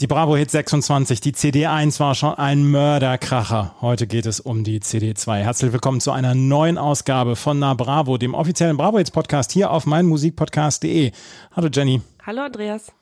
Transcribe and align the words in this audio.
Die 0.00 0.06
Bravo 0.06 0.36
Hit 0.36 0.48
26, 0.48 1.20
die 1.20 1.32
CD1 1.32 1.98
war 1.98 2.14
schon 2.14 2.32
ein 2.34 2.70
Mörderkracher. 2.70 3.74
Heute 3.80 4.06
geht 4.06 4.26
es 4.26 4.38
um 4.38 4.62
die 4.62 4.78
CD2. 4.78 5.38
Herzlich 5.38 5.72
willkommen 5.72 6.00
zu 6.00 6.12
einer 6.12 6.36
neuen 6.36 6.78
Ausgabe 6.78 7.34
von 7.34 7.58
Na 7.58 7.74
Bravo, 7.74 8.16
dem 8.16 8.32
offiziellen 8.32 8.76
Bravo 8.76 8.98
Hits 8.98 9.10
Podcast 9.10 9.50
hier 9.50 9.72
auf 9.72 9.86
meinmusikpodcast.de. 9.86 11.10
Hallo 11.50 11.68
Jenny. 11.72 12.00
Hallo 12.24 12.42
Andreas. 12.42 12.92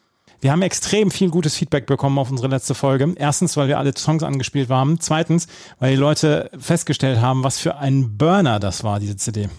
Wir 0.41 0.53
haben 0.53 0.63
extrem 0.63 1.11
viel 1.11 1.29
gutes 1.29 1.55
Feedback 1.55 1.85
bekommen 1.85 2.19
auf 2.19 2.31
unsere 2.31 2.49
letzte 2.49 2.75
Folge. 2.75 3.15
Erstens, 3.19 3.59
weil 3.59 3.69
wir 3.69 3.79
alle 3.79 3.93
Songs 3.95 4.23
angespielt 4.23 4.71
haben. 4.71 4.99
Zweitens, 4.99 5.49
weil 5.79 5.91
die 5.91 6.01
Leute 6.01 6.51
festgestellt 6.59 7.21
haben, 7.21 7.45
was 7.45 7.59
für 7.59 7.77
ein 7.77 8.17
Burner 8.17 8.59
das 8.59 8.85
war, 8.85 9.01
diese 9.01 9.19
CD. 9.19 9.51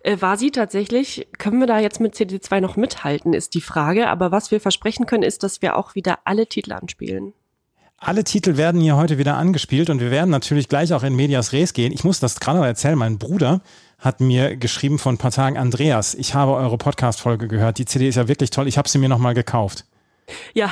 Äh, 0.00 0.20
war 0.20 0.36
sie 0.36 0.50
tatsächlich, 0.50 1.26
können 1.38 1.60
wir 1.60 1.66
da 1.66 1.78
jetzt 1.78 2.00
mit 2.00 2.14
CD2 2.14 2.60
noch 2.60 2.76
mithalten, 2.76 3.32
ist 3.32 3.54
die 3.54 3.60
Frage. 3.60 4.08
Aber 4.08 4.30
was 4.30 4.50
wir 4.50 4.60
versprechen 4.60 5.06
können, 5.06 5.22
ist, 5.22 5.42
dass 5.42 5.62
wir 5.62 5.76
auch 5.76 5.94
wieder 5.94 6.20
alle 6.24 6.46
Titel 6.46 6.72
anspielen. 6.72 7.32
Alle 7.98 8.24
Titel 8.24 8.56
werden 8.56 8.80
hier 8.80 8.96
heute 8.96 9.16
wieder 9.16 9.36
angespielt 9.36 9.88
und 9.88 10.00
wir 10.00 10.10
werden 10.10 10.28
natürlich 10.28 10.68
gleich 10.68 10.92
auch 10.92 11.04
in 11.04 11.16
Medias 11.16 11.52
Res 11.52 11.72
gehen. 11.72 11.92
Ich 11.92 12.04
muss 12.04 12.20
das 12.20 12.38
gerade 12.38 12.64
erzählen. 12.64 12.98
Mein 12.98 13.18
Bruder 13.18 13.62
hat 13.98 14.20
mir 14.20 14.56
geschrieben 14.56 14.98
vor 14.98 15.12
ein 15.12 15.18
paar 15.18 15.30
Tagen, 15.30 15.56
Andreas, 15.56 16.14
ich 16.14 16.34
habe 16.34 16.52
eure 16.52 16.76
Podcast-Folge 16.76 17.48
gehört. 17.48 17.78
Die 17.78 17.86
CD 17.86 18.08
ist 18.08 18.16
ja 18.16 18.28
wirklich 18.28 18.50
toll. 18.50 18.68
Ich 18.68 18.76
habe 18.76 18.88
sie 18.88 18.98
mir 18.98 19.08
nochmal 19.08 19.32
gekauft. 19.32 19.86
Ja, 20.52 20.70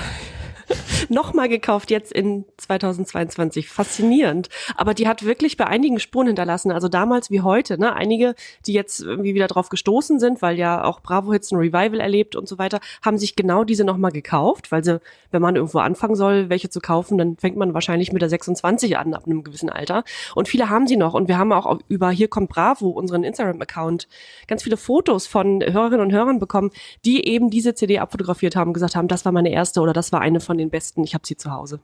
nochmal 1.09 1.49
gekauft 1.49 1.91
jetzt 1.91 2.13
in 2.13 2.45
2022. 2.57 3.69
Faszinierend. 3.69 4.49
Aber 4.77 4.95
die 4.95 5.09
hat 5.09 5.25
wirklich 5.25 5.57
bei 5.57 5.67
einigen 5.67 5.99
Spuren 5.99 6.29
hinterlassen. 6.29 6.73
Also 6.73 6.89
damals 6.89 7.31
wie 7.31 7.41
heute, 7.41 7.79
ne? 7.79 7.95
Einige, 7.95 8.35
die 8.67 8.73
jetzt 8.73 9.01
irgendwie 9.01 9.35
wieder 9.35 9.47
drauf 9.47 9.69
gestoßen 9.69 10.19
sind, 10.19 10.43
weil 10.43 10.59
ja 10.59 10.85
auch 10.85 11.01
Bravo 11.01 11.33
Hits 11.33 11.53
ein 11.53 11.59
Revival 11.59 12.01
erlebt 12.01 12.37
und 12.37 12.49
so 12.49 12.59
weiter, 12.59 12.81
haben 13.05 13.19
sich 13.19 13.37
genau 13.37 13.65
diese 13.65 13.85
nochmal 13.85 14.13
gekauft, 14.13 14.73
weil 14.73 14.85
sie, 14.85 15.01
wenn 15.31 15.43
man 15.43 15.57
irgendwo 15.57 15.79
anfangen 15.79 16.15
soll, 16.15 16.49
welche 16.49 16.71
zu 16.71 16.81
kaufen, 16.81 17.19
dann 17.19 17.37
fängt 17.37 17.57
man 17.57 17.75
wahrscheinlich 17.75 18.13
mit 18.13 18.23
der 18.23 18.29
26 18.29 18.97
an, 18.97 19.15
ab 19.15 19.25
einem 19.27 19.45
gewissen 19.45 19.71
Alter. 19.71 20.05
Und 20.35 20.49
viele 20.49 20.69
haben 20.69 20.87
sie 20.87 20.97
noch. 20.97 21.15
Und 21.15 21.29
wir 21.29 21.39
haben 21.39 21.53
auch 21.53 21.79
über 21.89 22.11
Hier 22.11 22.29
kommt 22.29 22.51
Bravo, 22.51 22.89
unseren 22.89 23.25
Instagram-Account, 23.25 24.09
ganz 24.47 24.63
viele 24.63 24.77
Fotos 24.77 25.27
von 25.27 25.63
Hörerinnen 25.63 26.01
und 26.01 26.13
Hörern 26.13 26.39
bekommen, 26.39 26.71
die 27.05 27.27
eben 27.27 27.51
diese 27.51 27.75
CD 27.75 27.99
abfotografiert 27.99 28.57
haben, 28.57 28.73
gesagt 28.73 28.97
haben, 28.97 29.09
das 29.09 29.25
war 29.25 29.33
meine 29.33 29.51
erste 29.51 29.81
oder 29.81 29.93
das 29.93 30.13
war 30.13 30.21
eine 30.21 30.41
von 30.41 30.52
den 30.59 30.71
besten, 30.71 31.05
ich 31.05 31.15
habe 31.15 31.27
sie 31.27 31.37
zu 31.37 31.51
Hause. 31.51 31.81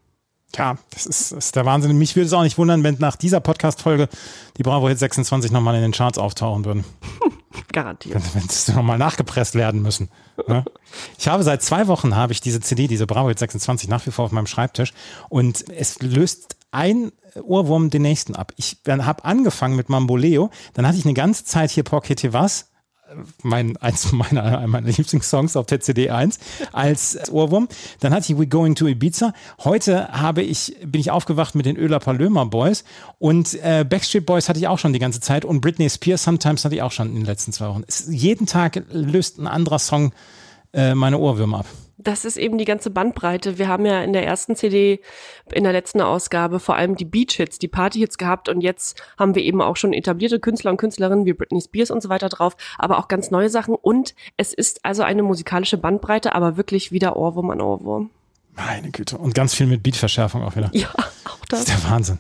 Ja, 0.57 0.79
das 0.91 1.07
ist, 1.07 1.33
das 1.33 1.47
ist 1.47 1.57
der 1.57 1.67
Wahnsinn. 1.67 1.97
Mich 1.99 2.17
würde 2.17 2.27
es 2.27 2.33
auch 2.33 2.43
nicht 2.43 2.57
wundern, 2.57 2.83
wenn 2.83 2.97
nach 2.99 3.17
dieser 3.17 3.41
Podcast-Folge 3.41 4.09
die 4.57 4.63
Bravo 4.63 4.89
Hit 4.89 4.99
26 4.99 5.51
nochmal 5.51 5.75
in 5.75 5.83
den 5.83 5.93
Charts 5.93 6.19
auftauchen 6.19 6.65
würden. 6.65 6.85
Garantiert. 7.73 8.15
Wenn, 8.15 8.43
wenn 8.43 8.49
sie 8.49 8.73
nochmal 8.73 8.99
nachgepresst 8.99 9.55
werden 9.55 9.83
müssen. 9.83 10.09
Ne? 10.47 10.65
Ich 11.19 11.29
habe 11.29 11.43
seit 11.43 11.63
zwei 11.63 11.87
Wochen 11.87 12.17
habe 12.17 12.33
ich 12.33 12.41
diese 12.41 12.61
CD, 12.61 12.87
diese 12.87 13.07
Bravo 13.07 13.29
Hit 13.29 13.39
26 13.39 13.89
nach 13.89 14.07
wie 14.07 14.11
vor 14.11 14.25
auf 14.25 14.33
meinem 14.33 14.47
Schreibtisch 14.47 14.95
und 15.29 15.69
es 15.69 16.01
löst 16.01 16.57
ein 16.71 17.13
Ohrwurm 17.43 17.91
den 17.91 18.03
nächsten 18.03 18.35
ab. 18.35 18.53
Ich 18.57 18.79
habe 18.89 19.25
angefangen 19.25 19.77
mit 19.77 19.89
Mamboleo, 19.89 20.51
dann 20.75 20.87
hatte 20.87 20.99
ich 20.99 21.05
eine 21.05 21.15
ganze 21.15 21.45
Zeit 21.45 21.71
hier 21.71 21.85
Porque 21.85 22.15
Te 22.15 22.33
Was 22.33 22.71
mein, 23.43 23.77
eins 23.79 24.13
meiner, 24.13 24.67
meiner 24.67 24.89
Lieblingssongs 24.89 25.57
auf 25.57 25.67
der 25.67 25.81
CD 25.81 26.11
1 26.11 26.39
als 26.73 27.31
Ohrwurm. 27.31 27.69
Dann 28.01 28.13
hatte 28.13 28.33
ich 28.33 28.39
We 28.39 28.47
Going 28.47 28.75
to 28.75 28.87
Ibiza. 28.87 29.33
Heute 29.65 30.09
habe 30.09 30.43
ich, 30.43 30.77
bin 30.85 31.01
ich 31.01 31.11
aufgewacht 31.11 31.55
mit 31.55 31.67
den 31.67 31.77
Öler 31.77 31.99
Palömer 31.99 32.47
Boys 32.47 32.85
und 33.19 33.55
äh, 33.63 33.85
Backstreet 33.89 34.27
Boys 34.27 34.49
hatte 34.49 34.59
ich 34.59 34.69
auch 34.69 34.79
schon 34.79 34.93
die 34.93 34.99
ganze 34.99 35.21
Zeit 35.21 35.45
und 35.45 35.61
Britney 35.61 35.89
Spears 35.89 36.23
Sometimes 36.23 36.65
hatte 36.65 36.75
ich 36.75 36.83
auch 36.83 36.93
schon 36.93 37.09
in 37.09 37.17
den 37.17 37.25
letzten 37.25 37.53
zwei 37.53 37.69
Wochen. 37.69 37.83
Es, 37.87 38.07
jeden 38.09 38.47
Tag 38.47 38.83
löst 38.91 39.39
ein 39.39 39.47
anderer 39.47 39.79
Song 39.79 40.13
äh, 40.73 40.95
meine 40.95 41.19
Ohrwürmer 41.19 41.61
ab 41.61 41.67
das 41.99 42.25
ist 42.25 42.37
eben 42.37 42.59
die 42.59 42.65
ganze 42.65 42.91
Bandbreite. 42.91 43.59
Wir 43.59 43.69
haben 43.69 43.85
ja 43.85 44.03
in 44.03 44.13
der 44.13 44.25
ersten 44.25 44.55
CD, 44.55 45.01
in 45.53 45.65
der 45.65 45.73
letzten 45.73 46.01
Ausgabe 46.01 46.61
vor 46.61 46.77
allem 46.77 46.95
die 46.95 47.05
Beach-Hits, 47.05 47.59
die 47.59 47.69
Party-Hits 47.69 48.19
gehabt 48.19 48.49
und 48.49 48.61
jetzt 48.61 49.03
haben 49.19 49.35
wir 49.35 49.43
eben 49.43 49.61
auch 49.61 49.77
schon 49.77 49.93
etablierte 49.93 50.39
Künstler 50.39 50.71
und 50.71 50.77
Künstlerinnen 50.77 51.27
wie 51.27 51.33
Britney 51.33 51.61
Spears 51.61 51.91
und 51.91 52.03
so 52.03 52.09
weiter 52.09 52.29
drauf, 52.29 52.57
aber 52.79 52.99
auch 52.99 53.09
ganz 53.09 53.31
neue 53.31 53.51
Sachen 53.51 53.75
und 53.75 54.15
es 54.37 54.55
ist 54.55 54.85
also 54.85 55.03
eine 55.03 55.25
musikalische 55.25 55.77
Bandbreite, 55.77 56.35
aber 56.35 56.57
wirklich 56.57 56.93
wieder 56.93 57.17
Ohrwurm 57.17 57.51
an 57.51 57.61
Ohrwurm. 57.61 58.11
Meine 58.55 58.91
Güte. 58.91 59.19
Und 59.19 59.35
ganz 59.35 59.55
viel 59.55 59.67
mit 59.67 59.83
Beatverschärfung 59.83 60.43
auch 60.43 60.57
wieder. 60.57 60.71
Ja, 60.73 60.89
auch 61.25 61.45
das. 61.49 61.65
Das 61.65 61.75
ist 61.75 61.85
der 61.85 61.91
Wahnsinn. 61.91 62.19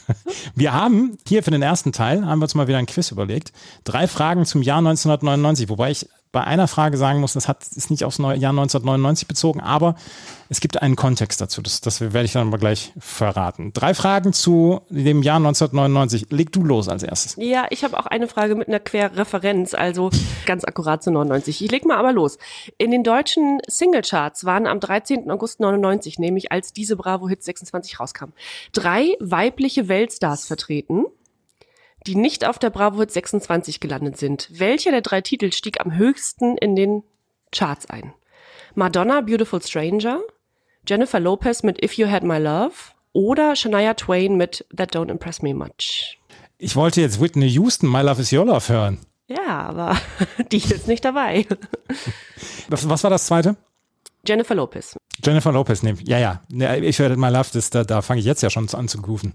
Wir 0.54 0.72
haben 0.72 1.18
hier 1.26 1.42
für 1.42 1.50
den 1.50 1.62
ersten 1.62 1.92
Teil, 1.92 2.26
haben 2.26 2.38
wir 2.38 2.44
uns 2.44 2.54
mal 2.54 2.68
wieder 2.68 2.76
ein 2.78 2.86
Quiz 2.86 3.10
überlegt. 3.10 3.52
Drei 3.84 4.06
Fragen 4.06 4.44
zum 4.44 4.60
Jahr 4.60 4.78
1999, 4.78 5.70
wobei 5.70 5.90
ich 5.90 6.08
bei 6.34 6.42
einer 6.42 6.66
Frage 6.66 6.96
sagen 6.96 7.20
muss, 7.20 7.32
das 7.32 7.46
hat, 7.46 7.62
ist 7.76 7.90
nicht 7.90 8.04
aufs 8.04 8.18
Jahr 8.18 8.32
1999 8.32 9.28
bezogen, 9.28 9.60
aber 9.60 9.94
es 10.48 10.60
gibt 10.60 10.82
einen 10.82 10.96
Kontext 10.96 11.40
dazu. 11.40 11.62
Das, 11.62 11.80
das 11.80 12.00
werde 12.00 12.24
ich 12.24 12.32
dann 12.32 12.50
mal 12.50 12.58
gleich 12.58 12.92
verraten. 12.98 13.72
Drei 13.72 13.94
Fragen 13.94 14.32
zu 14.32 14.82
dem 14.90 15.22
Jahr 15.22 15.36
1999. 15.36 16.26
Leg 16.30 16.52
du 16.52 16.64
los 16.64 16.88
als 16.88 17.04
erstes. 17.04 17.36
Ja, 17.38 17.66
ich 17.70 17.84
habe 17.84 17.96
auch 17.96 18.06
eine 18.06 18.26
Frage 18.26 18.56
mit 18.56 18.66
einer 18.66 18.80
Querreferenz, 18.80 19.74
also 19.74 20.10
ganz 20.44 20.64
akkurat 20.64 21.04
zu 21.04 21.12
99. 21.12 21.64
Ich 21.64 21.70
leg 21.70 21.86
mal 21.86 21.96
aber 21.96 22.12
los. 22.12 22.36
In 22.78 22.90
den 22.90 23.04
deutschen 23.04 23.60
Singlecharts 23.68 24.44
waren 24.44 24.66
am 24.66 24.80
13. 24.80 25.30
August 25.30 25.60
99, 25.60 26.18
nämlich 26.18 26.50
als 26.50 26.72
diese 26.72 26.96
Bravo 26.96 27.28
Hits 27.28 27.44
26 27.44 28.00
rauskam, 28.00 28.30
drei 28.72 29.16
weibliche 29.20 29.86
Weltstars 29.86 30.46
vertreten 30.46 31.04
die 32.06 32.16
nicht 32.16 32.46
auf 32.46 32.58
der 32.58 32.70
Bravo 32.70 33.00
Hit 33.00 33.10
26 33.10 33.80
gelandet 33.80 34.16
sind. 34.16 34.48
Welcher 34.52 34.90
der 34.90 35.02
drei 35.02 35.20
Titel 35.20 35.52
stieg 35.52 35.80
am 35.80 35.96
höchsten 35.96 36.56
in 36.56 36.76
den 36.76 37.02
Charts 37.52 37.86
ein? 37.86 38.12
Madonna 38.74 39.20
Beautiful 39.20 39.62
Stranger, 39.62 40.20
Jennifer 40.86 41.20
Lopez 41.20 41.62
mit 41.62 41.82
If 41.82 41.94
You 41.94 42.08
Had 42.08 42.24
My 42.24 42.38
Love 42.38 42.74
oder 43.12 43.56
Shania 43.56 43.94
Twain 43.94 44.36
mit 44.36 44.66
That 44.76 44.94
Don't 44.94 45.10
Impress 45.10 45.42
Me 45.42 45.54
Much. 45.54 46.18
Ich 46.58 46.76
wollte 46.76 47.00
jetzt 47.00 47.20
Whitney 47.20 47.50
Houston 47.50 47.90
My 47.90 48.00
Love 48.00 48.20
Is 48.20 48.32
Your 48.32 48.44
Love 48.44 48.68
hören. 48.68 48.98
Ja, 49.28 49.62
aber 49.62 49.96
die 50.52 50.58
ist 50.58 50.86
nicht 50.88 51.04
dabei. 51.04 51.46
Was, 52.68 52.88
was 52.88 53.02
war 53.02 53.10
das 53.10 53.26
zweite? 53.26 53.56
Jennifer 54.26 54.54
Lopez. 54.54 54.96
Jennifer 55.22 55.52
Lopez, 55.52 55.82
ne, 55.82 55.96
ja, 56.04 56.18
ja. 56.18 56.42
Ich 56.76 56.98
werde 56.98 57.16
My 57.16 57.28
Love, 57.28 57.50
das, 57.52 57.68
da, 57.68 57.84
da 57.84 58.00
fange 58.00 58.20
ich 58.20 58.26
jetzt 58.26 58.42
ja 58.42 58.48
schon 58.48 58.68
an 58.70 58.88
zu 58.88 59.02
grooven. 59.02 59.34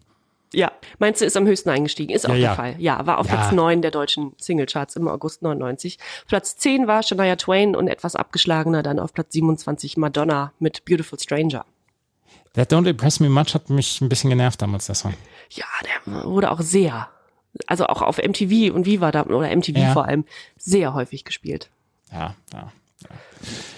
Ja, 0.53 0.71
meinst 0.97 1.21
du, 1.21 1.25
ist 1.25 1.37
am 1.37 1.45
höchsten 1.45 1.69
eingestiegen? 1.69 2.13
Ist 2.13 2.27
auch 2.27 2.33
ja, 2.33 2.39
der 2.39 2.55
Fall. 2.55 2.75
Ja, 2.79 3.05
war 3.05 3.19
auf 3.19 3.27
ja. 3.27 3.35
Platz 3.35 3.51
9 3.51 3.81
der 3.81 3.91
deutschen 3.91 4.33
Singlecharts 4.37 4.95
im 4.95 5.07
August 5.07 5.43
99. 5.43 5.99
Platz 6.27 6.57
10 6.57 6.87
war 6.87 7.03
Shania 7.03 7.35
Twain 7.35 7.75
und 7.75 7.87
etwas 7.87 8.15
abgeschlagener 8.15 8.81
dann 8.81 8.99
auf 8.99 9.13
Platz 9.13 9.33
27 9.33 9.97
Madonna 9.97 10.51
mit 10.59 10.85
Beautiful 10.85 11.19
Stranger. 11.19 11.65
That 12.53 12.71
Don't 12.71 12.87
Impress 12.87 13.19
Me 13.19 13.29
Much 13.29 13.53
hat 13.53 13.69
mich 13.69 14.01
ein 14.01 14.09
bisschen 14.09 14.31
genervt 14.31 14.61
damals, 14.61 14.87
der 14.87 14.95
Song. 14.95 15.13
Ja, 15.51 15.65
der 15.83 16.25
wurde 16.25 16.49
auch 16.49 16.61
sehr, 16.61 17.09
also 17.67 17.85
auch 17.85 18.01
auf 18.01 18.17
MTV 18.17 18.73
und 18.73 18.87
Viva 18.87 19.11
da, 19.11 19.23
oder 19.23 19.55
MTV 19.55 19.93
vor 19.93 20.05
allem, 20.05 20.25
sehr 20.57 20.95
häufig 20.95 21.25
gespielt. 21.25 21.69
Ja, 22.11 22.33
ja. 22.53 22.71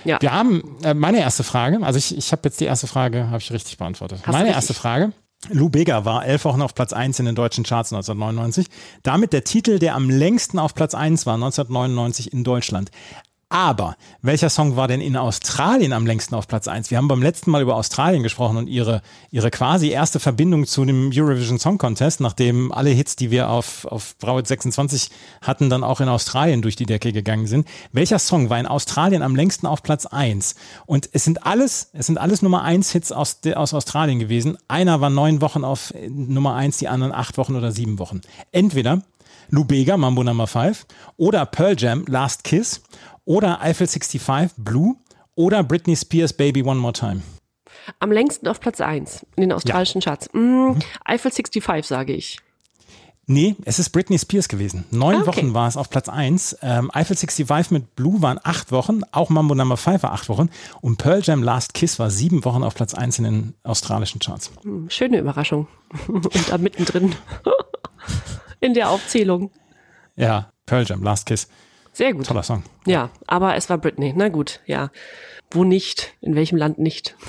Ja. 0.03 0.19
Wir 0.19 0.31
haben 0.31 0.77
äh, 0.83 0.95
meine 0.95 1.19
erste 1.19 1.43
Frage, 1.43 1.79
also 1.83 1.99
ich, 1.99 2.17
ich 2.17 2.31
habe 2.31 2.41
jetzt 2.45 2.59
die 2.59 2.65
erste 2.65 2.87
Frage, 2.87 3.27
habe 3.27 3.37
ich 3.37 3.51
richtig 3.51 3.77
beantwortet. 3.77 4.21
Hast 4.25 4.33
meine 4.33 4.49
erste 4.49 4.73
Frage. 4.73 5.11
Lou 5.49 5.69
Bega 5.69 6.05
war 6.05 6.25
elf 6.25 6.45
Wochen 6.45 6.61
auf 6.61 6.75
Platz 6.75 6.93
1 6.93 7.19
in 7.19 7.25
den 7.25 7.35
deutschen 7.35 7.63
Charts 7.63 7.91
1999. 7.91 8.67
Damit 9.03 9.33
der 9.33 9.43
Titel, 9.43 9.79
der 9.79 9.95
am 9.95 10.09
längsten 10.09 10.59
auf 10.59 10.75
Platz 10.75 10.93
1 10.93 11.25
war, 11.25 11.35
1999 11.35 12.31
in 12.31 12.43
Deutschland. 12.43 12.91
Aber 13.51 13.97
welcher 14.21 14.49
Song 14.49 14.77
war 14.77 14.87
denn 14.87 15.01
in 15.01 15.17
Australien 15.17 15.91
am 15.91 16.05
längsten 16.05 16.35
auf 16.35 16.47
Platz 16.47 16.69
1? 16.69 16.89
Wir 16.89 16.97
haben 16.97 17.09
beim 17.09 17.21
letzten 17.21 17.51
Mal 17.51 17.61
über 17.61 17.75
Australien 17.75 18.23
gesprochen 18.23 18.55
und 18.55 18.67
ihre, 18.67 19.01
ihre 19.29 19.51
quasi 19.51 19.89
erste 19.89 20.21
Verbindung 20.21 20.65
zu 20.65 20.85
dem 20.85 21.11
Eurovision 21.13 21.59
Song 21.59 21.77
Contest, 21.77 22.21
nachdem 22.21 22.71
alle 22.71 22.91
Hits, 22.91 23.17
die 23.17 23.29
wir 23.29 23.49
auf, 23.49 23.83
auf 23.83 24.17
Brauet 24.19 24.47
26 24.47 25.09
hatten, 25.41 25.69
dann 25.69 25.83
auch 25.83 25.99
in 25.99 26.07
Australien 26.07 26.61
durch 26.61 26.77
die 26.77 26.85
Decke 26.85 27.11
gegangen 27.11 27.45
sind. 27.45 27.67
Welcher 27.91 28.19
Song 28.19 28.49
war 28.49 28.57
in 28.57 28.67
Australien 28.67 29.21
am 29.21 29.35
längsten 29.35 29.67
auf 29.67 29.83
Platz 29.83 30.05
1? 30.05 30.55
Und 30.85 31.09
es 31.11 31.25
sind 31.25 31.45
alles, 31.45 31.89
es 31.91 32.05
sind 32.05 32.19
alles 32.19 32.41
Nummer 32.41 32.61
1 32.61 32.89
Hits 32.93 33.11
aus, 33.11 33.39
aus 33.53 33.73
Australien 33.73 34.19
gewesen. 34.19 34.57
Einer 34.69 35.01
war 35.01 35.09
neun 35.09 35.41
Wochen 35.41 35.65
auf 35.65 35.93
Nummer 36.07 36.55
1, 36.55 36.77
die 36.77 36.87
anderen 36.87 37.11
acht 37.11 37.37
Wochen 37.37 37.57
oder 37.57 37.73
sieben 37.73 37.99
Wochen. 37.99 38.21
Entweder 38.53 39.01
Lou 39.53 39.65
Bega, 39.65 39.97
Mambo 39.97 40.23
Number 40.23 40.47
5, 40.47 40.85
oder 41.17 41.45
Pearl 41.45 41.75
Jam, 41.77 42.05
Last 42.07 42.45
Kiss, 42.45 42.81
oder 43.25 43.61
Eiffel 43.61 43.87
65, 43.87 44.55
Blue, 44.57 44.95
oder 45.35 45.63
Britney 45.63 45.95
Spears, 45.95 46.33
Baby 46.33 46.63
One 46.63 46.79
More 46.79 46.93
Time. 46.93 47.21
Am 47.99 48.11
längsten 48.11 48.47
auf 48.47 48.59
Platz 48.59 48.81
1 48.81 49.25
in 49.35 49.41
den 49.41 49.51
australischen 49.53 50.01
Charts. 50.01 50.29
Mm, 50.33 50.73
Eiffel 51.05 51.31
65, 51.31 51.85
sage 51.85 52.13
ich. 52.13 52.37
Nee, 53.27 53.55
es 53.63 53.79
ist 53.79 53.91
Britney 53.91 54.19
Spears 54.19 54.49
gewesen. 54.49 54.83
Neun 54.91 55.15
Ah, 55.15 55.19
okay. 55.19 55.27
Wochen 55.27 55.53
war 55.53 55.67
es 55.67 55.77
auf 55.77 55.89
Platz 55.89 56.09
1. 56.09 56.57
Ähm, 56.63 56.91
Eiffel 56.93 57.15
65 57.15 57.71
mit 57.71 57.95
Blue 57.95 58.21
waren 58.21 58.39
acht 58.43 58.71
Wochen. 58.71 59.01
Auch 59.11 59.29
Mambo 59.29 59.55
Number 59.55 59.77
5 59.77 60.03
war 60.03 60.11
acht 60.11 60.27
Wochen. 60.27 60.49
Und 60.81 60.97
Pearl 60.97 61.21
Jam 61.23 61.41
Last 61.41 61.73
Kiss 61.73 61.97
war 61.97 62.09
sieben 62.09 62.43
Wochen 62.43 62.63
auf 62.63 62.75
Platz 62.75 62.93
1 62.93 63.19
in 63.19 63.23
den 63.23 63.53
australischen 63.63 64.19
Charts. 64.19 64.51
Hm, 64.63 64.89
Schöne 64.89 65.19
Überraschung. 65.19 65.67
Und 66.07 66.49
da 66.49 66.57
mittendrin 66.57 67.15
in 68.59 68.73
der 68.73 68.89
Aufzählung. 68.89 69.51
Ja, 70.17 70.51
Pearl 70.65 70.85
Jam 70.85 71.01
Last 71.01 71.25
Kiss. 71.25 71.47
Sehr 71.93 72.13
gut. 72.13 72.25
Toller 72.25 72.43
Song. 72.43 72.63
Ja, 72.85 73.09
aber 73.27 73.55
es 73.55 73.69
war 73.69 73.77
Britney. 73.77 74.13
Na 74.15 74.29
gut, 74.29 74.61
ja. 74.65 74.91
Wo 75.51 75.63
nicht? 75.63 76.13
In 76.21 76.35
welchem 76.35 76.57
Land 76.57 76.79
nicht? 76.79 77.15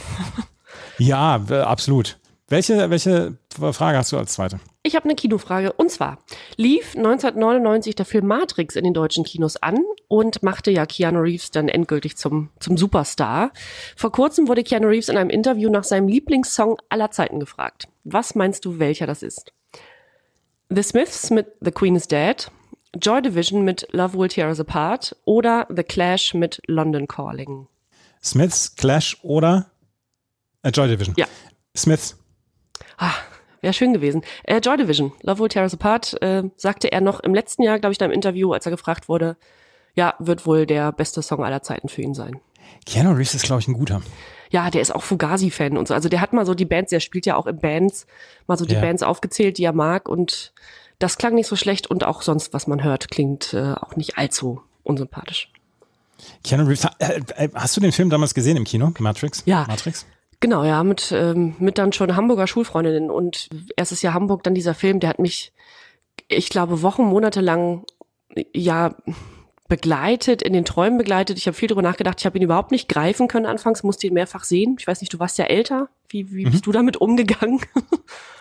Ja, 0.98 1.34
absolut. 1.34 2.18
Welche, 2.48 2.90
welche 2.90 3.38
Frage 3.72 3.96
hast 3.96 4.12
du 4.12 4.18
als 4.18 4.34
zweite? 4.34 4.60
Ich 4.82 4.94
habe 4.94 5.06
eine 5.06 5.14
Kinofrage. 5.14 5.72
Und 5.72 5.90
zwar 5.90 6.18
lief 6.56 6.94
1999 6.96 7.94
der 7.94 8.04
Film 8.04 8.26
Matrix 8.26 8.76
in 8.76 8.84
den 8.84 8.92
deutschen 8.92 9.24
Kinos 9.24 9.56
an 9.56 9.78
und 10.08 10.42
machte 10.42 10.70
ja 10.70 10.84
Keanu 10.84 11.20
Reeves 11.20 11.50
dann 11.50 11.68
endgültig 11.68 12.16
zum, 12.16 12.50
zum 12.60 12.76
Superstar. 12.76 13.52
Vor 13.96 14.12
kurzem 14.12 14.48
wurde 14.48 14.64
Keanu 14.64 14.88
Reeves 14.88 15.08
in 15.08 15.16
einem 15.16 15.30
Interview 15.30 15.70
nach 15.70 15.84
seinem 15.84 16.08
Lieblingssong 16.08 16.76
aller 16.90 17.10
Zeiten 17.10 17.40
gefragt. 17.40 17.88
Was 18.04 18.34
meinst 18.34 18.64
du, 18.64 18.78
welcher 18.78 19.06
das 19.06 19.22
ist? 19.22 19.52
The 20.68 20.82
Smiths 20.82 21.30
mit 21.30 21.46
The 21.60 21.70
Queen 21.70 21.96
is 21.96 22.06
Dead, 22.06 22.50
Joy 23.00 23.22
Division 23.22 23.62
mit 23.64 23.86
Love 23.92 24.18
Will 24.18 24.28
Tear 24.28 24.48
Us 24.48 24.60
Apart 24.60 25.16
oder 25.24 25.66
The 25.74 25.82
Clash 25.82 26.34
mit 26.34 26.60
London 26.66 27.08
Calling? 27.08 27.66
Smiths, 28.22 28.76
Clash 28.76 29.18
oder 29.22 29.70
äh, 30.62 30.70
Joy 30.70 30.88
Division? 30.88 31.14
Ja. 31.18 31.26
Smiths. 31.76 32.16
Ah, 32.98 33.14
wäre 33.62 33.72
schön 33.72 33.92
gewesen. 33.94 34.22
Äh, 34.44 34.58
Joy 34.58 34.76
Division, 34.76 35.12
Love 35.22 35.40
Will 35.40 35.48
Tear 35.48 35.64
Us 35.64 35.74
Apart, 35.74 36.20
äh, 36.22 36.42
sagte 36.56 36.92
er 36.92 37.00
noch 37.00 37.20
im 37.20 37.34
letzten 37.34 37.62
Jahr, 37.62 37.78
glaube 37.78 37.92
ich, 37.92 37.98
in 38.00 38.04
einem 38.04 38.12
Interview, 38.12 38.52
als 38.52 38.66
er 38.66 38.70
gefragt 38.72 39.08
wurde, 39.08 39.36
ja, 39.94 40.14
wird 40.18 40.46
wohl 40.46 40.66
der 40.66 40.92
beste 40.92 41.22
Song 41.22 41.44
aller 41.44 41.62
Zeiten 41.62 41.88
für 41.88 42.02
ihn 42.02 42.14
sein. 42.14 42.40
Keanu 42.86 43.10
Reeves 43.12 43.34
ist, 43.34 43.44
glaube 43.44 43.60
ich, 43.60 43.68
ein 43.68 43.74
guter. 43.74 44.02
Ja, 44.50 44.70
der 44.70 44.82
ist 44.82 44.94
auch 44.94 45.02
Fugazi-Fan 45.02 45.76
und 45.78 45.88
so. 45.88 45.94
Also 45.94 46.08
der 46.08 46.20
hat 46.20 46.32
mal 46.32 46.44
so 46.44 46.54
die 46.54 46.64
Bands, 46.64 46.90
der 46.90 47.00
spielt 47.00 47.24
ja 47.26 47.36
auch 47.36 47.46
in 47.46 47.58
Bands, 47.58 48.06
mal 48.46 48.58
so 48.58 48.64
die 48.66 48.74
Ja. 48.74 48.80
Bands 48.80 49.02
aufgezählt, 49.02 49.56
die 49.58 49.64
er 49.64 49.72
mag 49.72 50.08
und 50.08 50.52
das 51.02 51.18
klang 51.18 51.34
nicht 51.34 51.46
so 51.46 51.56
schlecht 51.56 51.88
und 51.88 52.04
auch 52.04 52.22
sonst, 52.22 52.52
was 52.52 52.66
man 52.66 52.82
hört, 52.82 53.10
klingt 53.10 53.52
äh, 53.54 53.72
auch 53.72 53.96
nicht 53.96 54.18
allzu 54.18 54.62
unsympathisch. 54.84 55.50
Keanu 56.44 56.64
Reeves, 56.64 56.86
äh, 56.98 57.20
äh, 57.36 57.48
hast 57.54 57.76
du 57.76 57.80
den 57.80 57.92
Film 57.92 58.10
damals 58.10 58.34
gesehen 58.34 58.56
im 58.56 58.64
Kino? 58.64 58.92
Matrix? 58.98 59.42
Ja. 59.44 59.64
Matrix? 59.66 60.06
Genau, 60.40 60.64
ja, 60.64 60.82
mit, 60.82 61.12
ähm, 61.12 61.54
mit 61.58 61.78
dann 61.78 61.92
schon 61.92 62.16
Hamburger 62.16 62.46
Schulfreundinnen 62.46 63.10
und 63.10 63.48
erstes 63.76 64.02
Jahr 64.02 64.14
Hamburg, 64.14 64.42
dann 64.42 64.54
dieser 64.54 64.74
Film, 64.74 64.98
der 65.00 65.10
hat 65.10 65.18
mich, 65.18 65.52
ich 66.28 66.48
glaube, 66.48 66.82
Wochen, 66.82 67.04
Monate 67.04 67.40
lang, 67.40 67.84
ja, 68.52 68.94
begleitet, 69.72 70.42
in 70.42 70.52
den 70.52 70.66
Träumen 70.66 70.98
begleitet. 70.98 71.38
Ich 71.38 71.46
habe 71.46 71.56
viel 71.56 71.66
drüber 71.66 71.80
nachgedacht. 71.80 72.20
Ich 72.20 72.26
habe 72.26 72.36
ihn 72.36 72.44
überhaupt 72.44 72.72
nicht 72.72 72.90
greifen 72.90 73.26
können 73.26 73.46
anfangs, 73.46 73.82
musste 73.82 74.06
ihn 74.06 74.12
mehrfach 74.12 74.44
sehen. 74.44 74.76
Ich 74.78 74.86
weiß 74.86 75.00
nicht, 75.00 75.14
du 75.14 75.18
warst 75.18 75.38
ja 75.38 75.46
älter. 75.46 75.88
Wie, 76.10 76.30
wie 76.30 76.44
bist 76.44 76.66
du 76.66 76.72
damit 76.72 76.98
umgegangen? 76.98 77.58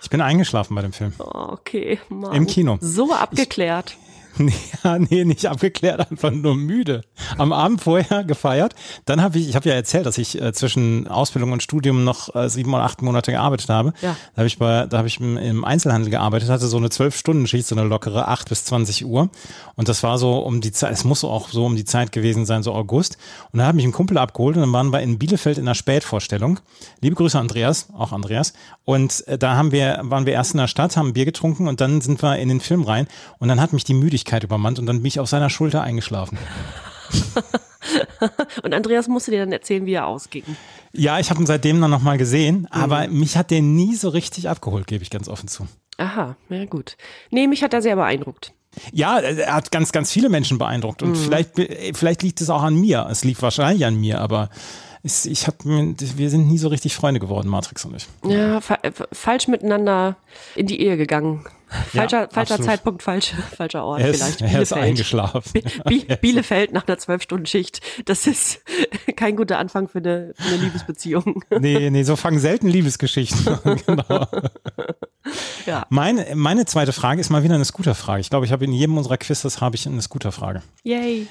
Ich 0.02 0.10
bin 0.10 0.20
eingeschlafen 0.20 0.76
bei 0.76 0.82
dem 0.82 0.92
Film. 0.92 1.14
Okay, 1.20 2.00
Mann. 2.10 2.34
Im 2.34 2.48
Kino. 2.48 2.78
So 2.82 3.14
abgeklärt. 3.14 3.96
Nee, 3.98 4.11
ja, 4.84 5.00
nee, 5.00 5.26
nicht 5.26 5.46
abgeklärt, 5.46 6.12
einfach 6.12 6.32
nur 6.32 6.56
müde. 6.56 7.02
Am 7.38 7.54
Abend 7.54 7.82
vorher 7.82 8.24
gefeiert. 8.24 8.76
Dann 9.06 9.22
habe 9.22 9.40
ich, 9.40 9.50
ich 9.50 9.56
habe 9.56 9.70
ja 9.70 9.76
erzählt, 9.76 10.06
dass 10.06 10.18
ich 10.18 10.42
äh, 10.42 10.54
zwischen 10.54 11.08
Ausbildung 11.08 11.52
und 11.52 11.64
Studium 11.64 12.04
noch 12.04 12.34
äh, 12.36 12.50
sieben 12.50 12.74
oder 12.74 12.84
acht 12.84 13.02
Monate 13.02 13.32
gearbeitet 13.32 13.70
habe. 13.70 13.94
Ja. 14.02 14.16
Da 14.34 14.38
habe 14.38 14.48
ich 14.48 14.58
bei, 14.58 14.86
da 14.88 14.98
habe 14.98 15.08
ich 15.08 15.20
im, 15.20 15.38
im 15.38 15.66
Einzelhandel 15.66 16.10
gearbeitet, 16.10 16.50
hatte 16.50 16.68
so 16.68 16.78
eine 16.78 16.90
zwölf 16.90 17.16
Stunden 17.16 17.48
Schicht, 17.48 17.68
so 17.68 17.76
eine 17.76 17.88
lockere 17.88 18.28
acht 18.28 18.50
bis 18.50 18.66
20 18.66 19.06
Uhr. 19.06 19.30
Und 19.76 19.90
das 19.90 20.04
war 20.04 20.18
so 20.18 20.40
um 20.40 20.62
die 20.62 20.72
Zeit, 20.72 20.94
es 20.94 21.04
muss 21.04 21.24
auch 21.24 21.50
so 21.50 21.66
um 21.66 21.76
die 21.76 21.86
Zeit 21.86 22.12
gewesen 22.12 22.46
sein, 22.46 22.64
so 22.64 22.74
August. 22.74 23.18
Und 23.52 23.60
da 23.60 23.68
hat 23.68 23.76
mich 23.76 23.86
ein 23.86 23.92
Kumpel 23.92 24.18
abgeholt 24.18 24.56
und 24.56 24.62
dann 24.62 24.74
waren 24.74 24.92
wir 24.92 25.02
in 25.02 25.18
Bielefeld 25.18 25.58
in 25.58 25.66
einer 25.66 25.76
Spätvorstellung. 25.76 26.60
Liebe 27.02 27.16
Grüße 27.16 27.38
Andreas, 27.38 27.88
auch 27.98 28.12
Andreas. 28.12 28.54
Und 28.86 29.28
äh, 29.28 29.38
da 29.38 29.56
haben 29.56 29.72
wir, 29.72 30.02
waren 30.04 30.26
wir 30.26 30.34
erst 30.34 30.54
in 30.54 30.60
der 30.60 30.68
Stadt, 30.68 30.98
haben 30.98 31.14
Bier 31.14 31.26
getrunken 31.26 31.68
und 31.68 31.82
dann 31.82 32.02
sind 32.02 32.22
wir 32.22 32.38
in 32.38 32.50
den 32.50 32.62
Film 32.62 32.84
rein 32.84 33.08
und 33.40 33.48
dann 33.48 33.62
hat 33.62 33.74
mich 33.74 33.84
die 33.84 33.94
Müdigkeit 33.94 34.31
übermannt 34.44 34.80
und 34.80 34.86
dann 34.86 34.98
bin 34.98 35.06
ich 35.06 35.20
auf 35.20 35.30
seiner 35.30 35.50
Schulter 35.50 35.82
eingeschlafen. 35.84 36.38
Und 38.64 38.74
Andreas 38.74 39.08
musste 39.08 39.32
dir 39.32 39.40
dann 39.40 39.52
erzählen, 39.52 39.86
wie 39.86 39.94
er 39.94 40.08
ausging. 40.08 40.44
Ja, 40.94 41.20
ich 41.20 41.30
habe 41.30 41.42
ihn 41.42 41.46
seitdem 41.46 41.82
dann 41.82 41.92
nochmal 41.92 42.18
gesehen, 42.18 42.68
aber 42.70 43.08
Mhm. 43.08 43.20
mich 43.20 43.38
hat 43.38 43.52
der 43.52 43.62
nie 43.62 43.96
so 43.96 44.10
richtig 44.10 44.50
abgeholt, 44.50 44.88
gebe 44.88 45.04
ich 45.04 45.10
ganz 45.10 45.28
offen 45.28 45.48
zu. 45.48 45.68
Aha, 45.98 46.36
ja 46.50 46.66
gut. 46.66 46.98
Nee, 47.32 47.48
mich 47.48 47.64
hat 47.64 47.74
er 47.74 47.82
sehr 47.82 47.96
beeindruckt. 47.96 48.54
Ja, 48.94 49.20
er 49.20 49.54
hat 49.54 49.72
ganz, 49.72 49.92
ganz 49.92 50.12
viele 50.12 50.30
Menschen 50.30 50.58
beeindruckt 50.58 51.02
Mhm. 51.02 51.10
und 51.10 51.16
vielleicht, 51.18 51.52
vielleicht 51.94 52.24
liegt 52.24 52.40
es 52.40 52.50
auch 52.50 52.64
an 52.64 52.76
mir. 52.76 53.08
Es 53.10 53.24
liegt 53.24 53.42
wahrscheinlich 53.42 53.86
an 53.86 54.00
mir, 54.00 54.22
aber 54.22 54.50
ich, 55.04 55.30
ich 55.30 55.48
hab, 55.48 55.66
mir- 55.66 55.96
wir 55.98 56.30
sind 56.30 56.48
nie 56.48 56.58
so 56.58 56.68
richtig 56.68 56.96
Freunde 56.96 57.20
geworden, 57.20 57.48
Matrix 57.50 57.86
und 57.86 57.96
ich. 57.96 58.08
Ja, 58.26 58.62
fa 58.62 58.76
äh, 58.84 58.92
falsch 59.12 59.48
miteinander 59.48 60.16
in 60.56 60.68
die 60.68 60.82
Ehe 60.82 60.98
gegangen. 60.98 61.46
Falscher, 61.94 62.24
Ja, 62.24 62.28
falscher 62.30 62.56
absolut. 62.56 62.66
Zeitpunkt, 62.66 63.02
falsch, 63.04 63.34
falscher 63.56 63.86
Ort 63.86 64.02
Er 64.02 64.10
ist, 64.10 64.22
vielleicht. 64.22 64.42
er 64.42 64.62
ist 64.62 64.74
eingeschlafen. 64.74 65.42
Bi 65.86 66.06
Bielefeld 66.22 66.74
nach 66.74 66.86
einer 66.86 66.98
Zwölf-Stunden-Schicht. 66.98 67.80
Das 68.06 68.28
ist 68.28 68.60
kein 69.16 69.38
guter 69.38 69.58
Anfang 69.58 69.88
für 69.88 70.00
eine, 70.00 70.34
für 70.38 70.48
eine 70.54 70.58
Liebesbeziehung. 70.64 71.44
Nee, 71.60 71.90
nee, 71.90 72.04
so 72.04 72.18
fangen 72.18 72.40
selten 72.40 72.68
Liebesgeschichten 72.68 73.48
an. 73.48 73.82
genau. 73.86 74.28
Ja. 75.66 75.86
Meine, 75.90 76.36
meine 76.36 76.66
zweite 76.66 76.92
Frage 76.92 77.22
ist 77.22 77.30
mal 77.30 77.44
wieder 77.44 77.56
eine 77.56 77.64
Scooter-Frage. 77.66 78.20
Ich 78.20 78.30
glaube, 78.30 78.46
ich 78.46 78.52
habe 78.52 78.66
in 78.66 78.74
jedem 78.74 78.98
unserer 78.98 79.18
Quizzes 79.18 79.62
habe 79.62 79.76
ich 79.76 79.88
eine 79.88 80.02
Scooter-Frage. 80.02 80.62
Yay. 80.84 81.28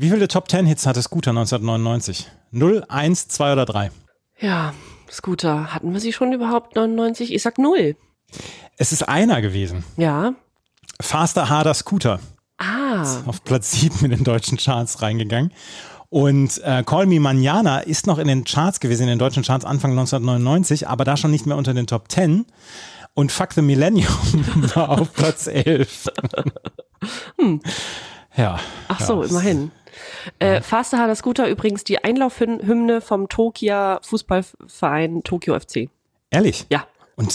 Wie 0.00 0.10
viele 0.10 0.28
Top 0.28 0.48
10 0.48 0.64
Hits 0.64 0.86
hatte 0.86 1.02
Scooter 1.02 1.30
1999? 1.30 2.28
0, 2.52 2.84
1, 2.88 3.26
2 3.26 3.52
oder 3.52 3.64
3? 3.64 3.90
Ja, 4.38 4.72
Scooter. 5.10 5.74
Hatten 5.74 5.92
wir 5.92 5.98
sie 5.98 6.12
schon 6.12 6.32
überhaupt 6.32 6.76
99? 6.76 7.34
Ich 7.34 7.42
sag 7.42 7.58
null. 7.58 7.96
Es 8.76 8.92
ist 8.92 9.08
einer 9.08 9.42
gewesen. 9.42 9.82
Ja. 9.96 10.34
Faster, 11.00 11.48
harder 11.48 11.74
Scooter. 11.74 12.20
Ah. 12.58 13.22
Auf 13.26 13.42
Platz 13.42 13.72
7 13.72 14.04
in 14.04 14.12
den 14.12 14.22
deutschen 14.22 14.56
Charts 14.56 15.02
reingegangen. 15.02 15.52
Und 16.10 16.62
äh, 16.62 16.84
Call 16.84 17.06
Me 17.06 17.18
Manana 17.18 17.80
ist 17.80 18.06
noch 18.06 18.18
in 18.18 18.28
den 18.28 18.44
Charts 18.44 18.78
gewesen, 18.78 19.02
in 19.02 19.08
den 19.08 19.18
deutschen 19.18 19.42
Charts 19.42 19.64
Anfang 19.64 19.90
1999, 19.90 20.86
aber 20.86 21.04
da 21.04 21.16
schon 21.16 21.32
nicht 21.32 21.44
mehr 21.44 21.56
unter 21.56 21.74
den 21.74 21.88
Top 21.88 22.08
10. 22.08 22.46
Und 23.14 23.32
Fuck 23.32 23.52
the 23.54 23.62
Millennium 23.62 24.14
war 24.76 24.90
auf 24.90 25.12
Platz 25.12 25.48
11. 25.48 26.08
Ja. 28.36 28.60
Ach 28.86 29.00
so, 29.00 29.24
ja. 29.24 29.28
immerhin. 29.28 29.72
Äh, 30.38 30.60
Faster 30.60 30.98
Harder 30.98 31.14
Scooter 31.14 31.48
übrigens 31.48 31.84
die 31.84 32.02
Einlaufhymne 32.02 33.00
vom 33.00 33.28
Tokia 33.28 34.00
Fußballverein 34.02 35.22
Tokio 35.22 35.58
FC. 35.58 35.88
Ehrlich? 36.30 36.66
Ja. 36.70 36.86
Und 37.16 37.32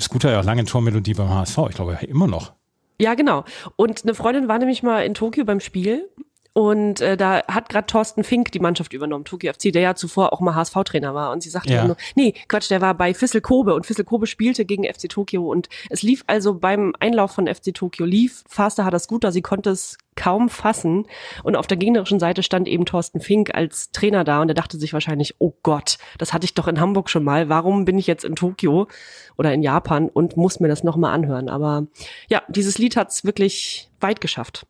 Scooter 0.00 0.32
ja 0.32 0.40
auch 0.40 0.44
lange 0.44 0.64
Tormelodie 0.64 1.14
beim 1.14 1.28
HSV. 1.28 1.58
Ich 1.68 1.76
glaube, 1.76 1.98
immer 2.06 2.26
noch. 2.26 2.52
Ja, 3.00 3.14
genau. 3.14 3.44
Und 3.76 4.02
eine 4.02 4.14
Freundin 4.14 4.48
war 4.48 4.58
nämlich 4.58 4.82
mal 4.82 5.04
in 5.04 5.14
Tokio 5.14 5.44
beim 5.44 5.60
Spiel 5.60 6.08
und 6.52 7.00
äh, 7.00 7.16
da 7.16 7.42
hat 7.46 7.68
gerade 7.68 7.86
Thorsten 7.86 8.24
Fink 8.24 8.50
die 8.52 8.58
Mannschaft 8.58 8.92
übernommen, 8.92 9.24
Tokio 9.24 9.52
FC, 9.52 9.72
der 9.72 9.82
ja 9.82 9.94
zuvor 9.94 10.32
auch 10.32 10.40
mal 10.40 10.54
HSV-Trainer 10.54 11.14
war. 11.14 11.30
Und 11.30 11.42
sie 11.42 11.50
sagte 11.50 11.72
Ja. 11.72 11.84
nur, 11.84 11.96
nee, 12.16 12.34
Quatsch, 12.48 12.70
der 12.70 12.80
war 12.80 12.94
bei 12.94 13.14
Fissel 13.14 13.40
Kobe 13.40 13.74
und 13.74 13.86
Fissel 13.86 14.04
Kobe 14.04 14.26
spielte 14.26 14.64
gegen 14.64 14.84
FC 14.84 15.08
Tokio 15.08 15.48
und 15.48 15.68
es 15.90 16.02
lief 16.02 16.24
also 16.26 16.54
beim 16.54 16.94
Einlauf 16.98 17.30
von 17.32 17.46
FC 17.46 17.72
Tokio, 17.72 18.06
lief 18.06 18.42
Faster 18.48 18.84
hat 18.84 18.92
das 18.92 19.04
Scooter, 19.04 19.30
sie 19.30 19.42
konnte 19.42 19.70
es 19.70 19.98
kaum 20.16 20.48
fassen 20.48 21.06
und 21.44 21.54
auf 21.54 21.68
der 21.68 21.76
gegnerischen 21.76 22.18
Seite 22.18 22.42
stand 22.42 22.66
eben 22.66 22.84
Thorsten 22.86 23.20
Fink 23.20 23.54
als 23.54 23.92
Trainer 23.92 24.24
da 24.24 24.42
und 24.42 24.48
er 24.48 24.54
dachte 24.54 24.76
sich 24.76 24.92
wahrscheinlich, 24.92 25.36
oh 25.38 25.52
Gott, 25.62 25.98
das 26.18 26.32
hatte 26.32 26.44
ich 26.44 26.54
doch 26.54 26.66
in 26.66 26.80
Hamburg 26.80 27.08
schon 27.08 27.22
mal, 27.22 27.48
warum 27.48 27.84
bin 27.84 27.98
ich 27.98 28.08
jetzt 28.08 28.24
in 28.24 28.34
Tokio 28.34 28.88
oder 29.36 29.54
in 29.54 29.62
Japan 29.62 30.08
und 30.08 30.36
muss 30.36 30.58
mir 30.58 30.68
das 30.68 30.82
nochmal 30.82 31.14
anhören. 31.14 31.48
Aber 31.48 31.86
ja, 32.28 32.42
dieses 32.48 32.78
Lied 32.78 32.96
hat's 32.96 33.24
wirklich 33.24 33.90
weit 34.00 34.20
geschafft. 34.20 34.66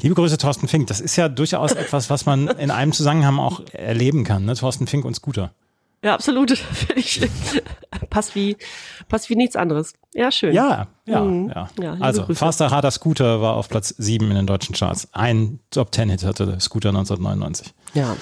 Liebe 0.00 0.14
Grüße, 0.14 0.38
Thorsten 0.38 0.68
Fink. 0.68 0.86
Das 0.88 1.00
ist 1.00 1.16
ja 1.16 1.28
durchaus 1.28 1.72
etwas, 1.84 2.10
was 2.10 2.26
man 2.26 2.48
in 2.48 2.70
einem 2.70 2.92
Zusammenhang 2.92 3.38
auch 3.38 3.60
erleben 3.72 4.24
kann. 4.24 4.44
Ne? 4.44 4.54
Thorsten 4.54 4.86
Fink 4.86 5.04
und 5.04 5.14
Scooter. 5.14 5.52
Ja, 6.02 6.12
absolut. 6.14 6.50
Finde 6.58 6.94
ich. 7.00 7.20
passt 8.10 8.34
wie, 8.34 8.56
passt 9.08 9.30
wie 9.30 9.36
nichts 9.36 9.56
anderes. 9.56 9.94
Ja, 10.12 10.30
schön. 10.30 10.52
Ja, 10.54 10.88
ja, 11.06 11.20
Mhm. 11.20 11.48
ja. 11.54 11.68
Ja, 11.80 11.92
also, 12.00 12.24
Grüße. 12.24 12.38
Faster 12.38 12.70
Harder 12.70 12.90
Scooter 12.90 13.40
war 13.40 13.54
auf 13.56 13.68
Platz 13.70 13.94
7 13.96 14.28
in 14.30 14.36
den 14.36 14.46
deutschen 14.46 14.74
Charts. 14.74 15.08
Ein 15.12 15.60
Top 15.70 15.94
10 15.94 16.10
Hit 16.10 16.24
hatte 16.24 16.44
der 16.46 16.60
Scooter 16.60 16.90
1999. 16.90 17.72
Ja. 17.94 18.16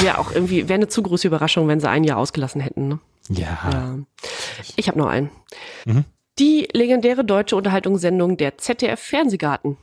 Wäre 0.00 0.18
auch 0.18 0.32
irgendwie, 0.32 0.68
wäre 0.68 0.74
eine 0.78 0.88
zu 0.88 1.02
große 1.02 1.26
Überraschung, 1.26 1.68
wenn 1.68 1.78
sie 1.78 1.88
ein 1.88 2.04
Jahr 2.04 2.16
ausgelassen 2.18 2.60
hätten. 2.62 2.88
Ne? 2.88 2.98
Ja. 3.28 3.58
Ja. 3.70 3.98
Ich 4.76 4.88
habe 4.88 4.98
noch 4.98 5.06
einen. 5.08 5.30
Mhm. 5.84 6.04
Die 6.38 6.66
legendäre 6.72 7.24
deutsche 7.24 7.54
Unterhaltungssendung 7.54 8.38
der 8.38 8.56
ZDF 8.56 8.98
Fernsehgarten. 8.98 9.76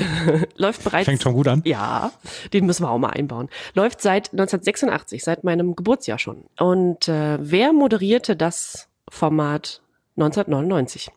Läuft 0.56 0.84
bereits. 0.84 1.06
Fängt 1.06 1.22
schon 1.22 1.34
gut 1.34 1.48
an. 1.48 1.62
Ja, 1.64 2.12
den 2.52 2.66
müssen 2.66 2.84
wir 2.84 2.90
auch 2.90 2.98
mal 2.98 3.10
einbauen. 3.10 3.48
Läuft 3.74 4.00
seit 4.00 4.32
1986, 4.32 5.22
seit 5.22 5.44
meinem 5.44 5.76
Geburtsjahr 5.76 6.18
schon. 6.18 6.44
Und 6.58 7.08
äh, 7.08 7.38
wer 7.40 7.72
moderierte 7.72 8.36
das 8.36 8.88
Format 9.08 9.82
1999? 10.16 11.10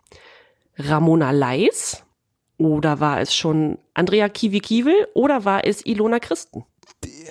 Ramona 0.78 1.32
Leis 1.32 2.04
oder 2.58 3.00
war 3.00 3.22
es 3.22 3.36
schon 3.36 3.78
Andrea 3.94 4.30
Kiwi-Kiewel 4.30 5.08
oder 5.14 5.46
war 5.46 5.66
es 5.66 5.86
Ilona 5.86 6.20
Christen? 6.20 6.66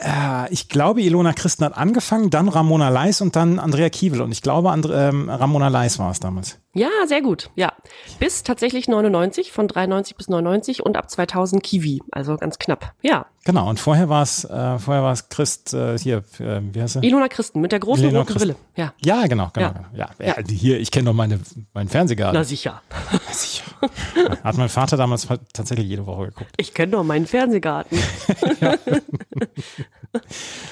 Äh, 0.00 0.52
ich 0.52 0.68
glaube, 0.68 1.02
Ilona 1.02 1.32
Christen 1.32 1.64
hat 1.64 1.76
angefangen, 1.76 2.30
dann 2.30 2.48
Ramona 2.48 2.88
Leis 2.88 3.20
und 3.20 3.36
dann 3.36 3.58
Andrea 3.58 3.90
Kiewel. 3.90 4.22
Und 4.22 4.32
ich 4.32 4.42
glaube, 4.42 4.70
And 4.70 4.88
ähm, 4.90 5.28
Ramona 5.28 5.68
Leis 5.68 5.98
war 5.98 6.10
es 6.10 6.20
damals. 6.20 6.58
Ja, 6.74 6.88
sehr 7.06 7.22
gut. 7.22 7.50
Ja. 7.56 7.72
Bis 8.20 8.42
tatsächlich 8.42 8.88
99, 8.88 9.52
von 9.52 9.68
93 9.68 10.16
bis 10.16 10.28
99 10.28 10.84
und 10.84 10.96
ab 10.96 11.10
2000 11.10 11.62
Kiwi. 11.62 12.02
Also 12.12 12.36
ganz 12.36 12.58
knapp. 12.58 12.92
Ja. 13.02 13.26
Genau. 13.44 13.68
Und 13.68 13.80
vorher 13.80 14.10
war 14.10 14.22
es, 14.22 14.44
äh, 14.44 14.78
vorher 14.78 15.02
war 15.02 15.12
es 15.12 15.30
Christ, 15.30 15.72
äh, 15.72 15.98
hier, 15.98 16.18
äh, 16.38 16.60
wie 16.72 16.82
heißt 16.82 17.00
sie? 17.00 17.06
Ilona 17.06 17.28
Christen 17.28 17.60
mit 17.62 17.72
der 17.72 17.80
großen 17.80 18.04
Ilona 18.04 18.18
roten 18.20 18.32
Christen. 18.32 18.48
Brille. 18.48 18.56
Ja. 18.76 18.92
Ja, 19.02 19.26
genau, 19.26 19.50
genau. 19.54 19.68
Ja. 19.68 19.72
genau. 19.72 20.08
Ja. 20.18 20.26
Ja. 20.26 20.34
Hier, 20.46 20.78
ich 20.78 20.90
kenne 20.90 21.06
doch 21.06 21.14
meine, 21.14 21.40
meinen 21.72 21.88
Fernsehgarten. 21.88 22.38
Na 22.38 22.44
sicher. 22.44 22.82
Sicher. 23.30 23.64
Hat 24.44 24.56
mein 24.58 24.68
Vater 24.68 24.98
damals 24.98 25.26
tatsächlich 25.52 25.88
jede 25.88 26.04
Woche 26.04 26.26
geguckt. 26.26 26.52
Ich 26.58 26.74
kenne 26.74 26.92
doch 26.92 27.04
meinen 27.04 27.26
Fernsehgarten. 27.26 27.98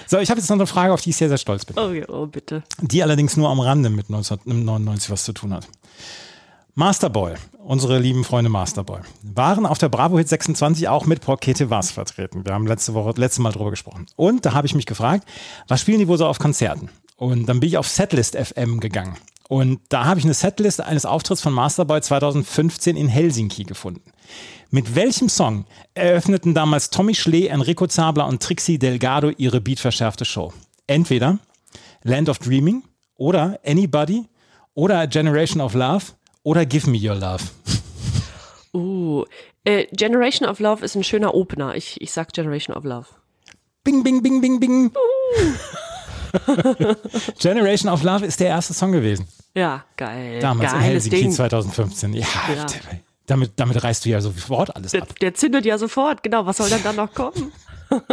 So, 0.06 0.18
ich 0.18 0.30
habe 0.30 0.40
jetzt 0.40 0.48
noch 0.48 0.56
eine 0.56 0.66
Frage, 0.66 0.92
auf 0.92 1.00
die 1.02 1.10
ich 1.10 1.16
sehr, 1.16 1.28
sehr 1.28 1.38
stolz 1.38 1.64
bin. 1.64 1.76
Oh, 1.78 1.90
ja, 1.90 2.08
oh 2.08 2.26
bitte. 2.26 2.62
die 2.80 3.02
allerdings 3.02 3.36
nur 3.36 3.48
am 3.50 3.60
Rande 3.60 3.90
mit 3.90 4.06
1999 4.06 5.10
was 5.10 5.24
zu 5.24 5.32
tun 5.32 5.52
hat. 5.52 5.68
Masterboy, 6.78 7.32
unsere 7.64 7.98
lieben 7.98 8.22
Freunde 8.22 8.50
Masterboy, 8.50 9.00
waren 9.22 9.64
auf 9.64 9.78
der 9.78 9.88
Bravo 9.88 10.18
Hit 10.18 10.28
26 10.28 10.88
auch 10.88 11.06
mit 11.06 11.22
Porkete 11.22 11.70
Was 11.70 11.90
vertreten. 11.90 12.44
Wir 12.44 12.52
haben 12.52 12.66
letzte 12.66 12.92
Woche, 12.92 13.18
letzte 13.18 13.40
Mal 13.40 13.52
drüber 13.52 13.70
gesprochen. 13.70 14.04
Und 14.14 14.44
da 14.44 14.52
habe 14.52 14.66
ich 14.66 14.74
mich 14.74 14.84
gefragt, 14.84 15.26
was 15.68 15.80
spielen 15.80 16.00
die 16.00 16.06
wohl 16.06 16.18
so 16.18 16.26
auf 16.26 16.38
Konzerten? 16.38 16.90
Und 17.16 17.46
dann 17.46 17.60
bin 17.60 17.70
ich 17.70 17.78
auf 17.78 17.88
Setlist 17.88 18.36
FM 18.36 18.78
gegangen. 18.78 19.16
Und 19.48 19.80
da 19.88 20.04
habe 20.04 20.20
ich 20.20 20.26
eine 20.26 20.34
Setlist 20.34 20.82
eines 20.82 21.06
Auftritts 21.06 21.40
von 21.40 21.54
Masterboy 21.54 22.02
2015 22.02 22.94
in 22.94 23.08
Helsinki 23.08 23.64
gefunden. 23.64 24.12
Mit 24.68 24.94
welchem 24.94 25.30
Song 25.30 25.64
eröffneten 25.94 26.52
damals 26.52 26.90
Tommy 26.90 27.14
Schlee, 27.14 27.46
Enrico 27.46 27.86
Zabler 27.86 28.26
und 28.26 28.42
Trixie 28.42 28.78
Delgado 28.78 29.30
ihre 29.30 29.62
beatverschärfte 29.62 30.26
Show? 30.26 30.52
Entweder 30.86 31.38
Land 32.02 32.28
of 32.28 32.38
Dreaming 32.38 32.82
oder 33.14 33.58
Anybody 33.64 34.26
oder 34.74 35.06
Generation 35.06 35.62
of 35.62 35.72
Love 35.72 36.04
oder 36.46 36.64
Give 36.64 36.88
Me 36.88 36.96
Your 36.96 37.16
Love. 37.16 37.42
Uh, 38.72 39.24
äh, 39.64 39.86
Generation 39.92 40.48
of 40.48 40.60
Love 40.60 40.84
ist 40.84 40.94
ein 40.94 41.02
schöner 41.02 41.34
Opener. 41.34 41.74
Ich, 41.74 42.00
ich 42.00 42.12
sag 42.12 42.32
Generation 42.32 42.76
of 42.76 42.84
Love. 42.84 43.06
Bing, 43.82 44.04
bing, 44.04 44.22
bing, 44.22 44.40
bing, 44.40 44.60
bing. 44.60 44.92
Generation 47.40 47.90
of 47.90 48.04
Love 48.04 48.24
ist 48.24 48.38
der 48.38 48.46
erste 48.48 48.74
Song 48.74 48.92
gewesen. 48.92 49.26
Ja, 49.54 49.84
geil. 49.96 50.38
Damals 50.38 50.72
in 50.72 50.78
Geiles 50.78 50.92
Helsinki 51.04 51.16
Ding. 51.22 51.32
2015. 51.32 52.14
Ja, 52.14 52.26
Ja. 52.54 52.66
Damit, 53.26 53.54
damit 53.56 53.82
reißt 53.82 54.04
du 54.04 54.10
ja 54.10 54.20
sofort 54.20 54.76
alles 54.76 54.92
Der, 54.92 55.02
ab. 55.02 55.18
der 55.18 55.34
zündet 55.34 55.64
ja 55.64 55.78
sofort. 55.78 56.22
Genau, 56.22 56.46
was 56.46 56.58
soll 56.58 56.68
denn 56.68 56.84
dann 56.84 56.94
noch 56.94 57.12
kommen? 57.12 57.50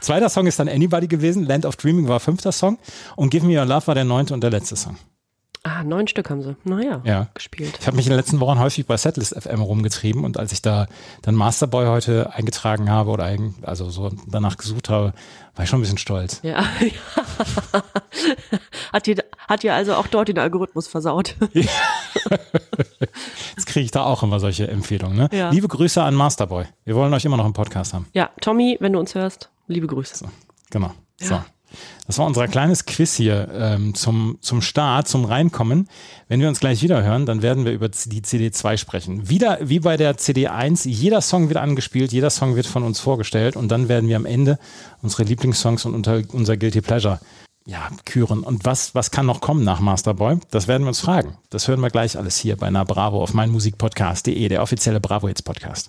Zweiter 0.00 0.28
Song 0.28 0.48
ist 0.48 0.58
dann 0.58 0.68
Anybody 0.68 1.06
gewesen. 1.06 1.46
Land 1.46 1.64
of 1.64 1.76
Dreaming 1.76 2.08
war 2.08 2.18
fünfter 2.18 2.50
Song. 2.50 2.76
Und 3.14 3.30
Give 3.30 3.46
Me 3.46 3.56
Your 3.56 3.66
Love 3.66 3.86
war 3.86 3.94
der 3.94 4.02
neunte 4.04 4.34
und 4.34 4.40
der 4.40 4.50
letzte 4.50 4.74
Song. 4.74 4.96
Ah, 5.66 5.82
neun 5.82 6.06
Stück 6.06 6.28
haben 6.28 6.42
sie. 6.42 6.56
Naja, 6.64 7.00
Ja. 7.04 7.28
gespielt. 7.32 7.78
Ich 7.80 7.86
habe 7.86 7.96
mich 7.96 8.04
in 8.04 8.10
den 8.10 8.18
letzten 8.18 8.38
Wochen 8.38 8.58
häufig 8.58 8.86
bei 8.86 8.98
Setlist 8.98 9.34
FM 9.34 9.62
rumgetrieben 9.62 10.22
und 10.22 10.36
als 10.38 10.52
ich 10.52 10.60
da 10.60 10.86
dann 11.22 11.34
Masterboy 11.34 11.86
heute 11.86 12.34
eingetragen 12.34 12.90
habe 12.90 13.10
oder 13.10 13.24
ein, 13.24 13.54
also 13.62 13.88
so 13.88 14.10
danach 14.26 14.58
gesucht 14.58 14.90
habe, 14.90 15.14
war 15.56 15.64
ich 15.64 15.70
schon 15.70 15.78
ein 15.78 15.82
bisschen 15.82 15.96
stolz. 15.96 16.40
Ja. 16.42 16.64
hat, 18.92 19.06
dir, 19.06 19.16
hat 19.48 19.64
also 19.64 19.94
auch 19.94 20.06
dort 20.06 20.28
den 20.28 20.38
Algorithmus 20.38 20.86
versaut. 20.86 21.34
Jetzt 23.56 23.66
kriege 23.66 23.84
ich 23.84 23.90
da 23.90 24.04
auch 24.04 24.22
immer 24.22 24.40
solche 24.40 24.68
Empfehlungen. 24.68 25.16
Ne? 25.16 25.28
Ja. 25.32 25.48
Liebe 25.50 25.68
Grüße 25.68 26.02
an 26.02 26.14
Masterboy. 26.14 26.64
Wir 26.84 26.94
wollen 26.94 27.14
euch 27.14 27.24
immer 27.24 27.36
noch 27.38 27.46
im 27.46 27.52
Podcast 27.54 27.94
haben. 27.94 28.06
ja, 28.12 28.28
Tommy, 28.40 28.76
wenn 28.80 28.92
du 28.92 28.98
uns 28.98 29.14
hörst, 29.14 29.48
liebe 29.66 29.86
Grüße. 29.86 30.26
Genau. 30.70 30.92
So. 31.18 31.40
Das 32.06 32.18
war 32.18 32.26
unser 32.26 32.48
kleines 32.48 32.84
Quiz 32.84 33.14
hier 33.14 33.48
ähm, 33.52 33.94
zum, 33.94 34.36
zum 34.40 34.60
Start, 34.60 35.08
zum 35.08 35.24
Reinkommen. 35.24 35.88
Wenn 36.28 36.40
wir 36.40 36.48
uns 36.48 36.60
gleich 36.60 36.82
wieder 36.82 37.02
hören, 37.02 37.24
dann 37.24 37.40
werden 37.40 37.64
wir 37.64 37.72
über 37.72 37.88
die 37.88 38.20
CD2 38.20 38.76
sprechen. 38.76 39.28
Wieder 39.28 39.58
wie 39.62 39.80
bei 39.80 39.96
der 39.96 40.16
CD1, 40.16 40.86
jeder 40.86 41.22
Song 41.22 41.48
wird 41.48 41.58
angespielt, 41.58 42.12
jeder 42.12 42.30
Song 42.30 42.56
wird 42.56 42.66
von 42.66 42.82
uns 42.82 43.00
vorgestellt 43.00 43.56
und 43.56 43.68
dann 43.68 43.88
werden 43.88 44.08
wir 44.08 44.16
am 44.16 44.26
Ende 44.26 44.58
unsere 45.02 45.22
Lieblingssongs 45.22 45.86
und 45.86 45.94
unter, 45.94 46.22
unser 46.32 46.56
Guilty 46.56 46.82
Pleasure 46.82 47.20
ja, 47.66 47.88
küren. 48.04 48.40
Und 48.40 48.66
was, 48.66 48.94
was 48.94 49.10
kann 49.10 49.24
noch 49.24 49.40
kommen 49.40 49.64
nach 49.64 49.80
Masterboy? 49.80 50.38
Das 50.50 50.68
werden 50.68 50.82
wir 50.82 50.88
uns 50.88 51.00
fragen. 51.00 51.38
Das 51.48 51.68
hören 51.68 51.80
wir 51.80 51.88
gleich 51.88 52.18
alles 52.18 52.36
hier 52.36 52.56
bei 52.56 52.68
Na 52.70 52.84
Bravo 52.84 53.22
auf 53.22 53.32
meinmusikpodcast.de, 53.32 54.48
der 54.48 54.62
offizielle 54.62 55.00
Bravo 55.00 55.28
Hits 55.28 55.42
Podcast. 55.42 55.88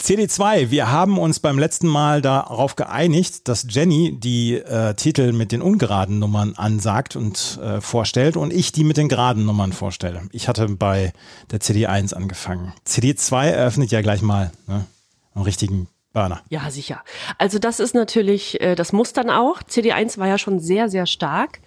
CD2, 0.00 0.70
wir 0.70 0.92
haben 0.92 1.18
uns 1.18 1.40
beim 1.40 1.58
letzten 1.58 1.88
Mal 1.88 2.22
darauf 2.22 2.76
geeinigt, 2.76 3.48
dass 3.48 3.66
Jenny 3.68 4.16
die 4.18 4.54
äh, 4.54 4.94
Titel 4.94 5.32
mit 5.32 5.50
den 5.50 5.60
ungeraden 5.60 6.20
Nummern 6.20 6.54
ansagt 6.54 7.16
und 7.16 7.58
äh, 7.60 7.80
vorstellt 7.80 8.36
und 8.36 8.52
ich 8.52 8.70
die 8.70 8.84
mit 8.84 8.96
den 8.96 9.08
geraden 9.08 9.44
Nummern 9.44 9.72
vorstelle. 9.72 10.22
Ich 10.30 10.46
hatte 10.46 10.68
bei 10.68 11.12
der 11.50 11.60
CD1 11.60 12.14
angefangen. 12.14 12.72
CD2 12.86 13.48
eröffnet 13.48 13.90
ja 13.90 14.00
gleich 14.00 14.22
mal 14.22 14.52
ne, 14.68 14.86
einen 15.34 15.44
richtigen 15.44 15.88
Burner. 16.12 16.42
Ja, 16.48 16.70
sicher. 16.70 17.02
Also 17.36 17.58
das 17.58 17.80
ist 17.80 17.94
natürlich, 17.94 18.60
äh, 18.60 18.76
das 18.76 18.92
muss 18.92 19.12
dann 19.12 19.30
auch. 19.30 19.62
CD1 19.62 20.18
war 20.18 20.28
ja 20.28 20.38
schon 20.38 20.60
sehr, 20.60 20.88
sehr 20.88 21.06
stark. 21.06 21.60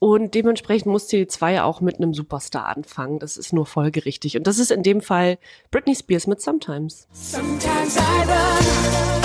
Und 0.00 0.34
dementsprechend 0.34 0.90
muss 0.90 1.08
CD2 1.10 1.62
auch 1.62 1.82
mit 1.82 1.96
einem 1.96 2.14
Superstar 2.14 2.74
anfangen. 2.74 3.18
Das 3.18 3.36
ist 3.36 3.52
nur 3.52 3.66
folgerichtig. 3.66 4.36
Und 4.36 4.46
das 4.46 4.58
ist 4.58 4.70
in 4.70 4.82
dem 4.82 5.02
Fall 5.02 5.38
Britney 5.70 5.94
Spears 5.94 6.26
mit 6.26 6.40
Sometimes. 6.40 7.06
Sometimes 7.12 7.96
I 7.96 8.00
run, 8.00 9.19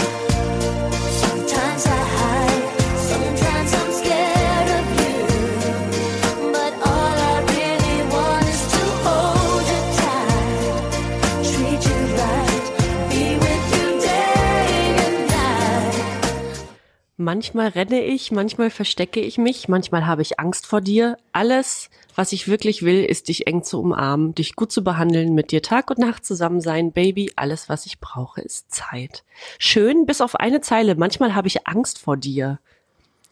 Manchmal 17.25 17.69
renne 17.69 18.03
ich, 18.03 18.31
manchmal 18.31 18.69
verstecke 18.69 19.19
ich 19.19 19.39
mich, 19.39 19.67
manchmal 19.67 20.05
habe 20.05 20.21
ich 20.21 20.39
Angst 20.39 20.67
vor 20.67 20.79
dir. 20.79 21.17
Alles, 21.31 21.89
was 22.13 22.31
ich 22.31 22.47
wirklich 22.47 22.83
will, 22.83 23.03
ist 23.03 23.29
dich 23.29 23.47
eng 23.47 23.63
zu 23.63 23.81
umarmen, 23.81 24.35
dich 24.35 24.55
gut 24.55 24.71
zu 24.71 24.83
behandeln, 24.83 25.33
mit 25.33 25.49
dir 25.49 25.63
Tag 25.63 25.89
und 25.89 25.97
Nacht 25.97 26.23
zusammen 26.23 26.61
sein, 26.61 26.91
Baby. 26.91 27.31
Alles, 27.35 27.67
was 27.67 27.87
ich 27.87 27.99
brauche, 27.99 28.41
ist 28.41 28.71
Zeit. 28.71 29.23
Schön, 29.57 30.05
bis 30.05 30.21
auf 30.21 30.35
eine 30.35 30.61
Zeile. 30.61 30.93
Manchmal 30.93 31.33
habe 31.33 31.47
ich 31.47 31.65
Angst 31.65 31.97
vor 31.97 32.15
dir. 32.15 32.59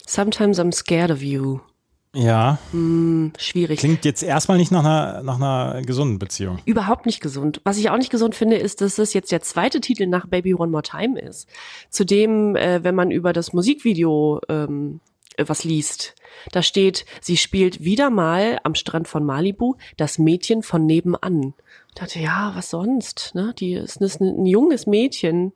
Sometimes 0.08 0.60
I'm 0.60 0.74
scared 0.74 1.12
of 1.12 1.22
you. 1.22 1.60
Ja, 2.16 2.60
Schwierig. 3.40 3.80
klingt 3.80 4.06
jetzt 4.06 4.22
erstmal 4.22 4.60
nicht 4.60 4.72
nach 4.72 4.86
einer, 4.86 5.24
nach 5.24 5.38
einer 5.38 5.82
gesunden 5.82 6.20
Beziehung. 6.20 6.60
Überhaupt 6.66 7.08
nicht 7.08 7.22
gesund. 7.22 7.60
Was 7.64 7.78
ich 7.78 7.90
auch 7.90 7.98
nicht 7.98 8.12
gesund 8.12 8.36
finde, 8.36 8.58
ist, 8.58 8.82
dass 8.82 8.96
das 8.96 9.14
jetzt 9.14 9.32
der 9.32 9.42
zweite 9.42 9.82
Titel 9.82 10.06
nach 10.06 10.28
Baby 10.28 10.54
One 10.54 10.72
More 10.72 10.84
Time 10.84 11.20
ist. 11.20 11.50
Zudem, 11.90 12.56
äh, 12.56 12.84
wenn 12.84 12.94
man 12.94 13.10
über 13.10 13.34
das 13.34 13.52
Musikvideo 13.52 14.42
ähm, 14.48 15.00
äh, 15.38 15.46
was 15.48 15.64
liest, 15.64 16.14
da 16.52 16.62
steht, 16.62 17.06
sie 17.20 17.38
spielt 17.38 17.84
wieder 17.84 18.12
mal 18.12 18.60
am 18.64 18.76
Strand 18.76 19.08
von 19.08 19.26
Malibu 19.26 19.76
das 19.98 20.20
Mädchen 20.20 20.62
von 20.62 20.86
nebenan. 20.86 21.56
Ich 21.90 21.96
dachte, 21.96 22.20
ja, 22.20 22.52
was 22.56 22.70
sonst? 22.70 23.32
Ne? 23.34 23.56
Die 23.58 23.74
ist, 23.74 24.02
ist 24.02 24.22
ein, 24.22 24.44
ein 24.44 24.46
junges 24.46 24.86
Mädchen, 24.86 25.54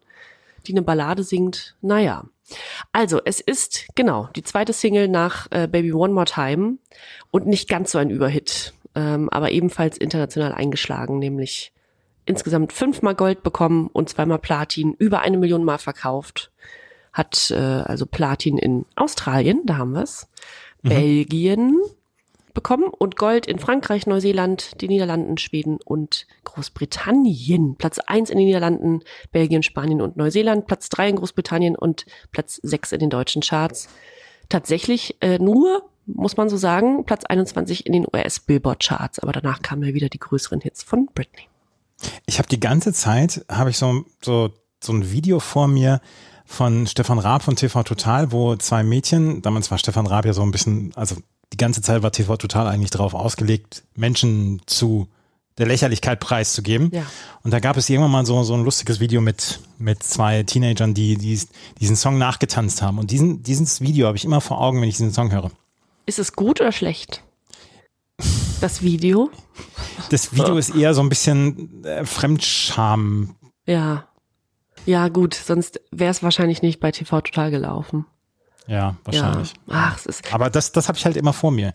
die 0.65 0.73
eine 0.73 0.81
Ballade 0.81 1.23
singt. 1.23 1.75
Naja. 1.81 2.25
Also, 2.91 3.19
es 3.23 3.39
ist 3.41 3.87
genau 3.95 4.29
die 4.35 4.43
zweite 4.43 4.73
Single 4.73 5.07
nach 5.07 5.47
äh, 5.51 5.67
Baby 5.67 5.93
One 5.93 6.13
More 6.13 6.25
Time 6.25 6.77
und 7.31 7.47
nicht 7.47 7.69
ganz 7.69 7.91
so 7.91 7.97
ein 7.97 8.09
Überhit, 8.09 8.73
ähm, 8.95 9.29
aber 9.29 9.51
ebenfalls 9.51 9.97
international 9.97 10.53
eingeschlagen, 10.53 11.19
nämlich 11.19 11.73
insgesamt 12.25 12.73
fünfmal 12.73 13.15
Gold 13.15 13.43
bekommen 13.43 13.87
und 13.87 14.09
zweimal 14.09 14.39
Platin, 14.39 14.93
über 14.97 15.21
eine 15.21 15.37
Million 15.37 15.63
Mal 15.63 15.77
verkauft. 15.77 16.51
Hat 17.13 17.51
äh, 17.51 17.55
also 17.55 18.05
Platin 18.05 18.57
in 18.57 18.85
Australien, 18.95 19.61
da 19.65 19.77
haben 19.77 19.93
wir's, 19.93 20.29
Belgien 20.83 21.79
bekommen 22.57 22.85
und 22.89 23.17
Gold 23.17 23.45
in 23.45 23.59
Frankreich, 23.59 24.07
Neuseeland, 24.07 24.81
den 24.81 24.89
Niederlanden, 24.89 25.37
Schweden 25.37 25.77
und 25.85 26.25
Großbritannien. 26.43 27.75
Platz 27.75 27.99
eins 27.99 28.31
in 28.31 28.39
den 28.39 28.47
Niederlanden, 28.47 29.01
Belgien, 29.31 29.61
Spanien 29.61 30.01
und 30.01 30.17
Neuseeland, 30.17 30.65
Platz 30.65 30.89
drei 30.89 31.07
in 31.07 31.17
Großbritannien 31.17 31.75
und 31.75 32.07
Platz 32.31 32.59
sechs 32.63 32.91
in 32.93 32.99
den 32.99 33.11
deutschen 33.11 33.43
Charts. 33.43 33.89
Tatsächlich 34.49 35.17
äh, 35.21 35.37
nur, 35.37 35.87
muss 36.07 36.35
man 36.35 36.49
so 36.49 36.57
sagen, 36.57 37.05
Platz 37.05 37.25
21 37.25 37.85
in 37.85 37.93
den 37.93 38.07
US-Billboard-Charts, 38.11 39.19
aber 39.19 39.33
danach 39.33 39.61
kamen 39.61 39.83
ja 39.83 39.93
wieder 39.93 40.09
die 40.09 40.19
größeren 40.19 40.59
Hits 40.59 40.81
von 40.81 41.09
Britney. 41.13 41.47
Ich 42.25 42.39
habe 42.39 42.49
die 42.49 42.59
ganze 42.59 42.91
Zeit, 42.91 43.45
habe 43.51 43.69
ich 43.69 43.77
so, 43.77 44.03
so, 44.23 44.49
so 44.83 44.93
ein 44.93 45.11
Video 45.11 45.39
vor 45.39 45.67
mir 45.67 46.01
von 46.43 46.87
Stefan 46.87 47.19
Raab 47.19 47.43
von 47.43 47.55
TV 47.55 47.83
Total, 47.83 48.31
wo 48.31 48.55
zwei 48.55 48.81
Mädchen, 48.81 49.43
damals 49.43 49.69
war 49.69 49.77
Stefan 49.77 50.07
Raab 50.07 50.25
ja 50.25 50.33
so 50.33 50.41
ein 50.41 50.49
bisschen, 50.49 50.91
also 50.95 51.17
die 51.53 51.57
ganze 51.57 51.81
Zeit 51.81 52.03
war 52.03 52.11
TV 52.11 52.37
Total 52.37 52.67
eigentlich 52.67 52.91
darauf 52.91 53.13
ausgelegt, 53.13 53.83
Menschen 53.95 54.61
zu 54.65 55.07
der 55.57 55.65
Lächerlichkeit 55.65 56.19
preiszugeben. 56.19 56.91
Ja. 56.93 57.05
Und 57.43 57.51
da 57.51 57.59
gab 57.59 57.77
es 57.77 57.89
irgendwann 57.89 58.11
mal 58.11 58.25
so, 58.25 58.43
so 58.43 58.53
ein 58.53 58.63
lustiges 58.63 58.99
Video 58.99 59.21
mit, 59.21 59.59
mit 59.79 60.03
zwei 60.03 60.43
Teenagern, 60.43 60.93
die, 60.93 61.17
die 61.17 61.39
diesen 61.79 61.95
Song 61.95 62.17
nachgetanzt 62.17 62.81
haben. 62.81 62.99
Und 62.99 63.11
diesen, 63.11 63.41
dieses 63.43 63.81
Video 63.81 64.07
habe 64.07 64.17
ich 64.17 64.25
immer 64.25 64.41
vor 64.41 64.61
Augen, 64.61 64.81
wenn 64.81 64.89
ich 64.89 64.97
diesen 64.97 65.13
Song 65.13 65.31
höre. 65.31 65.51
Ist 66.05 66.19
es 66.19 66.33
gut 66.33 66.61
oder 66.61 66.71
schlecht? 66.71 67.23
Das 68.61 68.81
Video? 68.81 69.29
Das 70.09 70.33
Video 70.33 70.57
ist 70.57 70.75
eher 70.75 70.93
so 70.93 71.01
ein 71.01 71.09
bisschen 71.09 71.83
äh, 71.83 72.05
Fremdscham. 72.05 73.35
Ja. 73.65 74.07
Ja, 74.85 75.09
gut, 75.09 75.33
sonst 75.33 75.81
wäre 75.91 76.11
es 76.11 76.23
wahrscheinlich 76.23 76.61
nicht 76.61 76.79
bei 76.79 76.91
TV 76.91 77.21
Total 77.21 77.51
gelaufen. 77.51 78.05
Ja, 78.67 78.95
wahrscheinlich. 79.03 79.53
Ja. 79.67 79.73
Ach, 79.91 79.97
es 79.97 80.05
ist 80.05 80.33
Aber 80.33 80.49
das, 80.49 80.71
das 80.71 80.87
habe 80.87 80.97
ich 80.97 81.05
halt 81.05 81.17
immer 81.17 81.33
vor 81.33 81.51
mir. 81.51 81.73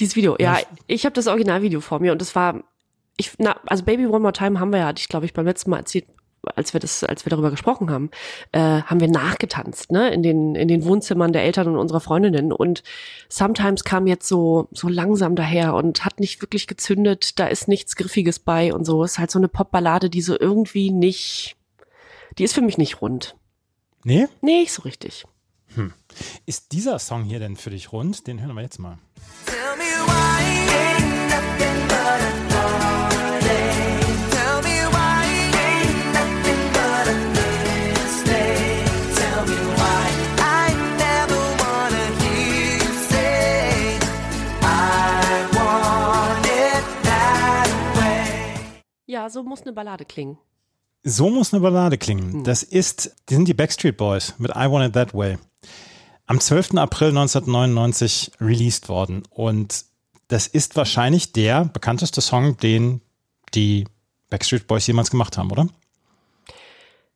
dieses 0.00 0.16
Video. 0.16 0.36
Ja, 0.38 0.58
ich 0.86 1.04
habe 1.04 1.14
das 1.14 1.26
Originalvideo 1.26 1.80
vor 1.80 2.00
mir 2.00 2.12
und 2.12 2.22
es 2.22 2.34
war 2.34 2.62
ich 3.16 3.32
na, 3.38 3.56
also 3.66 3.84
Baby 3.84 4.06
One 4.06 4.20
More 4.20 4.32
Time 4.32 4.60
haben 4.60 4.70
wir 4.72 4.78
ja, 4.80 4.86
hatte 4.86 5.00
ich 5.00 5.08
glaube 5.08 5.26
ich 5.26 5.34
beim 5.34 5.44
letzten 5.44 5.70
Mal 5.70 5.78
erzählt, 5.78 6.06
als 6.54 6.72
wir 6.72 6.80
das 6.80 7.04
als 7.04 7.26
wir 7.26 7.30
darüber 7.30 7.50
gesprochen 7.50 7.90
haben, 7.90 8.10
äh, 8.52 8.82
haben 8.82 9.00
wir 9.00 9.08
nachgetanzt, 9.08 9.92
ne, 9.92 10.10
in 10.10 10.22
den 10.22 10.54
in 10.54 10.68
den 10.68 10.84
Wohnzimmern 10.84 11.32
der 11.32 11.42
Eltern 11.42 11.68
und 11.68 11.76
unserer 11.76 12.00
Freundinnen 12.00 12.52
und 12.52 12.82
Sometimes 13.28 13.84
kam 13.84 14.06
jetzt 14.06 14.28
so 14.28 14.68
so 14.70 14.88
langsam 14.88 15.34
daher 15.34 15.74
und 15.74 16.04
hat 16.04 16.20
nicht 16.20 16.40
wirklich 16.40 16.66
gezündet, 16.66 17.38
da 17.38 17.46
ist 17.48 17.68
nichts 17.68 17.96
griffiges 17.96 18.38
bei 18.38 18.72
und 18.72 18.84
so, 18.84 19.02
ist 19.04 19.18
halt 19.18 19.30
so 19.30 19.38
eine 19.38 19.48
Popballade, 19.48 20.10
die 20.10 20.22
so 20.22 20.38
irgendwie 20.38 20.90
nicht 20.90 21.56
die 22.38 22.44
ist 22.44 22.54
für 22.54 22.62
mich 22.62 22.78
nicht 22.78 23.02
rund. 23.02 23.34
Nee? 24.04 24.28
Nee, 24.40 24.60
nicht 24.60 24.72
so 24.72 24.82
richtig. 24.82 25.24
Ist 26.46 26.72
dieser 26.72 26.98
Song 26.98 27.24
hier 27.24 27.38
denn 27.38 27.56
für 27.56 27.70
dich 27.70 27.92
rund? 27.92 28.26
Den 28.26 28.40
hören 28.40 28.54
wir 28.54 28.62
jetzt 28.62 28.78
mal. 28.78 28.98
Tell 29.46 29.76
me 29.76 29.84
why. 30.06 30.18
Ja, 49.10 49.30
so 49.30 49.42
muss 49.42 49.62
eine 49.62 49.72
Ballade 49.72 50.04
klingen. 50.04 50.38
So 51.08 51.30
muss 51.30 51.54
eine 51.54 51.62
Ballade 51.62 51.96
klingen. 51.96 52.44
Das 52.44 52.62
ist, 52.62 53.16
die 53.30 53.34
sind 53.34 53.48
die 53.48 53.54
Backstreet 53.54 53.96
Boys 53.96 54.34
mit 54.36 54.50
I 54.50 54.70
Want 54.70 54.88
It 54.88 54.92
That 54.92 55.14
Way. 55.14 55.38
Am 56.26 56.38
12. 56.38 56.74
April 56.74 57.08
1999 57.08 58.32
released 58.42 58.90
worden. 58.90 59.22
Und 59.30 59.86
das 60.28 60.46
ist 60.46 60.76
wahrscheinlich 60.76 61.32
der 61.32 61.64
bekannteste 61.64 62.20
Song, 62.20 62.58
den 62.58 63.00
die 63.54 63.86
Backstreet 64.28 64.66
Boys 64.66 64.86
jemals 64.86 65.10
gemacht 65.10 65.38
haben, 65.38 65.50
oder? 65.50 65.68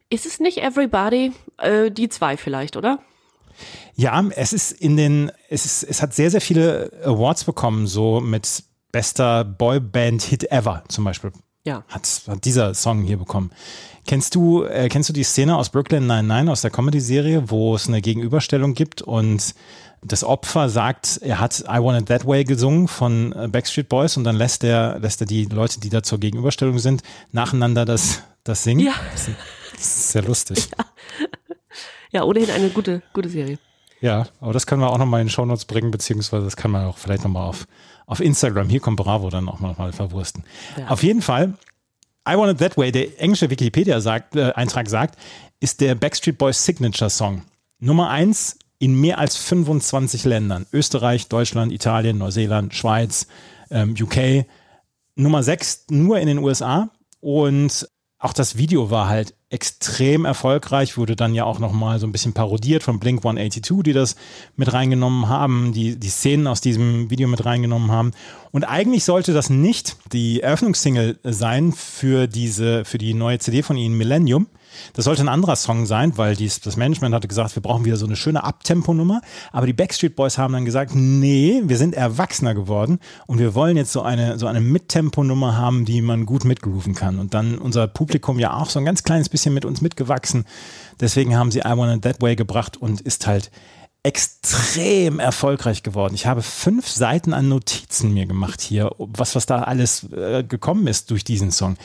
Ist 0.08 0.24
es 0.24 0.40
nicht 0.40 0.56
Everybody? 0.56 1.32
Äh, 1.58 1.90
die 1.90 2.08
zwei 2.08 2.38
vielleicht, 2.38 2.78
oder? 2.78 2.98
Ja, 3.94 4.24
es 4.34 4.54
ist 4.54 4.72
in 4.72 4.96
den, 4.96 5.30
es 5.50 5.66
ist, 5.66 5.82
es 5.82 6.00
hat 6.00 6.14
sehr, 6.14 6.30
sehr 6.30 6.40
viele 6.40 6.90
Awards 7.04 7.44
bekommen, 7.44 7.86
so 7.86 8.22
mit 8.22 8.64
bester 8.90 9.44
Boyband-Hit 9.44 10.50
ever 10.50 10.82
zum 10.88 11.04
Beispiel. 11.04 11.32
Ja. 11.64 11.84
Hat, 11.88 12.22
hat 12.26 12.44
dieser 12.44 12.74
Song 12.74 13.02
hier 13.02 13.18
bekommen. 13.18 13.50
Kennst 14.06 14.34
du, 14.34 14.64
äh, 14.64 14.88
kennst 14.88 15.08
du 15.08 15.12
die 15.12 15.22
Szene 15.22 15.56
aus 15.56 15.70
Brooklyn 15.70 16.06
99 16.06 16.50
aus 16.50 16.60
der 16.62 16.70
Comedy-Serie, 16.72 17.50
wo 17.50 17.76
es 17.76 17.86
eine 17.86 18.00
Gegenüberstellung 18.02 18.74
gibt 18.74 19.00
und 19.00 19.54
das 20.04 20.24
Opfer 20.24 20.68
sagt, 20.68 21.20
er 21.22 21.38
hat 21.38 21.60
I 21.60 21.78
Want 21.78 22.00
It 22.00 22.08
That 22.08 22.26
Way 22.26 22.42
gesungen 22.44 22.88
von 22.88 23.32
äh, 23.32 23.46
Backstreet 23.46 23.88
Boys 23.88 24.16
und 24.16 24.24
dann 24.24 24.34
lässt 24.34 24.64
er, 24.64 24.98
lässt 24.98 25.20
er 25.20 25.26
die 25.28 25.44
Leute, 25.44 25.78
die 25.78 25.88
da 25.88 26.02
zur 26.02 26.18
Gegenüberstellung 26.18 26.80
sind, 26.80 27.02
nacheinander 27.30 27.84
das, 27.84 28.22
das 28.42 28.64
singen. 28.64 28.86
Ja. 28.86 28.94
Das 29.12 29.28
ist, 29.78 30.12
sehr 30.12 30.22
lustig. 30.22 30.68
Ja, 32.14 32.24
ohnehin 32.24 32.50
eine 32.50 32.68
gute, 32.68 33.00
gute 33.14 33.30
Serie. 33.30 33.58
Ja, 34.02 34.26
aber 34.38 34.52
das 34.52 34.66
können 34.66 34.82
wir 34.82 34.90
auch 34.90 34.98
nochmal 34.98 35.22
in 35.22 35.28
den 35.28 35.32
Shownotes 35.32 35.64
bringen, 35.64 35.90
beziehungsweise 35.90 36.44
das 36.44 36.56
kann 36.56 36.70
man 36.70 36.84
auch 36.84 36.98
vielleicht 36.98 37.24
nochmal 37.24 37.48
auf, 37.48 37.66
auf 38.06 38.20
Instagram, 38.20 38.68
hier 38.68 38.80
kommt 38.80 38.96
Bravo, 38.98 39.30
dann 39.30 39.48
auch 39.48 39.60
mal 39.60 39.92
verwursten. 39.92 40.44
Ja. 40.76 40.88
Auf 40.88 41.02
jeden 41.02 41.22
Fall, 41.22 41.54
I 42.28 42.36
Want 42.36 42.52
It 42.52 42.58
That 42.58 42.76
Way, 42.76 42.92
der 42.92 43.20
englische 43.20 43.50
Wikipedia-Eintrag 43.50 44.88
sagt, 44.88 45.18
ist 45.60 45.80
der 45.80 45.94
Backstreet 45.94 46.38
Boys 46.38 46.64
Signature 46.64 47.10
Song. 47.10 47.42
Nummer 47.78 48.10
eins 48.10 48.58
in 48.78 49.00
mehr 49.00 49.18
als 49.18 49.36
25 49.36 50.24
Ländern. 50.24 50.66
Österreich, 50.72 51.28
Deutschland, 51.28 51.72
Italien, 51.72 52.18
Neuseeland, 52.18 52.74
Schweiz, 52.74 53.28
ähm, 53.70 53.94
UK. 53.98 54.44
Nummer 55.14 55.42
sechs 55.42 55.84
nur 55.88 56.18
in 56.18 56.26
den 56.26 56.38
USA. 56.38 56.90
Und 57.20 57.88
auch 58.22 58.32
das 58.32 58.56
Video 58.56 58.88
war 58.88 59.08
halt 59.08 59.34
extrem 59.50 60.24
erfolgreich, 60.24 60.96
wurde 60.96 61.16
dann 61.16 61.34
ja 61.34 61.44
auch 61.44 61.58
nochmal 61.58 61.98
so 61.98 62.06
ein 62.06 62.12
bisschen 62.12 62.32
parodiert 62.32 62.84
von 62.84 63.00
Blink 63.00 63.18
182, 63.18 63.82
die 63.82 63.92
das 63.92 64.14
mit 64.54 64.72
reingenommen 64.72 65.28
haben, 65.28 65.72
die 65.72 65.98
die 65.98 66.08
Szenen 66.08 66.46
aus 66.46 66.60
diesem 66.60 67.10
Video 67.10 67.26
mit 67.26 67.44
reingenommen 67.44 67.90
haben. 67.90 68.12
Und 68.52 68.62
eigentlich 68.62 69.02
sollte 69.02 69.32
das 69.32 69.50
nicht 69.50 69.96
die 70.12 70.40
Eröffnungssingle 70.40 71.18
sein 71.24 71.72
für 71.72 72.28
diese, 72.28 72.84
für 72.84 72.98
die 72.98 73.12
neue 73.12 73.40
CD 73.40 73.62
von 73.62 73.76
ihnen, 73.76 73.98
Millennium. 73.98 74.46
Das 74.94 75.04
sollte 75.04 75.22
ein 75.22 75.28
anderer 75.28 75.56
Song 75.56 75.86
sein, 75.86 76.16
weil 76.16 76.36
dies, 76.36 76.60
das 76.60 76.76
Management 76.76 77.14
hatte 77.14 77.28
gesagt, 77.28 77.54
wir 77.56 77.62
brauchen 77.62 77.84
wieder 77.84 77.96
so 77.96 78.06
eine 78.06 78.16
schöne 78.16 78.44
Abtempo-Nummer. 78.44 79.20
Aber 79.52 79.66
die 79.66 79.72
Backstreet 79.72 80.16
Boys 80.16 80.38
haben 80.38 80.52
dann 80.52 80.64
gesagt, 80.64 80.94
nee, 80.94 81.62
wir 81.64 81.78
sind 81.78 81.94
erwachsener 81.94 82.54
geworden 82.54 82.98
und 83.26 83.38
wir 83.38 83.54
wollen 83.54 83.76
jetzt 83.76 83.92
so 83.92 84.02
eine, 84.02 84.38
so 84.38 84.46
eine 84.46 84.60
Mittempo-Nummer 84.60 85.56
haben, 85.56 85.84
die 85.84 86.02
man 86.02 86.26
gut 86.26 86.44
mitgrooven 86.44 86.94
kann. 86.94 87.18
Und 87.18 87.34
dann 87.34 87.58
unser 87.58 87.86
Publikum 87.86 88.38
ja 88.38 88.54
auch 88.56 88.70
so 88.70 88.78
ein 88.78 88.84
ganz 88.84 89.02
kleines 89.02 89.28
bisschen 89.28 89.54
mit 89.54 89.64
uns 89.64 89.80
mitgewachsen. 89.80 90.44
Deswegen 91.00 91.36
haben 91.36 91.50
sie 91.50 91.60
I 91.60 91.76
Want 91.76 91.96
It 91.96 92.02
That 92.02 92.22
Way 92.22 92.36
gebracht 92.36 92.76
und 92.76 93.00
ist 93.00 93.26
halt 93.26 93.50
extrem 94.04 95.20
erfolgreich 95.20 95.82
geworden. 95.82 96.14
Ich 96.14 96.26
habe 96.26 96.42
fünf 96.42 96.88
Seiten 96.88 97.32
an 97.32 97.48
Notizen 97.48 98.12
mir 98.12 98.26
gemacht 98.26 98.60
hier, 98.60 98.90
was, 98.98 99.36
was 99.36 99.46
da 99.46 99.62
alles 99.62 100.10
äh, 100.12 100.42
gekommen 100.42 100.88
ist 100.88 101.10
durch 101.10 101.22
diesen 101.22 101.52
Song. 101.52 101.76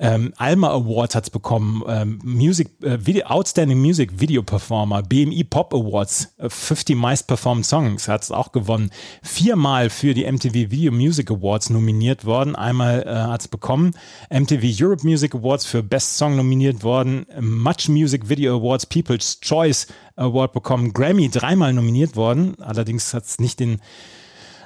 Ähm, 0.00 0.32
Alma 0.36 0.70
Awards 0.70 1.14
hat's 1.14 1.30
bekommen, 1.30 1.82
ähm, 1.88 2.20
Music, 2.22 2.68
äh, 2.82 3.04
Video, 3.04 3.26
Outstanding 3.26 3.80
Music 3.80 4.20
Video 4.20 4.42
Performer, 4.42 5.02
BMI 5.02 5.42
Pop 5.44 5.74
Awards, 5.74 6.34
äh, 6.38 6.48
50 6.48 6.96
Meist 6.96 7.26
Performed 7.26 7.66
Songs 7.66 8.06
hat's 8.06 8.30
auch 8.30 8.52
gewonnen. 8.52 8.90
Viermal 9.22 9.90
für 9.90 10.14
die 10.14 10.24
MTV 10.24 10.70
Video 10.70 10.92
Music 10.92 11.30
Awards 11.30 11.70
nominiert 11.70 12.24
worden. 12.24 12.54
Einmal 12.54 13.02
äh, 13.02 13.10
hat's 13.10 13.48
bekommen. 13.48 13.92
MTV 14.30 14.84
Europe 14.84 15.04
Music 15.04 15.34
Awards 15.34 15.66
für 15.66 15.82
Best 15.82 16.16
Song 16.16 16.36
nominiert 16.36 16.84
worden. 16.84 17.26
Much 17.40 17.88
Music 17.88 18.28
Video 18.28 18.58
Awards 18.58 18.86
People's 18.86 19.40
Choice 19.40 19.88
Award 20.16 20.52
bekommen. 20.52 20.92
Grammy 20.92 21.28
dreimal 21.28 21.72
nominiert 21.72 22.14
worden. 22.14 22.54
Allerdings 22.60 23.12
hat's 23.14 23.38
nicht 23.38 23.60
den 23.60 23.80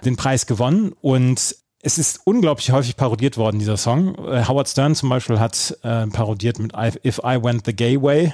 den 0.05 0.17
Preis 0.17 0.47
gewonnen 0.47 0.93
und 1.01 1.57
es 1.85 1.99
ist 1.99 2.21
unglaublich 2.25 2.71
häufig 2.71 2.97
parodiert 2.97 3.37
worden, 3.37 3.59
dieser 3.59 3.77
Song. 3.77 4.15
Äh, 4.15 4.47
Howard 4.47 4.69
Stern 4.69 4.95
zum 4.95 5.09
Beispiel 5.09 5.41
hat 5.41 5.77
äh, 5.83 6.07
parodiert 6.07 6.61
mit 6.61 6.73
If 7.05 7.19
I 7.19 7.43
Went 7.43 7.67
the 7.67 7.75
Gay 7.75 8.01
Way 8.01 8.33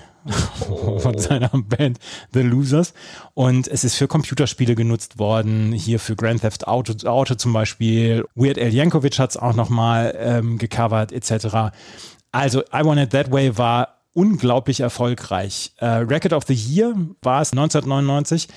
von 0.98 1.16
seiner 1.16 1.48
Band 1.48 1.98
The 2.34 2.42
Losers. 2.42 2.92
Und 3.32 3.66
es 3.66 3.84
ist 3.84 3.94
für 3.94 4.06
Computerspiele 4.06 4.74
genutzt 4.74 5.18
worden, 5.18 5.72
hier 5.72 5.98
für 5.98 6.14
Grand 6.14 6.42
Theft 6.42 6.68
Auto, 6.68 6.92
Auto 7.08 7.36
zum 7.36 7.54
Beispiel. 7.54 8.24
Weird 8.34 8.58
Al 8.58 8.74
Yankovic 8.74 9.18
hat 9.18 9.30
es 9.30 9.36
auch 9.38 9.54
nochmal 9.54 10.14
ähm, 10.18 10.58
gecovert, 10.58 11.12
etc. 11.12 11.72
Also 12.30 12.60
I 12.60 12.84
Want 12.84 13.00
It 13.00 13.10
That 13.10 13.32
Way 13.32 13.56
war 13.56 13.98
unglaublich 14.12 14.80
erfolgreich. 14.80 15.72
Äh, 15.78 15.86
Record 15.86 16.34
of 16.34 16.44
the 16.46 16.54
Year 16.54 16.94
war 17.22 17.40
es 17.40 17.52
1999. 17.52 18.48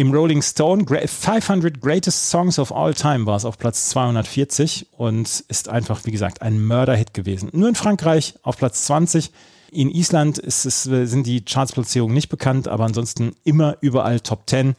Im 0.00 0.14
Rolling 0.14 0.40
Stone 0.40 0.84
Gra- 0.84 1.06
500 1.06 1.78
Greatest 1.78 2.30
Songs 2.30 2.58
of 2.58 2.72
All 2.72 2.94
Time 2.94 3.26
war 3.26 3.36
es 3.36 3.44
auf 3.44 3.58
Platz 3.58 3.90
240 3.90 4.86
und 4.96 5.44
ist 5.48 5.68
einfach, 5.68 6.06
wie 6.06 6.10
gesagt, 6.10 6.40
ein 6.40 6.64
Mörderhit 6.64 7.12
gewesen. 7.12 7.50
Nur 7.52 7.68
in 7.68 7.74
Frankreich 7.74 8.32
auf 8.42 8.56
Platz 8.56 8.86
20. 8.86 9.30
In 9.70 9.90
Island 9.90 10.38
es, 10.38 10.62
sind 10.62 11.26
die 11.26 11.44
Chartsplatzierungen 11.44 12.14
nicht 12.14 12.30
bekannt, 12.30 12.66
aber 12.66 12.84
ansonsten 12.86 13.32
immer 13.44 13.76
überall 13.82 14.20
Top 14.20 14.44
10. 14.48 14.74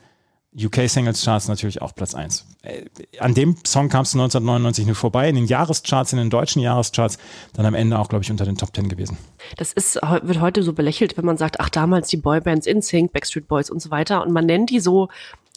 UK 0.54 0.90
Singles 0.90 1.24
Charts 1.24 1.48
natürlich 1.48 1.82
auch 1.82 1.96
Platz 1.96 2.14
1. 2.14 2.46
Äh, 2.64 2.86
an 3.20 3.34
dem 3.34 3.56
Song 3.66 3.88
kam 3.88 4.04
es 4.04 4.14
1999 4.14 4.86
nur 4.86 4.96
vorbei. 4.96 5.30
In 5.30 5.36
den 5.36 5.46
Jahrescharts, 5.46 6.12
in 6.12 6.20
den 6.20 6.30
deutschen 6.30 6.62
Jahrescharts, 6.62 7.18
dann 7.54 7.66
am 7.66 7.74
Ende 7.74 7.98
auch, 7.98 8.10
glaube 8.10 8.24
ich, 8.24 8.32
unter 8.32 8.44
den 8.44 8.58
Top 8.58 8.76
10 8.76 8.90
gewesen. 8.90 9.18
Das 9.58 9.72
ist, 9.72 9.96
wird 9.96 10.42
heute 10.42 10.62
so 10.64 10.74
belächelt, 10.74 11.16
wenn 11.18 11.26
man 11.26 11.38
sagt, 11.38 11.60
ach, 11.60 11.70
damals 11.70 12.10
die 12.10 12.18
Boybands 12.18 12.68
InSync, 12.68 13.14
Backstreet 13.14 13.48
Boys 13.48 13.70
und 13.70 13.82
so 13.82 13.92
weiter. 13.92 14.24
Und 14.24 14.34
man 14.34 14.46
nennt 14.46 14.70
die 14.70 14.82
so 14.82 15.08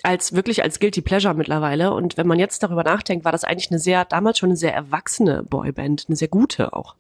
als 0.04 0.34
wirklich 0.34 0.62
als 0.62 0.78
Guilty 0.78 1.00
Pleasure 1.00 1.34
mittlerweile. 1.34 1.92
Und 1.92 2.16
wenn 2.16 2.26
man 2.26 2.38
jetzt 2.38 2.62
darüber 2.62 2.84
nachdenkt, 2.84 3.24
war 3.24 3.32
das 3.32 3.42
eigentlich 3.42 3.70
eine 3.70 3.80
sehr, 3.80 4.04
damals 4.04 4.38
schon 4.38 4.50
eine 4.50 4.56
sehr 4.56 4.74
erwachsene 4.74 5.42
Boyband, 5.42 6.04
eine 6.06 6.16
sehr 6.16 6.28
gute 6.28 6.72
auch. 6.72 6.94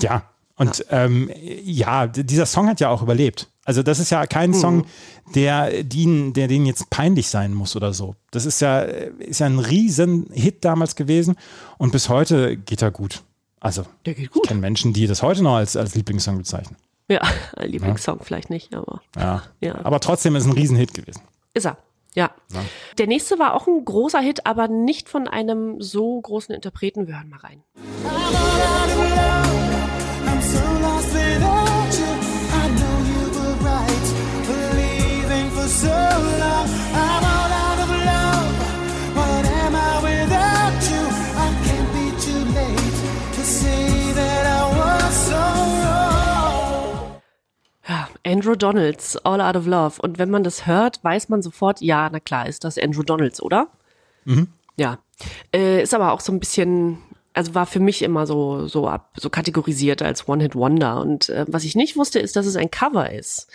Ja, 0.00 0.22
und 0.58 0.84
ähm, 0.90 1.30
ja, 1.62 2.06
dieser 2.06 2.46
Song 2.46 2.68
hat 2.68 2.80
ja 2.80 2.88
auch 2.88 3.02
überlebt. 3.02 3.48
Also 3.68 3.82
das 3.82 3.98
ist 3.98 4.08
ja 4.08 4.26
kein 4.26 4.54
Song, 4.54 4.86
der, 5.34 5.82
den, 5.84 6.32
der 6.32 6.48
denen 6.48 6.64
jetzt 6.64 6.88
peinlich 6.88 7.28
sein 7.28 7.52
muss 7.52 7.76
oder 7.76 7.92
so. 7.92 8.14
Das 8.30 8.46
ist 8.46 8.60
ja, 8.62 8.80
ist 8.80 9.40
ja 9.40 9.46
ein 9.46 9.58
riesen 9.58 10.30
Hit 10.32 10.64
damals 10.64 10.96
gewesen 10.96 11.36
und 11.76 11.92
bis 11.92 12.08
heute 12.08 12.56
geht 12.56 12.80
er 12.80 12.90
gut. 12.90 13.22
Also 13.60 13.84
Der 14.06 14.14
geht 14.14 14.24
ich 14.24 14.30
gut. 14.30 14.46
kenne 14.48 14.60
Menschen, 14.60 14.94
die 14.94 15.06
das 15.06 15.22
heute 15.22 15.42
noch 15.42 15.56
als, 15.56 15.76
als 15.76 15.94
Lieblingssong 15.94 16.38
bezeichnen. 16.38 16.78
Ja, 17.10 17.20
ein 17.58 17.68
Lieblingssong 17.72 18.20
vielleicht 18.22 18.48
nicht, 18.48 18.74
aber 18.74 19.02
Ja. 19.18 19.42
Ja. 19.60 19.84
Aber 19.84 20.00
trotzdem 20.00 20.34
ist 20.34 20.44
es 20.44 20.48
ein 20.48 20.54
Riesenhit 20.54 20.94
gewesen. 20.94 21.20
ist 21.52 21.66
er. 21.66 21.76
Ja. 22.14 22.30
Der 22.96 23.06
nächste 23.06 23.38
war 23.38 23.52
auch 23.52 23.66
ein 23.66 23.84
großer 23.84 24.20
Hit, 24.20 24.46
aber 24.46 24.66
nicht 24.66 25.10
von 25.10 25.28
einem 25.28 25.82
so 25.82 26.18
großen 26.22 26.54
Interpreten. 26.54 27.06
Wir 27.06 27.16
hören 27.18 27.28
mal 27.28 27.40
rein. 27.40 27.62
Andrew 48.28 48.56
Donalds, 48.56 49.16
All 49.24 49.40
Out 49.40 49.56
of 49.56 49.66
Love. 49.66 50.00
Und 50.00 50.18
wenn 50.18 50.30
man 50.30 50.44
das 50.44 50.66
hört, 50.66 51.02
weiß 51.02 51.28
man 51.28 51.42
sofort, 51.42 51.80
ja, 51.80 52.08
na 52.10 52.20
klar, 52.20 52.46
ist 52.46 52.64
das 52.64 52.78
Andrew 52.78 53.02
Donalds, 53.02 53.42
oder? 53.42 53.68
Ja. 54.76 54.98
Äh, 55.54 55.82
ist 55.82 55.94
aber 55.94 56.12
auch 56.12 56.20
so 56.20 56.32
ein 56.32 56.38
bisschen, 56.38 56.98
also 57.32 57.54
war 57.54 57.66
für 57.66 57.80
mich 57.80 58.02
immer 58.02 58.26
so, 58.26 58.66
so 58.66 58.88
ab, 58.88 59.10
so 59.16 59.30
kategorisiert 59.30 60.02
als 60.02 60.28
One-Hit-Wonder. 60.28 61.00
Und 61.00 61.30
äh, 61.30 61.46
was 61.48 61.64
ich 61.64 61.74
nicht 61.74 61.96
wusste, 61.96 62.20
ist, 62.20 62.36
dass 62.36 62.46
es 62.46 62.56
ein 62.56 62.70
Cover 62.70 63.10
ist. 63.10 63.48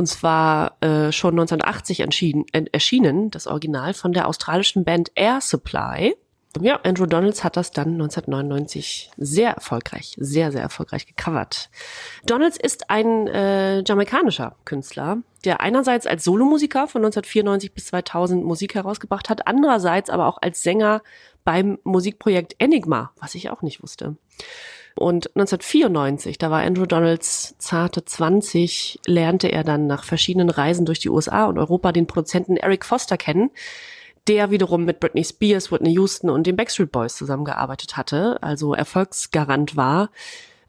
Und 0.00 0.06
zwar 0.06 0.78
äh, 0.80 1.12
schon 1.12 1.38
1980 1.38 2.00
entschieden, 2.00 2.46
äh, 2.52 2.64
erschienen, 2.72 3.30
das 3.30 3.46
Original 3.46 3.92
von 3.92 4.14
der 4.14 4.28
australischen 4.28 4.82
Band 4.82 5.12
Air 5.14 5.42
Supply. 5.42 6.16
Ja, 6.58 6.80
Andrew 6.84 7.04
Donalds 7.04 7.44
hat 7.44 7.58
das 7.58 7.70
dann 7.70 7.88
1999 7.88 9.10
sehr 9.18 9.50
erfolgreich, 9.50 10.16
sehr, 10.18 10.52
sehr 10.52 10.62
erfolgreich 10.62 11.04
gecovert. 11.06 11.68
Donalds 12.24 12.56
ist 12.56 12.88
ein 12.88 13.26
äh, 13.26 13.82
jamaikanischer 13.82 14.56
Künstler, 14.64 15.18
der 15.44 15.60
einerseits 15.60 16.06
als 16.06 16.24
Solomusiker 16.24 16.88
von 16.88 17.02
1994 17.04 17.74
bis 17.74 17.84
2000 17.88 18.42
Musik 18.42 18.76
herausgebracht 18.76 19.28
hat, 19.28 19.46
andererseits 19.46 20.08
aber 20.08 20.24
auch 20.24 20.38
als 20.40 20.62
Sänger 20.62 21.02
beim 21.44 21.78
Musikprojekt 21.84 22.54
Enigma, 22.58 23.12
was 23.20 23.34
ich 23.34 23.50
auch 23.50 23.60
nicht 23.60 23.82
wusste. 23.82 24.16
Und 25.00 25.28
1994, 25.34 26.36
da 26.36 26.50
war 26.50 26.60
Andrew 26.60 26.84
Donalds 26.84 27.54
zarte 27.56 28.04
20, 28.04 29.00
lernte 29.06 29.50
er 29.50 29.64
dann 29.64 29.86
nach 29.86 30.04
verschiedenen 30.04 30.50
Reisen 30.50 30.84
durch 30.84 30.98
die 30.98 31.08
USA 31.08 31.46
und 31.46 31.56
Europa 31.56 31.90
den 31.90 32.06
Produzenten 32.06 32.58
Eric 32.58 32.84
Foster 32.84 33.16
kennen, 33.16 33.50
der 34.28 34.50
wiederum 34.50 34.84
mit 34.84 35.00
Britney 35.00 35.24
Spears, 35.24 35.72
Whitney 35.72 35.92
Houston 35.94 36.28
und 36.28 36.46
den 36.46 36.54
Backstreet 36.54 36.92
Boys 36.92 37.16
zusammengearbeitet 37.16 37.96
hatte, 37.96 38.42
also 38.42 38.74
Erfolgsgarant 38.74 39.74
war 39.74 40.10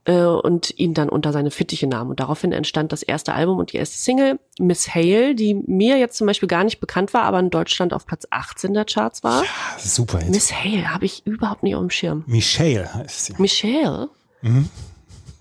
äh, 0.05 0.23
und 0.23 0.79
ihn 0.79 0.93
dann 0.93 1.09
unter 1.09 1.33
seine 1.33 1.51
Fittiche 1.51 1.87
nahm. 1.87 2.09
Und 2.09 2.21
daraufhin 2.21 2.53
entstand 2.53 2.93
das 2.93 3.03
erste 3.03 3.33
Album 3.33 3.59
und 3.59 3.73
die 3.73 3.77
erste 3.77 3.97
Single, 3.97 4.39
Miss 4.59 4.95
Hale, 4.95 5.35
die 5.35 5.55
mir 5.55 5.97
jetzt 5.97 6.15
zum 6.15 6.27
Beispiel 6.27 6.47
gar 6.47 6.63
nicht 6.63 6.79
bekannt 6.79 7.13
war, 7.13 7.23
aber 7.23 7.39
in 7.39 7.49
Deutschland 7.49 7.91
auf 7.91 8.05
Platz 8.05 8.25
18 8.29 8.73
der 8.73 8.85
Charts 8.85 9.25
war. 9.25 9.43
Super 9.77 10.19
Hit. 10.19 10.29
Miss 10.29 10.53
Hale 10.53 10.93
habe 10.93 11.03
ich 11.03 11.27
überhaupt 11.27 11.63
nicht 11.63 11.75
auf 11.75 11.81
dem 11.81 11.89
Schirm. 11.89 12.23
Michelle 12.27 12.93
heißt 12.93 13.25
sie. 13.25 13.33
Michelle? 13.37 14.07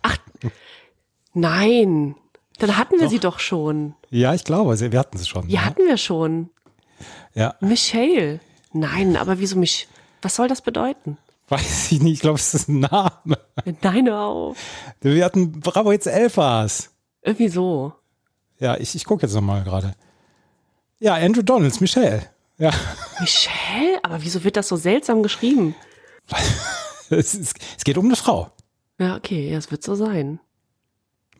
Ach, 0.03 0.17
nein. 1.35 2.15
Dann 2.59 2.77
hatten 2.77 3.01
wir 3.01 3.09
sie 3.09 3.19
doch 3.19 3.39
schon. 3.39 3.95
Ja, 4.11 4.35
ich 4.35 4.45
glaube, 4.45 4.77
sie- 4.77 4.93
wir 4.93 4.99
hatten 4.99 5.17
sie 5.17 5.27
schon. 5.27 5.49
Die 5.49 5.59
hatten 5.61 5.87
wir 5.87 5.97
schon. 5.97 6.51
Ja, 7.35 7.55
Michelle. 7.61 8.41
Nein, 8.73 9.17
aber 9.17 9.39
wieso 9.39 9.57
mich? 9.57 9.89
Was 10.23 10.37
soll 10.37 10.49
das 10.49 10.61
bedeuten? 10.63 11.17
weiß 11.49 11.91
ich 11.93 12.01
nicht. 12.01 12.13
Ich 12.15 12.21
glaube, 12.21 12.39
es 12.39 12.55
ist 12.55 12.69
ein 12.69 12.81
Name. 12.81 13.39
Nein, 13.83 14.07
hör 14.07 14.21
auf. 14.21 14.57
Wir 15.01 15.25
hatten 15.25 15.59
Bravo 15.59 15.91
jetzt 15.91 16.07
Elfas. 16.07 16.91
Irgendwie 17.23 17.49
so. 17.49 17.93
Ja, 18.61 18.77
ich, 18.77 18.95
ich 18.95 19.05
gucke 19.05 19.23
jetzt 19.27 19.35
nochmal 19.35 19.65
gerade. 19.65 19.95
Ja, 21.01 21.15
Andrew 21.15 21.43
Donalds, 21.43 21.81
Michelle. 21.81 22.23
Ja, 22.59 22.71
Michelle? 23.19 23.99
Aber 24.05 24.23
wieso 24.23 24.45
wird 24.45 24.57
das 24.57 24.69
so 24.69 24.77
seltsam 24.77 25.23
geschrieben? 25.25 25.75
es, 27.11 27.35
ist, 27.35 27.57
es 27.79 27.83
geht 27.85 27.99
um 27.99 28.05
eine 28.05 28.17
Frau. 28.17 28.53
Ja, 29.01 29.17
okay, 29.17 29.51
ja, 29.51 29.59
es 29.59 29.71
wird 29.71 29.83
so 29.83 29.95
sein. 29.95 30.39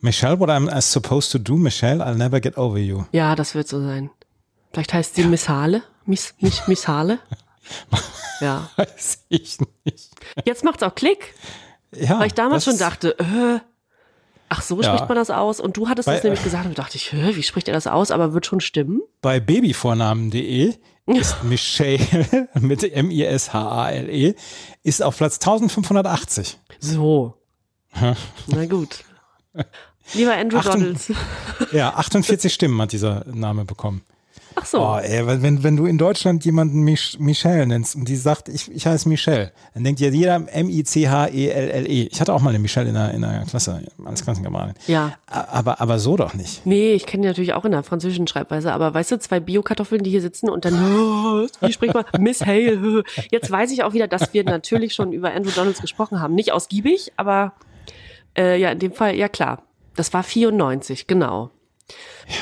Michelle, 0.01 0.39
what 0.39 0.49
I'm 0.49 0.81
supposed 0.81 1.31
to 1.31 1.37
do, 1.37 1.55
Michelle, 1.57 2.03
I'll 2.03 2.15
never 2.15 2.41
get 2.41 2.57
over 2.57 2.77
you. 2.79 3.03
Ja, 3.11 3.35
das 3.35 3.53
wird 3.55 3.67
so 3.67 3.79
sein. 3.81 4.09
Vielleicht 4.73 4.93
heißt 4.93 5.15
sie 5.15 5.23
Missale? 5.25 5.83
Miss, 6.05 6.33
Miss, 6.39 6.67
Missale? 6.67 7.19
Ja. 8.41 8.71
Weiß 8.75 9.25
ich 9.29 9.59
nicht. 9.85 10.09
Jetzt 10.45 10.63
macht's 10.63 10.81
auch 10.81 10.95
Klick, 10.95 11.35
Ja, 11.95 12.17
weil 12.19 12.25
ich 12.27 12.33
damals 12.33 12.63
schon 12.63 12.79
dachte, 12.79 13.15
äh, 13.19 13.59
ach 14.49 14.63
so 14.63 14.81
Ja. 14.81 14.87
spricht 14.95 15.07
man 15.07 15.15
das 15.15 15.29
aus? 15.29 15.59
Und 15.59 15.77
du 15.77 15.87
hattest 15.87 16.07
Bei- 16.07 16.15
das 16.15 16.23
nämlich 16.23 16.43
gesagt 16.43 16.65
und 16.65 16.79
dachte 16.79 16.97
ich, 16.97 17.13
wie 17.13 17.43
spricht 17.43 17.67
er 17.67 17.75
das 17.75 17.85
aus? 17.85 18.09
Aber 18.09 18.33
wird 18.33 18.47
schon 18.47 18.59
stimmen? 18.59 19.01
Bei 19.21 19.39
babyvornamen.de 19.39 20.73
ist 21.05 21.43
Michelle 21.43 22.49
mit 22.59 22.81
M-I-S-H-A-L-E 22.83 24.33
ist 24.81 25.03
auf 25.03 25.17
Platz 25.17 25.35
1580. 25.35 26.57
So. 26.79 27.35
Na 28.47 28.65
gut. 28.65 29.03
Lieber 30.13 30.33
Andrew. 30.35 30.61
Donalds. 30.61 31.11
Ja, 31.71 31.93
48 31.93 32.53
Stimmen 32.53 32.81
hat 32.81 32.91
dieser 32.91 33.23
Name 33.27 33.65
bekommen. 33.65 34.01
Ach 34.55 34.65
so. 34.65 34.81
Oh, 34.81 34.97
ey, 34.97 35.25
wenn- 35.25 35.63
wenn, 35.63 35.77
du 35.77 35.85
in 35.85 35.97
Deutschland 35.97 36.43
jemanden 36.43 36.81
Mich 36.81 37.17
Michelle 37.19 37.65
nennst 37.65 37.95
und 37.95 38.07
die 38.09 38.15
sagt, 38.15 38.49
ich, 38.49 38.69
ich 38.71 38.85
heiße 38.85 39.07
Michelle, 39.07 39.51
dann 39.73 39.83
denkt 39.83 40.01
ja 40.01 40.09
jeder 40.09 40.35
M-I-C-H-E-L-L-E. 40.35 42.03
E. 42.03 42.09
Ich 42.11 42.19
hatte 42.19 42.33
auch 42.33 42.41
mal 42.41 42.49
eine 42.49 42.59
Michelle 42.59 42.89
in 42.89 42.95
der, 42.95 43.11
in 43.13 43.47
Klasse, 43.47 43.83
als 44.03 44.23
Klassenkameradin. 44.23 44.75
Ja. 44.87 45.13
Aber, 45.27 45.79
aber 45.79 45.99
so 45.99 46.17
doch 46.17 46.33
nicht. 46.33 46.65
Nee, 46.65 46.93
ich 46.93 47.05
kenne 47.05 47.21
die 47.21 47.27
natürlich 47.27 47.53
auch 47.53 47.63
in 47.63 47.71
der 47.71 47.83
französischen 47.83 48.27
Schreibweise, 48.27 48.73
aber 48.73 48.93
weißt 48.93 49.11
du, 49.11 49.19
zwei 49.19 49.39
Bio-Kartoffeln, 49.39 50.03
die 50.03 50.09
hier 50.09 50.21
sitzen 50.21 50.49
und 50.49 50.65
dann, 50.65 50.73
oh, 50.73 51.47
wie 51.61 51.71
spricht 51.71 51.93
man? 51.93 52.03
Miss 52.19 52.41
Hale. 52.45 53.03
Jetzt 53.31 53.49
weiß 53.49 53.71
ich 53.71 53.83
auch 53.83 53.93
wieder, 53.93 54.07
dass 54.07 54.33
wir 54.33 54.43
natürlich 54.43 54.93
schon 54.93 55.13
über 55.13 55.31
Andrew 55.33 55.51
Donalds 55.51 55.79
gesprochen 55.79 56.19
haben. 56.19 56.35
Nicht 56.35 56.51
ausgiebig, 56.51 57.13
aber 57.15 57.53
äh, 58.37 58.59
ja, 58.59 58.71
in 58.71 58.79
dem 58.79 58.93
Fall, 58.93 59.15
ja 59.15 59.29
klar. 59.29 59.63
Das 59.95 60.13
war 60.13 60.23
94, 60.23 61.07
genau. 61.07 61.51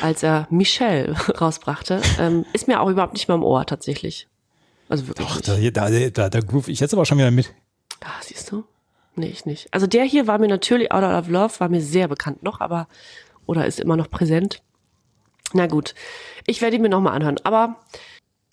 Als 0.02 0.24
er 0.24 0.48
Michelle 0.50 1.14
rausbrachte, 1.42 2.02
ähm, 2.20 2.46
ist 2.54 2.68
mir 2.68 2.82
auch 2.82 2.90
überhaupt 2.90 3.14
nicht 3.14 3.28
mehr 3.28 3.36
im 3.36 3.44
Ohr 3.44 3.66
tatsächlich. 3.66 4.28
Also 4.88 5.08
wirklich. 5.08 5.28
Ach, 5.30 5.36
nicht. 5.58 5.78
da, 5.78 5.90
da, 5.90 6.10
da, 6.10 6.30
da 6.30 6.40
groove 6.40 6.68
ich 6.68 6.80
jetzt 6.80 6.94
aber 6.94 7.06
schon 7.06 7.18
wieder 7.18 7.32
mit. 7.32 7.54
Ah, 8.02 8.22
siehst 8.22 8.52
du? 8.52 8.64
Nee, 9.16 9.28
ich 9.28 9.46
nicht. 9.46 9.74
Also 9.74 9.88
der 9.88 10.04
hier 10.04 10.28
war 10.28 10.40
mir 10.40 10.48
natürlich, 10.48 10.92
Out 10.92 11.04
of 11.04 11.28
Love, 11.28 11.60
war 11.60 11.70
mir 11.70 11.82
sehr 11.82 12.08
bekannt 12.08 12.44
noch, 12.44 12.62
aber, 12.62 12.88
oder 13.46 13.66
ist 13.66 13.80
immer 13.80 13.98
noch 13.98 14.10
präsent. 14.10 14.62
Na 15.54 15.68
gut, 15.68 15.96
ich 16.46 16.62
werde 16.62 16.76
ihn 16.76 16.82
mir 16.82 16.90
nochmal 16.90 17.16
anhören. 17.16 17.40
Aber 17.44 17.78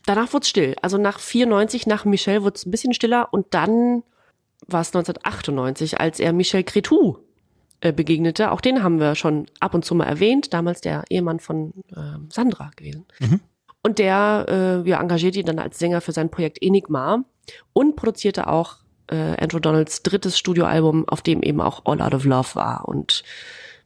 danach 0.07 0.33
wurde 0.33 0.43
es 0.43 0.49
still. 0.49 0.75
Also 0.83 0.99
nach 0.99 1.21
94, 1.21 1.87
nach 1.87 2.05
Michel 2.05 2.43
wurde 2.43 2.57
es 2.57 2.67
ein 2.67 2.71
bisschen 2.71 2.95
stiller 2.95 3.29
und 3.33 3.47
dann 3.51 4.03
war 4.67 4.81
es 4.81 4.89
1998, 4.89 6.01
als 6.01 6.19
er 6.19 6.33
Michel 6.33 6.65
Cretou 6.65 7.19
äh, 7.81 7.93
begegnete. 7.93 8.51
Auch 8.51 8.61
den 8.61 8.83
haben 8.83 9.01
wir 9.01 9.15
schon 9.15 9.47
ab 9.61 9.75
und 9.75 9.85
zu 9.85 9.95
mal 9.95 10.05
erwähnt. 10.05 10.53
Damals 10.53 10.81
der 10.81 11.05
Ehemann 11.11 11.41
von 11.41 11.73
ähm, 11.97 12.29
Sandra 12.33 12.71
gewesen. 12.77 13.07
Und 13.83 13.99
der 13.99 14.47
äh, 14.85 14.89
ja, 14.89 15.01
engagierte 15.01 15.39
ihn 15.39 15.47
dann 15.47 15.59
als 15.59 15.79
Sänger 15.79 16.01
für 16.01 16.13
sein 16.13 16.31
Projekt 16.31 16.61
Enigma 16.61 17.25
und 17.73 17.95
produzierte 17.95 18.49
auch 18.49 18.79
äh, 19.09 19.37
Andrew 19.41 19.61
Donalds 19.61 20.03
drittes 20.03 20.39
Studioalbum, 20.39 21.09
auf 21.09 21.23
dem 21.23 21.43
eben 21.43 21.61
auch 21.61 21.83
All 21.85 22.01
Out 22.01 22.15
of 22.15 22.25
Love 22.25 22.55
war. 22.55 22.89
Und 22.89 23.23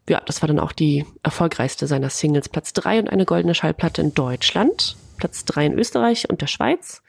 ja, 0.09 0.21
das 0.25 0.43
war 0.43 0.47
dann 0.47 0.59
auch 0.59 0.73
die 0.73 1.05
erfolgreichste 1.23 1.87
seiner 1.87 2.11
Singles. 2.11 2.49
Platz 2.49 2.73
drei 2.73 2.99
und 2.99 3.11
eine 3.11 3.27
goldene 3.27 3.55
Schallplatte 3.55 4.01
in 4.01 4.15
Deutschland, 4.15 4.97
Platz 5.19 5.45
drei 5.45 5.67
in 5.67 5.79
Österreich 5.79 6.31
und 6.31 6.41
der 6.41 6.47
Schweiz 6.47 7.03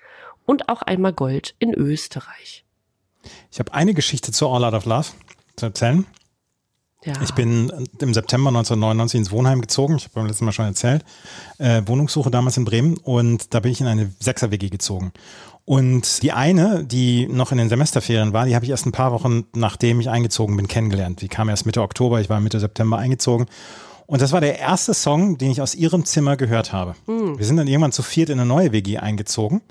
und 0.45 0.69
auch 0.69 0.81
einmal 0.81 1.13
Gold 1.13 1.55
in 1.59 1.73
Österreich. 1.73 2.65
Ich 3.51 3.59
habe 3.59 3.73
eine 3.73 3.93
Geschichte 3.93 4.31
zu 4.31 4.49
All 4.49 4.65
Out 4.65 4.73
of 4.73 4.85
Love 4.85 5.07
zu 5.55 5.67
erzählen. 5.67 6.05
Ja. 7.03 7.13
Ich 7.23 7.33
bin 7.33 7.71
im 7.99 8.13
September 8.13 8.49
1999 8.49 9.17
ins 9.17 9.31
Wohnheim 9.31 9.61
gezogen. 9.61 9.95
Ich 9.95 10.03
habe 10.03 10.13
beim 10.15 10.27
letzten 10.27 10.45
Mal 10.45 10.51
schon 10.51 10.65
erzählt. 10.65 11.03
Äh, 11.57 11.81
Wohnungssuche 11.85 12.29
damals 12.29 12.57
in 12.57 12.65
Bremen 12.65 12.97
und 12.97 13.53
da 13.53 13.59
bin 13.59 13.71
ich 13.71 13.81
in 13.81 13.87
eine 13.87 14.11
Sechser-WG 14.19 14.69
gezogen. 14.69 15.11
Und 15.65 16.21
die 16.21 16.31
eine, 16.31 16.83
die 16.83 17.27
noch 17.27 17.51
in 17.51 17.57
den 17.57 17.69
Semesterferien 17.69 18.33
war, 18.33 18.45
die 18.45 18.55
habe 18.55 18.65
ich 18.65 18.71
erst 18.71 18.85
ein 18.85 18.91
paar 18.91 19.11
Wochen 19.13 19.45
nachdem 19.55 19.99
ich 19.99 20.09
eingezogen 20.09 20.55
bin 20.57 20.67
kennengelernt. 20.67 21.21
Die 21.21 21.27
kam 21.27 21.49
erst 21.49 21.65
Mitte 21.65 21.81
Oktober, 21.81 22.21
ich 22.21 22.29
war 22.29 22.39
Mitte 22.39 22.59
September 22.59 22.97
eingezogen. 22.97 23.47
Und 24.05 24.21
das 24.21 24.31
war 24.31 24.41
der 24.41 24.59
erste 24.59 24.93
Song, 24.93 25.37
den 25.37 25.51
ich 25.51 25.61
aus 25.61 25.73
ihrem 25.73 26.05
Zimmer 26.05 26.35
gehört 26.35 26.73
habe. 26.73 26.95
Wir 27.37 27.45
sind 27.45 27.57
dann 27.57 27.67
irgendwann 27.67 27.93
zu 27.93 28.03
viert 28.03 28.29
in 28.29 28.39
eine 28.39 28.47
neue 28.47 28.73
WG 28.73 28.97
eingezogen. 28.97 29.61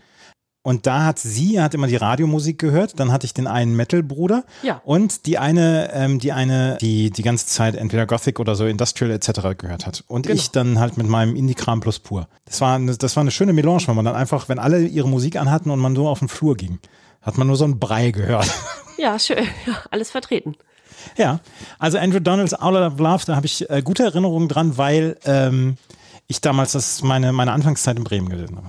Und 0.62 0.86
da 0.86 1.04
hat 1.06 1.18
sie 1.18 1.60
hat 1.60 1.72
immer 1.72 1.86
die 1.86 1.96
Radiomusik 1.96 2.58
gehört. 2.58 3.00
Dann 3.00 3.12
hatte 3.12 3.24
ich 3.24 3.32
den 3.32 3.46
einen 3.46 3.74
Metal-Bruder. 3.76 4.44
Ja. 4.62 4.82
Und 4.84 5.24
die 5.24 5.38
eine, 5.38 5.90
ähm, 5.94 6.18
die 6.18 6.32
eine, 6.32 6.76
die 6.82 7.10
die 7.10 7.22
ganze 7.22 7.46
Zeit 7.46 7.74
entweder 7.76 8.04
Gothic 8.06 8.38
oder 8.38 8.54
so 8.54 8.66
Industrial 8.66 9.10
etc. 9.10 9.56
gehört 9.56 9.86
hat. 9.86 10.04
Und 10.06 10.26
Genau. 10.26 10.34
ich 10.36 10.50
dann 10.50 10.78
halt 10.78 10.98
mit 10.98 11.08
meinem 11.08 11.34
Indie-Kram 11.34 11.80
plus 11.80 11.98
pur. 11.98 12.28
Das 12.44 12.60
war, 12.60 12.74
eine, 12.74 12.94
das 12.94 13.16
war 13.16 13.22
eine 13.22 13.30
schöne 13.30 13.54
Melange, 13.54 13.86
weil 13.86 13.94
man 13.94 14.04
dann 14.04 14.14
einfach, 14.16 14.50
wenn 14.50 14.58
alle 14.58 14.82
ihre 14.84 15.08
Musik 15.08 15.36
anhatten 15.36 15.70
und 15.70 15.78
man 15.78 15.94
nur 15.94 16.10
auf 16.10 16.18
den 16.18 16.28
Flur 16.28 16.56
ging, 16.56 16.78
hat 17.22 17.38
man 17.38 17.46
nur 17.46 17.56
so 17.56 17.64
einen 17.64 17.78
Brei 17.78 18.10
gehört. 18.10 18.50
Ja, 18.98 19.18
schön. 19.18 19.44
Ja, 19.66 19.78
alles 19.90 20.10
vertreten. 20.10 20.56
Ja, 21.16 21.40
also 21.78 21.96
Andrew 21.96 22.20
Donalds 22.20 22.52
All 22.52 22.76
of 22.76 22.98
Love, 22.98 23.24
da 23.24 23.34
habe 23.34 23.46
ich 23.46 23.70
äh, 23.70 23.80
gute 23.80 24.02
Erinnerungen 24.02 24.46
dran, 24.46 24.76
weil 24.76 25.16
ähm, 25.24 25.76
ich 26.26 26.42
damals 26.42 26.72
das 26.72 27.02
meine, 27.02 27.32
meine 27.32 27.52
Anfangszeit 27.52 27.96
in 27.96 28.04
Bremen 28.04 28.28
gelesen 28.28 28.58
habe. 28.58 28.68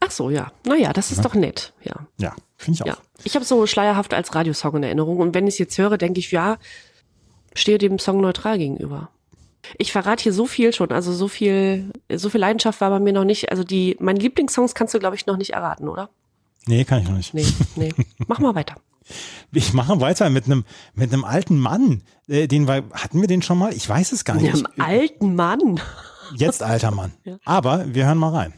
Ach 0.00 0.10
so, 0.10 0.30
ja. 0.30 0.52
Naja, 0.66 0.92
das 0.92 1.12
ist 1.12 1.24
doch 1.24 1.34
nett. 1.34 1.72
Ja. 1.84 2.06
Ja, 2.18 2.34
finde 2.56 2.76
ich 2.76 2.82
auch. 2.82 2.86
Ja. 2.86 2.96
Ich 3.24 3.34
habe 3.34 3.44
so 3.44 3.66
schleierhaft 3.66 4.14
als 4.14 4.34
Radiosong 4.34 4.76
in 4.76 4.82
Erinnerung. 4.82 5.18
Und 5.18 5.34
wenn 5.34 5.46
ich 5.46 5.54
es 5.54 5.58
jetzt 5.58 5.78
höre, 5.78 5.96
denke 5.98 6.20
ich, 6.20 6.30
ja, 6.32 6.58
stehe 7.54 7.78
dem 7.78 7.98
Song 7.98 8.20
neutral 8.20 8.58
gegenüber. 8.58 9.10
Ich 9.78 9.92
verrate 9.92 10.22
hier 10.22 10.32
so 10.32 10.46
viel 10.46 10.72
schon, 10.72 10.90
also 10.90 11.12
so 11.12 11.28
viel, 11.28 11.92
so 12.12 12.30
viel 12.30 12.40
Leidenschaft 12.40 12.80
war 12.80 12.90
bei 12.90 12.98
mir 12.98 13.12
noch 13.12 13.24
nicht. 13.24 13.50
Also 13.50 13.62
die, 13.62 13.96
meine 14.00 14.18
Lieblingssongs 14.18 14.74
kannst 14.74 14.94
du, 14.94 14.98
glaube 14.98 15.16
ich, 15.16 15.26
noch 15.26 15.36
nicht 15.36 15.50
erraten, 15.50 15.88
oder? 15.88 16.08
Nee, 16.66 16.84
kann 16.84 17.02
ich 17.02 17.08
noch 17.08 17.16
nicht. 17.16 17.34
Nee, 17.34 17.46
nee. 17.76 17.92
Mach 18.26 18.38
mal 18.38 18.54
weiter. 18.54 18.76
Ich 19.52 19.72
mache 19.72 20.00
weiter 20.00 20.30
mit 20.30 20.44
einem 20.44 20.64
mit 20.94 21.12
einem 21.12 21.24
alten 21.24 21.58
Mann. 21.58 22.02
Äh, 22.28 22.46
den 22.46 22.68
wir, 22.68 22.84
hatten 22.92 23.20
wir 23.20 23.26
den 23.26 23.42
schon 23.42 23.58
mal? 23.58 23.72
Ich 23.72 23.88
weiß 23.88 24.12
es 24.12 24.24
gar 24.24 24.36
nicht. 24.36 24.54
Einem 24.54 24.66
alten 24.78 25.34
Mann. 25.34 25.80
Jetzt 26.36 26.62
alter 26.62 26.92
Mann. 26.92 27.12
Aber 27.44 27.92
wir 27.92 28.06
hören 28.06 28.18
mal 28.18 28.32
rein. 28.32 28.54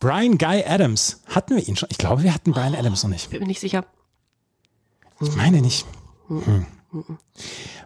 Brian 0.00 0.38
Guy 0.38 0.64
Adams. 0.66 1.22
Hatten 1.26 1.56
wir 1.56 1.68
ihn 1.68 1.76
schon? 1.76 1.88
Ich 1.90 1.98
glaube, 1.98 2.22
wir 2.22 2.34
hatten 2.34 2.52
Brian 2.52 2.74
Adams 2.74 3.02
noch 3.02 3.10
nicht. 3.10 3.30
Bin 3.30 3.40
mir 3.40 3.46
nicht 3.46 3.60
sicher. 3.60 3.84
Ich 5.20 5.36
meine 5.36 5.60
nicht. 5.60 5.86
Hm. 6.28 6.66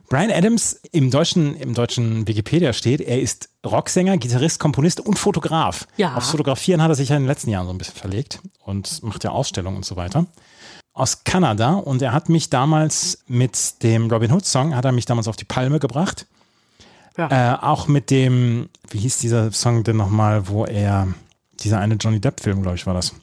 Brian 0.08 0.30
Adams 0.30 0.80
im 0.92 1.10
deutschen, 1.10 1.56
im 1.56 1.74
deutschen 1.74 2.26
Wikipedia 2.26 2.72
steht, 2.72 3.00
er 3.00 3.20
ist 3.20 3.50
Rocksänger, 3.66 4.16
Gitarrist, 4.16 4.60
Komponist 4.60 5.00
und 5.00 5.18
Fotograf. 5.18 5.86
Ja. 5.96 6.14
Aufs 6.14 6.30
Fotografieren 6.30 6.80
hat 6.80 6.90
er 6.90 6.94
sich 6.94 7.08
ja 7.10 7.16
in 7.16 7.22
den 7.24 7.28
letzten 7.28 7.50
Jahren 7.50 7.66
so 7.66 7.72
ein 7.72 7.78
bisschen 7.78 7.96
verlegt 7.96 8.40
und 8.64 9.02
macht 9.02 9.24
ja 9.24 9.30
Ausstellungen 9.30 9.78
und 9.78 9.84
so 9.84 9.96
weiter. 9.96 10.26
Aus 10.92 11.24
Kanada 11.24 11.74
und 11.74 12.00
er 12.00 12.12
hat 12.12 12.28
mich 12.28 12.50
damals 12.50 13.24
mit 13.26 13.82
dem 13.82 14.10
Robin 14.10 14.30
Hood 14.30 14.46
Song, 14.46 14.76
hat 14.76 14.84
er 14.84 14.92
mich 14.92 15.06
damals 15.06 15.26
auf 15.26 15.36
die 15.36 15.44
Palme 15.44 15.80
gebracht. 15.80 16.26
Ja. 17.16 17.54
Äh, 17.54 17.58
auch 17.62 17.88
mit 17.88 18.10
dem, 18.10 18.68
wie 18.90 18.98
hieß 18.98 19.18
dieser 19.18 19.50
Song 19.52 19.84
denn 19.84 19.96
nochmal, 19.96 20.48
wo 20.48 20.64
er, 20.64 21.08
dieser 21.64 21.78
eine 21.78 21.94
Johnny 21.94 22.20
Depp-Film, 22.20 22.62
glaube 22.62 22.76
ich, 22.76 22.86
war 22.86 22.94
das. 22.94 23.14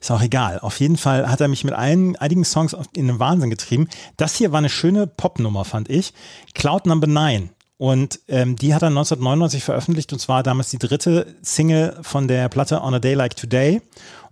Ist 0.00 0.10
auch 0.10 0.22
egal. 0.22 0.60
Auf 0.60 0.78
jeden 0.80 0.96
Fall 0.96 1.28
hat 1.28 1.40
er 1.40 1.48
mich 1.48 1.64
mit 1.64 1.74
allen, 1.74 2.16
einigen 2.16 2.44
Songs 2.44 2.76
in 2.94 3.06
den 3.06 3.18
Wahnsinn 3.18 3.50
getrieben. 3.50 3.88
Das 4.16 4.36
hier 4.36 4.52
war 4.52 4.58
eine 4.58 4.68
schöne 4.68 5.06
Popnummer, 5.06 5.64
fand 5.64 5.88
ich. 5.88 6.12
Cloud 6.54 6.86
Number 6.86 7.06
9. 7.06 7.50
Und 7.78 8.20
ähm, 8.28 8.56
die 8.56 8.74
hat 8.74 8.82
er 8.82 8.88
1999 8.88 9.62
veröffentlicht 9.62 10.12
und 10.12 10.18
zwar 10.18 10.42
damals 10.42 10.70
die 10.70 10.78
dritte 10.78 11.34
Single 11.42 11.98
von 12.02 12.26
der 12.26 12.48
Platte 12.48 12.80
On 12.82 12.94
a 12.94 12.98
Day 12.98 13.14
Like 13.14 13.36
Today 13.36 13.82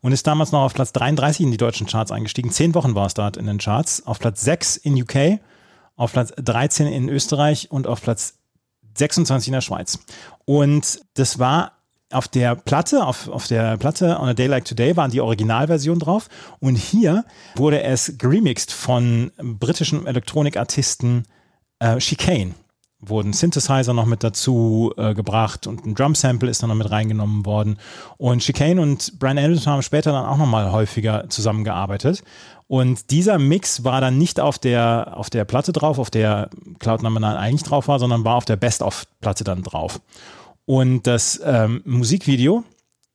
und 0.01 0.13
ist 0.13 0.27
damals 0.27 0.53
noch 0.53 0.63
auf 0.63 0.75
Platz 0.75 0.93
33 0.93 1.45
in 1.45 1.51
die 1.51 1.59
deutschen 1.59 1.87
Charts 1.87 2.11
eingestiegen. 2.11 2.51
Zehn 2.51 2.75
Wochen 2.75 2.95
war 2.95 3.07
es 3.07 3.15
dort 3.15 3.37
in 3.37 3.47
den 3.47 3.59
Charts. 3.59 4.07
Auf 4.07 4.19
Platz 4.19 4.43
6 4.43 4.79
in 4.79 5.01
UK, 5.01 5.41
auf 5.97 6.13
Platz 6.13 6.33
13 6.37 6.87
in 6.87 7.09
Österreich 7.09 7.71
und 7.71 7.87
auf 7.87 8.01
Platz 8.01 8.35
26 8.97 9.49
in 9.49 9.55
der 9.55 9.61
Schweiz. 9.61 9.99
Und 10.47 11.01
das 11.15 11.39
war 11.39 11.73
auf 12.14 12.29
der 12.29 12.55
Platte, 12.55 13.07
auf, 13.07 13.29
auf 13.29 13.46
der 13.46 13.77
Platte 13.77 14.18
On 14.20 14.29
a 14.29 14.35
Day 14.35 14.46
Like 14.46 14.64
Today 14.64 14.96
waren 14.96 15.11
die 15.11 15.20
Originalversion 15.20 15.98
drauf. 15.98 16.29
Und 16.61 16.77
hier 16.77 17.24
wurde 17.57 17.83
es 17.83 18.14
geremixed 18.18 18.72
von 18.72 19.33
britischen 19.38 20.07
Elektronikartisten 20.07 21.24
äh, 21.81 21.98
Chicane. 21.98 22.55
Wurden 23.00 23.35
Synthesizer 23.35 23.92
noch 23.92 24.07
mit 24.07 24.22
dazu 24.24 24.92
äh, 24.96 25.12
gebracht 25.12 25.66
und 25.66 25.85
ein 25.85 25.94
Drum-Sample 25.94 26.48
ist 26.48 26.62
dann 26.62 26.70
noch 26.70 26.77
mit 26.77 26.90
reingenommen 26.90 27.44
worden. 27.44 27.79
Und 28.16 28.40
Chicane 28.40 28.79
und 28.79 29.18
Brian 29.18 29.37
Adams 29.37 29.66
haben 29.66 29.83
später 29.83 30.12
dann 30.12 30.24
auch 30.24 30.38
nochmal 30.38 30.72
häufiger 30.72 31.29
zusammengearbeitet. 31.29 32.22
Und 32.66 33.11
dieser 33.11 33.38
Mix 33.38 33.85
war 33.85 34.00
dann 34.00 34.16
nicht 34.16 34.40
auf 34.40 34.59
der, 34.59 35.12
auf 35.16 35.29
der 35.29 35.44
Platte 35.44 35.72
drauf, 35.72 35.98
auf 35.98 36.11
der 36.11 36.48
Cloud 36.79 37.03
Number 37.03 37.20
9 37.20 37.37
eigentlich 37.37 37.62
drauf 37.62 37.88
war, 37.88 37.98
sondern 37.98 38.24
war 38.24 38.37
auf 38.37 38.46
der 38.46 38.57
Best-of-Platte 38.57 39.44
dann 39.44 39.62
drauf. 39.62 40.00
Und 40.66 41.07
das 41.07 41.40
ähm, 41.44 41.83
Musikvideo 41.85 42.64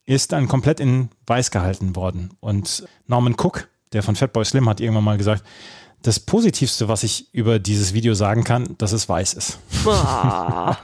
ist 0.06 0.32
dann 0.32 0.48
komplett 0.48 0.80
in 0.80 1.10
weiß 1.28 1.52
gehalten 1.52 1.96
worden. 1.96 2.32
Und 2.40 2.86
Norman 3.08 3.36
Cook, 3.38 3.70
der 3.94 4.04
von 4.04 4.16
Fatboy 4.16 4.46
Slim, 4.46 4.68
hat 4.70 4.82
irgendwann 4.82 5.04
mal 5.04 5.18
gesagt, 5.18 5.44
das 6.02 6.20
Positivste, 6.20 6.88
was 6.88 7.04
ich 7.04 7.34
über 7.34 7.60
dieses 7.60 7.94
Video 7.94 8.14
sagen 8.14 8.44
kann, 8.44 8.76
dass 8.78 8.92
es 8.92 9.10
weiß 9.10 9.34
ist. 9.34 9.60
Ah, 9.86 10.78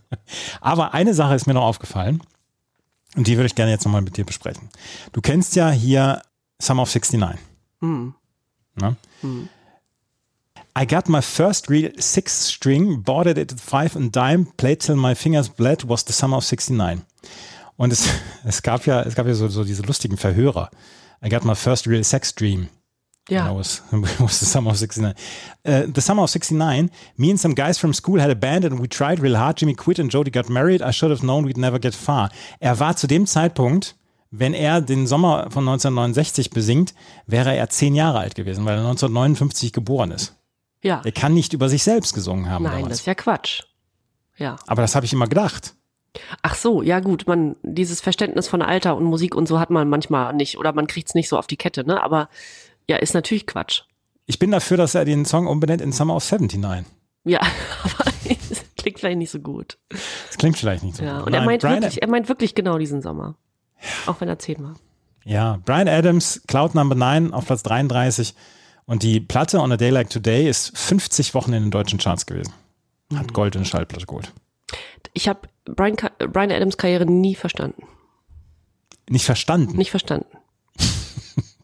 Aber 0.60 0.94
eine 0.94 1.12
Sache 1.14 1.34
ist 1.34 1.46
mir 1.46 1.54
noch 1.54 1.64
aufgefallen 1.64 2.22
und 3.16 3.26
die 3.26 3.36
würde 3.36 3.46
ich 3.46 3.54
gerne 3.54 3.72
jetzt 3.72 3.84
nochmal 3.84 4.02
mit 4.02 4.16
dir 4.16 4.24
besprechen. 4.24 4.68
Du 5.12 5.20
kennst 5.20 5.56
ja 5.56 5.70
hier 5.70 6.22
Summer 6.60 6.82
of 6.82 6.94
69. 6.94 7.38
Ne? 8.76 8.96
I 10.76 10.84
got 10.86 11.08
my 11.08 11.20
first 11.20 11.68
real 11.68 11.90
six 11.98 12.32
string, 12.32 13.02
bought 13.02 13.28
it 13.28 13.38
at 13.38 13.60
five 13.60 13.94
and 13.94 14.10
dime, 14.10 14.46
played 14.56 14.80
till 14.80 14.96
my 14.96 15.14
fingers 15.14 15.48
bled, 15.48 15.84
was 15.84 16.02
the 16.02 16.12
summer 16.12 16.38
of 16.38 16.44
69. 16.44 17.02
Und 17.76 17.92
es, 17.92 18.08
es 18.44 18.60
gab 18.60 18.84
ja, 18.86 19.02
es 19.02 19.14
gab 19.14 19.26
ja 19.26 19.34
so, 19.34 19.48
so 19.48 19.62
diese 19.62 19.82
lustigen 19.82 20.16
Verhörer. 20.16 20.70
I 21.22 21.28
got 21.28 21.44
my 21.44 21.54
first 21.54 21.86
real 21.86 22.02
sex 22.02 22.32
dream. 22.32 22.68
That 23.46 23.54
was, 23.54 23.82
was 24.18 24.40
the 24.40 24.46
summer 24.46 24.70
of 24.70 24.78
69. 24.78 25.14
Uh, 25.64 25.86
the 25.86 26.00
summer 26.00 26.24
of 26.24 26.30
69, 26.30 26.90
me 27.16 27.30
and 27.30 27.40
some 27.40 27.54
guys 27.54 27.78
from 27.78 27.94
school 27.94 28.20
had 28.20 28.30
a 28.30 28.34
band 28.34 28.64
and 28.64 28.80
we 28.80 28.88
tried 28.88 29.20
real 29.20 29.36
hard. 29.36 29.56
Jimmy 29.56 29.74
quit 29.74 29.98
and 29.98 30.10
Jody 30.10 30.30
got 30.30 30.50
married. 30.50 30.82
I 30.82 30.90
should 30.90 31.10
have 31.10 31.22
known 31.22 31.44
we'd 31.44 31.56
never 31.56 31.78
get 31.78 31.94
far. 31.94 32.30
Er 32.60 32.78
war 32.80 32.96
zu 32.96 33.06
dem 33.06 33.26
Zeitpunkt, 33.26 33.94
wenn 34.30 34.52
er 34.52 34.80
den 34.80 35.06
Sommer 35.06 35.50
von 35.50 35.66
1969 35.66 36.50
besingt, 36.50 36.94
wäre 37.26 37.54
er 37.54 37.70
zehn 37.70 37.94
Jahre 37.94 38.18
alt 38.18 38.34
gewesen, 38.34 38.64
weil 38.64 38.74
er 38.74 38.88
1959 38.88 39.72
geboren 39.72 40.10
ist. 40.10 40.34
Ja. 40.84 41.00
Er 41.04 41.12
kann 41.12 41.34
nicht 41.34 41.52
über 41.54 41.68
sich 41.68 41.82
selbst 41.82 42.14
gesungen 42.14 42.48
haben 42.50 42.62
Nein, 42.64 42.72
das 42.72 42.80
damals. 42.82 43.00
ist 43.00 43.06
ja 43.06 43.14
Quatsch. 43.14 43.62
Ja. 44.36 44.56
Aber 44.66 44.82
das 44.82 44.94
habe 44.94 45.06
ich 45.06 45.12
immer 45.12 45.26
gedacht. 45.26 45.74
Ach 46.42 46.54
so, 46.54 46.82
ja 46.82 47.00
gut, 47.00 47.26
man, 47.26 47.56
dieses 47.62 48.00
Verständnis 48.00 48.46
von 48.46 48.62
Alter 48.62 48.96
und 48.96 49.04
Musik 49.04 49.34
und 49.34 49.48
so 49.48 49.58
hat 49.58 49.70
man 49.70 49.88
manchmal 49.88 50.32
nicht 50.34 50.58
oder 50.58 50.72
man 50.72 50.86
kriegt's 50.86 51.14
nicht 51.14 51.28
so 51.28 51.38
auf 51.38 51.46
die 51.48 51.56
Kette, 51.56 51.84
ne? 51.84 52.02
Aber 52.02 52.28
ja, 52.88 52.96
ist 52.98 53.14
natürlich 53.14 53.46
Quatsch. 53.46 53.82
Ich 54.26 54.38
bin 54.38 54.50
dafür, 54.52 54.76
dass 54.76 54.94
er 54.94 55.04
den 55.04 55.24
Song 55.24 55.46
umbenennt 55.46 55.80
in 55.82 55.90
Summer 55.90 56.14
of 56.14 56.30
79. 56.30 56.84
Ja, 57.24 57.40
aber 57.82 58.10
es 58.28 58.62
klingt 58.76 59.00
vielleicht 59.00 59.18
nicht 59.18 59.30
so 59.30 59.40
gut. 59.40 59.78
Das 59.88 60.36
klingt 60.38 60.56
vielleicht 60.58 60.84
nicht 60.84 60.96
so. 60.96 61.04
Ja, 61.04 61.18
gut. 61.18 61.26
und 61.28 61.32
er 61.32 61.40
Nein, 61.40 61.46
meint 61.46 61.62
Brian- 61.62 61.82
wirklich, 61.82 62.02
er 62.02 62.08
meint 62.08 62.28
wirklich 62.28 62.54
genau 62.54 62.78
diesen 62.78 63.00
Sommer. 63.02 63.36
Auch 64.06 64.20
wenn 64.20 64.28
er 64.28 64.38
zehn 64.38 64.62
war. 64.62 64.74
Ja, 65.24 65.58
Brian 65.64 65.88
Adams, 65.88 66.42
Cloud 66.46 66.74
Number 66.74 66.94
9 66.94 67.32
auf 67.32 67.46
Platz 67.46 67.62
33. 67.62 68.34
Und 68.86 69.02
die 69.02 69.20
Platte 69.20 69.60
On 69.60 69.72
a 69.72 69.76
Day 69.76 69.90
Like 69.90 70.10
Today 70.10 70.48
ist 70.48 70.76
50 70.76 71.34
Wochen 71.34 71.52
in 71.52 71.62
den 71.64 71.70
deutschen 71.70 71.98
Charts 71.98 72.26
gewesen. 72.26 72.52
Hat 73.14 73.32
Gold 73.32 73.56
in 73.56 73.64
Schallplatte 73.64 74.06
geholt. 74.06 74.32
Ich 75.12 75.28
habe 75.28 75.48
Brian, 75.64 75.96
Ka- 75.96 76.10
Brian 76.18 76.50
Adams 76.50 76.76
Karriere 76.76 77.06
nie 77.06 77.34
verstanden. 77.34 77.82
Nicht 79.08 79.24
verstanden. 79.24 79.76
Nicht 79.76 79.90
verstanden. 79.90 80.26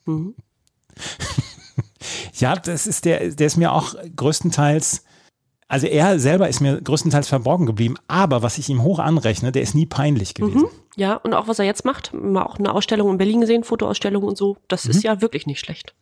Ja, 2.35 2.57
das 2.57 2.87
ist 2.87 3.05
der, 3.05 3.29
der 3.31 3.47
ist 3.47 3.57
mir 3.59 3.73
auch 3.73 3.95
größtenteils, 4.17 5.05
also 5.69 5.87
er 5.87 6.19
selber 6.19 6.49
ist 6.49 6.61
mir 6.61 6.81
größtenteils 6.81 7.29
verborgen 7.29 7.67
geblieben, 7.67 7.97
aber 8.09 8.43
was 8.43 8.57
ich 8.59 8.69
ihm 8.71 8.83
hoch 8.83 8.99
anrechne, 8.99 9.53
der 9.53 9.61
ist 9.63 9.75
nie 9.75 9.85
peinlich 9.87 10.33
gewesen. 10.35 10.67
Ja, 10.97 11.17
und 11.17 11.35
auch 11.35 11.49
was 11.49 11.59
er 11.59 11.67
jetzt 11.67 11.85
macht, 11.85 12.13
mal 12.15 12.43
auch 12.45 12.59
eine 12.59 12.73
Ausstellung 12.75 13.11
in 13.11 13.19
Berlin 13.19 13.41
gesehen, 13.43 13.63
Fotoausstellung 13.65 14.23
und 14.25 14.39
so, 14.39 14.57
das 14.69 14.87
ist 14.87 15.03
ja 15.03 15.21
wirklich 15.21 15.47
nicht 15.47 15.61
schlecht. 15.61 15.95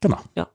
Genau. 0.00 0.18
Ja. 0.36 0.48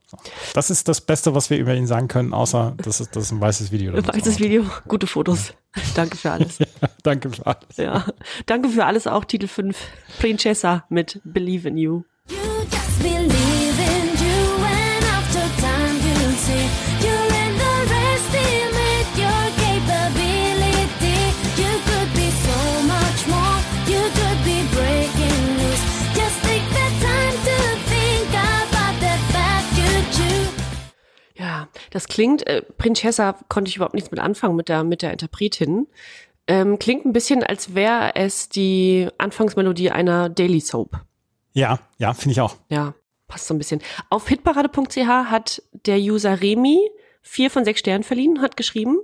Das 0.54 0.70
ist 0.70 0.88
das 0.88 1.02
Beste, 1.02 1.36
was 1.36 1.50
wir 1.50 1.58
über 1.58 1.74
ihn 1.74 1.88
sagen 1.88 2.08
können, 2.08 2.34
außer 2.34 2.76
das 2.78 3.02
ist, 3.02 3.16
das 3.16 3.26
ist 3.26 3.32
ein 3.32 3.42
weißes 3.42 3.72
Video. 3.72 3.92
Man 3.92 4.08
Weißes 4.08 4.40
Video, 4.40 4.66
gute 4.88 5.08
Fotos. 5.08 5.54
Danke 5.96 6.18
für 6.18 6.32
alles. 6.32 6.60
Danke 7.04 7.30
für 7.30 7.46
alles. 7.46 7.78
Ja. 7.78 8.06
Danke 8.46 8.70
für 8.70 8.86
alles, 8.86 9.08
auch 9.08 9.26
Titel 9.26 9.48
5, 9.48 9.78
Princessa 10.20 10.86
mit 10.90 11.20
Believe 11.24 11.68
in 11.68 11.78
You. 11.78 12.04
You 12.30 12.38
just 12.70 13.00
believe 13.02 13.43
Das 31.94 32.08
klingt, 32.08 32.48
äh, 32.48 32.64
Princessa 32.64 33.38
konnte 33.50 33.70
ich 33.70 33.76
überhaupt 33.76 33.94
nichts 33.94 34.10
mit 34.10 34.20
anfangen 34.20 34.56
mit 34.56 34.68
der, 34.68 34.84
mit 34.84 35.04
der 35.04 35.12
Interpretin. 35.12 35.86
Ähm, 36.48 36.80
klingt 36.80 37.06
ein 37.06 37.14
bisschen, 37.14 37.44
als 37.44 37.76
wäre 37.76 38.16
es 38.16 38.50
die 38.50 39.10
Anfangsmelodie 39.20 39.92
einer 39.92 40.28
Daily 40.28 40.60
Soap. 40.60 41.02
Ja, 41.54 41.78
ja, 42.00 42.16
finde 42.16 42.32
ich 42.32 42.42
auch. 42.42 42.58
Ja, 42.70 42.96
passt 43.28 43.46
so 43.46 43.54
ein 43.54 43.60
bisschen. 43.60 43.80
Auf 44.10 44.28
hitparade.ch 44.28 44.98
hat 45.06 45.62
der 45.86 46.00
User 46.00 46.42
Remy 46.42 46.80
vier 47.22 47.52
von 47.52 47.64
sechs 47.64 47.82
Sternen 47.82 48.04
verliehen, 48.04 48.42
hat 48.42 48.58
geschrieben, 48.58 48.98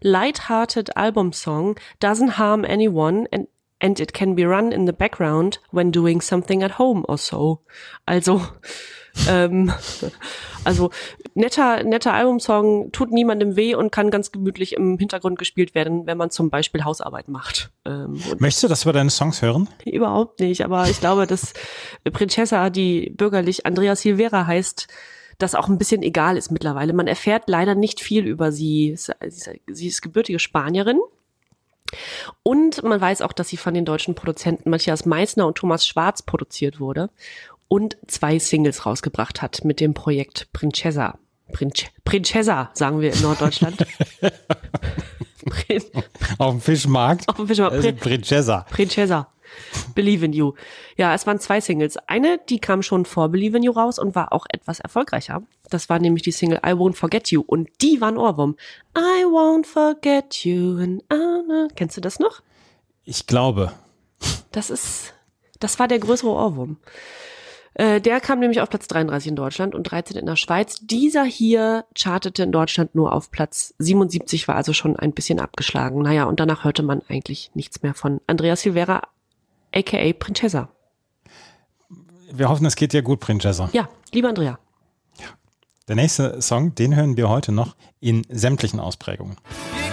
Lighthearted 0.00 0.96
Album 0.96 1.32
Song 1.32 1.74
doesn't 2.00 2.38
harm 2.38 2.64
anyone 2.64 3.26
and, 3.32 3.48
and 3.80 3.98
it 3.98 4.14
can 4.14 4.36
be 4.36 4.44
run 4.44 4.70
in 4.70 4.86
the 4.86 4.92
background 4.92 5.60
when 5.72 5.90
doing 5.90 6.20
something 6.20 6.62
at 6.62 6.78
home 6.78 7.04
or 7.08 7.18
so. 7.18 7.64
Also, 8.06 8.42
ähm, 9.28 9.72
also 10.64 10.90
netter, 11.34 11.82
netter 11.82 12.12
Albumsong 12.12 12.92
tut 12.92 13.10
niemandem 13.10 13.56
weh 13.56 13.74
und 13.74 13.90
kann 13.90 14.10
ganz 14.10 14.32
gemütlich 14.32 14.74
im 14.74 14.98
Hintergrund 14.98 15.38
gespielt 15.38 15.74
werden, 15.74 16.06
wenn 16.06 16.18
man 16.18 16.30
zum 16.30 16.50
Beispiel 16.50 16.84
Hausarbeit 16.84 17.28
macht. 17.28 17.70
Ähm, 17.84 18.20
Möchtest 18.38 18.64
du, 18.64 18.68
dass 18.68 18.86
wir 18.86 18.92
deine 18.92 19.10
Songs 19.10 19.42
hören? 19.42 19.68
Überhaupt 19.84 20.40
nicht, 20.40 20.64
aber 20.64 20.88
ich 20.88 21.00
glaube, 21.00 21.26
dass 21.26 21.52
Princessa, 22.12 22.70
die 22.70 23.10
bürgerlich 23.16 23.66
Andrea 23.66 23.96
Silvera 23.96 24.46
heißt, 24.46 24.88
das 25.38 25.54
auch 25.54 25.68
ein 25.68 25.78
bisschen 25.78 26.02
egal 26.02 26.36
ist 26.36 26.50
mittlerweile. 26.50 26.92
Man 26.92 27.06
erfährt 27.06 27.44
leider 27.46 27.74
nicht 27.76 28.00
viel 28.00 28.26
über 28.26 28.50
sie. 28.50 28.96
Sie 28.96 29.12
ist- 29.20 29.50
Sie 29.68 29.86
ist 29.86 30.02
gebürtige 30.02 30.38
Spanierin. 30.40 30.98
Und 32.42 32.82
man 32.82 33.00
weiß 33.00 33.22
auch, 33.22 33.32
dass 33.32 33.48
sie 33.48 33.56
von 33.56 33.72
den 33.72 33.84
deutschen 33.86 34.14
Produzenten 34.14 34.68
Matthias 34.68 35.06
Meissner 35.06 35.46
und 35.46 35.56
Thomas 35.56 35.86
Schwarz 35.86 36.22
produziert 36.22 36.80
wurde 36.80 37.08
und 37.68 37.96
zwei 38.06 38.38
Singles 38.38 38.86
rausgebracht 38.86 39.42
hat 39.42 39.64
mit 39.64 39.80
dem 39.80 39.94
Projekt 39.94 40.48
Princessa. 40.52 41.18
Prince, 41.52 41.86
Princessa, 42.04 42.70
sagen 42.74 43.00
wir 43.00 43.12
in 43.12 43.22
Norddeutschland. 43.22 43.86
Prin, 45.46 45.82
Auf 46.38 46.50
dem 46.52 46.60
Fischmarkt? 46.60 47.28
auf 47.28 47.36
dem 47.36 47.46
Fischmarkt. 47.48 47.74
Also 47.76 47.88
Prin- 47.88 47.96
Princessa. 47.96 48.66
Princessa. 48.70 49.28
Believe 49.94 50.26
in 50.26 50.34
You. 50.34 50.52
Ja, 50.98 51.14
es 51.14 51.26
waren 51.26 51.40
zwei 51.40 51.60
Singles. 51.60 51.96
Eine, 52.06 52.38
die 52.50 52.58
kam 52.58 52.82
schon 52.82 53.06
vor 53.06 53.30
Believe 53.30 53.56
in 53.56 53.62
You 53.62 53.72
raus 53.72 53.98
und 53.98 54.14
war 54.14 54.32
auch 54.32 54.44
etwas 54.50 54.78
erfolgreicher. 54.78 55.42
Das 55.70 55.88
war 55.88 55.98
nämlich 55.98 56.22
die 56.22 56.32
Single 56.32 56.58
I 56.58 56.70
Won't 56.72 56.94
Forget 56.94 57.30
You 57.30 57.42
und 57.46 57.68
die 57.80 58.00
war 58.00 58.08
ein 58.08 58.18
Ohrwurm. 58.18 58.56
I 58.96 59.24
won't 59.24 59.64
forget 59.66 60.44
you 60.44 60.76
and 60.78 61.02
I... 61.12 61.68
Kennst 61.76 61.96
du 61.96 62.00
das 62.02 62.18
noch? 62.18 62.42
Ich 63.04 63.26
glaube. 63.26 63.72
Das 64.52 64.68
ist, 64.68 65.14
das 65.60 65.78
war 65.78 65.88
der 65.88 65.98
größere 65.98 66.30
Ohrwurm. 66.30 66.76
Äh, 67.78 68.00
der 68.00 68.20
kam 68.20 68.40
nämlich 68.40 68.60
auf 68.60 68.68
Platz 68.68 68.88
33 68.88 69.28
in 69.28 69.36
Deutschland 69.36 69.74
und 69.74 69.84
13 69.84 70.16
in 70.16 70.26
der 70.26 70.34
Schweiz. 70.34 70.80
Dieser 70.82 71.24
hier 71.24 71.84
chartete 71.96 72.42
in 72.42 72.52
Deutschland 72.52 72.94
nur 72.96 73.12
auf 73.12 73.30
Platz 73.30 73.72
77, 73.78 74.48
war 74.48 74.56
also 74.56 74.72
schon 74.72 74.96
ein 74.96 75.12
bisschen 75.12 75.38
abgeschlagen. 75.38 76.02
Naja, 76.02 76.24
und 76.24 76.40
danach 76.40 76.64
hörte 76.64 76.82
man 76.82 77.02
eigentlich 77.08 77.52
nichts 77.54 77.82
mehr 77.82 77.94
von 77.94 78.20
Andrea 78.26 78.56
Silvera, 78.56 79.02
aka 79.72 80.12
Princessa. 80.12 80.68
Wir 82.32 82.48
hoffen, 82.48 82.66
es 82.66 82.74
geht 82.74 82.92
dir 82.92 83.02
gut, 83.02 83.20
Princessa. 83.20 83.70
Ja, 83.72 83.88
liebe 84.12 84.28
Andrea. 84.28 84.58
Der 85.86 85.96
nächste 85.96 86.42
Song, 86.42 86.74
den 86.74 86.94
hören 86.94 87.16
wir 87.16 87.30
heute 87.30 87.50
noch 87.50 87.74
in 88.00 88.26
sämtlichen 88.28 88.78
Ausprägungen. 88.78 89.36
You 89.72 89.87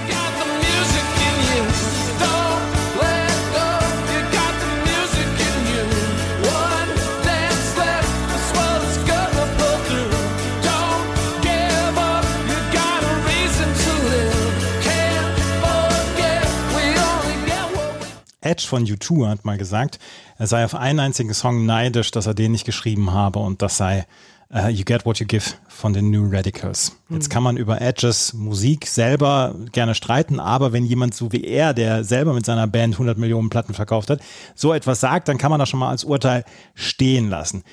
Edge 18.46 18.66
von 18.68 18.86
U2 18.86 19.28
hat 19.28 19.46
mal 19.46 19.58
gesagt, 19.58 20.00
er 20.38 20.48
sei 20.48 20.64
auf 20.64 20.76
einen 20.76 21.00
einzigen 21.00 21.34
Song 21.34 21.66
neidisch, 21.66 22.12
dass 22.12 22.28
er 22.28 22.34
den 22.34 22.52
nicht 22.52 22.66
geschrieben 22.66 23.12
habe 23.12 23.40
und 23.40 23.62
das 23.62 23.78
sei 23.78 24.06
äh, 24.54 24.70
You 24.70 24.84
Get 24.86 25.06
What 25.06 25.20
You 25.20 25.26
Give 25.26 25.44
von 25.68 25.94
den 25.94 26.12
New 26.12 26.30
Radicals. 26.30 26.96
Jetzt 27.10 27.30
kann 27.30 27.44
man 27.44 27.58
über 27.58 27.82
Edges 27.82 28.34
Musik 28.34 28.88
selber 28.88 29.56
gerne 29.72 29.96
streiten, 29.96 30.40
aber 30.40 30.74
wenn 30.74 30.86
jemand 30.86 31.16
so 31.16 31.32
wie 31.32 31.44
er, 31.44 31.74
der 31.74 32.04
selber 32.04 32.34
mit 32.34 32.46
seiner 32.46 32.68
Band 32.68 32.96
100 32.96 33.18
Millionen 33.18 33.50
Platten 33.50 33.74
verkauft 33.74 34.10
hat, 34.10 34.22
so 34.54 34.74
etwas 34.74 35.00
sagt, 35.00 35.28
dann 35.28 35.38
kann 35.38 35.52
man 35.52 35.60
das 35.60 35.70
schon 35.70 35.80
mal 35.80 35.90
als 35.90 36.04
Urteil 36.04 36.46
stehen 36.74 37.30
lassen. 37.30 37.64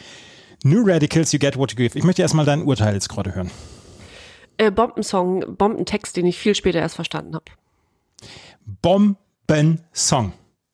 New 0.65 0.83
Radicals, 0.85 1.33
You 1.33 1.39
Get 1.39 1.57
What 1.57 1.73
You 1.73 1.77
Give. 1.77 1.99
Ich 1.99 2.05
möchte 2.05 2.23
erstmal 2.23 2.45
dein 2.45 2.63
Urteil 2.63 2.95
jetzt 2.95 3.09
gerade 3.09 3.35
hören. 3.35 3.51
Äh, 4.59 4.71
Bombensong, 4.71 5.57
Bombentext, 5.57 6.17
den 6.17 6.27
ich 6.27 6.39
viel 6.39 6.55
später 6.55 6.79
erst 6.79 6.95
verstanden 6.95 7.35
habe. 7.35 7.47
Bomben-Song. 8.81 10.33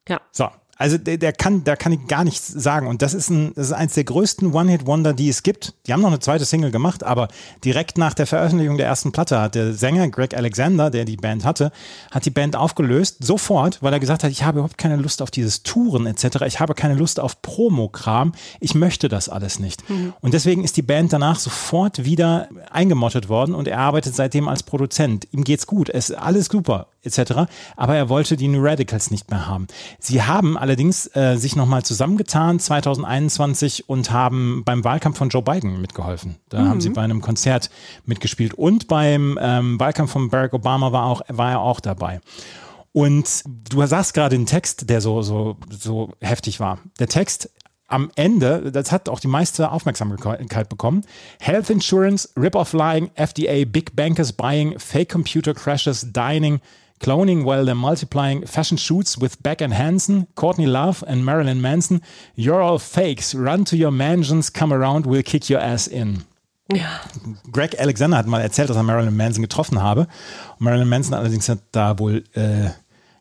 Ja. 0.09 0.21
So, 0.33 0.49
also 0.79 0.97
der, 0.97 1.18
der 1.18 1.33
kann, 1.33 1.64
da 1.64 1.75
kann 1.75 1.92
ich 1.92 2.07
gar 2.07 2.23
nichts 2.23 2.47
sagen. 2.47 2.87
Und 2.87 3.03
das 3.03 3.12
ist 3.12 3.31
ein, 3.31 3.53
das 3.55 3.66
ist 3.66 3.73
eins 3.73 3.94
der 3.94 4.05
größten 4.05 4.55
One-Hit-Wonder, 4.55 5.12
die 5.12 5.29
es 5.29 5.42
gibt. 5.42 5.75
Die 5.87 5.92
haben 5.92 6.01
noch 6.01 6.09
eine 6.09 6.21
zweite 6.21 6.44
Single 6.44 6.71
gemacht, 6.71 7.03
aber 7.03 7.29
direkt 7.64 7.99
nach 7.99 8.14
der 8.14 8.29
Veröffentlichung 8.29 8.77
der 8.77 8.87
ersten 8.87 9.11
Platte 9.11 9.40
hat 9.40 9.57
der 9.57 9.73
Sänger 9.73 10.09
Greg 10.09 10.37
Alexander, 10.37 10.90
der 10.90 11.05
die 11.05 11.16
Band 11.16 11.44
hatte, 11.44 11.73
hat 12.12 12.25
die 12.25 12.31
Band 12.31 12.55
aufgelöst, 12.55 13.25
sofort, 13.25 13.83
weil 13.83 13.92
er 13.92 13.99
gesagt 13.99 14.23
hat, 14.23 14.31
ich 14.31 14.44
habe 14.44 14.61
überhaupt 14.61 14.79
keine 14.79 14.97
Lust 14.97 15.21
auf 15.21 15.33
dieses 15.33 15.64
Touren 15.64 16.07
etc. 16.07 16.42
Ich 16.47 16.61
habe 16.61 16.75
keine 16.75 16.94
Lust 16.94 17.18
auf 17.18 17.42
Promokram. 17.42 18.33
Ich 18.61 18.77
möchte 18.77 19.09
das 19.09 19.29
alles 19.29 19.59
nicht. 19.59 19.83
Und 20.21 20.33
deswegen 20.33 20.62
ist 20.62 20.77
die 20.77 20.83
Band 20.83 21.12
danach 21.12 21.40
sofort 21.40 22.05
wieder 22.05 22.49
eingemottet 22.71 23.29
worden 23.29 23.57
und 23.57 23.66
er 23.66 23.79
arbeitet 23.79 24.14
seitdem 24.14 24.47
als 24.47 24.62
Produzent. 24.62 25.27
Ihm 25.33 25.42
geht's 25.42 25.66
gut, 25.66 25.90
es 25.90 26.11
ist 26.11 26.16
alles 26.16 26.47
super 26.47 26.87
etc. 27.09 27.51
Aber 27.77 27.97
er 27.97 28.09
wollte 28.09 28.37
die 28.37 28.49
New 28.49 28.62
Radicals 28.62 29.11
nicht 29.11 29.31
mehr 29.31 29.47
haben. 29.47 29.66
Sie 29.99 30.23
haben 30.23 30.57
allerdings 30.57 31.07
äh, 31.16 31.37
sich 31.37 31.57
nochmal 31.57 31.83
zusammengetan 31.83 32.61
2021 32.61 33.88
und 33.88 34.11
haben 34.11 34.62
beim 34.64 34.85
Wahlkampf 34.85 35.18
von 35.18 35.29
Joe 35.29 35.42
Biden 35.42 35.81
mitgeholfen. 35.81 36.37
Da 36.49 36.66
haben 36.66 36.81
sie 36.81 36.90
bei 36.90 37.03
einem 37.03 37.21
Konzert 37.21 37.71
mitgespielt 38.05 38.55
und 38.55 38.88
beim 38.88 39.38
ähm, 39.40 39.81
Wahlkampf 39.81 40.12
von 40.12 40.31
Barack 40.31 40.53
Obama 40.55 40.92
war, 40.92 41.05
auch, 41.05 41.23
war 41.29 41.51
er 41.51 41.61
auch 41.61 41.81
dabei. 41.81 42.21
Und 42.92 43.44
du 43.47 43.85
sagst 43.87 44.14
gerade 44.14 44.37
den 44.37 44.47
Text, 44.47 44.90
der 44.90 45.01
so, 45.01 45.23
so, 45.23 45.57
so 45.71 46.12
heftig 46.21 46.59
war. 46.59 46.79
Der 46.99 47.09
Text 47.09 47.51
am 47.88 48.11
Ende, 48.16 48.71
das 48.71 48.92
hat 48.92 49.09
auch 49.09 49.18
die 49.18 49.29
meiste 49.29 49.71
Aufmerksamkeit 49.71 50.68
bekommen. 50.68 51.03
Health 51.40 51.71
Insurance, 51.71 52.29
Rip-Off 52.37 52.75
Lying, 52.75 53.11
FDA, 53.14 53.64
Big 53.64 53.97
Bankers 53.97 54.33
Buying, 54.33 54.79
Fake 54.79 55.11
Computer 55.11 55.55
Crashes, 55.55 56.12
Dining, 56.12 56.61
Cloning 57.01 57.45
while 57.45 57.65
they're 57.65 57.75
multiplying, 57.75 58.47
Fashion 58.47 58.77
Shoots 58.77 59.17
with 59.17 59.43
Beck 59.43 59.61
and 59.61 59.73
Hansen, 59.75 60.27
Courtney 60.35 60.67
Love 60.67 61.05
and 61.07 61.25
Marilyn 61.25 61.61
Manson. 61.61 62.01
You're 62.35 62.61
all 62.61 62.79
fakes. 62.79 63.35
Run 63.35 63.65
to 63.67 63.77
your 63.77 63.91
mansions, 63.93 64.51
come 64.51 64.73
around, 64.73 65.07
we'll 65.07 65.23
kick 65.23 65.49
your 65.49 65.61
ass 65.61 65.87
in. 65.87 66.25
Ja. 66.73 67.01
Greg 67.51 67.75
Alexander 67.79 68.19
hat 68.19 68.27
mal 68.27 68.43
erzählt, 68.43 68.69
dass 68.69 68.77
er 68.77 68.83
Marilyn 68.83 69.17
Manson 69.17 69.43
getroffen 69.43 69.81
habe. 69.81 70.07
Marilyn 70.59 70.89
Manson 70.89 71.15
allerdings 71.15 71.49
hat 71.49 71.61
da 71.73 71.99
wohl 71.99 72.25
äh, 72.35 72.71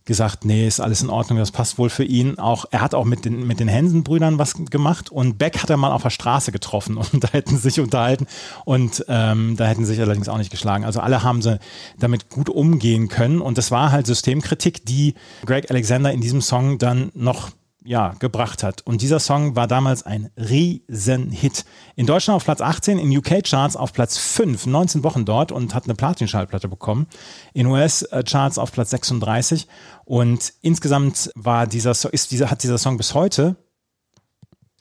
gesagt, 0.08 0.46
nee, 0.46 0.68
ist 0.68 0.80
alles 0.80 1.02
in 1.04 1.10
Ordnung, 1.10 1.38
das 1.38 1.52
passt 1.52 1.78
wohl 1.78 1.90
für 1.90 2.04
ihn. 2.04 2.40
Auch 2.40 2.66
er 2.72 2.82
hat 2.82 2.96
auch 2.96 3.06
mit 3.06 3.26
den 3.26 3.46
mit 3.46 3.60
den 3.60 3.72
Hansen-Brüdern 3.72 4.40
was 4.40 4.56
gemacht 4.72 5.12
und 5.12 5.38
Beck 5.38 5.62
hat 5.62 5.70
er 5.70 5.78
mal 5.78 5.92
auf 5.92 6.02
der 6.02 6.10
Straße 6.10 6.52
getroffen 6.52 6.98
und 7.14 7.24
da 7.24 7.28
hätten 7.30 7.56
sie 7.56 7.70
sich 7.70 7.80
unterhalten 7.80 8.26
und 8.66 9.06
ähm, 9.08 9.56
da 9.58 9.66
hätten 9.66 9.86
sie 9.86 9.94
sich 9.94 10.02
allerdings 10.02 10.30
auch 10.30 10.38
nicht 10.38 10.50
geschlagen. 10.50 10.86
Also 10.86 11.02
alle 11.02 11.22
haben 11.22 11.42
sie 11.42 11.60
damit 12.00 12.30
gut 12.30 12.50
umgehen 12.50 13.10
können 13.10 13.42
und 13.42 13.58
das 13.58 13.70
war 13.70 13.92
halt 13.92 14.08
Systemkritik, 14.08 14.86
die 14.86 15.14
Greg 15.46 15.70
Alexander 15.70 16.12
in 16.12 16.22
diesem 16.22 16.42
Song 16.42 16.80
dann 16.80 17.12
noch 17.14 17.52
ja, 17.88 18.14
gebracht 18.20 18.64
hat. 18.64 18.86
Und 18.86 19.02
dieser 19.02 19.20
Song 19.20 19.56
war 19.56 19.66
damals 19.66 20.04
ein 20.04 20.30
Riesenhit. 20.38 21.64
In 21.96 22.06
Deutschland 22.06 22.36
auf 22.36 22.44
Platz 22.44 22.60
18, 22.60 23.00
in 23.00 23.16
UK-Charts 23.18 23.78
auf 23.78 23.94
Platz 23.94 24.18
5, 24.18 24.66
19 24.66 25.04
Wochen 25.04 25.24
dort 25.24 25.54
und 25.54 25.74
hat 25.74 25.86
eine 25.86 25.96
Platin-Schallplatte 25.96 26.68
bekommen. 26.68 27.08
In 27.54 27.66
US-Charts 27.68 28.58
auf 28.58 28.74
Platz 28.74 28.90
36. 28.90 29.68
Und 30.04 30.54
insgesamt 30.62 31.32
war 31.36 31.66
dieser, 31.66 31.94
So- 31.94 32.10
ist 32.10 32.32
dieser, 32.32 32.52
hat 32.52 32.62
dieser 32.62 32.78
Song 32.78 32.98
bis 32.98 33.14
heute, 33.14 33.56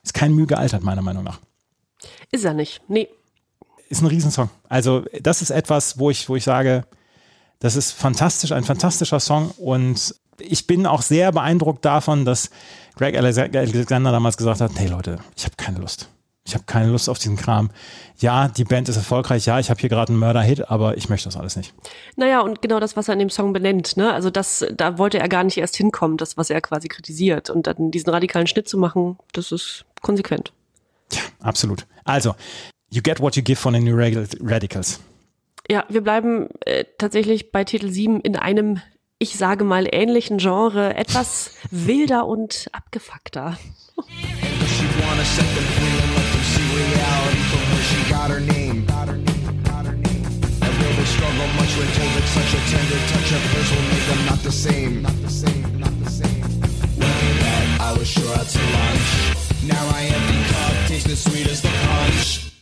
ist 0.02 0.12
kein 0.14 0.34
Mühe 0.34 0.46
gealtert, 0.46 0.82
meiner 0.82 1.02
Meinung 1.02 1.22
nach. 1.22 1.38
Ist 2.32 2.44
er 2.44 2.54
nicht. 2.54 2.82
Nee. 2.88 3.08
Ist 3.88 4.02
ein 4.02 4.06
Riesensong. 4.08 4.50
Also, 4.68 5.04
das 5.20 5.42
ist 5.42 5.50
etwas, 5.50 5.98
wo 6.00 6.10
ich, 6.10 6.28
wo 6.28 6.34
ich 6.34 6.42
sage, 6.42 6.84
das 7.60 7.76
ist 7.76 7.92
fantastisch, 7.92 8.50
ein 8.50 8.64
fantastischer 8.64 9.20
Song 9.20 9.52
und 9.52 10.14
ich 10.40 10.66
bin 10.66 10.86
auch 10.86 11.02
sehr 11.02 11.32
beeindruckt 11.32 11.84
davon, 11.84 12.24
dass 12.24 12.50
Greg 12.96 13.16
Alexander 13.16 14.12
damals 14.12 14.36
gesagt 14.36 14.60
hat, 14.60 14.72
hey 14.76 14.88
Leute, 14.88 15.18
ich 15.36 15.44
habe 15.44 15.56
keine 15.56 15.78
Lust. 15.78 16.08
Ich 16.44 16.54
habe 16.54 16.62
keine 16.64 16.90
Lust 16.90 17.08
auf 17.08 17.18
diesen 17.18 17.36
Kram. 17.36 17.70
Ja, 18.18 18.46
die 18.46 18.62
Band 18.64 18.88
ist 18.88 18.96
erfolgreich, 18.96 19.46
ja, 19.46 19.58
ich 19.58 19.68
habe 19.68 19.80
hier 19.80 19.88
gerade 19.90 20.12
einen 20.12 20.20
Mörder-Hit, 20.20 20.70
aber 20.70 20.96
ich 20.96 21.08
möchte 21.08 21.26
das 21.28 21.36
alles 21.36 21.56
nicht. 21.56 21.74
Naja, 22.14 22.40
und 22.40 22.62
genau 22.62 22.78
das, 22.78 22.96
was 22.96 23.08
er 23.08 23.14
in 23.14 23.18
dem 23.18 23.30
Song 23.30 23.52
benennt, 23.52 23.96
ne? 23.96 24.12
Also 24.12 24.30
das, 24.30 24.64
da 24.72 24.96
wollte 24.96 25.18
er 25.18 25.28
gar 25.28 25.42
nicht 25.42 25.56
erst 25.58 25.76
hinkommen, 25.76 26.16
das, 26.16 26.36
was 26.36 26.48
er 26.48 26.60
quasi 26.60 26.86
kritisiert. 26.86 27.50
Und 27.50 27.66
dann 27.66 27.90
diesen 27.90 28.10
radikalen 28.10 28.46
Schnitt 28.46 28.68
zu 28.68 28.78
machen, 28.78 29.18
das 29.32 29.50
ist 29.50 29.84
konsequent. 30.02 30.52
Absolut. 31.40 31.84
Also, 32.04 32.34
You 32.90 33.02
Get 33.02 33.20
What 33.20 33.34
You 33.34 33.42
Give 33.42 33.58
von 33.60 33.72
den 33.74 33.82
New 33.82 33.96
Rad- 33.96 34.36
Radicals. 34.40 35.00
Ja, 35.68 35.84
wir 35.88 36.00
bleiben 36.00 36.48
äh, 36.60 36.84
tatsächlich 36.96 37.50
bei 37.50 37.64
Titel 37.64 37.90
7 37.90 38.20
in 38.20 38.36
einem, 38.36 38.80
ich 39.18 39.36
sage 39.36 39.64
mal, 39.64 39.88
ähnlichen 39.90 40.38
Genre, 40.38 40.94
etwas 40.94 41.52
wilder 41.70 42.26
und 42.26 42.68
abgefuckter. 42.72 43.56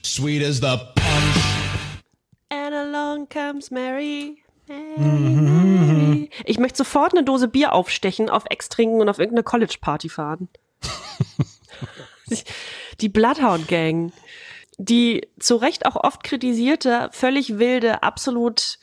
Sweet 0.03 0.43
as 0.43 0.61
the 0.61 0.79
punch. 0.95 1.45
And 2.49 2.73
along 2.73 3.27
comes 3.27 3.73
Mary. 3.73 4.44
Mary. 4.67 6.31
Ich 6.45 6.59
möchte 6.59 6.79
sofort 6.79 7.13
eine 7.13 7.25
Dose 7.25 7.49
Bier 7.49 7.73
aufstechen, 7.73 8.31
auf 8.31 8.45
Ex 8.49 8.69
trinken 8.69 9.01
und 9.01 9.09
auf 9.09 9.19
irgendeine 9.19 9.45
College-Party 9.45 10.09
fahren. 10.09 10.49
die 13.01 13.09
Bloodhound 13.09 13.69
Gang, 13.69 14.13
die 14.79 15.29
zu 15.39 15.57
Recht 15.57 15.87
auch 15.87 15.97
oft 15.97 16.25
kritisierte, 16.25 17.09
völlig 17.13 17.59
wilde, 17.59 18.03
absolut 18.03 18.79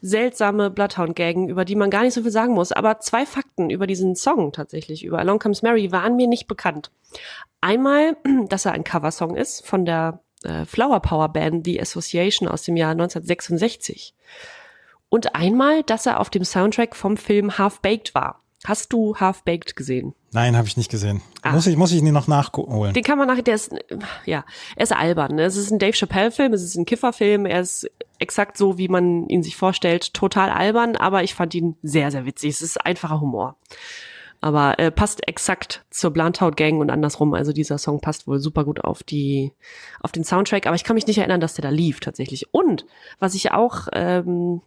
seltsame 0.00 0.70
Bloodhound 0.70 1.16
Gang, 1.16 1.48
über 1.48 1.64
die 1.64 1.76
man 1.76 1.88
gar 1.88 2.02
nicht 2.02 2.12
so 2.12 2.22
viel 2.22 2.30
sagen 2.30 2.52
muss. 2.52 2.72
Aber 2.72 3.00
zwei 3.00 3.24
Fakten 3.24 3.70
über 3.70 3.86
diesen 3.86 4.14
Song 4.16 4.52
tatsächlich, 4.52 5.04
über 5.04 5.18
Along 5.18 5.38
Comes 5.38 5.62
Mary, 5.62 5.92
waren 5.92 6.16
mir 6.16 6.26
nicht 6.26 6.46
bekannt. 6.46 6.90
Einmal, 7.60 8.16
dass 8.48 8.66
er 8.66 8.72
ein 8.72 8.84
Coversong 8.84 9.34
ist 9.34 9.66
von 9.66 9.86
der 9.86 10.20
äh, 10.42 10.66
Flower 10.66 11.00
Power 11.00 11.30
Band 11.30 11.64
The 11.64 11.80
Association 11.80 12.48
aus 12.48 12.62
dem 12.62 12.76
Jahr 12.76 12.90
1966. 12.90 14.14
Und 15.14 15.36
einmal, 15.36 15.84
dass 15.84 16.06
er 16.06 16.18
auf 16.18 16.28
dem 16.28 16.42
Soundtrack 16.42 16.96
vom 16.96 17.16
Film 17.16 17.56
Half 17.56 17.78
Baked 17.82 18.16
war. 18.16 18.42
Hast 18.66 18.92
du 18.92 19.14
Half 19.14 19.44
Baked 19.44 19.76
gesehen? 19.76 20.12
Nein, 20.32 20.56
habe 20.56 20.66
ich 20.66 20.76
nicht 20.76 20.90
gesehen. 20.90 21.22
Ah. 21.42 21.52
Muss 21.52 21.68
ich, 21.68 21.76
muss 21.76 21.92
ich 21.92 22.02
ihn 22.02 22.12
noch 22.12 22.26
nachholen. 22.26 22.94
Den 22.94 23.04
kann 23.04 23.18
man 23.18 23.28
nachher, 23.28 23.42
der 23.42 23.54
ist, 23.54 23.72
ja, 24.24 24.44
er 24.74 24.82
ist 24.82 24.90
albern. 24.90 25.36
Ne? 25.36 25.44
Es 25.44 25.54
ist 25.54 25.70
ein 25.70 25.78
Dave 25.78 25.92
Chappelle-Film, 25.92 26.52
es 26.52 26.64
ist 26.64 26.74
ein 26.74 26.84
Kifferfilm, 26.84 27.46
er 27.46 27.60
ist 27.60 27.88
exakt 28.18 28.56
so, 28.56 28.76
wie 28.76 28.88
man 28.88 29.28
ihn 29.28 29.44
sich 29.44 29.54
vorstellt, 29.54 30.14
total 30.14 30.50
albern, 30.50 30.96
aber 30.96 31.22
ich 31.22 31.36
fand 31.36 31.54
ihn 31.54 31.76
sehr, 31.84 32.10
sehr 32.10 32.26
witzig. 32.26 32.50
Es 32.50 32.60
ist 32.60 32.84
einfacher 32.84 33.20
Humor. 33.20 33.54
Aber 34.44 34.78
äh, 34.78 34.90
passt 34.90 35.26
exakt 35.26 35.86
zur 35.88 36.10
Blantout 36.10 36.50
Gang 36.50 36.78
und 36.78 36.90
andersrum. 36.90 37.32
Also 37.32 37.54
dieser 37.54 37.78
Song 37.78 38.02
passt 38.02 38.26
wohl 38.26 38.38
super 38.40 38.66
gut 38.66 38.84
auf 38.84 39.02
die, 39.02 39.54
auf 40.00 40.12
den 40.12 40.22
Soundtrack. 40.22 40.66
Aber 40.66 40.76
ich 40.76 40.84
kann 40.84 40.96
mich 40.96 41.06
nicht 41.06 41.16
erinnern, 41.16 41.40
dass 41.40 41.54
der 41.54 41.62
da 41.62 41.70
lief 41.70 42.00
tatsächlich. 42.00 42.52
Und 42.52 42.84
was 43.18 43.34
ich 43.34 43.52
auch 43.52 43.88
ähm, 43.94 44.60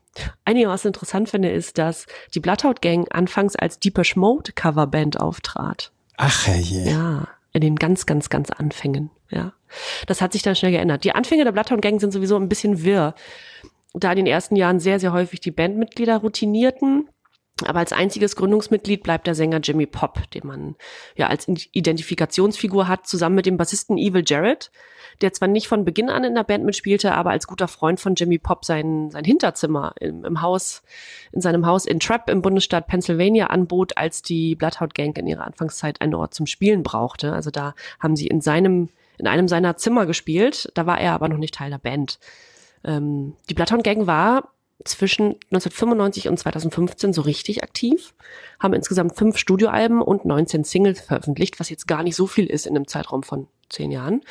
einigermaßen 0.45 0.89
interessant 0.89 1.29
finde, 1.29 1.51
ist, 1.51 1.77
dass 1.77 2.07
die 2.33 2.39
Bloodhound 2.39 2.81
Gang 2.81 3.07
anfangs 3.13 3.55
als 3.55 3.77
Deepesh 3.77 4.15
Mode 4.15 4.53
Coverband 4.53 5.19
auftrat. 5.19 5.91
Ach 6.17 6.47
je. 6.47 6.89
Ja, 6.89 7.27
in 7.53 7.61
den 7.61 7.75
ganz, 7.75 8.07
ganz, 8.07 8.29
ganz 8.29 8.49
Anfängen. 8.49 9.11
Ja, 9.29 9.53
das 10.07 10.21
hat 10.21 10.33
sich 10.33 10.41
dann 10.41 10.55
schnell 10.55 10.71
geändert. 10.71 11.03
Die 11.03 11.11
Anfänge 11.11 11.43
der 11.43 11.51
Bloodhound 11.51 11.83
Gang 11.83 12.01
sind 12.01 12.13
sowieso 12.13 12.35
ein 12.35 12.49
bisschen 12.49 12.83
wirr, 12.83 13.13
da 13.93 14.09
in 14.09 14.17
den 14.17 14.27
ersten 14.27 14.55
Jahren 14.55 14.79
sehr, 14.79 14.99
sehr 14.99 15.13
häufig 15.13 15.39
die 15.39 15.51
Bandmitglieder 15.51 16.17
routinierten. 16.17 17.09
Aber 17.65 17.79
als 17.79 17.91
einziges 17.91 18.35
Gründungsmitglied 18.35 19.01
bleibt 19.01 19.25
der 19.25 19.33
Sänger 19.33 19.59
Jimmy 19.59 19.87
Pop, 19.87 20.29
den 20.31 20.45
man 20.45 20.75
ja 21.15 21.27
als 21.27 21.47
Identifikationsfigur 21.47 22.87
hat, 22.87 23.07
zusammen 23.07 23.35
mit 23.35 23.47
dem 23.47 23.57
Bassisten 23.57 23.97
Evil 23.97 24.23
Jarrett, 24.25 24.71
der 25.21 25.33
zwar 25.33 25.47
nicht 25.47 25.67
von 25.67 25.83
Beginn 25.83 26.09
an 26.09 26.23
in 26.23 26.35
der 26.35 26.43
Band 26.43 26.65
mitspielte, 26.65 27.13
aber 27.15 27.31
als 27.31 27.47
guter 27.47 27.67
Freund 27.67 27.99
von 27.99 28.13
Jimmy 28.13 28.37
Pop 28.37 28.63
sein, 28.63 29.09
sein 29.09 29.23
Hinterzimmer 29.23 29.95
im, 29.99 30.23
im 30.23 30.41
Haus, 30.41 30.83
in 31.31 31.41
seinem 31.41 31.65
Haus 31.65 31.85
in 31.85 31.99
Trapp 31.99 32.29
im 32.29 32.43
Bundesstaat 32.43 32.85
Pennsylvania 32.85 33.47
anbot, 33.47 33.97
als 33.97 34.21
die 34.21 34.53
Bloodhound 34.53 34.93
Gang 34.93 35.17
in 35.17 35.25
ihrer 35.25 35.45
Anfangszeit 35.45 35.99
einen 36.01 36.13
Ort 36.13 36.35
zum 36.35 36.45
Spielen 36.45 36.83
brauchte. 36.83 37.33
Also 37.33 37.49
da 37.49 37.73
haben 37.99 38.15
sie 38.15 38.27
in 38.27 38.41
seinem, 38.41 38.89
in 39.17 39.25
einem 39.25 39.47
seiner 39.47 39.77
Zimmer 39.77 40.05
gespielt, 40.05 40.71
da 40.75 40.85
war 40.85 40.99
er 40.99 41.13
aber 41.13 41.27
noch 41.27 41.37
nicht 41.37 41.55
Teil 41.55 41.71
der 41.71 41.79
Band. 41.79 42.19
Ähm, 42.83 43.33
die 43.49 43.55
Bloodhound 43.55 43.83
Gang 43.83 44.05
war 44.05 44.51
zwischen 44.83 45.35
1995 45.51 46.27
und 46.27 46.37
2015 46.37 47.13
so 47.13 47.21
richtig 47.21 47.63
aktiv, 47.63 48.13
haben 48.59 48.73
insgesamt 48.73 49.15
fünf 49.15 49.37
Studioalben 49.37 50.01
und 50.01 50.25
19 50.25 50.63
Singles 50.63 51.01
veröffentlicht, 51.01 51.59
was 51.59 51.69
jetzt 51.69 51.87
gar 51.87 52.03
nicht 52.03 52.15
so 52.15 52.27
viel 52.27 52.45
ist 52.45 52.67
in 52.67 52.75
einem 52.75 52.87
Zeitraum 52.87 53.23
von 53.23 53.47
zehn 53.69 53.91
Jahren, 53.91 54.21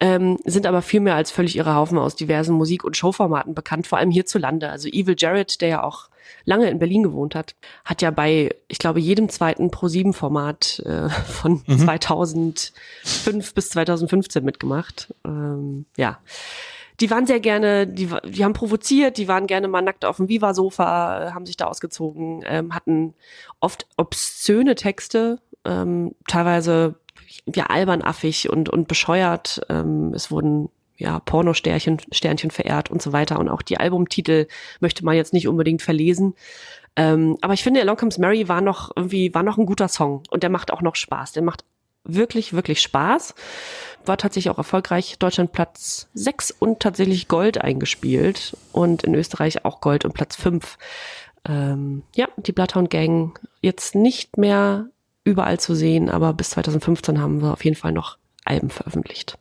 ähm, 0.00 0.38
sind 0.44 0.66
aber 0.66 0.82
viel 0.82 1.00
mehr 1.00 1.14
als 1.14 1.30
völlig 1.30 1.56
ihre 1.56 1.74
Haufen 1.74 1.98
aus 1.98 2.16
diversen 2.16 2.54
Musik- 2.54 2.84
und 2.84 2.96
Showformaten 2.96 3.54
bekannt, 3.54 3.86
vor 3.86 3.98
allem 3.98 4.10
hierzulande. 4.10 4.68
Also 4.68 4.88
Evil 4.88 5.16
Jarrett, 5.16 5.60
der 5.60 5.68
ja 5.68 5.82
auch 5.82 6.08
lange 6.44 6.68
in 6.68 6.78
Berlin 6.78 7.02
gewohnt 7.02 7.34
hat, 7.34 7.54
hat 7.84 8.02
ja 8.02 8.10
bei, 8.10 8.54
ich 8.68 8.78
glaube, 8.78 9.00
jedem 9.00 9.28
zweiten 9.28 9.70
Pro-7-Format 9.70 10.82
äh, 10.84 11.08
von 11.08 11.64
2005 11.66 13.54
bis 13.54 13.70
2015 13.70 14.44
mitgemacht. 14.44 15.14
Ähm, 15.24 15.86
ja 15.96 16.18
die 17.00 17.10
waren 17.10 17.26
sehr 17.26 17.40
gerne, 17.40 17.86
die, 17.86 18.08
die 18.24 18.44
haben 18.44 18.52
provoziert, 18.52 19.18
die 19.18 19.28
waren 19.28 19.46
gerne 19.46 19.68
mal 19.68 19.82
nackt 19.82 20.04
auf 20.04 20.16
dem 20.16 20.28
Viva-Sofa, 20.28 21.32
haben 21.34 21.46
sich 21.46 21.56
da 21.56 21.66
ausgezogen, 21.66 22.42
ähm, 22.46 22.74
hatten 22.74 23.14
oft 23.60 23.86
obszöne 23.96 24.74
Texte, 24.74 25.40
ähm, 25.64 26.14
teilweise 26.26 26.96
ja 27.54 27.66
albernaffig 27.66 28.50
und, 28.50 28.68
und 28.68 28.88
bescheuert. 28.88 29.60
Ähm, 29.68 30.12
es 30.14 30.30
wurden 30.30 30.70
ja 30.96 31.20
Pornosternchen 31.20 32.00
Sternchen 32.10 32.50
verehrt 32.50 32.90
und 32.90 33.02
so 33.02 33.12
weiter. 33.12 33.38
Und 33.38 33.48
auch 33.48 33.62
die 33.62 33.78
Albumtitel 33.78 34.46
möchte 34.80 35.04
man 35.04 35.16
jetzt 35.16 35.32
nicht 35.32 35.48
unbedingt 35.48 35.82
verlesen. 35.82 36.34
Ähm, 36.96 37.36
aber 37.42 37.52
ich 37.52 37.62
finde, 37.62 37.80
Along 37.82 37.96
Comes 37.96 38.18
Mary 38.18 38.48
war 38.48 38.62
noch 38.62 38.90
irgendwie, 38.96 39.34
war 39.34 39.42
noch 39.42 39.58
ein 39.58 39.66
guter 39.66 39.88
Song 39.88 40.22
und 40.30 40.42
der 40.42 40.50
macht 40.50 40.72
auch 40.72 40.80
noch 40.80 40.96
Spaß. 40.96 41.32
Der 41.32 41.42
macht 41.42 41.64
wirklich, 42.06 42.52
wirklich 42.52 42.80
Spaß. 42.80 43.34
War 44.04 44.16
tatsächlich 44.16 44.50
auch 44.50 44.58
erfolgreich. 44.58 45.16
Deutschland 45.18 45.52
Platz 45.52 46.08
6 46.14 46.52
und 46.52 46.80
tatsächlich 46.80 47.28
Gold 47.28 47.60
eingespielt. 47.60 48.56
Und 48.72 49.02
in 49.02 49.14
Österreich 49.14 49.64
auch 49.64 49.80
Gold 49.80 50.04
und 50.04 50.14
Platz 50.14 50.36
5. 50.36 50.78
Ähm, 51.48 52.02
ja, 52.14 52.28
die 52.36 52.52
Bloodhound 52.52 52.90
Gang 52.90 53.38
jetzt 53.60 53.94
nicht 53.94 54.36
mehr 54.36 54.86
überall 55.24 55.58
zu 55.58 55.74
sehen, 55.74 56.08
aber 56.08 56.32
bis 56.32 56.50
2015 56.50 57.20
haben 57.20 57.42
wir 57.42 57.52
auf 57.52 57.64
jeden 57.64 57.76
Fall 57.76 57.92
noch 57.92 58.16
Alben 58.44 58.70
veröffentlicht. 58.70 59.38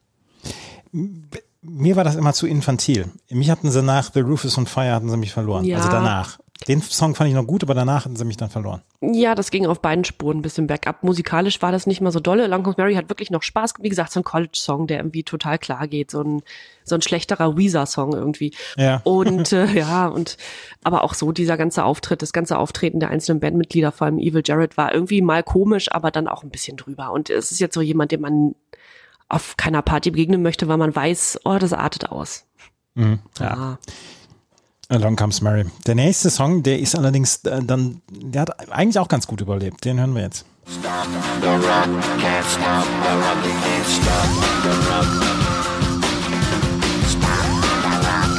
Mir 1.62 1.96
war 1.96 2.04
das 2.04 2.16
immer 2.16 2.34
zu 2.34 2.48
infantil. 2.48 3.12
Mich 3.30 3.50
hatten 3.50 3.72
sie 3.72 3.84
nach 3.84 4.12
The 4.14 4.22
Roof 4.22 4.46
is 4.46 4.58
on 4.58 4.66
Fire 4.66 4.92
hatten 4.92 5.10
sie 5.10 5.18
mich 5.18 5.32
verloren. 5.32 5.64
Ja. 5.64 5.78
Also 5.78 5.90
danach. 5.90 6.40
Den 6.68 6.82
Song 6.82 7.16
fand 7.16 7.30
ich 7.30 7.36
noch 7.36 7.46
gut, 7.46 7.64
aber 7.64 7.74
danach 7.74 8.06
hatten 8.06 8.16
sie 8.16 8.24
mich 8.24 8.38
dann 8.38 8.50
verloren. 8.50 8.82
Ja, 9.02 9.36
das 9.36 9.52
ging 9.52 9.66
auf 9.66 9.82
beiden 9.82 10.06
Spuren 10.06 10.38
ein 10.38 10.42
bisschen 10.42 10.68
bergab. 10.68 11.04
Musikalisch 11.04 11.62
war 11.62 11.72
das 11.72 11.86
nicht 11.86 12.00
mal 12.00 12.12
so 12.12 12.22
dolle. 12.22 12.48
Long 12.48 12.64
Comes 12.64 12.78
Mary 12.78 12.96
hat 12.96 13.10
wirklich 13.10 13.30
noch 13.30 13.44
Spaß. 13.44 13.74
Wie 13.82 13.90
gesagt, 13.90 14.14
so 14.14 14.22
ein 14.22 14.24
College-Song, 14.24 14.88
der 14.88 15.00
irgendwie 15.00 15.24
total 15.24 15.60
klar 15.60 15.88
geht. 15.88 16.12
So 16.12 16.22
ein, 16.22 16.44
so 16.86 16.96
ein 16.96 17.02
schlechterer 17.02 17.58
Weezer-Song 17.58 18.14
irgendwie. 18.14 18.54
Ja. 18.78 19.02
Und 19.04 19.52
äh, 19.52 19.66
ja, 19.74 20.08
und 20.08 20.38
aber 20.84 21.04
auch 21.04 21.14
so 21.14 21.34
dieser 21.34 21.58
ganze 21.58 21.84
Auftritt, 21.84 22.22
das 22.22 22.32
ganze 22.32 22.58
Auftreten 22.58 23.02
der 23.02 23.10
einzelnen 23.10 23.42
Bandmitglieder, 23.42 23.92
vor 23.92 24.06
allem 24.06 24.18
Evil 24.18 24.42
Jarrett, 24.44 24.78
war 24.78 24.94
irgendwie 24.94 25.22
mal 25.22 25.44
komisch, 25.44 25.92
aber 25.92 26.10
dann 26.10 26.28
auch 26.30 26.44
ein 26.44 26.52
bisschen 26.52 26.78
drüber. 26.78 27.12
Und 27.12 27.30
es 27.30 27.52
ist 27.52 27.60
jetzt 27.60 27.76
so 27.76 27.82
jemand, 27.82 28.12
dem 28.12 28.22
man 28.22 28.56
auf 29.28 29.58
keiner 29.58 29.82
Party 29.82 30.12
begegnen 30.12 30.42
möchte, 30.42 30.68
weil 30.68 30.78
man 30.78 30.96
weiß, 30.96 31.42
oh, 31.44 31.58
das 31.60 31.74
artet 31.74 32.12
aus. 32.12 32.46
Mhm. 32.94 33.20
Ja. 33.40 33.54
Ah. 33.54 33.80
Along 34.90 35.16
Comes 35.16 35.42
Mary. 35.42 35.66
Der 35.88 35.96
nächste 35.96 36.30
Song, 36.30 36.62
der 36.62 36.78
ist 36.80 36.96
allerdings 36.96 37.38
äh, 37.46 37.64
dann, 37.64 38.02
der 38.12 38.42
hat 38.42 38.70
eigentlich 38.72 39.00
auch 39.00 39.08
ganz 39.08 39.26
gut 39.26 39.42
überlebt. 39.42 39.84
Den 39.84 39.98
hören 40.00 40.14
wir 40.14 40.22
jetzt. 40.24 40.46
Stop 40.68 41.08
the 41.42 41.48
rock, 41.48 41.88
can't 42.20 42.46
stop 42.46 42.86
the 43.04 43.10
rock, 43.22 43.44
can't 43.44 43.86
stop 43.86 44.30
the 44.64 44.70
rock. 44.90 45.08
Stop 47.08 47.48
the 47.74 47.80
rock. 48.10 48.32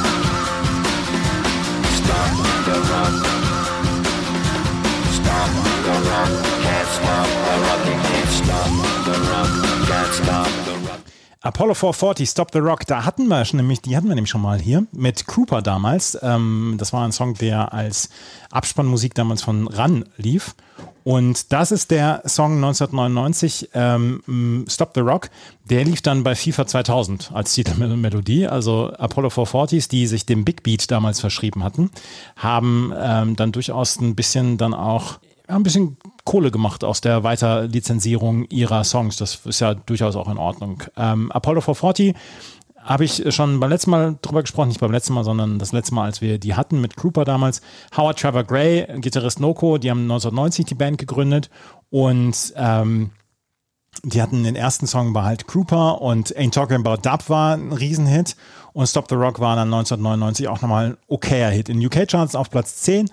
Stop 5.11 5.51
stop 8.37 8.69
the 9.05 9.13
rock, 9.29 9.51
can't 9.87 10.13
stop 10.13 10.49
the 10.65 10.71
rock. 10.71 10.86
Apollo 11.41 11.75
440, 11.75 12.27
Stop 12.27 12.49
the 12.51 12.59
Rock, 12.59 12.87
da 12.87 13.05
hatten 13.05 13.27
wir 13.27 13.45
schon 13.45 13.57
nämlich, 13.57 13.81
die 13.81 13.95
hatten 13.95 14.07
wir 14.07 14.15
nämlich 14.15 14.31
schon 14.31 14.41
mal 14.41 14.59
hier 14.59 14.87
mit 14.91 15.27
Cooper 15.27 15.61
damals. 15.61 16.17
Ähm, 16.21 16.75
das 16.77 16.93
war 16.93 17.05
ein 17.05 17.11
Song, 17.11 17.35
der 17.35 17.73
als 17.73 18.09
Abspannmusik 18.49 19.13
damals 19.13 19.43
von 19.43 19.67
Run 19.67 20.05
lief. 20.17 20.55
Und 21.03 21.53
das 21.53 21.71
ist 21.71 21.91
der 21.91 22.23
Song 22.25 22.55
1999, 22.55 23.69
ähm, 23.73 24.65
Stop 24.67 24.91
the 24.95 25.01
Rock. 25.01 25.29
Der 25.69 25.85
lief 25.85 26.01
dann 26.01 26.23
bei 26.23 26.35
FIFA 26.35 26.67
2000 26.67 27.31
als 27.33 27.53
Titelmelodie. 27.53 28.47
Also 28.47 28.91
Apollo 28.97 29.29
440s, 29.29 29.89
die 29.89 30.07
sich 30.07 30.25
dem 30.25 30.43
Big 30.43 30.63
Beat 30.63 30.89
damals 30.91 31.21
verschrieben 31.21 31.63
hatten, 31.63 31.91
haben 32.35 32.93
ähm, 32.97 33.35
dann 33.35 33.51
durchaus 33.51 33.99
ein 34.01 34.15
bisschen 34.15 34.57
dann 34.57 34.73
auch 34.73 35.19
ein 35.47 35.63
bisschen 35.63 35.97
Kohle 36.25 36.51
gemacht 36.51 36.83
aus 36.83 37.01
der 37.01 37.23
Weiterlizenzierung 37.23 38.45
ihrer 38.45 38.83
Songs. 38.83 39.17
Das 39.17 39.45
ist 39.45 39.59
ja 39.59 39.73
durchaus 39.73 40.15
auch 40.15 40.29
in 40.29 40.37
Ordnung. 40.37 40.83
Ähm, 40.95 41.31
Apollo 41.31 41.61
440 41.61 42.15
habe 42.87 43.03
ich 43.03 43.23
schon 43.33 43.59
beim 43.59 43.69
letzten 43.69 43.91
Mal 43.91 44.17
drüber 44.21 44.41
gesprochen, 44.41 44.69
nicht 44.69 44.79
beim 44.79 44.91
letzten 44.91 45.13
Mal, 45.13 45.23
sondern 45.23 45.59
das 45.59 45.73
letzte 45.73 45.93
Mal, 45.93 46.05
als 46.05 46.21
wir 46.21 46.37
die 46.37 46.55
hatten 46.55 46.79
mit 46.79 46.95
Trooper 46.95 47.25
damals. 47.25 47.61
Howard 47.95 48.19
Trevor 48.19 48.43
Gray, 48.43 48.87
Gitarrist 49.01 49.39
Noko, 49.39 49.77
die 49.77 49.89
haben 49.89 50.03
1990 50.03 50.65
die 50.65 50.75
Band 50.75 50.97
gegründet 50.97 51.49
und 51.89 52.53
ähm, 52.55 53.11
die 54.03 54.21
hatten 54.21 54.43
den 54.43 54.55
ersten 54.55 54.87
Song 54.87 55.13
war 55.13 55.25
halt 55.25 55.47
Trooper 55.47 56.01
und 56.01 56.35
Ain't 56.37 56.53
Talking 56.53 56.85
About 56.85 57.01
Dub 57.01 57.29
war 57.29 57.55
ein 57.55 57.73
Riesenhit 57.73 58.35
und 58.73 58.87
Stop 58.87 59.09
the 59.09 59.15
Rock 59.15 59.39
war 59.39 59.55
dann 59.55 59.73
1999 59.73 60.47
auch 60.47 60.61
nochmal 60.61 60.91
ein 60.91 60.97
okayer 61.07 61.49
Hit. 61.49 61.67
In 61.67 61.83
UK-Charts 61.83 62.35
auf 62.35 62.49
Platz 62.49 62.77
10, 62.83 63.09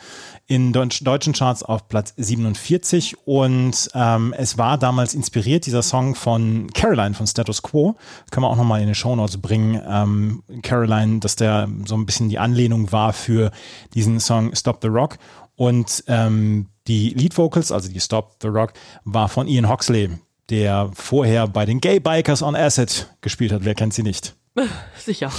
in 0.46 0.72
deutsch, 0.72 1.02
deutschen 1.02 1.32
Charts 1.32 1.62
auf 1.62 1.88
Platz 1.88 2.12
47 2.16 3.16
und 3.26 3.90
ähm, 3.94 4.34
es 4.36 4.58
war 4.58 4.76
damals 4.76 5.14
inspiriert, 5.14 5.66
dieser 5.66 5.82
Song 5.82 6.14
von 6.14 6.68
Caroline 6.74 7.14
von 7.14 7.26
Status 7.26 7.62
Quo. 7.62 7.96
Das 8.22 8.30
können 8.30 8.44
wir 8.44 8.50
auch 8.50 8.56
nochmal 8.56 8.82
in 8.82 8.88
die 8.88 8.94
Shownotes 8.94 9.38
bringen. 9.38 9.80
Ähm, 9.88 10.42
Caroline, 10.62 11.20
dass 11.20 11.36
der 11.36 11.68
so 11.86 11.96
ein 11.96 12.04
bisschen 12.04 12.28
die 12.28 12.38
Anlehnung 12.38 12.92
war 12.92 13.12
für 13.12 13.50
diesen 13.94 14.20
Song 14.20 14.54
Stop 14.54 14.80
the 14.82 14.88
Rock 14.88 15.18
und 15.56 16.04
ähm, 16.08 16.66
die 16.86 17.10
Lead 17.10 17.38
Vocals, 17.38 17.72
also 17.72 17.88
die 17.88 18.00
Stop 18.00 18.36
the 18.42 18.48
Rock, 18.48 18.74
war 19.04 19.28
von 19.28 19.48
Ian 19.48 19.68
Hoxley, 19.68 20.10
der 20.50 20.90
vorher 20.92 21.48
bei 21.48 21.64
den 21.64 21.80
Gay 21.80 22.00
Bikers 22.00 22.42
on 22.42 22.54
Acid 22.54 23.08
gespielt 23.22 23.52
hat. 23.52 23.64
Wer 23.64 23.74
kennt 23.74 23.94
sie 23.94 24.02
nicht? 24.02 24.34
Sicher. 24.98 25.30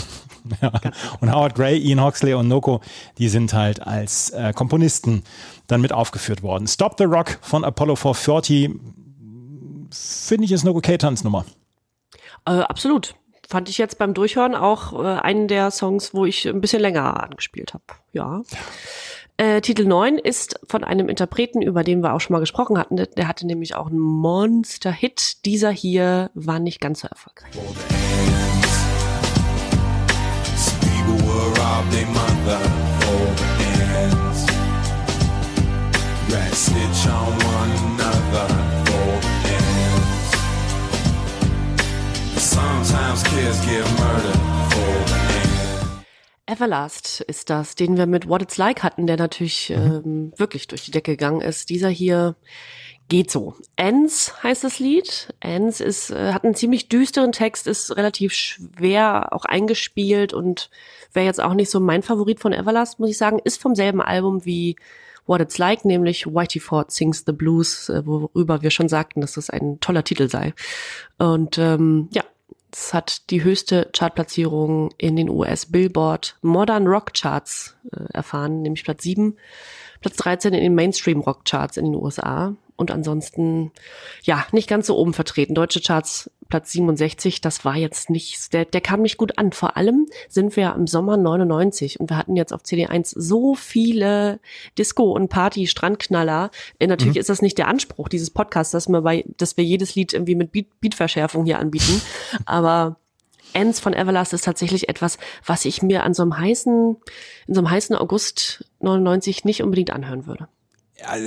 Ja. 0.61 0.71
Und 1.19 1.33
Howard 1.33 1.55
Gray, 1.55 1.77
Ian 1.77 2.01
Hoxley 2.01 2.33
und 2.33 2.47
Noko, 2.47 2.81
die 3.17 3.29
sind 3.29 3.53
halt 3.53 3.85
als 3.85 4.29
äh, 4.31 4.53
Komponisten 4.53 5.23
dann 5.67 5.81
mit 5.81 5.91
aufgeführt 5.91 6.43
worden. 6.43 6.67
Stop 6.67 6.95
the 6.97 7.03
Rock 7.03 7.37
von 7.41 7.63
Apollo 7.63 7.95
440 7.95 8.71
finde 9.91 10.45
ich 10.45 10.51
ist 10.51 10.63
eine 10.63 10.73
okay 10.73 10.97
Tanznummer. 10.97 11.45
Äh, 12.45 12.59
absolut. 12.59 13.15
Fand 13.47 13.69
ich 13.69 13.77
jetzt 13.77 13.97
beim 13.97 14.13
Durchhören 14.13 14.55
auch 14.55 14.93
äh, 14.93 15.19
einen 15.19 15.47
der 15.47 15.71
Songs, 15.71 16.13
wo 16.13 16.25
ich 16.25 16.47
ein 16.47 16.61
bisschen 16.61 16.81
länger 16.81 17.23
angespielt 17.23 17.73
habe. 17.73 17.83
Ja. 18.11 18.41
Äh, 19.37 19.61
Titel 19.61 19.85
9 19.85 20.17
ist 20.17 20.59
von 20.67 20.83
einem 20.83 21.09
Interpreten, 21.09 21.61
über 21.61 21.83
den 21.83 22.01
wir 22.01 22.13
auch 22.13 22.21
schon 22.21 22.33
mal 22.33 22.39
gesprochen 22.39 22.77
hatten. 22.77 22.95
Der 22.95 23.27
hatte 23.27 23.45
nämlich 23.45 23.75
auch 23.75 23.87
einen 23.87 23.99
Monster-Hit. 23.99 25.45
Dieser 25.45 25.71
hier 25.71 26.31
war 26.33 26.59
nicht 26.59 26.79
ganz 26.79 27.01
so 27.01 27.07
erfolgreich. 27.07 27.51
People 27.51 28.04
rob 31.85 31.91
their 31.91 32.07
mother 32.07 32.59
for 32.99 33.35
the 33.57 33.69
ends. 33.95 34.45
Rats 36.31 36.57
snitch 36.57 37.07
on 37.07 37.33
one 37.33 37.71
another 37.71 38.47
for 38.85 39.19
the 39.21 39.53
ends. 39.53 40.29
Sometimes 42.37 43.23
kids 43.23 43.65
get 43.65 43.85
murdered 43.99 44.41
for 44.71 44.93
the 45.07 45.15
ends. 45.15 45.55
Everlast 46.47 47.21
ist 47.21 47.49
das, 47.49 47.75
den 47.75 47.97
wir 47.97 48.05
mit 48.05 48.29
What 48.29 48.41
It's 48.43 48.57
Like 48.57 48.83
hatten, 48.83 49.07
der 49.07 49.17
natürlich 49.17 49.71
ähm, 49.71 50.31
wirklich 50.37 50.67
durch 50.67 50.85
die 50.85 50.91
Decke 50.91 51.13
gegangen 51.13 51.41
ist. 51.41 51.69
Dieser 51.69 51.89
hier 51.89 52.35
geht 53.07 53.29
so. 53.29 53.55
Ends 53.75 54.33
heißt 54.43 54.63
das 54.63 54.79
Lied. 54.79 55.33
Ends 55.39 55.79
ist, 55.79 56.11
äh, 56.11 56.33
hat 56.33 56.43
einen 56.43 56.55
ziemlich 56.55 56.89
düsteren 56.89 57.31
Text, 57.31 57.67
ist 57.67 57.95
relativ 57.95 58.33
schwer 58.33 59.31
auch 59.31 59.45
eingespielt 59.45 60.33
und 60.33 60.69
wäre 61.13 61.25
jetzt 61.25 61.41
auch 61.41 61.53
nicht 61.53 61.69
so 61.69 61.79
mein 61.79 62.03
Favorit 62.03 62.39
von 62.39 62.53
Everlast, 62.53 62.99
muss 62.99 63.09
ich 63.09 63.17
sagen. 63.17 63.39
Ist 63.43 63.61
vom 63.61 63.75
selben 63.75 64.01
Album 64.01 64.45
wie 64.45 64.75
What 65.27 65.41
It's 65.41 65.57
Like, 65.57 65.85
nämlich 65.85 66.25
Whitey 66.27 66.59
Ford 66.59 66.91
Sings 66.91 67.23
the 67.25 67.31
Blues, 67.31 67.89
äh, 67.89 68.05
worüber 68.05 68.61
wir 68.61 68.71
schon 68.71 68.89
sagten, 68.89 69.21
dass 69.21 69.33
das 69.33 69.49
ein 69.49 69.79
toller 69.79 70.03
Titel 70.03 70.29
sei. 70.29 70.53
Und 71.17 71.57
ähm, 71.57 72.09
ja, 72.11 72.23
es 72.71 72.93
hat 72.93 73.29
die 73.29 73.43
höchste 73.43 73.89
Chartplatzierung 73.93 74.91
in 74.97 75.15
den 75.15 75.29
US 75.29 75.67
Billboard 75.67 76.37
Modern 76.41 76.87
Rock 76.87 77.13
Charts 77.13 77.75
äh, 77.91 78.13
erfahren, 78.13 78.61
nämlich 78.63 78.83
Platz 78.83 79.03
7, 79.03 79.37
Platz 80.01 80.17
13 80.17 80.53
in 80.53 80.61
den 80.61 80.75
Mainstream 80.75 81.21
Rock 81.21 81.45
Charts 81.45 81.77
in 81.77 81.85
den 81.85 81.95
USA 81.95 82.55
und 82.77 82.91
ansonsten 82.91 83.71
ja, 84.23 84.45
nicht 84.51 84.67
ganz 84.67 84.87
so 84.87 84.97
oben 84.97 85.13
vertreten. 85.13 85.55
Deutsche 85.55 85.81
Charts 85.81 86.29
Platz 86.49 86.71
67, 86.71 87.41
das 87.41 87.65
war 87.65 87.75
jetzt 87.75 88.09
nicht, 88.09 88.53
der, 88.53 88.65
der 88.65 88.81
kam 88.81 89.01
nicht 89.01 89.17
gut 89.17 89.37
an. 89.37 89.51
Vor 89.51 89.77
allem 89.77 90.07
sind 90.29 90.55
wir 90.55 90.73
im 90.75 90.85
Sommer 90.85 91.17
99 91.17 91.99
und 91.99 92.09
wir 92.09 92.17
hatten 92.17 92.35
jetzt 92.35 92.53
auf 92.53 92.61
CD1 92.61 93.13
so 93.15 93.55
viele 93.55 94.39
Disco- 94.77 95.11
und 95.11 95.29
Party-Strandknaller. 95.29 96.51
Äh, 96.77 96.87
Natürlich 96.87 97.17
ist 97.17 97.29
das 97.29 97.41
nicht 97.41 97.57
der 97.57 97.67
Anspruch 97.67 98.09
dieses 98.09 98.29
Podcasts, 98.29 98.71
dass 98.71 98.87
wir, 98.87 99.01
bei, 99.01 99.25
dass 99.37 99.57
wir 99.57 99.63
jedes 99.63 99.95
Lied 99.95 100.13
irgendwie 100.13 100.35
mit 100.35 100.51
Beat, 100.51 100.79
Beatverschärfung 100.81 101.45
hier 101.45 101.59
anbieten. 101.59 102.01
Aber 102.45 102.97
Ends 103.53 103.79
von 103.79 103.93
Everlast 103.93 104.33
ist 104.33 104.45
tatsächlich 104.45 104.89
etwas, 104.89 105.17
was 105.45 105.65
ich 105.65 105.81
mir 105.81 106.03
an 106.03 106.13
so 106.13 106.21
einem 106.21 106.37
heißen, 106.37 106.97
in 107.47 107.53
so 107.53 107.61
einem 107.61 107.71
heißen 107.71 107.95
August 107.95 108.65
99 108.81 109.45
nicht 109.45 109.63
unbedingt 109.63 109.91
anhören 109.91 110.27
würde. 110.27 110.47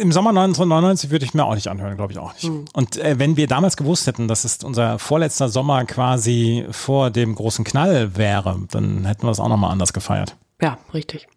Im 0.00 0.12
Sommer 0.12 0.30
1999 0.30 1.10
würde 1.10 1.26
ich 1.26 1.34
mir 1.34 1.44
auch 1.44 1.54
nicht 1.54 1.68
anhören, 1.68 1.96
glaube 1.96 2.12
ich 2.12 2.18
auch 2.18 2.32
nicht. 2.32 2.50
Und 2.72 2.96
äh, 2.96 3.18
wenn 3.18 3.36
wir 3.36 3.46
damals 3.46 3.76
gewusst 3.76 4.06
hätten, 4.06 4.26
dass 4.26 4.44
es 4.44 4.64
unser 4.64 4.98
vorletzter 4.98 5.50
Sommer 5.50 5.84
quasi 5.84 6.66
vor 6.70 7.10
dem 7.10 7.34
großen 7.34 7.64
Knall 7.64 8.16
wäre, 8.16 8.58
dann 8.70 9.04
hätten 9.04 9.24
wir 9.24 9.30
es 9.30 9.40
auch 9.40 9.48
nochmal 9.48 9.70
anders 9.70 9.92
gefeiert. 9.92 10.36
Ja, 10.60 10.78
richtig. 10.94 11.28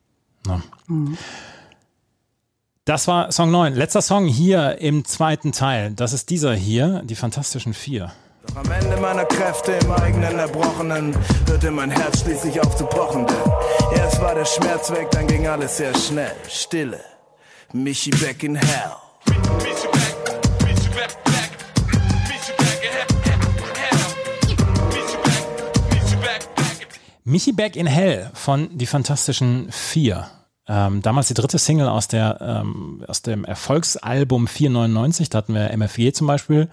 Ja. 0.48 0.62
Das 2.86 3.08
war 3.08 3.32
Song 3.32 3.52
9. 3.52 3.76
Letzter 3.76 4.02
Song 4.02 4.26
hier 4.26 4.80
im 4.80 5.04
zweiten 5.06 5.52
Teil. 5.52 5.92
Das 5.92 6.14
ist 6.14 6.30
dieser 6.30 6.54
hier, 6.54 7.02
die 7.04 7.16
Fantastischen 7.16 7.74
Vier. 7.74 8.14
Doch 8.48 8.56
am 8.56 8.72
Ende 8.72 8.98
meiner 8.98 9.26
Kräfte 9.26 9.74
im 9.74 9.92
eigenen 9.92 10.40
Erbrochenen 10.40 11.16
hörte 11.48 11.70
mein 11.70 11.92
Herz 11.92 12.22
schließlich 12.22 12.60
auf 12.62 12.76
zu 12.76 12.86
pochen, 12.86 13.28
denn 13.28 14.00
erst 14.00 14.20
war 14.22 14.34
der 14.34 14.46
Schmerz 14.46 14.90
weg, 14.92 15.12
dann 15.12 15.28
ging 15.28 15.48
alles 15.48 15.78
sehr 15.78 15.96
schnell. 15.96 16.34
Stille. 16.50 17.11
Michi 17.74 18.12
back 18.12 18.44
in 18.44 18.56
hell. 18.56 18.92
Michi 27.24 27.54
Back 27.54 27.78
in 27.78 27.86
Hell 27.86 28.30
von 28.34 28.78
Die 28.78 28.86
Fantastischen 28.86 29.72
Vier. 29.72 30.28
Ähm, 30.68 31.02
damals 31.02 31.30
die 31.30 31.34
dritte 31.34 31.60
Single 31.60 31.88
aus, 31.88 32.10
der, 32.10 32.40
ähm, 32.42 33.06
aus 33.08 33.22
dem 33.22 33.46
Erfolgsalbum 33.46 34.48
499. 34.48 35.30
Da 35.30 35.38
hatten 35.38 35.54
wir 35.54 35.72
MFG 35.72 36.12
zum 36.12 36.28
Beispiel 36.28 36.68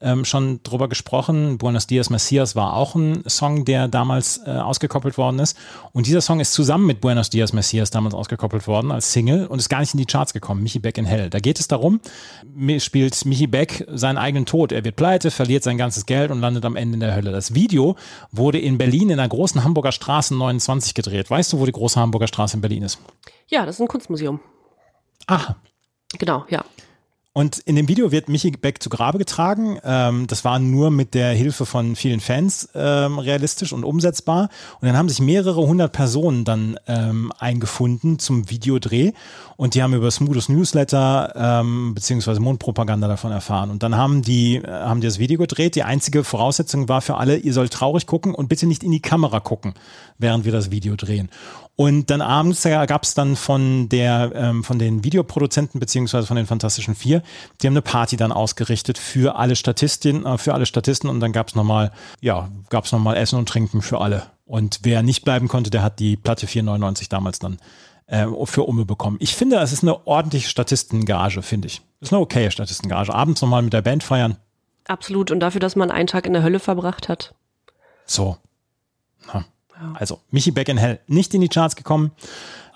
ähm, 0.00 0.24
schon 0.24 0.62
drüber 0.62 0.88
gesprochen. 0.88 1.58
Buenos 1.58 1.86
Dias 1.86 2.10
Messias 2.10 2.54
war 2.54 2.74
auch 2.74 2.94
ein 2.94 3.22
Song, 3.28 3.64
der 3.64 3.88
damals 3.88 4.40
äh, 4.46 4.50
ausgekoppelt 4.50 5.16
worden 5.16 5.38
ist. 5.38 5.56
Und 5.92 6.06
dieser 6.06 6.20
Song 6.20 6.40
ist 6.40 6.52
zusammen 6.52 6.86
mit 6.86 7.00
Buenos 7.00 7.30
Dias 7.30 7.52
Messias 7.52 7.90
damals 7.90 8.14
ausgekoppelt 8.14 8.66
worden 8.66 8.92
als 8.92 9.12
Single 9.12 9.46
und 9.46 9.58
ist 9.58 9.68
gar 9.68 9.80
nicht 9.80 9.94
in 9.94 9.98
die 9.98 10.06
Charts 10.06 10.32
gekommen. 10.32 10.62
Michi 10.62 10.78
Beck 10.78 10.98
in 10.98 11.06
Hell. 11.06 11.30
Da 11.30 11.40
geht 11.40 11.58
es 11.60 11.68
darum, 11.68 12.00
spielt 12.78 13.24
Michi 13.24 13.46
Beck 13.46 13.86
seinen 13.90 14.18
eigenen 14.18 14.46
Tod. 14.46 14.72
Er 14.72 14.84
wird 14.84 14.96
pleite, 14.96 15.30
verliert 15.30 15.62
sein 15.62 15.78
ganzes 15.78 16.06
Geld 16.06 16.30
und 16.30 16.40
landet 16.40 16.64
am 16.64 16.76
Ende 16.76 16.94
in 16.94 17.00
der 17.00 17.14
Hölle. 17.14 17.32
Das 17.32 17.54
Video 17.54 17.96
wurde 18.32 18.58
in 18.58 18.78
Berlin 18.78 19.10
in 19.10 19.16
der 19.16 19.28
großen 19.28 19.64
Hamburger 19.64 19.92
Straße 19.92 20.34
29 20.34 20.94
gedreht. 20.94 21.30
Weißt 21.30 21.52
du, 21.52 21.58
wo 21.58 21.66
die 21.66 21.72
große 21.72 21.98
Hamburger 21.98 22.26
Straße 22.26 22.56
in 22.56 22.60
Berlin 22.60 22.82
ist? 22.82 22.98
Ja, 23.48 23.64
das 23.64 23.76
ist 23.76 23.80
ein 23.80 23.88
Kunstmuseum. 23.88 24.40
Aha, 25.26 25.56
Genau, 26.18 26.44
ja. 26.48 26.64
Und 27.36 27.58
in 27.58 27.76
dem 27.76 27.86
Video 27.86 28.12
wird 28.12 28.30
Michi 28.30 28.50
Beck 28.50 28.82
zu 28.82 28.88
Grabe 28.88 29.18
getragen. 29.18 29.78
Ähm, 29.84 30.26
das 30.26 30.42
war 30.46 30.58
nur 30.58 30.90
mit 30.90 31.12
der 31.12 31.34
Hilfe 31.34 31.66
von 31.66 31.94
vielen 31.94 32.20
Fans 32.20 32.70
ähm, 32.74 33.18
realistisch 33.18 33.74
und 33.74 33.84
umsetzbar. 33.84 34.48
Und 34.80 34.88
dann 34.88 34.96
haben 34.96 35.10
sich 35.10 35.20
mehrere 35.20 35.60
hundert 35.66 35.92
Personen 35.92 36.46
dann 36.46 36.78
ähm, 36.86 37.30
eingefunden 37.38 38.18
zum 38.18 38.48
Videodreh. 38.48 39.12
Und 39.58 39.74
die 39.74 39.82
haben 39.82 39.92
über 39.92 40.10
Smoothes 40.10 40.48
Newsletter 40.48 41.34
ähm, 41.36 41.94
beziehungsweise 41.94 42.40
Mundpropaganda 42.40 43.06
davon 43.06 43.32
erfahren. 43.32 43.68
Und 43.68 43.82
dann 43.82 43.96
haben 43.96 44.22
die, 44.22 44.56
äh, 44.56 44.66
haben 44.66 45.02
die 45.02 45.06
das 45.06 45.18
Video 45.18 45.36
gedreht. 45.36 45.74
Die 45.74 45.82
einzige 45.82 46.24
Voraussetzung 46.24 46.88
war 46.88 47.02
für 47.02 47.18
alle, 47.18 47.36
ihr 47.36 47.52
sollt 47.52 47.70
traurig 47.70 48.06
gucken 48.06 48.34
und 48.34 48.48
bitte 48.48 48.66
nicht 48.66 48.82
in 48.82 48.92
die 48.92 49.00
Kamera 49.00 49.40
gucken, 49.40 49.74
während 50.16 50.46
wir 50.46 50.52
das 50.52 50.70
Video 50.70 50.96
drehen. 50.96 51.28
Und 51.76 52.08
dann 52.08 52.22
abends 52.22 52.62
gab 52.62 53.02
es 53.02 53.12
dann 53.12 53.36
von 53.36 53.90
der, 53.90 54.32
ähm, 54.34 54.64
von 54.64 54.78
den 54.78 55.04
Videoproduzenten 55.04 55.78
beziehungsweise 55.78 56.26
von 56.26 56.36
den 56.36 56.46
Fantastischen 56.46 56.94
Vier, 56.94 57.22
die 57.60 57.66
haben 57.66 57.74
eine 57.74 57.82
Party 57.82 58.16
dann 58.16 58.32
ausgerichtet 58.32 58.96
für 58.96 59.36
alle 59.36 59.56
Statistinnen, 59.56 60.24
äh, 60.24 60.38
für 60.38 60.54
alle 60.54 60.64
Statisten 60.64 61.10
und 61.10 61.20
dann 61.20 61.32
gab 61.32 61.48
es 61.48 61.54
nochmal, 61.54 61.92
ja, 62.22 62.48
gab 62.70 62.86
es 62.86 62.92
nochmal 62.92 63.16
Essen 63.16 63.38
und 63.38 63.48
Trinken 63.48 63.82
für 63.82 64.00
alle. 64.00 64.22
Und 64.46 64.80
wer 64.82 65.02
nicht 65.02 65.22
bleiben 65.22 65.48
konnte, 65.48 65.68
der 65.68 65.82
hat 65.82 65.98
die 65.98 66.16
Platte 66.16 66.46
4,99 66.46 67.10
damals 67.10 67.40
dann 67.40 67.58
äh, 68.06 68.26
für 68.44 68.62
Umme 68.62 68.86
bekommen. 68.86 69.18
Ich 69.20 69.34
finde, 69.34 69.56
es 69.56 69.72
ist 69.72 69.82
eine 69.82 70.06
ordentliche 70.06 70.48
Statistengage, 70.48 71.42
finde 71.42 71.66
ich. 71.66 71.82
Das 72.00 72.08
ist 72.08 72.12
eine 72.14 72.22
okaye 72.22 72.50
Statistengage. 72.50 73.12
Abends 73.12 73.42
nochmal 73.42 73.62
mit 73.62 73.74
der 73.74 73.82
Band 73.82 74.02
feiern. 74.02 74.36
Absolut. 74.86 75.30
Und 75.30 75.40
dafür, 75.40 75.60
dass 75.60 75.76
man 75.76 75.90
einen 75.90 76.06
Tag 76.06 76.26
in 76.26 76.32
der 76.32 76.42
Hölle 76.42 76.60
verbracht 76.60 77.08
hat. 77.08 77.34
So. 78.06 78.38
Na. 79.26 79.44
Also, 79.94 80.20
Michi 80.30 80.50
Beck 80.50 80.68
in 80.68 80.78
Hell 80.78 81.00
nicht 81.06 81.34
in 81.34 81.40
die 81.40 81.48
Charts 81.48 81.76
gekommen. 81.76 82.12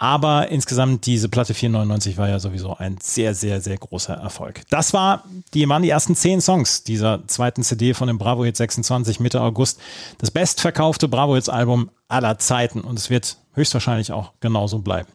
Aber 0.02 0.48
insgesamt 0.48 1.04
diese 1.04 1.28
Platte 1.28 1.52
499 1.52 2.16
war 2.16 2.26
ja 2.26 2.38
sowieso 2.38 2.74
ein 2.74 2.96
sehr, 3.02 3.34
sehr, 3.34 3.60
sehr 3.60 3.76
großer 3.76 4.14
Erfolg. 4.14 4.62
Das 4.70 4.94
war, 4.94 5.24
die 5.52 5.68
waren 5.68 5.82
die 5.82 5.90
ersten 5.90 6.16
zehn 6.16 6.40
Songs 6.40 6.84
dieser 6.84 7.28
zweiten 7.28 7.62
CD 7.62 7.92
von 7.92 8.08
dem 8.08 8.16
Bravo 8.16 8.46
Hit 8.46 8.56
26 8.56 9.20
Mitte 9.20 9.42
August. 9.42 9.78
Das 10.16 10.30
bestverkaufte 10.30 11.06
Bravo 11.06 11.34
Hits 11.34 11.50
Album 11.50 11.90
aller 12.08 12.38
Zeiten 12.38 12.80
und 12.80 12.98
es 12.98 13.10
wird 13.10 13.36
höchstwahrscheinlich 13.52 14.10
auch 14.10 14.32
genauso 14.40 14.78
bleiben. 14.78 15.08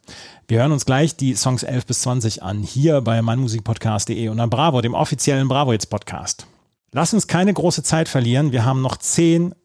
Wir 0.48 0.60
hören 0.60 0.72
uns 0.72 0.86
gleich 0.86 1.16
die 1.16 1.34
Songs 1.34 1.64
11 1.64 1.88
bis 1.88 2.02
20 2.02 2.44
an, 2.44 2.62
hier 2.62 3.02
bei 3.02 3.20
meinmusikpodcast.de 3.24 4.28
und 4.30 4.40
an 4.40 4.52
Bravo, 4.52 4.82
dem 4.82 4.94
offiziellen 4.94 5.48
Bravo 5.48 5.72
Hits 5.72 5.88
Podcast. 5.88 6.46
Lass 6.92 7.12
uns 7.12 7.26
keine 7.26 7.52
große 7.52 7.82
Zeit 7.82 8.08
verlieren. 8.08 8.52
Wir 8.52 8.66
haben 8.66 8.84
noch 8.84 8.98
zehn 8.98 9.56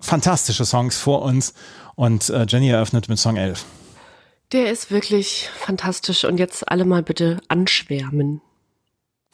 fantastische 0.00 0.64
Songs 0.64 0.98
vor 0.98 1.22
uns 1.22 1.54
und 1.94 2.28
äh, 2.30 2.46
Jenny 2.48 2.70
eröffnet 2.70 3.08
mit 3.08 3.18
Song 3.18 3.36
11. 3.36 3.64
Der 4.52 4.70
ist 4.70 4.90
wirklich 4.90 5.48
fantastisch 5.58 6.24
und 6.24 6.38
jetzt 6.38 6.68
alle 6.68 6.84
mal 6.84 7.02
bitte 7.02 7.40
anschwärmen. 7.48 8.40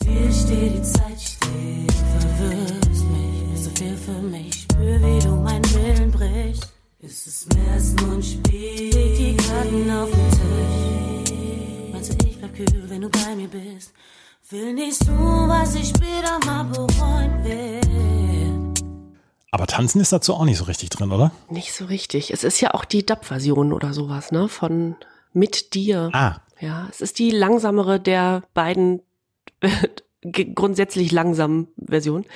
Dir 0.03 0.31
steht 0.31 0.75
die 0.75 0.83
Zeit 0.83 1.19
still, 1.19 1.87
verwirrst 2.21 3.05
mich, 3.05 3.55
ist 3.55 3.65
so 3.65 3.71
viel 3.71 3.97
für 3.97 4.21
mich, 4.21 4.55
spür, 4.63 5.01
wie 5.01 5.19
du 5.21 5.37
meinen 5.37 5.65
Willen 5.75 6.11
brichst. 6.11 6.73
Ist 6.99 7.27
es 7.27 7.47
mehr 7.55 7.73
als 7.73 7.95
nur 7.95 8.15
ein 8.15 8.23
Spiel, 8.23 8.91
leg 8.93 9.17
die 9.17 9.37
Karten 9.37 9.91
auf 9.91 10.11
den 10.11 10.31
Tisch. 10.31 11.93
Meinst 11.93 12.13
du, 12.13 12.27
ich 12.27 12.39
bleib 12.39 12.55
kühl, 12.55 12.85
wenn 12.89 13.01
du 13.01 13.09
bei 13.09 13.35
mir 13.37 13.49
bist? 13.49 13.93
Will 14.51 14.75
nicht 14.75 15.05
tun, 15.07 15.49
was 15.49 15.75
ich 15.75 15.89
später 15.89 16.39
mal 16.45 16.65
bereuen 16.65 17.43
will. 17.43 18.36
Aber 19.57 19.67
tanzen 19.67 20.03
ist 20.03 20.13
dazu 20.13 20.35
auch 20.35 20.45
nicht 20.45 20.59
so 20.59 20.65
richtig 20.65 20.91
drin, 20.91 21.11
oder? 21.11 21.33
Nicht 21.49 21.73
so 21.73 21.87
richtig. 21.87 22.31
Es 22.31 22.45
ist 22.45 22.61
ja 22.61 22.75
auch 22.75 22.85
die 22.85 23.07
Dub-Version 23.07 23.73
oder 23.73 23.95
sowas, 23.95 24.31
ne? 24.31 24.51
Von 24.51 24.97
Mit 25.33 25.73
dir. 25.73 26.11
Ah, 26.13 26.43
Ja, 26.61 26.87
es 26.91 27.01
ist 27.01 27.19
die 27.19 27.31
langsamere 27.31 27.99
der 27.99 28.43
beiden 28.53 29.01
grundsätzlich 30.55 31.11
langsamen 31.11 31.69
Versionen. 31.83 32.27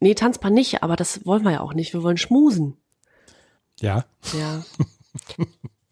Nee, 0.00 0.16
tanzbar 0.16 0.50
nicht, 0.50 0.82
aber 0.82 0.96
das 0.96 1.24
wollen 1.24 1.44
wir 1.44 1.52
ja 1.52 1.60
auch 1.60 1.74
nicht. 1.74 1.92
Wir 1.92 2.02
wollen 2.02 2.16
schmusen. 2.16 2.76
ja. 3.80 4.04
Ja. 4.36 4.64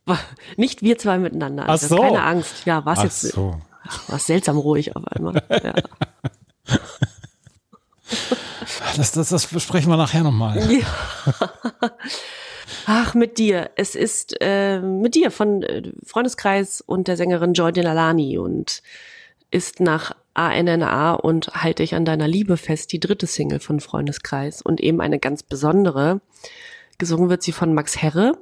nicht 0.57 0.83
wir 0.83 0.99
zwei 0.99 1.19
miteinander. 1.19 1.63
Ach 1.67 1.69
Also 1.69 1.87
so. 1.95 2.01
Keine 2.03 2.25
Angst. 2.25 2.67
Ja, 2.67 2.85
was 2.85 2.99
Ach 2.99 3.05
jetzt? 3.05 3.21
so. 3.21 3.61
War 4.09 4.19
seltsam 4.19 4.59
ruhig 4.59 4.97
auf 4.97 5.07
einmal. 5.07 5.41
Ja. 5.49 5.75
Das, 8.97 9.13
das, 9.13 9.29
das 9.29 9.47
besprechen 9.47 9.91
wir 9.91 9.97
nachher 9.97 10.23
nochmal. 10.23 10.59
Ja. 10.71 10.87
Ach, 12.87 13.15
mit 13.15 13.39
dir. 13.39 13.71
Es 13.77 13.95
ist 13.95 14.37
äh, 14.41 14.81
mit 14.81 15.15
dir 15.15 15.31
von 15.31 15.63
äh, 15.63 15.83
Freundeskreis 16.05 16.81
und 16.81 17.09
der 17.09 17.17
Sängerin 17.17 17.53
Joy 17.53 17.73
Delalani 17.73 18.39
und 18.39 18.83
ist 19.51 19.81
nach 19.81 20.13
ANNA 20.35 21.15
und 21.15 21.49
Halte 21.49 21.83
ich 21.83 21.95
an 21.95 22.05
deiner 22.05 22.29
Liebe 22.29 22.57
fest 22.57 22.93
die 22.93 23.01
dritte 23.01 23.27
Single 23.27 23.61
von 23.61 23.81
Freundeskreis 23.81 24.63
und 24.63 24.81
eben 24.81 25.01
eine 25.01 25.19
ganz 25.19 25.43
besondere. 25.43 26.21
Gesungen 26.99 27.29
wird 27.29 27.43
sie 27.43 27.53
von 27.53 27.75
Max 27.75 27.97
Herre, 27.97 28.39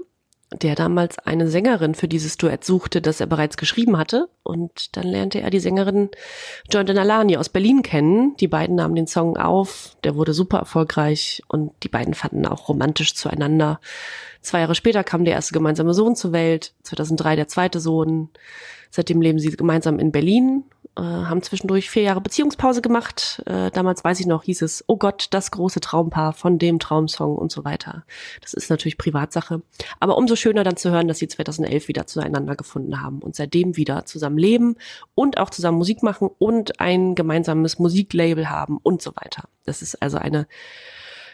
der 0.63 0.75
damals 0.75 1.19
eine 1.19 1.49
Sängerin 1.49 1.95
für 1.95 2.09
dieses 2.09 2.37
Duett 2.37 2.65
suchte, 2.65 3.01
das 3.01 3.21
er 3.21 3.27
bereits 3.27 3.57
geschrieben 3.57 3.97
hatte. 3.97 4.29
Und 4.43 4.97
dann 4.97 5.07
lernte 5.07 5.41
er 5.41 5.51
die 5.51 5.61
Sängerin 5.61 6.11
Joy 6.71 6.85
Denalani 6.85 7.37
aus 7.37 7.49
Berlin 7.49 7.83
kennen. 7.83 8.37
Die 8.39 8.49
beiden 8.49 8.77
nahmen 8.77 8.95
den 8.95 9.07
Song 9.07 9.37
auf, 9.37 9.97
der 10.05 10.17
wurde 10.17 10.35
super 10.35 10.59
erfolgreich 10.59 11.43
und 11.49 11.73
die 11.83 11.89
beiden 11.89 12.15
fanden 12.15 12.47
auch 12.47 12.69
romantisch 12.69 13.15
zueinander. 13.15 13.81
Zwei 14.41 14.61
Jahre 14.61 14.75
später 14.75 15.05
kam 15.05 15.25
der 15.25 15.35
erste 15.35 15.55
gemeinsame 15.55 15.95
Sohn 15.95 16.17
zur 16.17 16.33
Welt, 16.33 16.75
2003 16.83 17.37
der 17.37 17.49
zweite 17.49 17.81
Sohn. 17.81 18.29
Seitdem 18.91 19.21
leben 19.21 19.39
sie 19.39 19.51
gemeinsam 19.51 19.99
in 19.99 20.13
Berlin, 20.13 20.65
äh, 20.97 21.03
haben 21.03 21.42
zwischendurch 21.42 21.90
vier 21.90 22.03
Jahre 22.03 22.20
Beziehungspause 22.20 22.82
gemacht. 22.82 23.42
Äh, 23.47 23.70
damals 23.70 24.05
weiß 24.05 24.20
ich 24.20 24.26
noch, 24.26 24.45
hieß 24.45 24.62
es, 24.62 24.84
oh 24.86 24.97
Gott, 24.97 25.28
das 25.30 25.51
große 25.51 25.80
Traumpaar 25.80 26.32
von 26.32 26.59
dem 26.59 26.78
Traumsong 26.78 27.36
und 27.36 27.51
so 27.51 27.64
weiter. 27.64 28.05
Das 28.40 28.55
ist 28.55 28.70
natürlich 28.70 28.99
Privatsache. 28.99 29.62
Aber 30.01 30.16
umso 30.16 30.36
schöner 30.36 30.64
dann 30.64 30.76
zu 30.76 30.90
hören, 30.90 31.09
dass 31.09 31.18
sie 31.18 31.28
2011 31.28 31.88
wieder 31.88 32.07
zueinander 32.07 32.57
gefunden 32.57 33.01
haben 33.01 33.20
und 33.20 33.34
seitdem 33.34 33.76
wieder 33.76 34.07
zusammen 34.07 34.38
leben 34.38 34.76
und 35.14 35.38
auch 35.38 35.51
zusammen 35.51 35.78
Musik 35.78 36.03
machen 36.03 36.30
und 36.38 36.80
ein 36.80 37.14
gemeinsames 37.14 37.78
Musiklabel 37.78 38.49
haben 38.49 38.78
und 38.82 39.03
so 39.03 39.16
weiter. 39.16 39.49
Das 39.64 39.82
ist 39.82 40.01
also 40.03 40.18
eine 40.18 40.47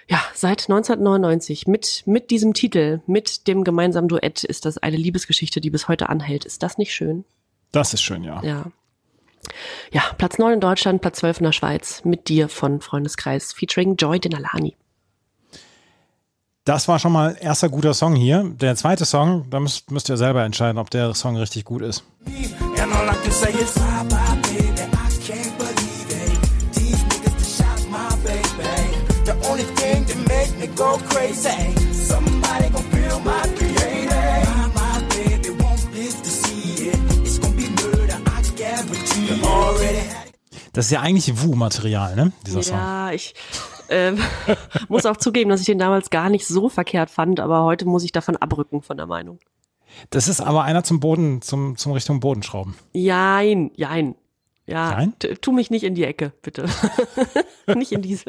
ja, 0.08 0.20
seit 0.34 0.62
1999 0.62 1.68
mit, 1.68 2.02
mit 2.04 2.32
diesem 2.32 2.52
Titel, 2.52 3.00
mit 3.06 3.46
dem 3.46 3.62
gemeinsamen 3.62 4.08
Duett 4.08 4.42
ist 4.42 4.64
das 4.64 4.76
eine 4.76 4.96
Liebesgeschichte, 4.96 5.60
die 5.60 5.70
bis 5.70 5.86
heute 5.86 6.08
anhält. 6.08 6.44
Ist 6.44 6.64
das 6.64 6.78
nicht 6.78 6.92
schön? 6.92 7.24
Das 7.70 7.94
ist 7.94 8.02
schön, 8.02 8.24
ja. 8.24 8.42
Ja. 8.42 8.72
Ja, 9.92 10.02
Platz 10.18 10.38
9 10.38 10.54
in 10.54 10.60
Deutschland, 10.60 11.00
Platz 11.00 11.18
12 11.18 11.38
in 11.38 11.44
der 11.44 11.52
Schweiz, 11.52 12.02
mit 12.04 12.28
dir 12.28 12.48
von 12.48 12.80
Freundeskreis, 12.80 13.52
featuring 13.52 13.96
Joy 13.96 14.20
Denalani. 14.20 14.76
Das 16.64 16.88
war 16.88 16.98
schon 16.98 17.12
mal 17.12 17.36
erster 17.40 17.68
guter 17.68 17.94
Song 17.94 18.14
hier. 18.14 18.44
Der 18.60 18.76
zweite 18.76 19.04
Song, 19.04 19.46
da 19.50 19.60
müsst, 19.60 19.90
müsst 19.90 20.08
ihr 20.08 20.16
selber 20.16 20.44
entscheiden, 20.44 20.78
ob 20.78 20.90
der 20.90 21.14
Song 21.14 21.36
richtig 21.36 21.64
gut 21.64 21.82
ist. 21.82 22.04
And 22.80 22.92
all 30.80 31.79
Das 40.72 40.86
ist 40.86 40.90
ja 40.92 41.00
eigentlich 41.00 41.42
Wu-Material, 41.42 42.14
ne? 42.16 42.32
Dieser 42.46 42.62
Song. 42.62 42.76
Ja, 42.76 43.12
ich 43.12 43.34
ähm, 43.88 44.18
muss 44.88 45.06
auch 45.06 45.16
zugeben, 45.16 45.50
dass 45.50 45.60
ich 45.60 45.66
den 45.66 45.78
damals 45.78 46.10
gar 46.10 46.30
nicht 46.30 46.46
so 46.46 46.68
verkehrt 46.68 47.10
fand, 47.10 47.40
aber 47.40 47.64
heute 47.64 47.86
muss 47.86 48.04
ich 48.04 48.12
davon 48.12 48.36
abrücken 48.36 48.82
von 48.82 48.96
der 48.96 49.06
Meinung. 49.06 49.38
Das 50.10 50.28
ist 50.28 50.40
aber 50.40 50.62
einer 50.64 50.84
zum 50.84 51.00
Boden, 51.00 51.42
zum, 51.42 51.76
zum 51.76 51.92
Richtung 51.92 52.20
Bodenschrauben. 52.20 52.74
Jein, 52.92 53.70
jein. 53.74 54.14
Ja, 54.66 54.92
Jein? 54.92 55.18
t- 55.18 55.34
tu 55.34 55.50
mich 55.50 55.70
nicht 55.70 55.82
in 55.82 55.96
die 55.96 56.04
Ecke, 56.04 56.32
bitte. 56.42 56.66
nicht 57.74 57.90
in 57.90 58.02
diese. 58.02 58.26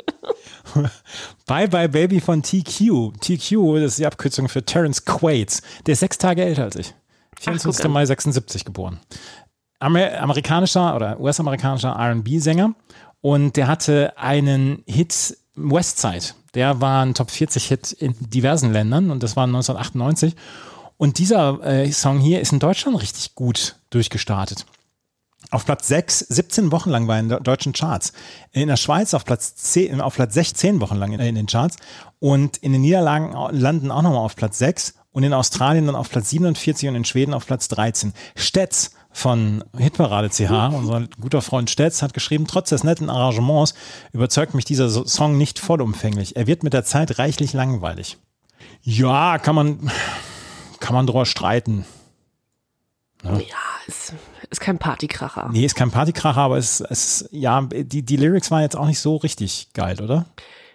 Bye 1.45 1.67
Bye 1.67 1.87
Baby 1.87 2.19
von 2.19 2.41
TQ. 2.41 3.13
TQ, 3.19 3.75
das 3.75 3.83
ist 3.91 3.99
die 3.99 4.07
Abkürzung 4.07 4.49
für 4.49 4.65
Terence 4.65 5.05
Quaid. 5.05 5.61
Der 5.85 5.93
ist 5.93 5.99
sechs 5.99 6.17
Tage 6.17 6.43
älter 6.43 6.63
als 6.63 6.77
ich. 6.77 6.95
24. 7.39 7.85
an. 7.85 7.91
Mai 7.91 8.05
76 8.07 8.65
geboren. 8.65 8.99
Amer 9.81 10.21
amerikanischer 10.21 10.95
oder 10.95 11.19
US-amerikanischer 11.19 11.89
R&B-Sänger 11.89 12.73
und 13.21 13.55
der 13.55 13.67
hatte 13.67 14.13
einen 14.17 14.83
Hit 14.85 15.37
Westside. 15.55 16.33
Der 16.53 16.81
war 16.81 17.05
ein 17.05 17.13
Top 17.13 17.31
40 17.31 17.65
Hit 17.67 17.91
in 17.91 18.15
diversen 18.19 18.71
Ländern 18.71 19.11
und 19.11 19.23
das 19.23 19.35
war 19.35 19.43
1998. 19.43 20.35
Und 20.97 21.17
dieser 21.17 21.63
äh, 21.63 21.91
Song 21.91 22.19
hier 22.19 22.41
ist 22.41 22.51
in 22.51 22.59
Deutschland 22.59 23.01
richtig 23.01 23.35
gut 23.35 23.75
durchgestartet. 23.89 24.65
Auf 25.49 25.65
Platz 25.65 25.87
6, 25.87 26.19
17 26.19 26.71
Wochen 26.71 26.91
lang 26.91 27.07
war 27.07 27.15
er 27.15 27.21
in 27.21 27.43
deutschen 27.43 27.73
Charts. 27.73 28.13
In 28.51 28.67
der 28.67 28.77
Schweiz 28.77 29.13
auf 29.13 29.25
Platz, 29.25 29.55
10, 29.55 29.99
auf 29.99 30.15
Platz 30.15 30.33
16 30.35 30.79
Wochen 30.79 30.95
lang 30.95 31.11
in, 31.11 31.19
in 31.19 31.35
den 31.35 31.47
Charts. 31.47 31.77
Und 32.19 32.57
in 32.57 32.71
den 32.71 32.81
Niederlagen 32.81 33.33
landen 33.51 33.91
auch 33.91 34.03
nochmal 34.03 34.19
auf 34.19 34.35
Platz 34.35 34.59
6. 34.59 34.93
Und 35.11 35.23
in 35.23 35.33
Australien 35.33 35.87
dann 35.87 35.95
auf 35.95 36.09
Platz 36.09 36.29
47 36.29 36.87
und 36.87 36.95
in 36.95 37.03
Schweden 37.03 37.33
auf 37.33 37.45
Platz 37.45 37.67
13. 37.67 38.13
Stetz 38.35 38.91
von 39.13 39.63
Hitparade 39.77 40.29
CH, 40.29 40.73
unser 40.73 41.07
guter 41.19 41.41
Freund 41.41 41.69
Stetz, 41.69 42.01
hat 42.01 42.13
geschrieben, 42.13 42.47
trotz 42.47 42.69
des 42.69 42.83
netten 42.83 43.09
Arrangements 43.09 43.73
überzeugt 44.13 44.53
mich 44.53 44.65
dieser 44.65 44.89
So- 44.89 45.05
Song 45.05 45.37
nicht 45.37 45.59
vollumfänglich. 45.59 46.35
Er 46.37 46.47
wird 46.47 46.63
mit 46.63 46.73
der 46.73 46.83
Zeit 46.85 47.19
reichlich 47.19 47.53
langweilig. 47.53 48.17
Ja, 48.83 49.37
kann 49.37 49.55
man, 49.55 49.91
kann 50.79 50.95
man 50.95 51.05
drüber 51.07 51.25
streiten. 51.25 51.85
Ja, 53.23 53.57
ist, 53.85 54.13
ist 54.49 54.61
kein 54.61 54.79
Partykracher. 54.79 55.49
Nee, 55.51 55.65
ist 55.65 55.75
kein 55.75 55.91
Partykracher, 55.91 56.41
aber 56.41 56.57
es, 56.57 56.81
es 56.81 57.27
ja, 57.31 57.61
die, 57.61 58.01
die 58.03 58.15
Lyrics 58.17 58.49
waren 58.49 58.61
jetzt 58.63 58.75
auch 58.75 58.87
nicht 58.87 58.99
so 58.99 59.17
richtig 59.17 59.69
geil, 59.73 60.01
oder? 60.01 60.25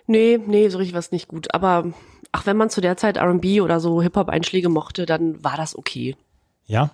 Nee, 0.06 0.38
nee, 0.46 0.68
so 0.68 0.78
richtig 0.78 0.94
was 0.94 1.10
nicht 1.10 1.26
gut. 1.26 1.52
Aber 1.52 1.86
ach, 2.30 2.46
wenn 2.46 2.56
man 2.56 2.70
zu 2.70 2.80
der 2.80 2.96
Zeit 2.96 3.16
R&B 3.16 3.60
oder 3.62 3.80
so 3.80 4.00
Hip-Hop-Einschläge 4.00 4.68
mochte, 4.68 5.06
dann 5.06 5.42
war 5.42 5.56
das 5.56 5.76
okay. 5.76 6.14
Ja? 6.66 6.90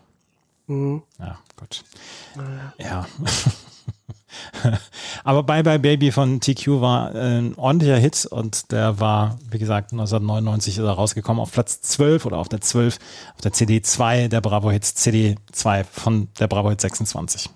Mhm. 0.67 1.03
Ja, 1.19 1.39
gut. 1.57 1.85
Ja. 2.79 3.07
Aber 5.25 5.43
Bye 5.43 5.63
Bye 5.63 5.79
Baby 5.79 6.11
von 6.11 6.41
TQ 6.41 6.81
war 6.81 7.15
äh, 7.15 7.39
ein 7.39 7.55
ordentlicher 7.57 7.97
Hit 7.97 8.27
und 8.27 8.73
der 8.73 8.99
war, 8.99 9.39
wie 9.51 9.59
gesagt, 9.59 9.93
1999 9.93 10.79
ist 10.79 10.85
er 10.85 10.93
rausgekommen 10.93 11.41
auf 11.43 11.53
Platz 11.53 11.81
12 11.83 12.27
oder 12.27 12.39
auf 12.39 12.49
der 12.49 12.61
12, 12.61 12.99
auf 13.35 13.41
der 13.43 13.53
CD 13.53 13.83
2 13.83 14.29
der 14.29 14.41
Bravo 14.41 14.71
Hits, 14.71 14.95
CD 14.95 15.37
2 15.53 15.85
von 15.85 16.29
der 16.39 16.49
Bravo 16.49 16.71
Hits 16.71 16.83
26. 16.83 17.51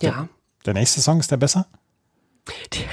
Ja. 0.00 0.28
Der 0.64 0.74
nächste 0.74 1.00
Song 1.00 1.20
ist 1.20 1.30
der 1.30 1.36
besser? 1.36 1.66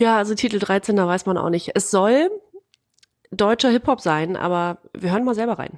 Ja, 0.00 0.16
also 0.16 0.36
Titel 0.36 0.60
13, 0.60 0.94
da 0.94 1.08
weiß 1.08 1.26
man 1.26 1.36
auch 1.36 1.50
nicht. 1.50 1.72
Es 1.74 1.90
soll 1.90 2.30
deutscher 3.32 3.68
Hip-Hop 3.70 4.00
sein, 4.00 4.36
aber 4.36 4.78
wir 4.96 5.10
hören 5.10 5.24
mal 5.24 5.34
selber 5.34 5.58
rein. 5.58 5.76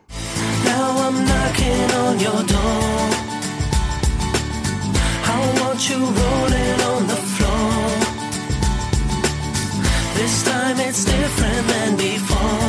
Now 0.71 0.89
I'm 1.07 1.19
knocking 1.31 1.89
on 2.05 2.15
your 2.27 2.41
door. 2.55 2.91
I 5.35 5.39
want 5.61 5.81
you 5.89 5.99
rolling 6.21 6.79
on 6.93 7.03
the 7.13 7.21
floor. 7.35 7.73
This 10.19 10.35
time 10.51 10.79
it's 10.89 11.05
different 11.05 11.65
than 11.73 11.91
before. 11.97 12.69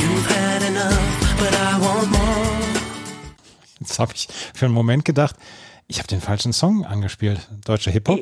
You've 0.00 0.26
had 0.38 0.60
enough, 0.70 1.12
but 1.40 1.52
I 1.54 1.72
want 1.84 2.08
more. 2.10 2.44
Jetzt 3.80 3.98
habe 3.98 4.12
ich 4.14 4.28
für 4.54 4.66
einen 4.66 4.74
Moment 4.74 5.04
gedacht, 5.04 5.36
ich 5.86 5.98
habe 5.98 6.08
den 6.08 6.20
falschen 6.20 6.52
Song 6.52 6.84
angespielt. 6.84 7.40
Deutscher 7.64 7.90
Hip-Hop. 7.90 8.20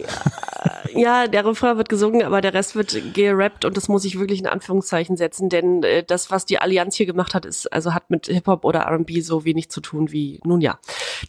Ja, 0.94 1.26
der 1.26 1.46
Refrain 1.46 1.76
wird 1.76 1.88
gesungen, 1.88 2.22
aber 2.22 2.40
der 2.40 2.54
Rest 2.54 2.74
wird 2.74 3.14
gerappt 3.14 3.64
und 3.64 3.76
das 3.76 3.88
muss 3.88 4.04
ich 4.04 4.18
wirklich 4.18 4.40
in 4.40 4.46
Anführungszeichen 4.46 5.16
setzen, 5.16 5.48
denn 5.48 5.82
äh, 5.82 6.04
das, 6.04 6.30
was 6.30 6.44
die 6.44 6.58
Allianz 6.58 6.96
hier 6.96 7.06
gemacht 7.06 7.34
hat, 7.34 7.46
ist 7.46 7.72
also 7.72 7.94
hat 7.94 8.10
mit 8.10 8.26
Hip-Hop 8.26 8.64
oder 8.64 8.80
R&B 8.80 9.20
so 9.20 9.44
wenig 9.44 9.70
zu 9.70 9.80
tun 9.80 10.12
wie, 10.12 10.40
nun 10.44 10.60
ja. 10.60 10.78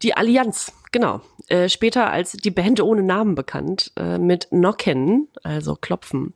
Die 0.01 0.15
Allianz, 0.15 0.73
genau. 0.91 1.21
Äh, 1.47 1.69
später 1.69 2.09
als 2.11 2.34
die 2.34 2.51
Band 2.51 2.81
ohne 2.81 3.03
Namen 3.03 3.36
bekannt, 3.36 3.91
äh, 3.95 4.17
mit 4.17 4.47
Nocken, 4.51 5.29
also 5.43 5.75
Klopfen. 5.75 6.34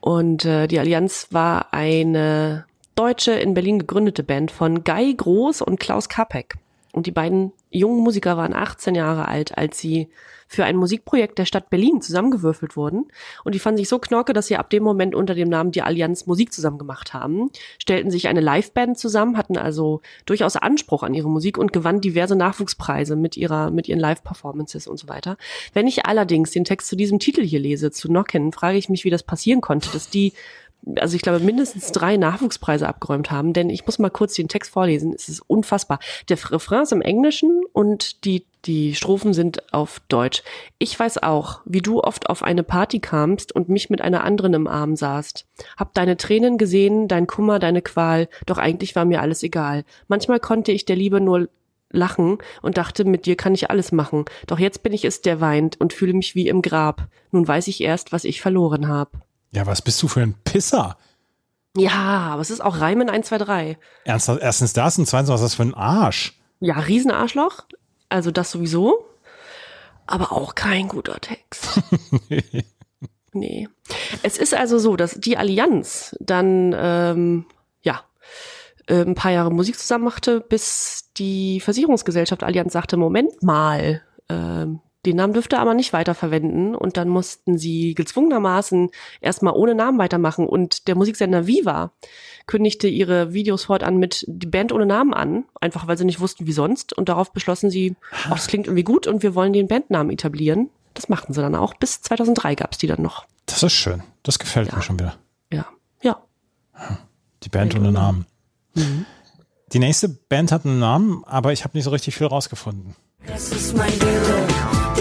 Und 0.00 0.44
äh, 0.44 0.66
die 0.66 0.78
Allianz 0.78 1.28
war 1.30 1.72
eine 1.72 2.66
deutsche, 2.94 3.32
in 3.32 3.54
Berlin 3.54 3.78
gegründete 3.78 4.22
Band 4.22 4.50
von 4.50 4.84
Guy 4.84 5.14
Groß 5.14 5.62
und 5.62 5.80
Klaus 5.80 6.08
Kapek. 6.08 6.56
Und 6.92 7.06
die 7.06 7.12
beiden 7.12 7.52
jungen 7.72 8.02
Musiker 8.02 8.36
waren 8.36 8.54
18 8.54 8.94
Jahre 8.94 9.28
alt, 9.28 9.56
als 9.56 9.78
sie 9.78 10.08
für 10.52 10.64
ein 10.64 10.76
Musikprojekt 10.76 11.38
der 11.38 11.46
Stadt 11.46 11.70
Berlin 11.70 12.02
zusammengewürfelt 12.02 12.76
wurden. 12.76 13.06
Und 13.42 13.54
die 13.54 13.58
fanden 13.58 13.78
sich 13.78 13.88
so 13.88 13.98
knorke, 13.98 14.34
dass 14.34 14.48
sie 14.48 14.58
ab 14.58 14.68
dem 14.68 14.82
Moment 14.82 15.14
unter 15.14 15.34
dem 15.34 15.48
Namen 15.48 15.72
die 15.72 15.80
Allianz 15.80 16.26
Musik 16.26 16.52
zusammen 16.52 16.76
gemacht 16.76 17.14
haben, 17.14 17.50
stellten 17.78 18.10
sich 18.10 18.28
eine 18.28 18.42
Liveband 18.42 18.98
zusammen, 18.98 19.38
hatten 19.38 19.56
also 19.56 20.02
durchaus 20.26 20.56
Anspruch 20.56 21.02
an 21.04 21.14
ihre 21.14 21.30
Musik 21.30 21.56
und 21.56 21.72
gewannen 21.72 22.02
diverse 22.02 22.36
Nachwuchspreise 22.36 23.16
mit 23.16 23.38
ihrer, 23.38 23.70
mit 23.70 23.88
ihren 23.88 23.98
Live-Performances 23.98 24.86
und 24.86 24.98
so 24.98 25.08
weiter. 25.08 25.38
Wenn 25.72 25.86
ich 25.86 26.04
allerdings 26.04 26.50
den 26.50 26.64
Text 26.64 26.88
zu 26.88 26.96
diesem 26.96 27.18
Titel 27.18 27.42
hier 27.42 27.60
lese, 27.60 27.90
zu 27.90 28.12
Nocken, 28.12 28.52
frage 28.52 28.76
ich 28.76 28.90
mich, 28.90 29.04
wie 29.04 29.10
das 29.10 29.22
passieren 29.22 29.62
konnte, 29.62 29.88
dass 29.92 30.10
die 30.10 30.34
also 30.96 31.16
ich 31.16 31.22
glaube, 31.22 31.40
mindestens 31.40 31.92
drei 31.92 32.16
Nachwuchspreise 32.16 32.88
abgeräumt 32.88 33.30
haben, 33.30 33.52
denn 33.52 33.70
ich 33.70 33.86
muss 33.86 33.98
mal 33.98 34.10
kurz 34.10 34.34
den 34.34 34.48
Text 34.48 34.72
vorlesen. 34.72 35.12
Es 35.14 35.28
ist 35.28 35.40
unfassbar. 35.40 35.98
Der 36.28 36.38
Refrain 36.50 36.82
ist 36.82 36.92
im 36.92 37.02
Englischen 37.02 37.62
und 37.72 38.24
die, 38.24 38.46
die 38.64 38.94
Strophen 38.94 39.32
sind 39.32 39.72
auf 39.72 40.00
Deutsch. 40.08 40.42
Ich 40.78 40.98
weiß 40.98 41.22
auch, 41.22 41.60
wie 41.64 41.82
du 41.82 42.00
oft 42.00 42.28
auf 42.28 42.42
eine 42.42 42.62
Party 42.62 43.00
kamst 43.00 43.54
und 43.54 43.68
mich 43.68 43.90
mit 43.90 44.00
einer 44.00 44.24
anderen 44.24 44.54
im 44.54 44.66
Arm 44.66 44.96
saßt. 44.96 45.46
Hab 45.76 45.94
deine 45.94 46.16
Tränen 46.16 46.58
gesehen, 46.58 47.08
dein 47.08 47.26
Kummer, 47.26 47.58
deine 47.58 47.82
Qual, 47.82 48.28
doch 48.46 48.58
eigentlich 48.58 48.96
war 48.96 49.04
mir 49.04 49.22
alles 49.22 49.42
egal. 49.42 49.84
Manchmal 50.08 50.40
konnte 50.40 50.72
ich 50.72 50.84
der 50.84 50.96
Liebe 50.96 51.20
nur 51.20 51.48
lachen 51.90 52.38
und 52.62 52.78
dachte, 52.78 53.04
mit 53.04 53.26
dir 53.26 53.36
kann 53.36 53.54
ich 53.54 53.70
alles 53.70 53.92
machen. 53.92 54.24
Doch 54.46 54.58
jetzt 54.58 54.82
bin 54.82 54.92
ich 54.92 55.04
es, 55.04 55.20
der 55.20 55.40
weint 55.40 55.80
und 55.80 55.92
fühle 55.92 56.14
mich 56.14 56.34
wie 56.34 56.48
im 56.48 56.62
Grab. 56.62 57.06
Nun 57.30 57.46
weiß 57.46 57.68
ich 57.68 57.82
erst, 57.82 58.12
was 58.12 58.24
ich 58.24 58.40
verloren 58.40 58.88
hab. 58.88 59.26
Ja, 59.52 59.66
was 59.66 59.82
bist 59.82 60.02
du 60.02 60.08
für 60.08 60.20
ein 60.20 60.34
Pisser? 60.44 60.96
Ja, 61.76 62.30
aber 62.32 62.42
es 62.42 62.50
ist 62.50 62.60
auch 62.60 62.80
Reimen 62.80 63.08
1, 63.08 63.28
2, 63.28 63.38
3. 63.38 63.78
Ernsthaft, 64.04 64.42
erstens 64.42 64.72
das 64.72 64.98
und 64.98 65.06
zweitens, 65.06 65.30
was 65.30 65.40
ist 65.40 65.44
das 65.44 65.54
für 65.54 65.62
ein 65.62 65.74
Arsch? 65.74 66.38
Ja, 66.60 66.78
Riesenarschloch. 66.78 67.64
Also 68.08 68.30
das 68.30 68.50
sowieso. 68.50 69.06
Aber 70.06 70.32
auch 70.32 70.54
kein 70.54 70.88
guter 70.88 71.20
Text. 71.20 71.80
nee. 73.32 73.68
Es 74.22 74.36
ist 74.36 74.54
also 74.54 74.78
so, 74.78 74.96
dass 74.96 75.14
die 75.14 75.36
Allianz 75.36 76.16
dann, 76.20 76.74
ähm, 76.76 77.46
ja, 77.82 78.02
äh, 78.86 79.02
ein 79.02 79.14
paar 79.14 79.30
Jahre 79.30 79.50
Musik 79.52 79.78
zusammen 79.78 80.04
machte, 80.04 80.40
bis 80.40 81.10
die 81.16 81.60
Versicherungsgesellschaft 81.60 82.42
Allianz 82.42 82.72
sagte, 82.72 82.96
Moment 82.96 83.42
mal, 83.42 84.02
ähm, 84.28 84.80
den 85.04 85.16
Namen 85.16 85.32
dürfte 85.32 85.58
aber 85.58 85.74
nicht 85.74 85.92
weiterverwenden 85.92 86.74
und 86.74 86.96
dann 86.96 87.08
mussten 87.08 87.58
sie 87.58 87.94
gezwungenermaßen 87.94 88.90
erstmal 89.20 89.54
ohne 89.54 89.74
Namen 89.74 89.98
weitermachen 89.98 90.46
und 90.46 90.86
der 90.86 90.94
Musiksender 90.94 91.46
Viva 91.46 91.92
kündigte 92.46 92.86
ihre 92.88 93.32
Videos 93.32 93.64
fortan 93.64 93.96
mit 93.98 94.24
die 94.28 94.46
Band 94.46 94.72
ohne 94.72 94.86
Namen 94.86 95.12
an, 95.12 95.44
einfach 95.60 95.86
weil 95.86 95.98
sie 95.98 96.04
nicht 96.04 96.20
wussten 96.20 96.46
wie 96.46 96.52
sonst 96.52 96.92
und 96.92 97.08
darauf 97.08 97.32
beschlossen 97.32 97.70
sie, 97.70 97.96
ach, 98.24 98.30
das 98.30 98.46
klingt 98.46 98.66
irgendwie 98.66 98.84
gut 98.84 99.06
und 99.06 99.22
wir 99.22 99.34
wollen 99.34 99.52
den 99.52 99.68
Bandnamen 99.68 100.12
etablieren. 100.12 100.70
Das 100.94 101.08
machten 101.08 101.32
sie 101.32 101.40
dann 101.40 101.54
auch. 101.54 101.74
Bis 101.74 102.02
2003 102.02 102.54
gab's 102.54 102.78
die 102.78 102.86
dann 102.86 103.02
noch. 103.02 103.24
Das 103.46 103.62
ist 103.62 103.72
schön. 103.72 104.02
Das 104.22 104.38
gefällt 104.38 104.74
mir 104.74 104.82
schon 104.82 104.98
wieder. 104.98 105.16
Ja, 105.50 105.66
ja. 106.02 106.22
Die 107.42 107.48
Band 107.48 107.74
ohne 107.74 107.92
Namen. 107.92 108.26
Die 109.72 109.78
nächste 109.78 110.08
Band 110.08 110.52
hat 110.52 110.66
einen 110.66 110.78
Namen, 110.78 111.24
aber 111.24 111.52
ich 111.52 111.64
habe 111.64 111.76
nicht 111.76 111.84
so 111.84 111.90
richtig 111.90 112.14
viel 112.14 112.26
rausgefunden. 112.26 112.94
Das 113.26 113.50
ist 113.50 113.76
mein 113.76 113.92
Wille, 114.00 114.46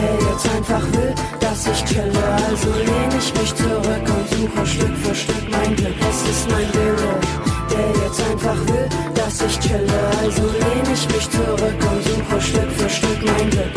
der 0.01 0.15
jetzt 0.29 0.49
einfach 0.49 0.81
will, 0.93 1.13
dass 1.39 1.67
ich 1.67 1.85
chille. 1.85 2.23
Also 2.49 2.69
lehn 2.73 3.11
ich 3.17 3.33
mich 3.39 3.55
zurück 3.55 4.05
und 4.15 4.29
suche 4.35 4.65
Stück 4.65 4.97
für 4.97 5.15
Stück 5.15 5.51
mein 5.51 5.75
Glück. 5.75 5.95
Es 6.09 6.29
ist 6.29 6.49
mein 6.49 6.73
Wille, 6.73 7.19
der 7.71 8.03
jetzt 8.03 8.21
einfach 8.21 8.67
will, 8.67 8.89
dass 9.13 9.41
ich 9.41 9.59
chille. 9.59 9.99
Also 10.21 10.43
lehn 10.43 10.93
ich 10.93 11.07
mich 11.13 11.29
zurück 11.29 11.79
und 11.91 12.03
suche 12.03 12.41
Stück 12.41 12.71
für 12.71 12.89
Stück 12.89 13.25
mein 13.25 13.49
Glück. 13.49 13.73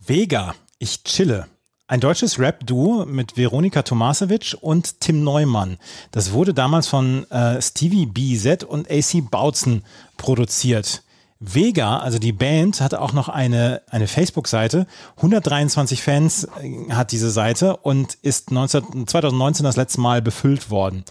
Vega, 0.00 0.54
ich 0.78 1.04
chille. 1.04 1.46
Ein 1.86 2.00
deutsches 2.00 2.38
Rap-Duo 2.38 3.06
mit 3.06 3.38
Veronika 3.38 3.82
Tomasevic 3.82 4.56
und 4.60 5.00
Tim 5.00 5.24
Neumann. 5.24 5.78
Das 6.10 6.32
wurde 6.32 6.52
damals 6.52 6.86
von 6.86 7.24
äh, 7.30 7.62
Stevie 7.62 8.04
BZ 8.04 8.64
und 8.64 8.90
AC 8.90 9.30
Bautzen 9.30 9.84
produziert. 10.18 11.02
Vega, 11.40 11.98
also 11.98 12.18
die 12.18 12.32
Band, 12.32 12.80
hatte 12.80 13.00
auch 13.00 13.12
noch 13.12 13.28
eine, 13.28 13.82
eine 13.88 14.08
Facebook-Seite. 14.08 14.86
123 15.16 16.02
Fans 16.02 16.44
äh, 16.60 16.90
hat 16.90 17.12
diese 17.12 17.30
Seite 17.30 17.76
und 17.76 18.14
ist 18.22 18.50
19, 18.50 19.06
2019 19.06 19.64
das 19.64 19.76
letzte 19.76 20.00
Mal 20.00 20.20
befüllt 20.20 20.70
worden. 20.70 21.04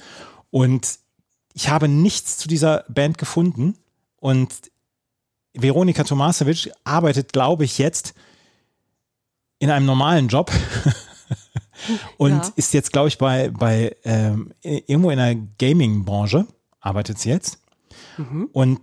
Und 0.52 1.00
ich 1.54 1.70
habe 1.70 1.88
nichts 1.88 2.38
zu 2.38 2.48
dieser 2.48 2.84
Band 2.90 3.18
gefunden. 3.18 3.78
Und 4.20 4.54
Veronika 5.54 6.04
Tomasevic 6.04 6.72
arbeitet, 6.84 7.32
glaube 7.34 7.64
ich, 7.64 7.78
jetzt 7.78 8.14
in 9.60 9.72
einem 9.72 9.86
normalen 9.86 10.28
Job 10.28 10.52
und 12.18 12.32
Ja. 12.32 12.52
ist 12.58 12.74
jetzt, 12.74 12.92
glaube 12.92 13.08
ich, 13.08 13.18
bei, 13.18 13.50
bei 13.50 13.96
ähm, 14.04 14.52
irgendwo 14.62 15.10
in 15.10 15.18
der 15.18 15.36
Gaming-Branche, 15.58 16.46
arbeitet 16.80 17.18
sie 17.18 17.30
jetzt. 17.30 17.60
Und 18.52 18.80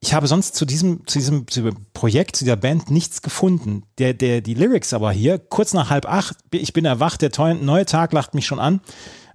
ich 0.00 0.14
habe 0.14 0.28
sonst 0.28 0.54
zu 0.54 0.64
diesem, 0.64 1.06
zu 1.06 1.18
diesem, 1.18 1.48
zu 1.48 1.60
diesem 1.60 1.86
Projekt, 1.92 2.36
zu 2.36 2.44
dieser 2.44 2.56
Band 2.56 2.90
nichts 2.90 3.20
gefunden. 3.20 3.82
Der, 3.98 4.14
der, 4.14 4.40
die 4.40 4.54
Lyrics 4.54 4.94
aber 4.94 5.10
hier, 5.10 5.38
kurz 5.38 5.74
nach 5.74 5.90
halb 5.90 6.06
acht, 6.06 6.36
ich 6.52 6.72
bin 6.72 6.84
erwacht, 6.84 7.20
der 7.20 7.54
neue 7.54 7.84
Tag 7.84 8.12
lacht 8.12 8.34
mich 8.34 8.46
schon 8.46 8.60
an. 8.60 8.80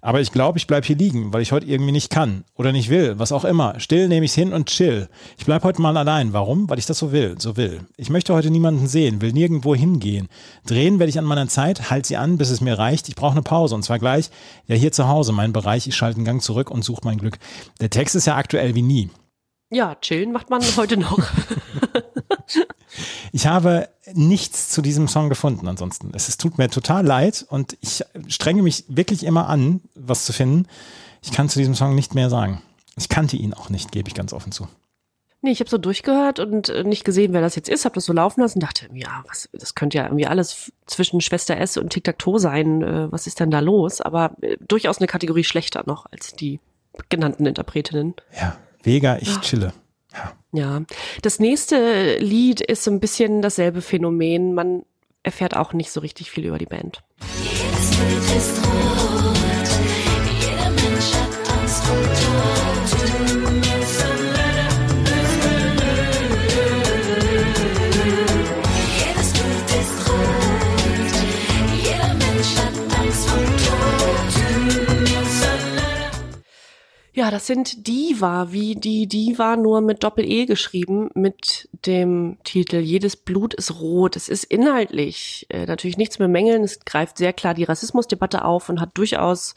Aber 0.01 0.19
ich 0.19 0.33
glaube, 0.33 0.57
ich 0.57 0.67
bleibe 0.67 0.85
hier 0.85 0.97
liegen, 0.97 1.31
weil 1.31 1.41
ich 1.41 1.53
heute 1.53 1.65
irgendwie 1.65 1.93
nicht 1.93 2.09
kann 2.09 2.43
oder 2.55 2.73
nicht 2.73 2.89
will, 2.89 3.19
was 3.19 3.31
auch 3.31 3.45
immer. 3.45 3.79
Still 3.79 4.09
nehme 4.09 4.25
ich 4.25 4.33
hin 4.33 4.51
und 4.51 4.67
chill. 4.67 5.07
Ich 5.37 5.45
bleibe 5.45 5.63
heute 5.63 5.81
mal 5.81 5.95
allein. 5.95 6.33
Warum? 6.33 6.69
Weil 6.69 6.77
ich 6.77 6.85
das 6.85 6.99
so 6.99 7.13
will, 7.13 7.35
so 7.39 7.55
will. 7.55 7.85
Ich 7.95 8.09
möchte 8.09 8.33
heute 8.33 8.51
niemanden 8.51 8.87
sehen, 8.87 9.21
will 9.21 9.31
nirgendwo 9.31 9.75
hingehen. 9.75 10.27
Drehen 10.65 10.99
werde 10.99 11.09
ich 11.09 11.19
an 11.19 11.23
meiner 11.23 11.47
Zeit, 11.47 11.89
halt 11.89 12.05
sie 12.05 12.17
an, 12.17 12.37
bis 12.37 12.49
es 12.49 12.59
mir 12.59 12.77
reicht. 12.77 13.07
Ich 13.07 13.15
brauche 13.15 13.31
eine 13.31 13.43
Pause 13.43 13.75
und 13.75 13.83
zwar 13.83 13.97
gleich, 13.97 14.29
ja 14.67 14.75
hier 14.75 14.91
zu 14.91 15.07
Hause, 15.07 15.31
mein 15.31 15.53
Bereich. 15.53 15.87
Ich 15.87 15.95
schalte 15.95 16.17
einen 16.17 16.25
Gang 16.25 16.41
zurück 16.41 16.69
und 16.69 16.83
suche 16.83 17.01
mein 17.05 17.17
Glück. 17.17 17.39
Der 17.79 17.89
Text 17.89 18.15
ist 18.15 18.27
ja 18.27 18.35
aktuell 18.35 18.75
wie 18.75 18.81
nie. 18.81 19.09
Ja, 19.73 19.95
chillen 19.95 20.31
macht 20.31 20.49
man 20.49 20.61
heute 20.77 20.97
noch. 20.97 21.19
Ich 23.31 23.47
habe 23.47 23.89
nichts 24.13 24.69
zu 24.69 24.83
diesem 24.83 25.07
Song 25.07 25.27
gefunden 25.27 25.67
ansonsten. 25.67 26.11
Es, 26.13 26.27
es 26.27 26.37
tut 26.37 26.59
mir 26.59 26.69
total 26.69 27.03
leid 27.03 27.43
und 27.49 27.75
ich 27.81 28.03
strenge 28.27 28.61
mich 28.61 28.85
wirklich 28.87 29.25
immer 29.25 29.49
an, 29.49 29.81
was 29.95 30.25
zu 30.25 30.33
finden. 30.33 30.67
Ich 31.23 31.31
kann 31.31 31.49
zu 31.49 31.57
diesem 31.57 31.73
Song 31.73 31.95
nicht 31.95 32.13
mehr 32.13 32.29
sagen. 32.29 32.61
Ich 32.95 33.09
kannte 33.09 33.35
ihn 33.35 33.55
auch 33.55 33.69
nicht, 33.69 33.91
gebe 33.91 34.07
ich 34.07 34.13
ganz 34.13 34.33
offen 34.33 34.51
zu. 34.51 34.67
Nee, 35.41 35.51
ich 35.51 35.59
habe 35.59 35.69
so 35.69 35.79
durchgehört 35.79 36.39
und 36.39 36.69
äh, 36.69 36.83
nicht 36.83 37.03
gesehen, 37.03 37.33
wer 37.33 37.41
das 37.41 37.55
jetzt 37.55 37.69
ist, 37.69 37.85
habe 37.85 37.95
das 37.95 38.05
so 38.05 38.13
laufen 38.13 38.41
lassen 38.41 38.59
und 38.59 38.63
dachte, 38.63 38.87
ja, 38.93 39.23
was, 39.27 39.49
das 39.51 39.73
könnte 39.73 39.97
ja 39.97 40.05
irgendwie 40.05 40.27
alles 40.27 40.71
zwischen 40.85 41.19
Schwester 41.19 41.57
S 41.57 41.75
und 41.75 41.89
Tic-Tac-Toe 41.89 42.39
sein. 42.39 42.81
Äh, 42.83 43.11
was 43.11 43.25
ist 43.25 43.39
denn 43.39 43.49
da 43.49 43.59
los? 43.59 43.99
Aber 43.99 44.35
äh, 44.41 44.57
durchaus 44.61 44.99
eine 44.99 45.07
Kategorie 45.07 45.43
schlechter 45.43 45.83
noch 45.87 46.05
als 46.11 46.33
die 46.33 46.59
genannten 47.09 47.45
Interpretinnen. 47.45 48.13
Ja, 48.39 48.57
Vega, 48.83 49.17
ich 49.19 49.39
chille. 49.39 49.73
Ja, 50.51 50.83
das 51.23 51.39
nächste 51.39 52.17
Lied 52.19 52.61
ist 52.61 52.83
so 52.83 52.91
ein 52.91 52.99
bisschen 52.99 53.41
dasselbe 53.41 53.81
Phänomen. 53.81 54.53
Man 54.53 54.83
erfährt 55.23 55.55
auch 55.55 55.73
nicht 55.73 55.89
so 55.89 56.01
richtig 56.01 56.29
viel 56.29 56.45
über 56.45 56.59
die 56.59 56.65
Band. 56.67 57.01
Jedes 57.41 57.97
Bild 57.97 58.37
ist 58.37 58.57
rot. 58.63 59.35
Jeder 60.39 60.69
Mensch 60.69 61.13
hat 61.15 61.57
Angst 61.57 61.83
vor 61.85 62.22
Ja, 77.15 77.29
das 77.29 77.45
sind 77.45 77.85
Diva, 77.85 78.51
wie 78.51 78.73
die 78.73 79.05
Diva 79.07 79.55
nur 79.55 79.81
mit 79.81 80.03
Doppel-E 80.03 80.47
geschrieben, 80.47 81.11
mit 81.13 81.69
dem 81.85 82.39
Titel 82.43 82.77
Jedes 82.77 83.15
Blut 83.15 83.53
ist 83.53 83.79
rot. 83.79 84.15
Es 84.15 84.29
ist 84.29 84.45
inhaltlich 84.45 85.45
äh, 85.49 85.67
natürlich 85.67 85.97
nichts 85.97 86.17
mehr 86.17 86.27
mängeln. 86.27 86.63
Es 86.63 86.79
greift 86.79 87.19
sehr 87.19 87.31
klar 87.31 87.53
die 87.53 87.65
Rassismusdebatte 87.65 88.43
auf 88.43 88.67
und 88.67 88.81
hat 88.81 88.97
durchaus 88.97 89.53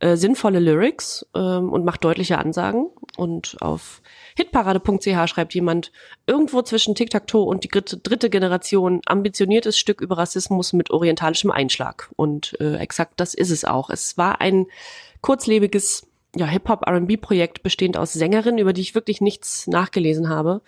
äh, 0.00 0.16
sinnvolle 0.16 0.58
Lyrics 0.58 1.24
ähm, 1.36 1.70
und 1.70 1.84
macht 1.84 2.02
deutliche 2.02 2.38
Ansagen. 2.38 2.88
Und 3.16 3.56
auf 3.60 4.02
hitparade.ch 4.36 5.28
schreibt 5.28 5.54
jemand, 5.54 5.92
irgendwo 6.26 6.62
zwischen 6.62 6.96
Tic-Tac-Toe 6.96 7.44
und 7.44 7.62
die 7.62 7.68
dritte, 7.68 7.98
dritte 7.98 8.28
Generation 8.28 9.02
ambitioniertes 9.06 9.78
Stück 9.78 10.00
über 10.00 10.18
Rassismus 10.18 10.72
mit 10.72 10.90
orientalischem 10.90 11.52
Einschlag. 11.52 12.10
Und 12.16 12.60
äh, 12.60 12.76
exakt 12.78 13.20
das 13.20 13.34
ist 13.34 13.50
es 13.50 13.64
auch. 13.64 13.88
Es 13.88 14.18
war 14.18 14.40
ein 14.40 14.66
kurzlebiges 15.20 16.07
ja, 16.38 16.46
Hip-Hop-R&B-Projekt 16.46 17.62
bestehend 17.62 17.96
aus 17.96 18.12
Sängerinnen, 18.12 18.58
über 18.58 18.72
die 18.72 18.80
ich 18.80 18.94
wirklich 18.94 19.20
nichts 19.20 19.66
nachgelesen 19.66 20.28
habe, 20.28 20.62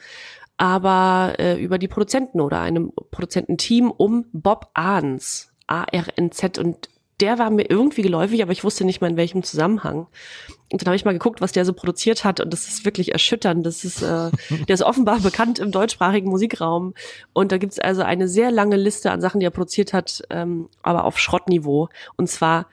aber 0.56 1.34
äh, 1.38 1.62
über 1.62 1.78
die 1.78 1.88
Produzenten 1.88 2.40
oder 2.40 2.60
einem 2.60 2.92
Produzententeam 3.10 3.90
um 3.90 4.26
Bob 4.32 4.70
Arns, 4.74 5.52
A-R-N-Z 5.66 6.58
und 6.58 6.88
der 7.20 7.38
war 7.38 7.50
mir 7.50 7.70
irgendwie 7.70 8.02
geläufig, 8.02 8.42
aber 8.42 8.52
ich 8.52 8.64
wusste 8.64 8.84
nicht 8.84 9.00
mal 9.00 9.10
in 9.10 9.16
welchem 9.16 9.42
Zusammenhang. 9.42 10.06
Und 10.72 10.80
dann 10.80 10.86
habe 10.86 10.96
ich 10.96 11.04
mal 11.04 11.12
geguckt, 11.12 11.40
was 11.40 11.52
der 11.52 11.64
so 11.64 11.72
produziert 11.72 12.24
hat 12.24 12.40
und 12.40 12.50
das 12.52 12.66
ist 12.66 12.84
wirklich 12.84 13.12
erschütternd. 13.12 13.64
Das 13.66 13.84
ist, 13.84 14.02
äh, 14.02 14.30
der 14.68 14.74
ist 14.74 14.82
offenbar 14.82 15.20
bekannt 15.20 15.58
im 15.58 15.70
deutschsprachigen 15.70 16.30
Musikraum 16.30 16.94
und 17.32 17.52
da 17.52 17.58
gibt's 17.58 17.78
also 17.78 18.02
eine 18.02 18.26
sehr 18.26 18.50
lange 18.50 18.76
Liste 18.76 19.10
an 19.10 19.20
Sachen, 19.20 19.40
die 19.40 19.46
er 19.46 19.50
produziert 19.50 19.92
hat, 19.92 20.22
ähm, 20.30 20.68
aber 20.82 21.04
auf 21.04 21.18
Schrottniveau 21.18 21.88
und 22.16 22.28
zwar 22.28 22.66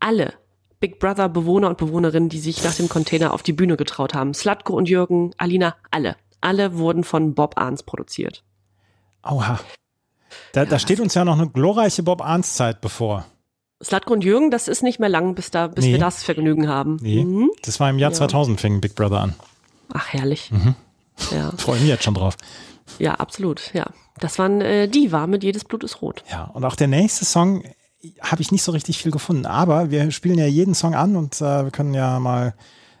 alle 0.00 0.34
Big 0.80 0.98
Brother 0.98 1.28
Bewohner 1.28 1.68
und 1.68 1.78
Bewohnerinnen, 1.78 2.28
die 2.30 2.38
sich 2.40 2.64
nach 2.64 2.74
dem 2.74 2.88
Container 2.88 3.32
auf 3.34 3.42
die 3.42 3.52
Bühne 3.52 3.76
getraut 3.76 4.14
haben. 4.14 4.32
Slatko 4.34 4.74
und 4.74 4.88
Jürgen, 4.88 5.32
Alina, 5.36 5.76
alle. 5.90 6.16
Alle 6.40 6.78
wurden 6.78 7.04
von 7.04 7.34
Bob 7.34 7.58
Arns 7.58 7.82
produziert. 7.82 8.42
Aua. 9.22 9.60
Da, 10.52 10.64
da 10.64 10.78
steht 10.78 11.00
uns 11.00 11.12
ja 11.14 11.24
noch 11.24 11.38
eine 11.38 11.48
glorreiche 11.50 12.02
Bob 12.02 12.22
Arns 12.22 12.54
Zeit 12.54 12.80
bevor. 12.80 13.26
Slatko 13.82 14.12
und 14.14 14.24
Jürgen, 14.24 14.50
das 14.50 14.68
ist 14.68 14.82
nicht 14.82 14.98
mehr 15.00 15.08
lang, 15.08 15.34
bis 15.34 15.50
da, 15.50 15.66
bis 15.66 15.84
Nee. 15.84 15.92
wir 15.92 15.98
das 15.98 16.22
Vergnügen 16.22 16.68
haben. 16.68 16.96
Nee, 17.02 17.24
Mhm. 17.24 17.50
das 17.62 17.78
war 17.80 17.90
im 17.90 17.98
Jahr 17.98 18.10
Ja. 18.12 18.16
2000 18.16 18.60
fing 18.60 18.80
Big 18.80 18.94
Brother 18.94 19.20
an. 19.20 19.34
Ach, 19.92 20.08
herrlich. 20.08 20.50
Mhm. 20.50 20.74
Ja. 21.30 21.52
Freue 21.58 21.78
mich 21.80 21.88
jetzt 21.88 22.04
schon 22.04 22.14
drauf. 22.14 22.36
ja, 22.98 23.14
absolut. 23.14 23.72
Ja, 23.74 23.86
das 24.18 24.38
waren 24.38 24.60
äh, 24.62 24.88
die 24.88 25.12
war 25.12 25.26
mit 25.26 25.42
jedes 25.42 25.64
Blut 25.64 25.84
ist 25.84 26.00
rot. 26.00 26.22
Ja, 26.30 26.44
und 26.44 26.64
auch 26.64 26.76
der 26.76 26.88
nächste 26.88 27.24
Song 27.26 27.64
habe 28.20 28.42
ich 28.42 28.52
nicht 28.52 28.62
so 28.62 28.72
richtig 28.72 28.98
viel 28.98 29.12
gefunden, 29.12 29.46
aber 29.46 29.90
wir 29.90 30.10
spielen 30.10 30.38
ja 30.38 30.46
jeden 30.46 30.74
Song 30.74 30.94
an 30.94 31.16
und 31.16 31.40
äh, 31.40 31.64
wir 31.64 31.70
können 31.70 31.94
ja 31.94 32.18
mal 32.18 32.54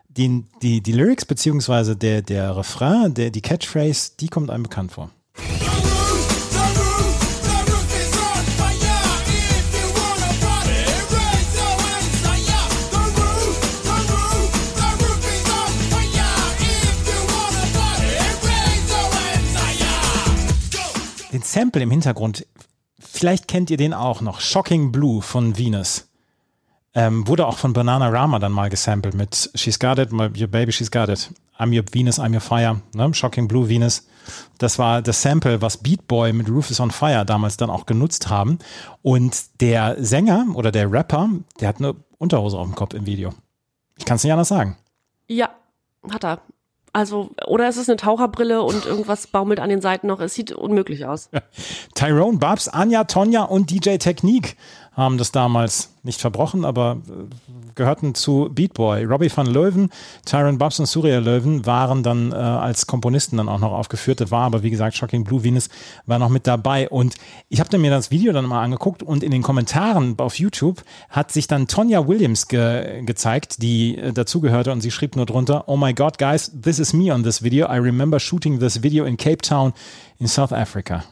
die, 0.08 0.44
die, 0.62 0.82
die 0.82 0.92
Lyrics 0.92 1.24
beziehungsweise 1.24 1.96
der, 1.96 2.22
der 2.22 2.56
Refrain, 2.56 3.14
der, 3.14 3.30
die 3.30 3.40
Catchphrase, 3.40 4.12
die 4.20 4.28
kommt 4.28 4.50
einem 4.50 4.64
bekannt 4.64 4.92
vor. 4.92 5.10
Den 21.32 21.42
Sample 21.42 21.82
im 21.82 21.92
Hintergrund, 21.92 22.44
vielleicht 23.20 23.48
kennt 23.48 23.70
ihr 23.70 23.76
den 23.76 23.92
auch 23.92 24.22
noch, 24.22 24.40
Shocking 24.40 24.92
Blue 24.92 25.20
von 25.20 25.58
Venus. 25.58 26.08
Ähm, 26.94 27.28
wurde 27.28 27.46
auch 27.46 27.58
von 27.58 27.72
Banana 27.72 28.08
Rama 28.08 28.38
dann 28.38 28.50
mal 28.50 28.70
gesampelt 28.70 29.14
mit 29.14 29.50
She's 29.54 29.78
Got 29.78 29.98
It, 29.98 30.10
my, 30.10 30.30
Your 30.36 30.48
Baby 30.48 30.72
She's 30.72 30.90
Got 30.90 31.08
It. 31.08 31.30
I'm 31.58 31.76
Your 31.76 31.84
Venus, 31.92 32.18
I'm 32.18 32.32
Your 32.32 32.40
Fire. 32.40 32.80
Ne? 32.94 33.14
Shocking 33.14 33.46
Blue 33.46 33.68
Venus. 33.68 34.08
Das 34.58 34.78
war 34.78 35.02
das 35.02 35.20
Sample, 35.20 35.60
was 35.60 35.76
Beat 35.76 36.08
Boy 36.08 36.32
mit 36.32 36.48
Rufus 36.48 36.80
on 36.80 36.90
Fire 36.90 37.24
damals 37.24 37.58
dann 37.58 37.70
auch 37.70 37.86
genutzt 37.86 38.28
haben. 38.28 38.58
Und 39.02 39.60
der 39.60 40.02
Sänger 40.02 40.46
oder 40.54 40.72
der 40.72 40.90
Rapper, 40.90 41.28
der 41.60 41.68
hat 41.68 41.78
eine 41.78 41.94
Unterhose 42.18 42.58
auf 42.58 42.66
dem 42.66 42.74
Kopf 42.74 42.94
im 42.94 43.06
Video. 43.06 43.34
Ich 43.98 44.06
kann 44.06 44.16
es 44.16 44.24
nicht 44.24 44.32
anders 44.32 44.48
sagen. 44.48 44.76
Ja, 45.28 45.50
hat 46.10 46.24
er. 46.24 46.40
Also, 46.92 47.30
oder 47.46 47.68
es 47.68 47.76
ist 47.76 47.88
eine 47.88 47.96
Taucherbrille 47.96 48.62
und 48.62 48.84
irgendwas 48.84 49.28
baumelt 49.28 49.60
an 49.60 49.68
den 49.68 49.80
Seiten 49.80 50.08
noch. 50.08 50.20
Es 50.20 50.34
sieht 50.34 50.50
unmöglich 50.50 51.06
aus. 51.06 51.30
Tyrone, 51.94 52.38
Babs, 52.38 52.68
Anja, 52.68 53.04
Tonja 53.04 53.44
und 53.44 53.70
DJ 53.70 53.96
Technique 53.96 54.56
haben 54.92 55.18
das 55.18 55.32
damals 55.32 55.94
nicht 56.02 56.20
verbrochen, 56.20 56.64
aber 56.64 56.98
äh, 57.08 57.74
gehörten 57.74 58.14
zu 58.14 58.50
Beatboy. 58.52 59.04
Robbie 59.04 59.30
van 59.34 59.46
Löwen, 59.46 59.90
Tyrone 60.24 60.58
Babs 60.58 60.80
und 60.80 60.86
Surya 60.86 61.18
Löwen 61.18 61.66
waren 61.66 62.02
dann 62.02 62.32
äh, 62.32 62.34
als 62.34 62.86
Komponisten 62.86 63.36
dann 63.36 63.48
auch 63.48 63.58
noch 63.58 63.72
aufgeführt. 63.72 64.20
Das 64.20 64.30
war 64.30 64.44
aber, 64.44 64.62
wie 64.62 64.70
gesagt, 64.70 64.96
Shocking 64.96 65.24
Blue 65.24 65.44
Venus 65.44 65.68
war 66.06 66.18
noch 66.18 66.28
mit 66.28 66.46
dabei. 66.46 66.88
Und 66.88 67.16
ich 67.48 67.60
habe 67.60 67.78
mir 67.78 67.90
das 67.90 68.10
Video 68.10 68.32
dann 68.32 68.46
mal 68.46 68.62
angeguckt 68.62 69.02
und 69.02 69.22
in 69.22 69.30
den 69.30 69.42
Kommentaren 69.42 70.18
auf 70.18 70.38
YouTube 70.38 70.82
hat 71.08 71.30
sich 71.32 71.46
dann 71.46 71.66
Tonja 71.66 72.06
Williams 72.08 72.48
ge 72.48 73.02
gezeigt, 73.04 73.62
die 73.62 73.96
äh, 73.96 74.12
dazugehörte 74.12 74.72
und 74.72 74.80
sie 74.80 74.90
schrieb 74.90 75.16
nur 75.16 75.26
drunter, 75.26 75.64
Oh 75.68 75.76
my 75.76 75.94
God, 75.94 76.18
guys, 76.18 76.50
this 76.60 76.78
is 76.78 76.92
me 76.92 77.12
on 77.12 77.22
this 77.22 77.42
video. 77.42 77.66
I 77.66 77.78
remember 77.78 78.18
shooting 78.18 78.58
this 78.58 78.82
video 78.82 79.04
in 79.04 79.16
Cape 79.16 79.42
Town 79.42 79.72
in 80.18 80.26
South 80.26 80.52
Africa. 80.52 81.04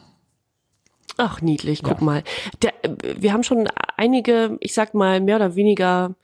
Ach, 1.17 1.41
niedlich, 1.41 1.83
guck 1.83 2.01
mal. 2.01 2.23
Der, 2.61 2.73
wir 3.17 3.33
haben 3.33 3.43
schon 3.43 3.67
einige, 3.97 4.57
ich 4.61 4.73
sag 4.73 4.93
mal, 4.93 5.19
mehr 5.19 5.35
oder 5.35 5.55
weniger 5.55 6.15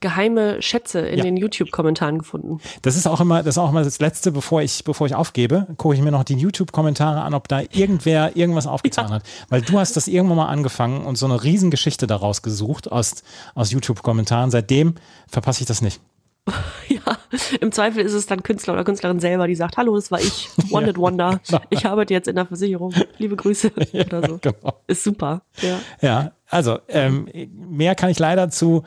geheime 0.00 0.60
Schätze 0.60 0.98
in 0.98 1.18
Ja. 1.18 1.22
den 1.24 1.36
YouTube-Kommentaren 1.36 2.18
gefunden. 2.18 2.60
Das 2.82 2.96
ist 2.96 3.06
auch 3.06 3.20
immer, 3.20 3.38
das 3.44 3.54
ist 3.54 3.58
auch 3.58 3.70
immer 3.70 3.84
das 3.84 4.00
Letzte, 4.00 4.32
bevor 4.32 4.60
ich, 4.60 4.82
bevor 4.82 5.06
ich 5.06 5.14
aufgebe, 5.14 5.68
gucke 5.76 5.94
ich 5.94 6.02
mir 6.02 6.10
noch 6.10 6.24
die 6.24 6.34
YouTube-Kommentare 6.34 7.20
an, 7.22 7.34
ob 7.34 7.46
da 7.46 7.60
irgendwer 7.70 8.36
irgendwas 8.36 8.66
aufgetan 8.66 9.10
hat. 9.12 9.22
Weil 9.48 9.62
du 9.62 9.78
hast 9.78 9.96
das 9.96 10.08
irgendwann 10.08 10.38
mal 10.38 10.48
angefangen 10.48 11.04
und 11.06 11.16
so 11.16 11.26
eine 11.26 11.42
Riesengeschichte 11.44 12.08
daraus 12.08 12.42
gesucht 12.42 12.90
aus, 12.90 13.22
aus 13.54 13.70
YouTube-Kommentaren. 13.70 14.50
Seitdem 14.50 14.96
verpasse 15.28 15.60
ich 15.62 15.66
das 15.68 15.80
nicht. 15.82 16.00
Ja, 16.88 17.16
im 17.60 17.72
Zweifel 17.72 18.04
ist 18.04 18.12
es 18.12 18.26
dann 18.26 18.42
Künstler 18.42 18.74
oder 18.74 18.84
Künstlerin 18.84 19.20
selber, 19.20 19.46
die 19.46 19.54
sagt, 19.54 19.76
hallo, 19.76 19.94
das 19.94 20.10
war 20.10 20.20
ich, 20.20 20.48
Wanted 20.70 20.98
Wonder. 20.98 21.40
Ich 21.70 21.86
arbeite 21.86 22.12
jetzt 22.12 22.28
in 22.28 22.36
der 22.36 22.46
Versicherung. 22.46 22.92
Liebe 23.18 23.36
Grüße 23.36 23.70
oder 24.06 24.26
so. 24.26 24.38
Genau. 24.38 24.80
Ist 24.86 25.04
super. 25.04 25.42
Ja. 25.60 25.78
Ja, 26.00 26.32
also 26.48 26.78
ähm, 26.88 27.28
mehr 27.54 27.94
kann 27.94 28.10
ich 28.10 28.18
leider 28.18 28.50
zu 28.50 28.82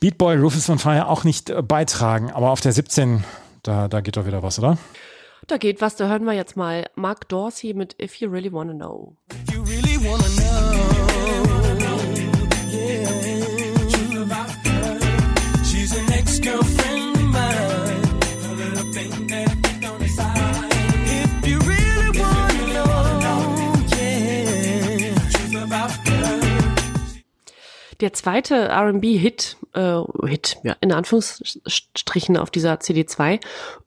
Beatboy 0.00 0.36
Rufus 0.36 0.66
von 0.66 0.78
Fire 0.78 1.08
auch 1.08 1.24
nicht 1.24 1.50
äh, 1.50 1.62
beitragen. 1.62 2.30
Aber 2.30 2.50
auf 2.50 2.60
der 2.60 2.72
17, 2.72 3.24
da, 3.62 3.88
da 3.88 4.00
geht 4.00 4.16
doch 4.16 4.26
wieder 4.26 4.42
was, 4.42 4.58
oder? 4.58 4.78
Da 5.46 5.58
geht 5.58 5.80
was, 5.80 5.96
da 5.96 6.08
hören 6.08 6.24
wir 6.24 6.32
jetzt 6.32 6.56
mal 6.56 6.86
Mark 6.96 7.28
Dorsey 7.28 7.72
mit 7.72 8.00
If 8.02 8.16
You 8.16 8.30
Really 8.30 8.52
Wanna 8.52 8.74
Know. 8.74 9.16
You 9.52 9.62
really 9.62 9.96
wanna 10.02 10.24
know, 10.24 11.65
Der 28.00 28.12
zweite 28.12 28.54
R&B-Hit, 28.54 29.56
äh, 29.74 30.00
Hit, 30.26 30.58
ja, 30.62 30.76
in 30.80 30.92
Anführungsstrichen 30.92 32.36
auf 32.36 32.50
dieser 32.50 32.74
CD2. 32.74 33.40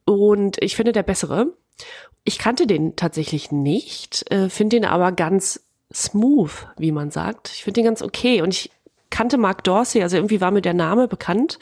Und 0.05 0.62
ich 0.62 0.76
finde 0.76 0.91
der 0.91 1.03
bessere. 1.03 1.53
Ich 2.24 2.38
kannte 2.38 2.68
den 2.68 2.95
tatsächlich 2.95 3.51
nicht, 3.51 4.30
äh, 4.32 4.49
finde 4.49 4.78
den 4.78 4.86
aber 4.86 5.12
ganz 5.12 5.62
smooth, 5.93 6.68
wie 6.78 6.91
man 6.91 7.12
sagt. 7.12 7.49
Ich 7.49 7.64
finde 7.64 7.82
den 7.82 7.86
ganz 7.86 8.01
okay. 8.01 8.41
Und 8.41 8.53
ich 8.53 8.72
kannte 9.10 9.38
Mark 9.38 9.64
Dorsey, 9.64 10.03
also 10.03 10.18
irgendwie 10.18 10.41
war 10.41 10.51
mir 10.51 10.62
der 10.62 10.74
Name 10.74 11.07
bekannt. 11.07 11.60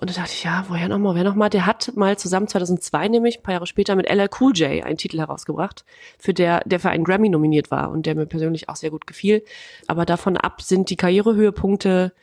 Und 0.00 0.08
da 0.08 0.14
dachte 0.14 0.32
ich, 0.32 0.44
ja, 0.44 0.64
woher 0.68 0.88
nochmal, 0.88 1.14
wer 1.14 1.24
nochmal? 1.24 1.50
Der 1.50 1.66
hat 1.66 1.92
mal 1.94 2.16
zusammen 2.16 2.48
2002 2.48 3.08
nämlich, 3.08 3.36
ein 3.36 3.42
paar 3.42 3.52
Jahre 3.52 3.66
später, 3.66 3.96
mit 3.96 4.08
LL 4.08 4.30
Cool 4.40 4.56
J 4.56 4.82
einen 4.82 4.96
Titel 4.96 5.18
herausgebracht, 5.18 5.84
für 6.18 6.32
der, 6.32 6.62
der 6.64 6.80
für 6.80 6.88
einen 6.88 7.04
Grammy 7.04 7.28
nominiert 7.28 7.70
war 7.70 7.90
und 7.90 8.06
der 8.06 8.14
mir 8.14 8.24
persönlich 8.24 8.70
auch 8.70 8.76
sehr 8.76 8.88
gut 8.88 9.06
gefiel. 9.06 9.44
Aber 9.88 10.06
davon 10.06 10.38
ab 10.38 10.62
sind 10.62 10.88
die 10.88 10.96
Karrierehöhepunkte 10.96 12.14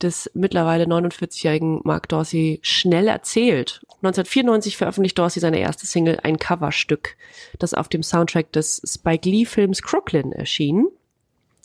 des 0.00 0.30
mittlerweile 0.32 0.84
49-jährigen 0.84 1.82
Mark 1.84 2.08
Dorsey 2.08 2.60
schnell 2.62 3.08
erzählt. 3.08 3.82
1994 3.96 4.78
veröffentlicht 4.78 5.18
Dorsey 5.18 5.40
seine 5.40 5.58
erste 5.58 5.86
Single, 5.86 6.20
ein 6.22 6.38
Coverstück, 6.38 7.18
das 7.58 7.74
auf 7.74 7.88
dem 7.88 8.02
Soundtrack 8.02 8.52
des 8.52 8.80
Spike 8.86 9.28
Lee-Films 9.28 9.82
Crooklyn 9.82 10.32
erschien. 10.32 10.86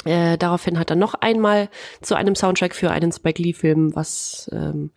Äh, 0.06 0.38
daraufhin 0.38 0.80
hat 0.80 0.90
er 0.90 0.96
noch 0.96 1.14
einmal 1.16 1.70
zu 2.02 2.16
einem 2.16 2.36
Soundtrack 2.36 2.76
für 2.76 2.92
einen 2.92 3.12
Spike 3.12 3.42
Lee-Film 3.42 3.96
was 3.96 4.50
ähm, 4.54 4.92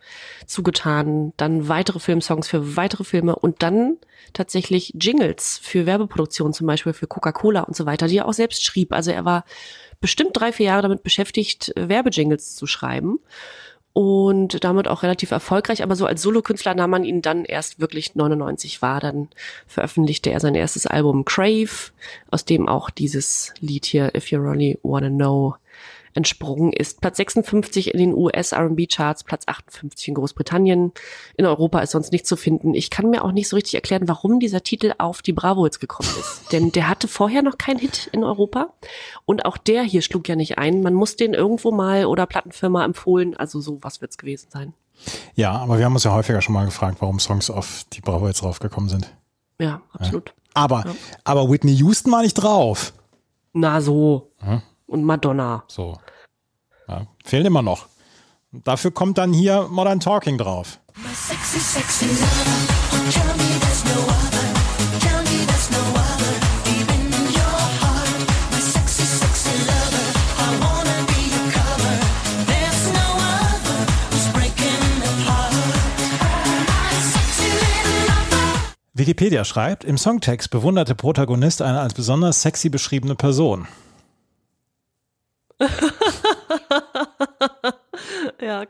zugetan, 0.46 1.32
dann 1.36 1.68
weitere 1.68 2.00
Filmsongs 2.00 2.48
für 2.48 2.76
weitere 2.76 3.04
Filme 3.04 3.36
und 3.36 3.62
dann 3.62 3.98
tatsächlich 4.32 4.92
Jingles 5.00 5.59
für 5.62 5.86
Werbeproduktionen, 5.86 6.52
zum 6.52 6.66
Beispiel 6.66 6.92
für 6.92 7.07
Coca-Cola 7.07 7.62
und 7.62 7.76
so 7.76 7.86
weiter, 7.86 8.09
die 8.09 8.18
er 8.18 8.26
auch 8.26 8.32
selbst 8.32 8.64
schrieb. 8.64 8.92
Also 8.92 9.11
er 9.11 9.24
war 9.24 9.44
bestimmt 10.00 10.30
drei, 10.34 10.52
vier 10.52 10.66
Jahre 10.66 10.82
damit 10.82 11.02
beschäftigt, 11.02 11.72
Werbejingles 11.76 12.57
zu 12.57 12.66
schreiben. 12.66 13.18
Und 13.97 14.62
damit 14.62 14.88
auch 14.88 15.03
relativ 15.03 15.30
erfolgreich. 15.30 15.82
Aber 15.82 15.97
so 15.97 16.05
als 16.05 16.20
Solokünstler 16.20 16.74
nahm 16.74 16.90
man 16.90 17.03
ihn 17.03 17.22
dann 17.22 17.47
erst 17.47 17.80
wirklich 17.80 18.14
99 18.14 18.82
wahr. 18.82 19.01
Dann 19.01 19.28
veröffentlichte 19.66 20.30
er 20.30 20.38
sein 20.38 20.55
erstes 20.55 20.86
Album 20.86 21.24
Crave, 21.24 21.92
aus 22.30 22.44
dem 22.44 22.68
auch 22.68 22.90
dieses 22.90 23.55
Lied 23.59 23.86
hier 23.86 24.14
If 24.14 24.30
You 24.30 24.40
Really 24.40 24.78
Wanna 24.82 25.09
Know 25.09 25.55
entsprungen 26.16 26.72
ist. 26.72 27.00
Platz 27.00 27.18
56 27.18 27.92
in 27.92 27.98
den 27.98 28.14
US 28.14 28.52
R&B 28.52 28.86
Charts, 28.86 29.24
Platz 29.24 29.44
58 29.46 30.08
in 30.08 30.14
Großbritannien. 30.14 30.92
In 31.36 31.46
Europa 31.46 31.80
ist 31.80 31.92
sonst 31.92 32.12
nichts 32.12 32.28
zu 32.28 32.36
finden. 32.36 32.74
Ich 32.74 32.90
kann 32.90 33.10
mir 33.10 33.24
auch 33.24 33.32
nicht 33.32 33.48
so 33.48 33.56
richtig 33.56 33.74
erklären, 33.74 34.08
warum 34.08 34.40
dieser 34.40 34.62
Titel 34.62 34.92
auf 34.98 35.22
die 35.22 35.32
Bravo 35.32 35.64
jetzt 35.64 35.80
gekommen 35.80 36.08
ist. 36.18 36.42
Denn 36.52 36.72
der 36.72 36.88
hatte 36.88 37.08
vorher 37.08 37.42
noch 37.42 37.58
keinen 37.58 37.78
Hit 37.78 38.08
in 38.12 38.24
Europa. 38.24 38.74
Und 39.24 39.44
auch 39.44 39.58
der 39.58 39.82
hier 39.82 40.02
schlug 40.02 40.28
ja 40.28 40.36
nicht 40.36 40.58
ein. 40.58 40.82
Man 40.82 40.94
muss 40.94 41.16
den 41.16 41.34
irgendwo 41.34 41.70
mal 41.70 42.06
oder 42.06 42.26
Plattenfirma 42.26 42.84
empfohlen. 42.84 43.36
Also 43.36 43.60
so 43.60 43.78
was 43.82 44.00
wird's 44.00 44.18
gewesen 44.18 44.48
sein. 44.50 44.74
Ja, 45.34 45.52
aber 45.52 45.78
wir 45.78 45.84
haben 45.84 45.94
uns 45.94 46.04
ja 46.04 46.12
häufiger 46.12 46.40
schon 46.40 46.54
mal 46.54 46.64
gefragt, 46.64 46.98
warum 47.00 47.20
Songs 47.20 47.50
auf 47.50 47.84
die 47.92 48.00
Bravo 48.00 48.26
jetzt 48.26 48.42
draufgekommen 48.42 48.88
sind. 48.88 49.12
Ja, 49.60 49.82
absolut. 49.92 50.34
Aber, 50.54 50.84
aber 51.24 51.50
Whitney 51.50 51.74
Houston 51.74 52.10
war 52.12 52.22
nicht 52.22 52.34
drauf. 52.34 52.94
Na 53.52 53.80
so. 53.80 54.30
Und 54.87 55.05
Madonna. 55.05 55.64
So. 55.68 55.99
Ja, 56.89 57.07
fehlen 57.24 57.47
immer 57.47 57.62
noch. 57.62 57.87
Dafür 58.53 58.91
kommt 58.91 59.18
dann 59.18 59.32
hier 59.32 59.66
Modern 59.70 60.01
Talking 60.01 60.39
drauf. 60.39 60.78
Wikipedia 78.95 79.45
schreibt, 79.45 79.84
im 79.84 79.99
Songtext 79.99 80.51
bewunderte 80.51 80.95
Protagonist 80.95 81.61
eine 81.61 81.80
als 81.80 81.93
besonders 81.93 82.41
sexy 82.41 82.70
beschriebene 82.70 83.14
Person. 83.14 83.68
Ja, 88.40 88.64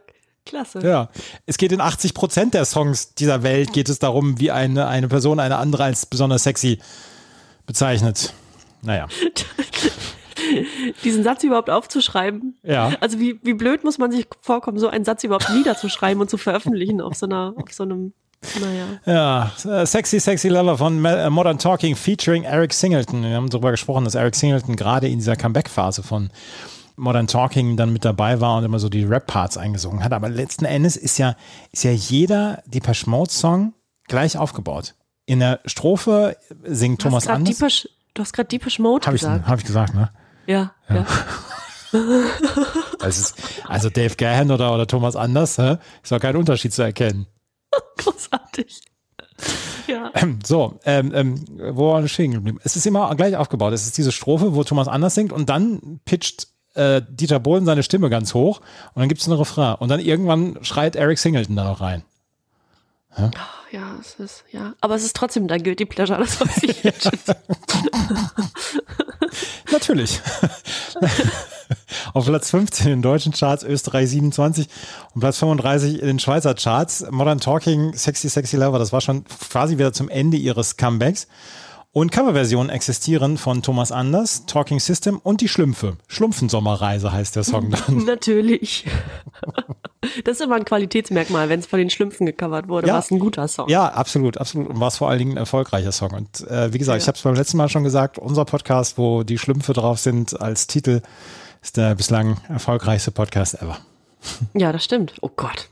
klasse. 0.44 0.80
Ja, 0.80 1.08
es 1.44 1.58
geht 1.58 1.72
in 1.72 1.80
80 1.80 2.14
Prozent 2.14 2.54
der 2.54 2.64
Songs 2.64 3.14
dieser 3.14 3.42
Welt 3.42 3.72
geht 3.72 3.88
es 3.88 3.98
darum, 3.98 4.38
wie 4.38 4.50
eine, 4.52 4.86
eine 4.86 5.08
Person 5.08 5.40
eine 5.40 5.56
andere 5.56 5.84
als 5.84 6.06
besonders 6.06 6.44
sexy 6.44 6.78
bezeichnet. 7.66 8.32
Naja, 8.82 9.08
Diesen 11.04 11.24
Satz 11.24 11.42
überhaupt 11.42 11.70
aufzuschreiben. 11.70 12.58
Ja. 12.62 12.92
Also 13.00 13.18
wie, 13.18 13.40
wie 13.42 13.54
blöd 13.54 13.84
muss 13.84 13.98
man 13.98 14.12
sich 14.12 14.28
vorkommen, 14.40 14.78
so 14.78 14.88
einen 14.88 15.04
Satz 15.04 15.24
überhaupt 15.24 15.50
niederzuschreiben 15.50 16.20
und 16.20 16.30
zu 16.30 16.38
veröffentlichen 16.38 17.00
auf 17.00 17.14
so 17.14 17.26
einer, 17.26 17.54
auf 17.56 17.72
so 17.72 17.82
einem, 17.82 18.12
naja. 18.60 19.50
ja, 19.64 19.80
äh, 19.80 19.86
Sexy 19.86 20.20
Sexy 20.20 20.48
Lover 20.48 20.78
von 20.78 21.04
äh, 21.04 21.30
Modern 21.30 21.58
Talking 21.58 21.96
featuring 21.96 22.44
Eric 22.44 22.72
Singleton. 22.72 23.22
Wir 23.22 23.34
haben 23.34 23.48
darüber 23.50 23.70
gesprochen, 23.70 24.04
dass 24.04 24.14
Eric 24.14 24.36
Singleton 24.36 24.76
gerade 24.76 25.08
in 25.08 25.18
dieser 25.18 25.36
Comeback-Phase 25.36 26.02
von 26.02 26.30
Modern 26.96 27.26
Talking 27.26 27.76
dann 27.76 27.92
mit 27.92 28.04
dabei 28.04 28.40
war 28.40 28.56
und 28.58 28.64
immer 28.64 28.78
so 28.78 28.88
die 28.88 29.04
Rap-Parts 29.04 29.56
eingesungen 29.58 30.02
hat. 30.02 30.12
Aber 30.12 30.28
letzten 30.28 30.64
Endes 30.64 30.96
ist 30.96 31.18
ja, 31.18 31.36
ist 31.72 31.84
ja 31.84 31.90
jeder 31.92 32.62
Depeche 32.66 33.08
Mode-Song 33.08 33.74
gleich 34.08 34.38
aufgebaut. 34.38 34.94
In 35.26 35.40
der 35.40 35.60
Strophe 35.66 36.36
singt 36.64 37.00
Du 37.02 37.08
Thomas 37.08 37.26
Anders. 37.26 37.58
Deepish, 37.58 37.88
du 38.14 38.22
hast 38.22 38.32
gerade 38.32 38.48
Deepish 38.48 38.78
Mode 38.78 39.06
Habe 39.06 39.16
ich, 39.16 39.22
gesagt. 39.22 39.46
hab 39.46 39.58
ich 39.58 39.64
gesagt, 39.64 39.94
ne? 39.94 40.10
Ja, 40.46 40.72
ja. 40.88 41.06
Das 42.98 43.18
ist, 43.18 43.34
also 43.68 43.88
Dave 43.88 44.16
Gahan 44.16 44.50
oder, 44.50 44.74
oder 44.74 44.86
Thomas 44.86 45.16
Anders, 45.16 45.56
hä? 45.56 45.78
ist 46.02 46.12
doch 46.12 46.20
kein 46.20 46.36
Unterschied 46.36 46.74
zu 46.74 46.82
erkennen. 46.82 47.26
Großartig. 47.96 48.80
Ja. 49.86 50.10
Ähm, 50.14 50.40
So, 50.44 50.78
ähm, 50.84 51.12
ähm, 51.14 51.44
wo 51.74 51.92
war 51.92 52.04
ich 52.04 52.12
stehen 52.12 52.32
geblieben? 52.32 52.58
Es 52.64 52.76
ist 52.76 52.86
immer 52.86 53.14
gleich 53.14 53.36
aufgebaut. 53.36 53.72
Es 53.72 53.86
ist 53.86 53.96
diese 53.96 54.12
Strophe, 54.12 54.54
wo 54.54 54.64
Thomas 54.64 54.88
Anders 54.88 55.14
singt 55.14 55.32
und 55.32 55.48
dann 55.48 56.00
pitcht 56.04 56.48
äh, 56.76 57.02
Dieter 57.08 57.40
Bohlen 57.40 57.64
seine 57.64 57.82
Stimme 57.82 58.10
ganz 58.10 58.34
hoch 58.34 58.60
und 58.94 59.00
dann 59.00 59.08
gibt 59.08 59.20
es 59.20 59.28
einen 59.28 59.38
Refrain. 59.38 59.76
Und 59.76 59.88
dann 59.88 60.00
irgendwann 60.00 60.58
schreit 60.62 60.96
Eric 60.96 61.18
Singleton 61.18 61.56
da 61.56 61.64
noch 61.64 61.80
rein. 61.80 62.02
Ja, 63.72 63.96
es 64.00 64.14
ist, 64.14 64.44
ja. 64.52 64.74
Aber 64.80 64.94
es 64.94 65.02
ist 65.04 65.16
trotzdem 65.16 65.48
dein 65.48 65.62
Guilty 65.62 65.86
Pleasure, 65.86 66.18
das 66.18 66.40
weiß 66.40 66.62
ich 66.62 66.82
jetzt 66.82 67.02
schon. 67.02 67.34
Natürlich. 69.72 70.20
Auf 72.12 72.26
Platz 72.26 72.50
15 72.50 72.86
in 72.86 72.92
den 72.92 73.02
deutschen 73.02 73.32
Charts, 73.32 73.64
Österreich 73.64 74.08
27 74.10 74.68
und 75.14 75.20
Platz 75.20 75.38
35 75.38 76.00
in 76.00 76.06
den 76.06 76.18
Schweizer 76.18 76.54
Charts. 76.54 77.06
Modern 77.10 77.40
Talking, 77.40 77.94
Sexy 77.94 78.28
Sexy 78.28 78.56
Lover, 78.56 78.78
das 78.78 78.92
war 78.92 79.00
schon 79.00 79.24
quasi 79.24 79.78
wieder 79.78 79.92
zum 79.92 80.08
Ende 80.08 80.36
ihres 80.36 80.76
Comebacks. 80.76 81.26
Und 81.96 82.12
Coverversionen 82.12 82.68
existieren 82.68 83.38
von 83.38 83.62
Thomas 83.62 83.90
Anders, 83.90 84.44
Talking 84.44 84.80
System 84.80 85.18
und 85.18 85.40
die 85.40 85.48
Schlümpfe. 85.48 85.96
Schlumpfensommerreise 86.08 87.10
heißt 87.10 87.36
der 87.36 87.42
Song 87.42 87.70
dann. 87.70 88.04
Natürlich. 88.04 88.84
Das 90.24 90.34
ist 90.34 90.40
immer 90.42 90.56
ein 90.56 90.66
Qualitätsmerkmal, 90.66 91.48
wenn 91.48 91.60
es 91.60 91.64
von 91.66 91.78
den 91.78 91.88
Schlümpfen 91.88 92.26
gecovert 92.26 92.68
wurde, 92.68 92.88
Ja. 92.88 92.92
war 92.92 93.00
es 93.00 93.10
ein 93.10 93.18
guter 93.18 93.48
Song. 93.48 93.70
Ja, 93.70 93.88
absolut, 93.88 94.36
absolut. 94.36 94.68
Und 94.68 94.78
war 94.78 94.88
es 94.88 94.98
vor 94.98 95.08
allen 95.08 95.20
Dingen 95.20 95.30
ein 95.32 95.36
erfolgreicher 95.38 95.90
Song. 95.90 96.10
Und 96.10 96.46
äh, 96.50 96.70
wie 96.70 96.76
gesagt, 96.76 97.00
ich 97.00 97.08
habe 97.08 97.16
es 97.16 97.22
beim 97.22 97.34
letzten 97.34 97.56
Mal 97.56 97.70
schon 97.70 97.82
gesagt, 97.82 98.18
unser 98.18 98.44
Podcast, 98.44 98.98
wo 98.98 99.22
die 99.22 99.38
Schlümpfe 99.38 99.72
drauf 99.72 99.98
sind 99.98 100.38
als 100.38 100.66
Titel, 100.66 101.00
ist 101.62 101.78
der 101.78 101.94
bislang 101.94 102.36
erfolgreichste 102.50 103.10
Podcast 103.10 103.54
ever. 103.54 103.78
Ja, 104.54 104.72
das 104.72 104.84
stimmt. 104.84 105.14
Oh 105.20 105.30
Gott. 105.34 105.68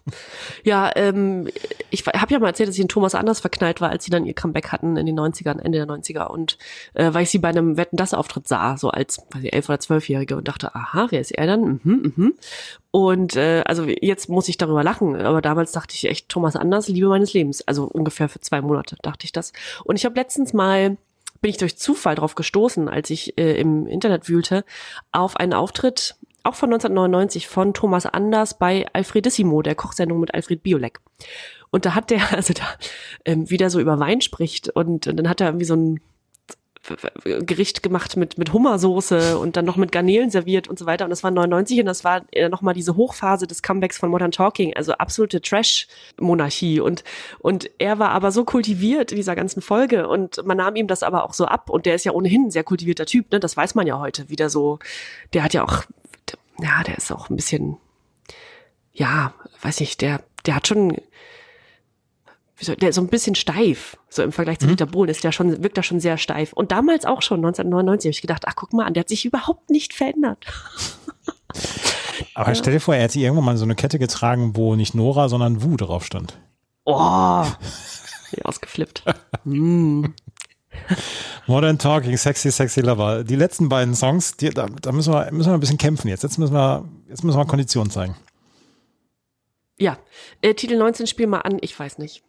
Ja, 0.62 0.90
ähm, 0.94 1.48
ich 1.90 2.06
habe 2.06 2.32
ja 2.32 2.38
mal 2.38 2.48
erzählt, 2.48 2.68
dass 2.68 2.76
ich 2.76 2.82
in 2.82 2.88
Thomas 2.88 3.14
Anders 3.14 3.40
verknallt 3.40 3.80
war, 3.80 3.90
als 3.90 4.04
sie 4.04 4.10
dann 4.10 4.26
ihr 4.26 4.34
Comeback 4.34 4.72
hatten 4.72 4.96
in 4.96 5.06
den 5.06 5.18
90ern, 5.18 5.60
Ende 5.60 5.78
der 5.78 5.86
90er. 5.86 6.26
Und 6.26 6.58
äh, 6.94 7.12
weil 7.12 7.22
ich 7.22 7.30
sie 7.30 7.38
bei 7.38 7.48
einem 7.48 7.76
Wetten 7.76 7.96
das 7.96 8.14
Auftritt 8.14 8.48
sah, 8.48 8.76
so 8.76 8.90
als 8.90 9.18
weiß 9.32 9.44
ich, 9.44 9.52
elf 9.52 9.68
oder 9.68 9.80
zwölfjährige 9.80 10.36
und 10.36 10.48
dachte, 10.48 10.74
aha, 10.74 11.06
wer 11.10 11.20
ist 11.20 11.32
er 11.32 11.46
dann? 11.46 11.80
Mhm, 11.82 12.12
mhm. 12.16 12.34
Und 12.90 13.36
äh, 13.36 13.62
also 13.66 13.84
jetzt 13.84 14.28
muss 14.28 14.48
ich 14.48 14.58
darüber 14.58 14.84
lachen, 14.84 15.20
aber 15.20 15.42
damals 15.42 15.72
dachte 15.72 15.94
ich 15.94 16.08
echt, 16.08 16.28
Thomas 16.28 16.56
Anders, 16.56 16.88
Liebe 16.88 17.08
meines 17.08 17.32
Lebens. 17.32 17.66
Also 17.66 17.84
ungefähr 17.84 18.28
für 18.28 18.40
zwei 18.40 18.60
Monate 18.60 18.96
dachte 19.02 19.24
ich 19.24 19.32
das. 19.32 19.52
Und 19.84 19.96
ich 19.96 20.04
habe 20.04 20.14
letztens 20.14 20.52
mal 20.52 20.96
bin 21.44 21.50
ich 21.50 21.58
durch 21.58 21.76
Zufall 21.76 22.14
drauf 22.14 22.36
gestoßen, 22.36 22.88
als 22.88 23.10
ich 23.10 23.36
äh, 23.36 23.60
im 23.60 23.86
Internet 23.86 24.30
wühlte, 24.30 24.64
auf 25.12 25.36
einen 25.36 25.52
Auftritt, 25.52 26.16
auch 26.44 26.54
von 26.54 26.72
1999, 26.72 27.48
von 27.48 27.74
Thomas 27.74 28.06
Anders 28.06 28.58
bei 28.58 28.86
Alfredissimo, 28.92 29.62
der 29.62 29.74
Kochsendung 29.74 30.20
mit 30.20 30.34
Alfred 30.34 30.62
Biolek. 30.62 31.00
Und 31.70 31.86
da 31.86 31.94
hat 31.94 32.10
der, 32.10 32.32
also 32.32 32.54
da 32.54 32.64
ähm, 33.24 33.50
wieder 33.50 33.70
so 33.70 33.80
über 33.80 33.98
Wein 33.98 34.20
spricht 34.20 34.68
und, 34.68 35.06
und 35.06 35.16
dann 35.16 35.28
hat 35.28 35.40
er 35.40 35.48
irgendwie 35.48 35.66
so 35.66 35.74
ein 35.74 36.00
Gericht 37.24 37.82
gemacht 37.82 38.16
mit, 38.16 38.36
mit 38.36 38.52
Hummersoße 38.52 39.38
und 39.38 39.56
dann 39.56 39.64
noch 39.64 39.76
mit 39.76 39.90
Garnelen 39.90 40.30
serviert 40.30 40.68
und 40.68 40.78
so 40.78 40.84
weiter. 40.84 41.04
Und 41.04 41.10
das 41.10 41.24
war 41.24 41.30
99 41.30 41.80
und 41.80 41.86
das 41.86 42.04
war 42.04 42.22
äh, 42.32 42.48
nochmal 42.48 42.74
diese 42.74 42.94
Hochphase 42.94 43.46
des 43.46 43.62
Comebacks 43.62 43.96
von 43.96 44.10
Modern 44.10 44.32
Talking, 44.32 44.74
also 44.74 44.92
absolute 44.92 45.40
Trash-Monarchie. 45.40 46.80
Und, 46.80 47.02
und 47.38 47.70
er 47.78 47.98
war 47.98 48.10
aber 48.10 48.32
so 48.32 48.44
kultiviert 48.44 49.12
in 49.12 49.16
dieser 49.16 49.34
ganzen 49.34 49.62
Folge 49.62 50.08
und 50.08 50.44
man 50.44 50.58
nahm 50.58 50.76
ihm 50.76 50.86
das 50.86 51.02
aber 51.02 51.24
auch 51.24 51.32
so 51.32 51.46
ab. 51.46 51.70
Und 51.70 51.86
der 51.86 51.94
ist 51.94 52.04
ja 52.04 52.12
ohnehin 52.12 52.46
ein 52.46 52.50
sehr 52.50 52.64
kultivierter 52.64 53.06
Typ, 53.06 53.32
ne? 53.32 53.40
Das 53.40 53.56
weiß 53.56 53.74
man 53.74 53.86
ja 53.86 53.98
heute. 53.98 54.28
Wieder 54.28 54.50
so, 54.50 54.78
der 55.32 55.42
hat 55.42 55.54
ja 55.54 55.64
auch, 55.64 55.84
ja, 56.60 56.82
der 56.82 56.96
ist 56.96 57.10
auch 57.12 57.30
ein 57.30 57.36
bisschen, 57.36 57.76
ja, 58.92 59.34
weiß 59.62 59.80
nicht, 59.80 60.00
der, 60.00 60.22
der 60.46 60.56
hat 60.56 60.68
schon, 60.68 60.96
der 62.80 62.88
ist 62.88 62.96
so 62.96 63.00
ein 63.00 63.08
bisschen 63.08 63.34
steif, 63.34 63.96
so 64.08 64.22
im 64.22 64.32
Vergleich 64.32 64.58
zu 64.58 64.66
Dieter 64.66 64.86
Bohlen 64.86 65.10
ist 65.10 65.24
der 65.24 65.32
schon, 65.32 65.62
wirkt 65.62 65.76
er 65.76 65.82
schon 65.82 66.00
sehr 66.00 66.18
steif. 66.18 66.52
Und 66.52 66.72
damals 66.72 67.04
auch 67.04 67.22
schon, 67.22 67.38
1999, 67.38 68.08
habe 68.08 68.14
ich 68.14 68.22
gedacht, 68.22 68.44
ach 68.46 68.56
guck 68.56 68.72
mal 68.72 68.86
an, 68.86 68.94
der 68.94 69.02
hat 69.02 69.08
sich 69.08 69.24
überhaupt 69.24 69.70
nicht 69.70 69.92
verändert. 69.92 70.46
Aber 72.34 72.54
stell 72.54 72.72
dir 72.72 72.80
vor, 72.80 72.94
er 72.94 73.02
hätte 73.02 73.18
irgendwann 73.18 73.44
mal 73.44 73.56
so 73.56 73.64
eine 73.64 73.74
Kette 73.74 73.98
getragen, 73.98 74.56
wo 74.56 74.76
nicht 74.76 74.94
Nora, 74.94 75.28
sondern 75.28 75.62
Wu 75.62 75.76
drauf 75.76 76.04
stand. 76.04 76.38
Oh, 76.84 77.46
ausgeflippt. 78.44 79.04
mm. 79.44 80.06
Modern 81.46 81.78
Talking, 81.78 82.16
Sexy, 82.16 82.50
Sexy 82.50 82.80
Lover. 82.80 83.24
Die 83.24 83.36
letzten 83.36 83.68
beiden 83.68 83.94
Songs, 83.94 84.36
die, 84.36 84.50
da, 84.50 84.66
da 84.66 84.92
müssen, 84.92 85.12
wir, 85.12 85.30
müssen 85.32 85.50
wir 85.50 85.54
ein 85.54 85.60
bisschen 85.60 85.78
kämpfen 85.78 86.08
jetzt. 86.08 86.22
Jetzt 86.22 86.38
müssen 86.38 86.54
wir, 86.54 86.84
jetzt 87.08 87.24
müssen 87.24 87.38
wir 87.38 87.44
Kondition 87.44 87.90
zeigen. 87.90 88.16
Ja, 89.78 89.98
äh, 90.40 90.54
Titel 90.54 90.76
19 90.76 91.06
spiel 91.06 91.26
mal 91.26 91.40
an, 91.40 91.58
ich 91.60 91.78
weiß 91.78 91.98
nicht. 91.98 92.22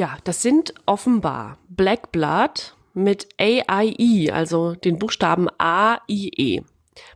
Ja, 0.00 0.16
das 0.24 0.40
sind 0.40 0.72
offenbar 0.86 1.58
Black 1.68 2.10
Blood 2.10 2.74
mit 2.94 3.28
AIE, 3.38 4.32
also 4.32 4.74
den 4.74 4.98
Buchstaben 4.98 5.46
A-I-E. 5.58 6.62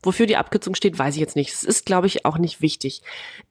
Wofür 0.03 0.27
die 0.27 0.37
Abkürzung 0.37 0.75
steht, 0.75 0.99
weiß 0.99 1.15
ich 1.15 1.21
jetzt 1.21 1.37
nicht. 1.37 1.53
Es 1.53 1.65
ist, 1.65 1.85
glaube 1.85 2.07
ich, 2.07 2.25
auch 2.25 2.39
nicht 2.39 2.61
wichtig. 2.61 3.03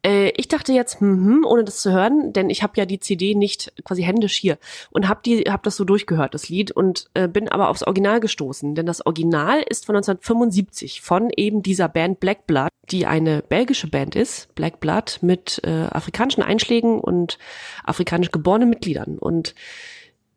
Äh, 0.06 0.30
ich 0.38 0.48
dachte 0.48 0.72
jetzt, 0.72 1.02
hm, 1.02 1.46
ohne 1.46 1.64
das 1.64 1.82
zu 1.82 1.92
hören, 1.92 2.32
denn 2.34 2.50
ich 2.50 2.64
habe 2.64 2.74
ja 2.78 2.86
die 2.86 3.00
CD 3.00 3.36
nicht 3.36 3.74
quasi 3.84 4.04
händisch 4.04 4.36
hier 4.36 4.58
und 4.92 5.10
habe 5.10 5.22
die, 5.26 5.42
habe 5.42 5.64
das 5.64 5.76
so 5.76 5.84
durchgehört, 5.84 6.34
das 6.34 6.50
Lied, 6.50 6.72
und 6.72 7.10
äh, 7.14 7.28
bin 7.28 7.50
aber 7.50 7.70
aufs 7.70 7.84
Original 7.84 8.20
gestoßen, 8.20 8.76
denn 8.76 8.86
das 8.86 9.06
Original 9.06 9.64
ist 9.68 9.86
von 9.86 9.96
1975 9.96 11.02
von 11.02 11.30
eben 11.36 11.62
dieser 11.62 11.90
Band 11.90 12.20
Black 12.20 12.48
Blood, 12.48 12.70
die 12.90 13.06
eine 13.06 13.42
belgische 13.42 13.88
Band 13.88 14.16
ist, 14.16 14.54
Black 14.56 14.80
Blood 14.80 15.20
mit 15.22 15.62
äh, 15.64 15.88
afrikanischen 15.92 16.44
Einschlägen 16.44 17.00
und 17.00 17.38
afrikanisch 17.84 18.32
geborenen 18.32 18.70
Mitgliedern 18.70 19.18
und 19.18 19.56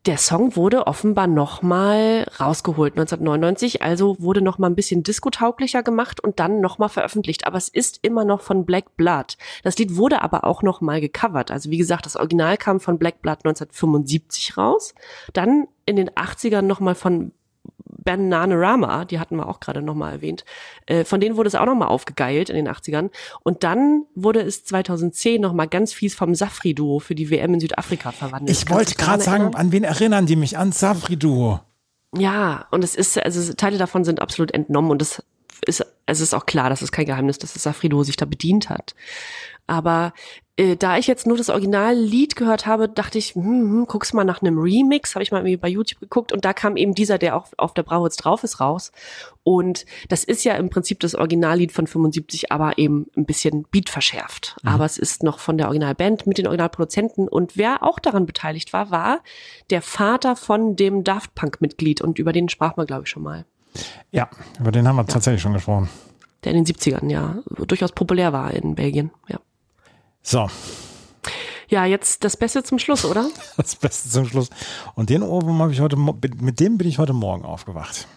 der 0.07 0.19
Song 0.19 0.55
wurde 0.55 0.87
offenbar 0.87 1.27
nochmal 1.27 2.27
rausgeholt 2.39 2.95
1999, 2.95 3.83
also 3.83 4.17
wurde 4.21 4.41
nochmal 4.41 4.71
ein 4.71 4.77
bisschen 4.77 5.03
diskotauglicher 5.03 5.83
gemacht 5.83 6.21
und 6.23 6.39
dann 6.39 6.61
nochmal 6.61 6.89
veröffentlicht. 6.89 7.47
Aber 7.47 7.59
es 7.59 7.69
ist 7.69 7.99
immer 8.03 8.25
noch 8.25 8.41
von 8.41 8.65
Black 8.65 8.97
Blood. 8.97 9.37
Das 9.65 9.77
Lied 9.79 9.97
wurde 9.97 10.23
aber 10.23 10.45
auch 10.45 10.63
nochmal 10.63 11.01
gecovert. 11.01 11.51
Also 11.51 11.71
wie 11.71 11.79
gesagt, 11.79 12.07
das 12.07 12.17
Original 12.17 12.57
kam 12.57 12.79
von 12.79 12.99
Black 12.99 13.21
Blood 13.21 13.39
1975 13.45 14.57
raus. 14.57 14.95
Dann 15.33 15.67
in 15.87 15.97
den 15.97 16.11
80ern 16.11 16.63
nochmal 16.63 16.95
von 16.95 17.33
Bananarama, 18.07 19.05
die 19.05 19.19
hatten 19.19 19.37
wir 19.37 19.47
auch 19.47 19.61
gerade 19.61 19.83
nochmal 19.83 20.15
erwähnt. 20.15 20.47
Äh, 20.87 21.05
von 21.05 21.21
denen 21.21 21.37
wurde 21.37 21.49
es 21.49 21.55
auch 21.55 21.67
nochmal 21.67 21.89
aufgegeilt 21.89 22.49
in 22.49 22.57
den 22.57 22.69
80ern. 22.69 23.11
Und 23.43 23.65
dann 23.65 24.05
wurde 24.15 24.41
es 24.41 24.65
2010 24.65 25.43
nochmal 25.43 25.69
ganz 25.69 25.93
fies 25.93 26.15
vom 26.15 26.35
Safri-Duo 26.35 27.01
für 27.01 27.15
die 27.15 27.29
WM 27.29 27.53
in 27.53 27.61
Südafrika 27.61 28.13
verwandelt. 28.13 28.57
Ich 28.57 28.71
wollte 28.71 28.95
gerade 28.95 29.23
sagen, 29.23 29.43
erinnern? 29.43 29.61
an 29.61 29.73
wen 29.73 29.85
erinnern 29.85 30.25
die 30.25 30.37
mich? 30.37 30.57
An 30.57 30.73
Safri 30.73 31.19
Duo. 31.19 31.61
Ja, 32.17 32.67
und 32.71 32.83
es 32.83 32.95
ist, 32.95 33.19
also 33.19 33.53
Teile 33.53 33.77
davon 33.77 34.05
sind 34.05 34.23
absolut 34.23 34.53
entnommen 34.53 34.91
und 34.91 35.03
es 35.03 35.23
ist, 35.67 35.85
es 36.07 36.21
ist 36.21 36.33
auch 36.33 36.47
klar, 36.47 36.71
das 36.71 36.83
ist 36.83 36.93
kein 36.93 37.07
Geheimnis, 37.07 37.39
dass 37.39 37.53
das 37.53 37.65
Safrido 37.65 38.03
sich 38.05 38.17
da 38.17 38.25
bedient 38.25 38.71
hat. 38.71 38.95
Aber 39.67 40.13
äh, 40.57 40.77
da 40.77 40.97
ich 40.97 41.07
jetzt 41.07 41.27
nur 41.27 41.37
das 41.37 41.51
Originallied 41.51 42.35
gehört 42.35 42.67
habe, 42.67 42.89
dachte 42.89 43.19
ich, 43.19 43.35
hm, 43.35 43.45
hm, 43.45 43.87
guck's 43.87 44.13
mal 44.13 44.25
nach 44.25 44.41
einem 44.41 44.59
Remix, 44.59 45.15
habe 45.15 45.23
ich 45.23 45.31
mal 45.31 45.39
irgendwie 45.39 45.59
bei 45.59 45.69
YouTube 45.69 46.01
geguckt 46.01 46.33
und 46.33 46.45
da 46.45 46.53
kam 46.55 46.77
eben 46.77 46.95
dieser, 46.95 47.19
der 47.19 47.37
auch 47.37 47.49
auf 47.59 47.75
der 47.75 47.83
Brauwitz 47.83 48.17
drauf 48.17 48.43
ist, 48.43 48.61
raus. 48.61 48.91
Und 49.43 49.85
das 50.09 50.25
ist 50.25 50.45
ja 50.45 50.55
im 50.55 50.71
Prinzip 50.71 51.01
das 51.01 51.15
Originallied 51.15 51.73
von 51.73 51.87
75, 51.87 52.53
aber 52.53 52.79
eben 52.79 53.07
ein 53.17 53.27
bisschen 53.27 53.67
Beat 53.71 53.91
verschärft. 53.91 54.57
Aber 54.65 54.85
es 54.85 54.99
ist 54.99 55.23
noch 55.23 55.39
von 55.39 55.59
der 55.59 55.67
Originalband 55.67 56.27
mit 56.27 56.39
den 56.39 56.47
Originalproduzenten 56.47 57.29
und 57.29 57.57
wer 57.57 57.83
auch 57.83 57.99
daran 57.99 58.25
beteiligt 58.27 58.73
war, 58.73 58.91
war 58.91 59.21
der 59.71 59.83
Vater 59.83 60.37
von 60.37 60.75
dem 60.75 61.05
Daft 61.05 61.35
Punk 61.35 61.61
Mitglied 61.61 62.01
und 62.01 62.19
über 62.19 62.33
den 62.33 62.49
sprach 62.49 62.77
man 62.77 62.87
glaube 62.87 63.03
ich 63.05 63.11
schon 63.11 63.23
mal. 63.23 63.45
Ja, 64.11 64.31
über 64.59 64.73
den 64.73 64.89
haben 64.89 64.97
wir 64.97 65.07
tatsächlich 65.07 65.43
schon 65.43 65.53
gesprochen. 65.53 65.91
Der 66.45 66.53
in 66.53 66.65
den 66.65 66.75
70ern 66.75 67.11
ja 67.11 67.43
durchaus 67.67 67.93
populär 67.93 68.33
war 68.33 68.53
in 68.53 68.75
Belgien, 68.75 69.11
ja. 69.29 69.39
So, 70.29 70.49
Ja, 71.69 71.85
jetzt 71.85 72.25
das 72.25 72.37
Beste 72.37 72.65
zum 72.65 72.81
Schluss, 72.81 73.05
oder? 73.05 73.31
das 73.57 73.77
Beste 73.77 74.09
zum 74.09 74.27
Schluss. 74.27 74.51
Und 74.97 75.09
den 75.09 75.23
Ohrwurm 75.23 75.63
habe 75.63 75.73
ich 75.73 75.79
heute, 75.81 75.97
mit 75.97 76.59
dem 76.59 76.79
bin 76.79 76.89
ich 76.89 76.99
heute 76.99 77.13
Morgen 77.13 77.45
aufgewacht. 77.45 78.09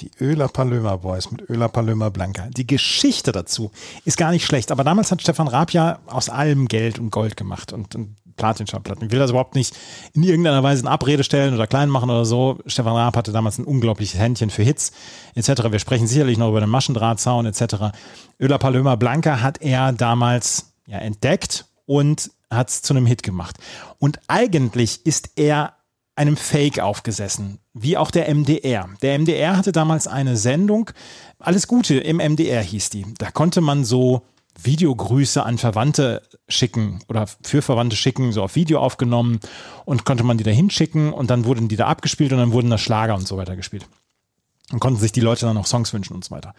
Die 0.00 0.10
Öler 0.20 0.48
Palömer 0.48 0.98
Boys 0.98 1.30
mit 1.30 1.48
Öler 1.50 1.68
Palömer 1.68 2.10
Blanca. 2.10 2.46
Die 2.50 2.66
Geschichte 2.66 3.32
dazu 3.32 3.72
ist 4.04 4.16
gar 4.16 4.30
nicht 4.30 4.44
schlecht, 4.44 4.70
aber 4.70 4.84
damals 4.84 5.10
hat 5.10 5.20
Stefan 5.20 5.48
Raab 5.48 5.72
ja 5.72 5.98
aus 6.06 6.28
allem 6.28 6.68
Geld 6.68 7.00
und 7.00 7.10
Gold 7.10 7.36
gemacht 7.36 7.72
und, 7.72 7.96
und 7.96 8.16
Platinschallplatten. 8.36 9.06
Ich 9.06 9.12
will 9.12 9.18
das 9.18 9.30
überhaupt 9.30 9.56
nicht 9.56 9.76
in 10.12 10.22
irgendeiner 10.22 10.62
Weise 10.62 10.82
in 10.82 10.88
Abrede 10.88 11.24
stellen 11.24 11.52
oder 11.52 11.66
klein 11.66 11.90
machen 11.90 12.10
oder 12.10 12.24
so. 12.24 12.58
Stefan 12.66 12.94
Raab 12.94 13.16
hatte 13.16 13.32
damals 13.32 13.58
ein 13.58 13.64
unglaubliches 13.64 14.20
Händchen 14.20 14.50
für 14.50 14.62
Hits 14.62 14.92
etc. 15.34 15.64
Wir 15.70 15.80
sprechen 15.80 16.06
sicherlich 16.06 16.38
noch 16.38 16.50
über 16.50 16.60
den 16.60 16.70
Maschendrahtzaun 16.70 17.46
etc. 17.46 17.92
Öler 18.38 18.58
Palömer 18.58 18.96
Blanca 18.96 19.42
hat 19.42 19.60
er 19.60 19.92
damals 19.92 20.74
ja, 20.86 20.98
entdeckt 20.98 21.66
und 21.86 22.30
hat 22.50 22.68
es 22.70 22.82
zu 22.82 22.94
einem 22.94 23.06
Hit 23.06 23.24
gemacht. 23.24 23.58
Und 23.98 24.20
eigentlich 24.28 25.04
ist 25.04 25.30
er 25.36 25.74
einem 26.14 26.36
Fake 26.36 26.80
aufgesessen, 26.80 27.60
wie 27.82 27.96
auch 27.96 28.10
der 28.10 28.32
MDR. 28.32 28.88
Der 29.02 29.18
MDR 29.18 29.56
hatte 29.56 29.72
damals 29.72 30.06
eine 30.06 30.36
Sendung, 30.36 30.90
Alles 31.38 31.66
Gute 31.66 31.98
im 31.98 32.16
MDR 32.16 32.62
hieß 32.62 32.90
die. 32.90 33.06
Da 33.18 33.30
konnte 33.30 33.60
man 33.60 33.84
so 33.84 34.22
Videogrüße 34.60 35.42
an 35.42 35.56
Verwandte 35.56 36.22
schicken 36.48 37.00
oder 37.08 37.26
für 37.42 37.62
Verwandte 37.62 37.96
schicken, 37.96 38.32
so 38.32 38.42
auf 38.42 38.56
Video 38.56 38.80
aufgenommen 38.80 39.38
und 39.84 40.04
konnte 40.04 40.24
man 40.24 40.36
die 40.36 40.44
da 40.44 40.50
hinschicken 40.50 41.12
und 41.12 41.30
dann 41.30 41.44
wurden 41.44 41.68
die 41.68 41.76
da 41.76 41.86
abgespielt 41.86 42.32
und 42.32 42.38
dann 42.38 42.52
wurden 42.52 42.70
da 42.70 42.78
Schlager 42.78 43.14
und 43.14 43.26
so 43.28 43.36
weiter 43.36 43.54
gespielt. 43.54 43.86
Und 44.72 44.80
konnten 44.80 44.98
sich 44.98 45.12
die 45.12 45.20
Leute 45.20 45.46
dann 45.46 45.54
noch 45.54 45.66
Songs 45.66 45.92
wünschen 45.92 46.14
und 46.14 46.24
so 46.24 46.32
weiter. 46.32 46.54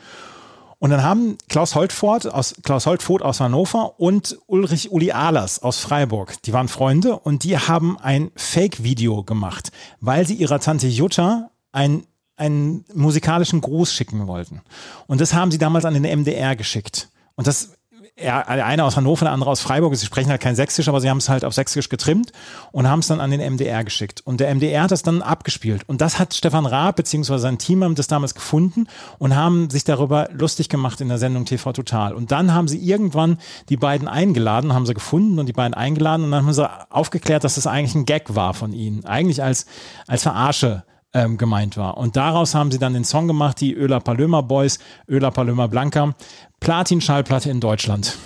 Und 0.80 0.92
dann 0.92 1.04
haben 1.04 1.38
Klaus 1.50 1.76
Holtfort 1.76 2.26
aus, 2.34 2.56
Klaus 2.64 2.86
Holtfort 2.86 3.22
aus 3.22 3.42
Hannover 3.42 4.00
und 4.00 4.38
Ulrich 4.48 4.92
Uli 4.92 5.12
Ahlers 5.12 5.62
aus 5.62 5.80
Freiburg, 5.80 6.42
die 6.44 6.54
waren 6.54 6.70
Freunde 6.70 7.20
und 7.20 7.44
die 7.44 7.58
haben 7.58 8.00
ein 8.00 8.32
Fake-Video 8.36 9.24
gemacht, 9.24 9.72
weil 10.00 10.26
sie 10.26 10.36
ihrer 10.36 10.62
Tante 10.62 10.88
Jutta 10.88 11.52
ein, 11.74 12.06
einen 12.38 12.86
musikalischen 12.94 13.60
Gruß 13.60 13.94
schicken 13.94 14.28
wollten. 14.28 14.62
Und 15.06 15.20
das 15.20 15.34
haben 15.34 15.52
sie 15.52 15.58
damals 15.58 15.84
an 15.84 16.02
den 16.02 16.22
MDR 16.22 16.56
geschickt. 16.56 17.10
Und 17.36 17.48
das, 17.48 17.74
er, 18.20 18.48
eine 18.48 18.84
aus 18.84 18.96
Hannover, 18.96 19.26
der 19.26 19.34
andere 19.34 19.50
aus 19.50 19.62
Freiburg, 19.62 19.96
sie 19.96 20.06
sprechen 20.06 20.30
halt 20.30 20.42
kein 20.42 20.56
Sächsisch, 20.56 20.88
aber 20.88 21.02
sie 21.02 21.10
haben 21.10 21.18
es 21.18 21.30
halt 21.30 21.46
auf 21.46 21.54
Sächsisch 21.54 21.90
getrimmt 21.90 22.32
und 22.72 22.88
haben 22.88 23.00
es 23.00 23.08
dann 23.08 23.20
an 23.20 23.32
den 23.32 23.42
MDR 23.42 23.84
geschickt. 23.84 24.22
Und 24.26 24.40
der 24.40 24.54
MDR 24.54 24.84
hat 24.84 24.92
das 24.92 25.04
dann 25.04 25.22
abgespielt. 25.22 25.84
Und 25.88 26.02
das 26.02 26.20
hat 26.20 26.34
Stefan 26.34 26.66
Raab 26.66 26.98
bzw. 26.98 27.38
sein 27.38 27.58
Team 27.58 27.84
haben 27.84 27.96
das 27.96 28.08
damals 28.08 28.36
gefunden 28.36 28.88
und 29.18 29.36
haben 29.36 29.70
sich 29.70 29.84
darüber 29.84 30.30
lustig 30.32 30.70
gemacht 30.70 31.02
in 31.02 31.10
der 31.10 31.18
Sendung 31.18 31.46
TV 31.46 31.74
Total. 31.74 32.14
Und 32.14 32.32
dann 32.32 32.54
haben 32.54 32.68
sie 32.68 32.78
irgendwann 32.78 33.38
die 33.70 33.78
beiden 33.78 34.08
eingeladen, 34.08 34.74
haben 34.74 34.86
sie 34.86 34.94
gefunden 34.94 35.40
und 35.40 35.46
die 35.46 35.54
beiden 35.54 35.74
eingeladen 35.74 36.26
und 36.26 36.32
dann 36.32 36.46
haben 36.46 36.54
sie 36.54 36.70
aufgeklärt, 36.90 37.44
dass 37.44 37.56
das 37.56 37.68
eigentlich 37.68 37.96
ein 37.96 38.06
Gag 38.06 38.36
war 38.36 38.54
von 38.54 38.74
ihnen. 38.74 39.06
Eigentlich 39.06 39.42
als, 39.44 39.66
als 40.08 40.24
Verarsche 40.24 40.84
ähm, 41.14 41.38
gemeint 41.38 41.76
war. 41.78 41.97
Und 41.97 42.16
daraus 42.16 42.53
haben 42.55 42.72
sie 42.72 42.80
dann 42.80 42.93
den 42.93 43.03
Song 43.05 43.28
gemacht, 43.28 43.60
die 43.62 43.74
Öler 43.74 43.99
Palömer 43.99 44.43
Boys, 44.43 44.80
Öler 45.07 45.32
Palömer 45.32 45.68
Blanca, 45.68 46.14
Platin-Schallplatte 46.60 47.49
in 47.49 47.60
Deutschland. 47.60 48.18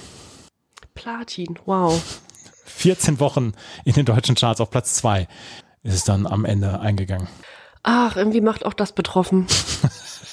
Platin, 0.96 1.58
wow. 1.66 2.02
14 2.66 3.20
Wochen 3.20 3.54
in 3.86 3.94
den 3.94 4.06
deutschen 4.06 4.36
Charts 4.36 4.62
auf 4.62 4.70
Platz 4.70 4.96
2 4.96 5.28
ist 5.84 5.94
es 5.94 6.04
dann 6.06 6.26
am 6.26 6.46
Ende 6.46 6.80
eingegangen. 6.80 7.28
Ach, 7.84 8.16
irgendwie 8.16 8.40
macht 8.42 8.66
auch 8.66 8.74
das 8.74 8.94
betroffen. 8.94 9.48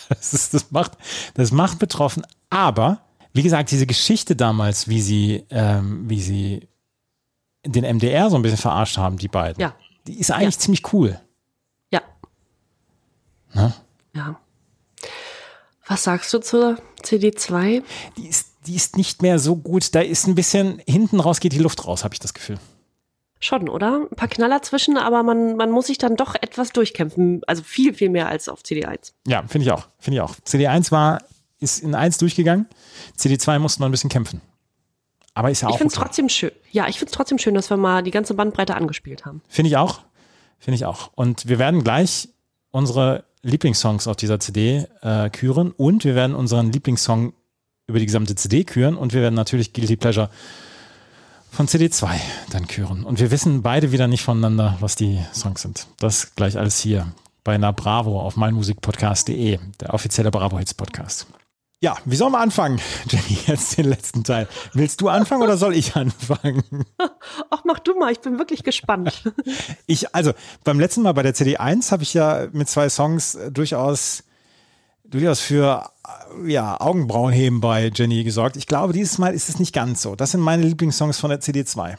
Das, 0.09 0.35
ist, 0.35 0.55
das, 0.55 0.73
macht, 0.73 0.93
das 1.35 1.53
macht 1.53 1.79
betroffen. 1.79 2.25
Aber, 2.51 2.99
wie 3.33 3.45
gesagt, 3.45 3.71
diese 3.71 3.87
Geschichte 3.87 4.35
damals, 4.35 4.89
wie 4.89 5.01
sie, 5.01 5.45
ähm, 5.51 6.11
wie 6.11 6.21
sie 6.21 6.69
den 7.65 7.85
MDR 7.85 8.29
so 8.29 8.35
ein 8.35 8.43
bisschen 8.43 8.59
verarscht 8.59 8.97
haben, 8.99 9.19
die 9.19 9.29
beiden, 9.29 9.61
Ja. 9.63 9.73
die 10.09 10.19
ist 10.19 10.33
eigentlich 10.33 10.57
Ja. 10.57 10.61
ziemlich 10.63 10.93
cool. 10.93 11.21
Ja. 13.55 13.63
Ne? 13.63 13.75
Ja. 14.15 14.41
Was 15.87 16.05
sagst 16.05 16.33
du 16.33 16.39
zur 16.39 16.79
CD2? 17.03 17.83
Die 18.17 18.29
ist, 18.29 18.49
die 18.67 18.77
ist 18.77 18.97
nicht 18.97 19.23
mehr 19.23 19.39
so 19.39 19.57
gut. 19.57 19.95
Da 19.95 20.01
ist 20.01 20.27
ein 20.27 20.35
bisschen, 20.35 20.81
hinten 20.87 21.21
raus 21.21 21.41
geht 21.41 21.53
die 21.53 21.59
Luft 21.59 21.87
raus, 21.87 22.05
habe 22.05 22.15
ich 22.15 22.21
das 22.21 22.35
Gefühl. 22.35 22.59
Schon, 23.41 23.69
oder? 23.69 24.07
Ein 24.11 24.17
paar 24.17 24.29
Knaller 24.29 24.63
zwischen, 24.63 24.99
aber 24.99 25.23
man, 25.23 25.57
man 25.57 25.71
muss 25.71 25.87
sich 25.87 25.97
dann 25.99 26.15
doch 26.15 26.35
etwas 26.35 26.71
durchkämpfen. 26.73 27.41
Also 27.47 27.63
viel, 27.63 27.95
viel 27.95 28.11
mehr 28.11 28.29
als 28.29 28.49
auf 28.49 28.61
CD1. 28.61 29.13
Ja, 29.27 29.43
finde 29.49 29.67
ich 29.67 29.73
auch. 29.73 29.89
Finde 29.99 30.19
ich 30.19 30.21
auch. 30.21 30.35
CD1 30.47 30.93
war, 30.93 31.23
ist 31.59 31.83
in 31.83 31.95
1 31.95 32.19
durchgegangen. 32.19 32.69
CD2 33.19 33.59
musste 33.59 33.81
noch 33.81 33.89
ein 33.89 33.93
bisschen 33.93 34.11
kämpfen. 34.11 34.43
Aber 35.33 35.51
ist 35.51 35.63
ja 35.63 35.69
Ich 35.69 35.75
auch 35.75 35.79
finde 35.79 35.93
es 35.93 35.97
okay. 35.97 36.07
trotzdem 36.07 36.29
schön. 36.29 36.53
Ja, 36.71 36.87
ich 36.89 36.99
finde 36.99 37.11
es 37.11 37.17
trotzdem 37.17 37.39
schön, 37.39 37.55
dass 37.55 37.71
wir 37.71 37.79
mal 37.79 38.03
die 38.03 38.11
ganze 38.11 38.35
Bandbreite 38.35 38.75
angespielt 38.75 39.25
haben. 39.25 39.43
Finde 39.49 39.71
ich 39.71 39.77
auch. 39.77 40.03
Finde 40.59 40.77
ich 40.77 40.85
auch. 40.85 41.11
Und 41.15 41.49
wir 41.49 41.59
werden 41.59 41.83
gleich 41.83 42.29
unsere 42.71 43.25
Lieblingssongs 43.43 44.07
auf 44.07 44.17
dieser 44.17 44.41
CD 44.41 44.87
äh, 45.03 45.31
küren 45.31 45.73
und 45.73 46.05
wir 46.05 46.15
werden 46.15 46.35
unseren 46.35 46.73
Lieblingssong 46.73 47.33
über 47.87 47.99
die 47.99 48.07
gesamte 48.07 48.35
CD 48.35 48.65
küren 48.65 48.97
und 48.97 49.13
wir 49.13 49.23
werden 49.23 49.35
natürlich 49.35 49.73
Guilty 49.73 49.97
Pleasure 49.97 50.31
von 51.51 51.67
CD2 51.67 52.09
dann 52.51 52.69
küren. 52.69 53.05
Und 53.05 53.19
wir 53.19 53.31
wissen 53.31 53.63
beide 53.63 53.93
wieder 53.93 54.07
nicht 54.07 54.23
voneinander, 54.23 54.77
was 54.81 54.95
die 54.95 55.19
Songs 55.35 55.63
sind. 55.63 55.89
Das 55.99 56.35
gleich 56.37 56.57
alles 56.57 56.79
hier 56.79 57.13
bei 57.43 57.59
Na 57.59 57.73
Bravo 57.73 58.21
auf 58.21 58.37
meinmusikpodcast.de, 58.37 59.59
der 59.81 59.95
offizielle 59.95 60.31
Bravo 60.31 60.59
Hits 60.59 60.75
Podcast. 60.75 61.27
Ja, 61.83 61.97
wie 62.05 62.17
sollen 62.17 62.33
wir 62.33 62.41
anfangen, 62.41 62.79
Jenny, 63.09 63.39
jetzt 63.47 63.79
den 63.79 63.87
letzten 63.87 64.23
Teil? 64.23 64.47
Willst 64.75 65.01
du 65.01 65.09
anfangen 65.09 65.43
oder 65.43 65.57
soll 65.57 65.75
ich 65.75 65.97
anfangen? 65.97 66.85
Ach, 67.51 67.63
mach 67.65 67.79
du 67.79 67.99
mal, 67.99 68.13
ich 68.13 68.21
bin 68.21 68.39
wirklich 68.39 68.63
gespannt. 68.63 69.23
Ich, 69.87 70.15
also 70.15 70.33
beim 70.63 70.79
letzten 70.79 71.03
Mal 71.03 71.13
bei 71.13 71.23
der 71.23 71.35
CD1 71.35 71.91
habe 71.91 72.03
ich 72.03 72.15
ja 72.15 72.47
mit 72.53 72.69
zwei 72.69 72.89
Songs 72.89 73.35
äh, 73.35 73.51
durchaus, 73.51 74.23
durchaus 75.05 75.41
für 75.41 75.91
äh, 76.45 76.53
ja, 76.53 76.79
Augenbrauenheben 76.81 77.61
bei 77.61 77.91
Jenny 77.93 78.23
gesorgt. 78.25 78.57
Ich 78.57 78.67
glaube, 78.67 78.93
dieses 78.93 79.19
Mal 79.19 79.35
ist 79.35 79.49
es 79.49 79.59
nicht 79.59 79.75
ganz 79.75 80.03
so. 80.03 80.15
Das 80.15 80.33
sind 80.33 80.41
meine 80.41 80.63
Lieblingssongs 80.63 81.19
von 81.19 81.31
der 81.31 81.41
CD2. 81.41 81.97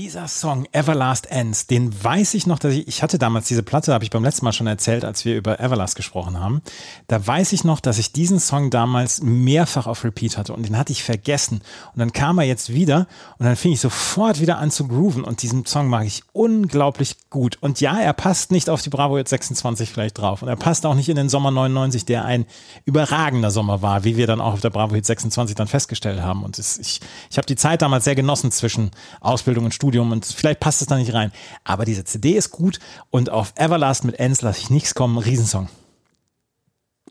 Dieser 0.00 0.28
Song 0.28 0.66
Everlast 0.72 1.30
Ends, 1.30 1.66
den 1.66 1.92
weiß 2.02 2.32
ich 2.32 2.46
noch, 2.46 2.58
dass 2.58 2.72
ich, 2.72 2.88
ich 2.88 3.02
hatte 3.02 3.18
damals 3.18 3.48
diese 3.48 3.62
Platte, 3.62 3.92
habe 3.92 4.02
ich 4.02 4.08
beim 4.08 4.24
letzten 4.24 4.46
Mal 4.46 4.54
schon 4.54 4.66
erzählt, 4.66 5.04
als 5.04 5.26
wir 5.26 5.36
über 5.36 5.60
Everlast 5.60 5.94
gesprochen 5.94 6.40
haben. 6.40 6.62
Da 7.06 7.26
weiß 7.26 7.52
ich 7.52 7.64
noch, 7.64 7.80
dass 7.80 7.98
ich 7.98 8.10
diesen 8.10 8.40
Song 8.40 8.70
damals 8.70 9.20
mehrfach 9.20 9.86
auf 9.86 10.02
Repeat 10.02 10.38
hatte 10.38 10.54
und 10.54 10.62
den 10.66 10.78
hatte 10.78 10.90
ich 10.90 11.04
vergessen. 11.04 11.60
Und 11.92 11.98
dann 11.98 12.14
kam 12.14 12.38
er 12.38 12.46
jetzt 12.46 12.72
wieder 12.72 13.08
und 13.36 13.44
dann 13.44 13.56
fing 13.56 13.72
ich 13.72 13.80
sofort 13.80 14.40
wieder 14.40 14.56
an 14.56 14.70
zu 14.70 14.88
grooven 14.88 15.22
und 15.22 15.42
diesen 15.42 15.66
Song 15.66 15.88
mag 15.88 16.06
ich 16.06 16.22
unglaublich 16.32 17.16
gut. 17.28 17.58
Und 17.60 17.82
ja, 17.82 18.00
er 18.00 18.14
passt 18.14 18.52
nicht 18.52 18.70
auf 18.70 18.80
die 18.80 18.88
Bravo 18.88 19.18
jetzt 19.18 19.28
26 19.28 19.90
vielleicht 19.90 20.16
drauf 20.16 20.40
und 20.40 20.48
er 20.48 20.56
passt 20.56 20.86
auch 20.86 20.94
nicht 20.94 21.10
in 21.10 21.16
den 21.16 21.28
Sommer 21.28 21.50
99, 21.50 22.06
der 22.06 22.24
ein 22.24 22.46
überragender 22.86 23.50
Sommer 23.50 23.82
war, 23.82 24.02
wie 24.04 24.16
wir 24.16 24.26
dann 24.26 24.40
auch 24.40 24.54
auf 24.54 24.62
der 24.62 24.70
Bravo 24.70 24.94
Hit 24.94 25.04
26 25.04 25.54
dann 25.56 25.68
festgestellt 25.68 26.22
haben. 26.22 26.42
Und 26.42 26.58
es, 26.58 26.78
ich, 26.78 27.02
ich 27.30 27.36
habe 27.36 27.46
die 27.46 27.56
Zeit 27.56 27.82
damals 27.82 28.04
sehr 28.04 28.14
genossen 28.14 28.50
zwischen 28.50 28.92
Ausbildung 29.20 29.66
und 29.66 29.74
Studium 29.74 29.89
und 29.98 30.24
vielleicht 30.24 30.60
passt 30.60 30.80
es 30.80 30.88
da 30.88 30.96
nicht 30.96 31.12
rein. 31.12 31.32
Aber 31.64 31.84
diese 31.84 32.04
CD 32.04 32.32
ist 32.32 32.50
gut 32.50 32.78
und 33.10 33.30
auf 33.30 33.52
Everlast 33.56 34.04
mit 34.04 34.18
Ends 34.18 34.42
lasse 34.42 34.60
ich 34.60 34.70
nichts 34.70 34.94
kommen. 34.94 35.18
Riesensong. 35.18 35.68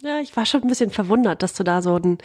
Ja, 0.02 0.22
ich 0.22 0.36
war 0.38 0.46
schon 0.46 0.62
ein 0.62 0.70
bisschen 0.70 0.92
verwundert, 0.92 1.44
dass 1.44 1.54
du 1.54 1.64
da 1.64 1.82
so 1.82 1.98
ein, 1.98 2.20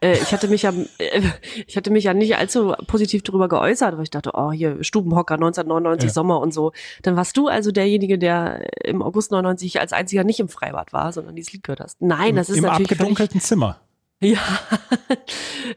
äh, 0.00 0.14
ich 0.14 0.32
hatte 0.32 0.48
mich 0.48 0.62
ja, 0.62 0.72
äh, 0.98 1.22
ich 1.66 1.76
hatte 1.76 1.92
mich 1.92 2.04
ja 2.04 2.12
nicht 2.12 2.36
allzu 2.36 2.74
positiv 2.88 3.22
darüber 3.22 3.48
geäußert, 3.48 3.96
weil 3.96 4.02
ich 4.02 4.10
dachte, 4.10 4.32
oh, 4.34 4.50
hier 4.50 4.82
Stubenhocker 4.82 5.34
1999 5.34 6.08
Ja. 6.08 6.12
Sommer 6.12 6.40
und 6.40 6.52
so. 6.52 6.72
Dann 7.02 7.14
warst 7.14 7.36
du 7.36 7.46
also 7.46 7.70
derjenige, 7.70 8.18
der 8.18 8.66
im 8.84 9.00
August 9.00 9.30
99 9.30 9.80
als 9.80 9.92
einziger 9.92 10.24
nicht 10.24 10.40
im 10.40 10.48
Freibad 10.48 10.92
war, 10.92 11.12
sondern 11.12 11.36
dieses 11.36 11.52
Lied 11.52 11.62
gehört 11.62 11.80
hast. 11.80 12.02
Nein, 12.02 12.34
das 12.34 12.48
ist 12.48 12.56
Im 12.56 12.64
natürlich 12.64 12.88
völlig, 12.88 13.00
abgedunkelten 13.00 13.40
Zimmer. 13.40 13.80
ja, 14.20 14.40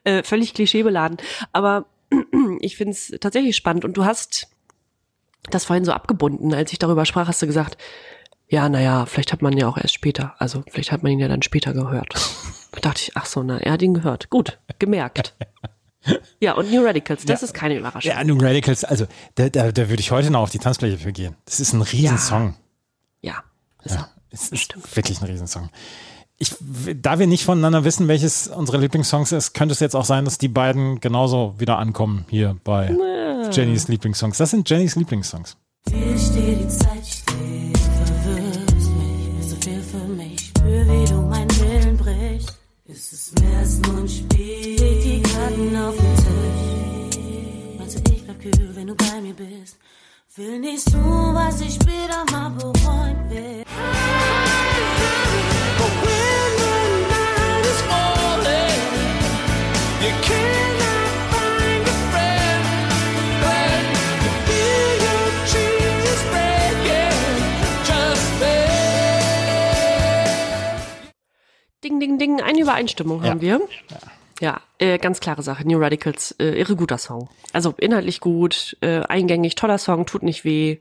äh, 0.03 0.23
völlig 0.23 0.55
klischeebeladen. 0.55 1.17
Aber 1.51 1.85
ich 2.59 2.75
finde 2.77 2.91
es 2.93 3.13
tatsächlich 3.19 3.55
spannend 3.55 3.85
und 3.85 3.97
du 3.97 4.05
hast 4.05 4.47
das 5.49 5.65
vorhin 5.65 5.85
so 5.85 5.91
abgebunden, 5.91 6.53
als 6.53 6.71
ich 6.71 6.79
darüber 6.79 7.05
sprach, 7.05 7.27
hast 7.27 7.41
du 7.41 7.47
gesagt, 7.47 7.77
ja, 8.47 8.69
naja, 8.69 9.05
vielleicht 9.05 9.31
hat 9.33 9.41
man 9.41 9.57
ja 9.57 9.67
auch 9.67 9.77
erst 9.77 9.93
später, 9.93 10.35
also 10.37 10.63
vielleicht 10.69 10.91
hat 10.91 11.03
man 11.03 11.11
ihn 11.11 11.19
ja 11.19 11.27
dann 11.27 11.41
später 11.41 11.73
gehört. 11.73 12.13
Da 12.71 12.79
dachte 12.81 13.01
ich, 13.01 13.17
ach 13.17 13.25
so, 13.25 13.43
na, 13.43 13.57
er 13.57 13.73
hat 13.73 13.81
ihn 13.81 13.93
gehört. 13.93 14.29
Gut, 14.29 14.59
gemerkt. 14.79 15.35
Ja, 16.39 16.53
und 16.53 16.69
New 16.71 16.85
Radicals, 16.85 17.23
das 17.25 17.41
Ja. 17.41 17.45
ist 17.45 17.53
keine 17.53 17.77
Überraschung. 17.77 18.11
Ja, 18.11 18.23
New 18.23 18.37
Radicals, 18.37 18.83
also 18.83 19.05
da, 19.35 19.49
da, 19.49 19.71
da 19.71 19.89
würde 19.89 20.01
ich 20.01 20.11
heute 20.11 20.31
noch 20.31 20.41
auf 20.41 20.49
die 20.49 20.59
Tanzfläche 20.59 20.97
für 20.97 21.13
gehen. 21.13 21.35
Das 21.45 21.59
ist 21.59 21.73
ein 21.73 21.81
Riesensong. 21.81 22.55
Ja, 23.21 23.43
ist 23.83 23.95
er. 23.95 24.09
Es 24.29 24.49
ist 24.49 24.75
wirklich 24.95 25.21
ein 25.21 25.27
Riesensong. 25.27 25.69
Ich, 26.39 26.55
da 27.01 27.19
wir 27.19 27.27
nicht 27.27 27.45
voneinander 27.45 27.83
wissen, 27.83 28.07
welches 28.07 28.47
unsere 28.47 28.77
Lieblingssongs 28.79 29.31
ist, 29.31 29.53
könnte 29.53 29.73
es 29.73 29.79
jetzt 29.79 29.95
auch 29.95 30.05
sein, 30.05 30.25
dass 30.25 30.37
die 30.37 30.47
beiden 30.47 30.99
genauso 30.99 31.55
wieder 31.57 31.77
ankommen 31.77 32.25
hier 32.29 32.57
bei 32.63 32.95
Jennys 33.51 33.87
Lieblingssongs. 33.87 34.37
Das 34.37 34.49
sind 34.49 34.69
Jennys 34.69 34.95
Lieblingssongs. 34.95 35.57
Dir 35.87 36.17
steht 36.17 36.59
die 36.59 36.67
Zeit 36.67 37.05
still, 37.05 37.73
verwirrst 38.05 38.91
mich, 38.91 39.47
so 39.47 39.55
viel 39.57 39.81
für 39.81 40.07
mich. 40.07 40.39
Spür, 40.47 40.85
wie 40.87 41.05
du 41.05 41.21
meinen 41.21 41.59
Willen 41.59 41.97
brichst. 41.97 42.57
Ist 42.85 43.13
es 43.13 43.33
mehr 43.39 43.59
als 43.59 43.79
nur 43.79 43.99
ein 43.99 44.07
Spiel? 44.07 44.79
Leg 44.79 45.03
die 45.03 45.21
Karten 45.21 45.75
auf 45.77 45.95
den 45.95 46.15
Tisch. 46.15 47.77
Meinst 47.77 47.95
du, 47.95 48.11
ich 48.11 48.23
bleib 48.23 48.41
kühl, 48.41 48.71
wenn 48.75 48.87
du 48.87 48.95
bei 48.95 49.21
mir 49.21 49.33
bist? 49.33 49.77
Will 50.35 50.59
nicht 50.59 50.91
tun, 50.91 51.35
was 51.35 51.61
ich 51.61 51.75
später 51.75 52.25
mal 52.31 52.49
bereuen 52.49 53.29
will. 53.29 53.63
Ding, 71.83 71.99
ding, 71.99 72.17
ding, 72.17 72.41
eine 72.41 72.61
Übereinstimmung 72.61 73.23
haben 73.23 73.41
wir. 73.41 73.59
Ja, 74.39 74.61
äh, 74.77 74.97
ganz 74.97 75.19
klare 75.19 75.43
Sache. 75.43 75.67
New 75.67 75.79
Radicals, 75.79 76.31
äh, 76.39 76.59
irre 76.59 76.75
guter 76.75 76.97
Song. 76.97 77.29
Also 77.51 77.73
inhaltlich 77.77 78.19
gut, 78.19 78.77
äh, 78.81 79.01
eingängig, 79.01 79.55
toller 79.55 79.77
Song, 79.77 80.05
tut 80.05 80.23
nicht 80.23 80.45
weh. 80.45 80.77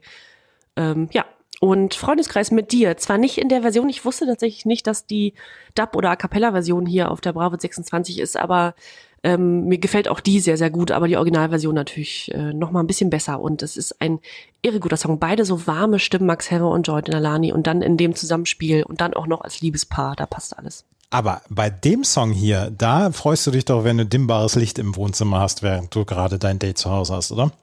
Ähm, 0.75 1.09
ja. 1.11 1.25
Und 1.63 1.93
Freundeskreis 1.93 2.51
mit 2.51 2.73
dir, 2.73 2.97
zwar 2.97 3.17
nicht 3.17 3.37
in 3.37 3.47
der 3.47 3.61
Version, 3.61 3.87
ich 3.87 4.03
wusste 4.03 4.25
tatsächlich 4.25 4.65
nicht, 4.65 4.85
dass 4.85 5.05
die 5.05 5.33
Dub- 5.75 5.95
oder 5.95 6.09
A 6.09 6.17
Cappella-Version 6.17 6.85
hier 6.85 7.09
auf 7.09 7.21
der 7.21 7.31
Bravo 7.31 7.55
26 7.57 8.19
ist, 8.19 8.35
aber 8.35 8.75
ähm, 9.23 9.63
mir 9.63 9.77
gefällt 9.77 10.09
auch 10.09 10.19
die 10.19 10.41
sehr, 10.41 10.57
sehr 10.57 10.69
gut, 10.69 10.91
aber 10.91 11.07
die 11.07 11.15
Originalversion 11.15 11.73
natürlich 11.73 12.29
äh, 12.33 12.51
noch 12.51 12.71
mal 12.71 12.81
ein 12.81 12.87
bisschen 12.87 13.09
besser. 13.09 13.39
Und 13.39 13.61
es 13.61 13.77
ist 13.77 14.01
ein 14.01 14.19
irre 14.61 14.81
guter 14.81 14.97
Song. 14.97 15.19
Beide 15.19 15.45
so 15.45 15.65
warme 15.65 15.99
Stimmen, 15.99 16.25
Max 16.25 16.51
Herre 16.51 16.67
und 16.67 16.85
Joy 16.85 17.01
Nalani 17.07 17.53
und 17.53 17.65
dann 17.65 17.81
in 17.81 17.95
dem 17.95 18.13
Zusammenspiel 18.13 18.83
und 18.83 18.99
dann 18.99 19.13
auch 19.13 19.25
noch 19.25 19.39
als 19.39 19.61
Liebespaar, 19.61 20.17
da 20.17 20.25
passt 20.25 20.57
alles. 20.57 20.83
Aber 21.11 21.43
bei 21.47 21.69
dem 21.69 22.03
Song 22.03 22.31
hier, 22.31 22.73
da 22.77 23.13
freust 23.13 23.47
du 23.47 23.51
dich 23.51 23.63
doch, 23.63 23.85
wenn 23.85 23.99
du 23.99 24.05
dimmbares 24.05 24.55
Licht 24.55 24.79
im 24.79 24.97
Wohnzimmer 24.97 25.39
hast, 25.39 25.63
während 25.63 25.95
du 25.95 26.03
gerade 26.03 26.39
dein 26.39 26.59
Date 26.59 26.77
zu 26.77 26.91
Hause 26.91 27.13
hast, 27.13 27.31
oder? 27.31 27.53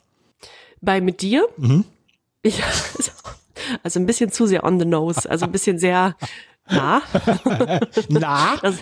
Bei 0.81 1.03
mit 1.03 1.21
dir? 1.21 1.47
Ja, 2.47 2.65
also 3.82 4.01
ein 4.01 4.07
bisschen 4.07 4.31
zu 4.32 4.47
sehr 4.47 4.65
on 4.65 4.78
the 4.78 4.87
nose, 4.87 5.28
also 5.28 5.47
ein 5.47 5.53
bisschen 5.53 5.78
sehr 5.78 6.16
na. 6.70 7.03
Na? 8.09 8.57
Das, 8.62 8.77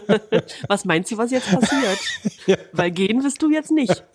was 0.68 0.84
meinst 0.84 1.10
du, 1.10 1.18
was 1.18 1.30
jetzt 1.30 1.50
passiert? 1.50 1.98
Weil 2.72 2.90
gehen 2.90 3.22
wirst 3.24 3.42
du 3.42 3.50
jetzt 3.50 3.70
nicht. 3.70 4.04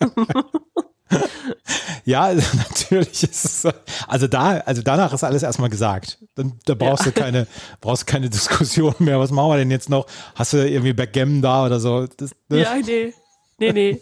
Ja, 2.04 2.22
also 2.22 2.56
natürlich 2.56 3.24
ist 3.24 3.44
es, 3.44 3.62
so. 3.62 3.70
also 4.06 4.28
da, 4.28 4.58
also 4.60 4.80
danach 4.80 5.12
ist 5.12 5.24
alles 5.24 5.42
erstmal 5.42 5.68
gesagt. 5.68 6.18
Dann, 6.36 6.58
da 6.64 6.74
brauchst 6.74 7.04
du 7.04 7.12
keine, 7.12 7.48
brauchst 7.80 8.06
keine 8.06 8.30
Diskussion 8.30 8.94
mehr. 9.00 9.18
Was 9.18 9.32
machen 9.32 9.50
wir 9.50 9.56
denn 9.56 9.72
jetzt 9.72 9.88
noch? 9.88 10.06
Hast 10.36 10.52
du 10.52 10.68
irgendwie 10.68 10.92
Backgammon 10.92 11.42
da 11.42 11.66
oder 11.66 11.80
so? 11.80 12.06
Das, 12.06 12.30
ne? 12.48 12.62
Ja, 12.62 12.76
nee. 12.76 13.12
Nee, 13.58 13.72
nee. 13.72 14.00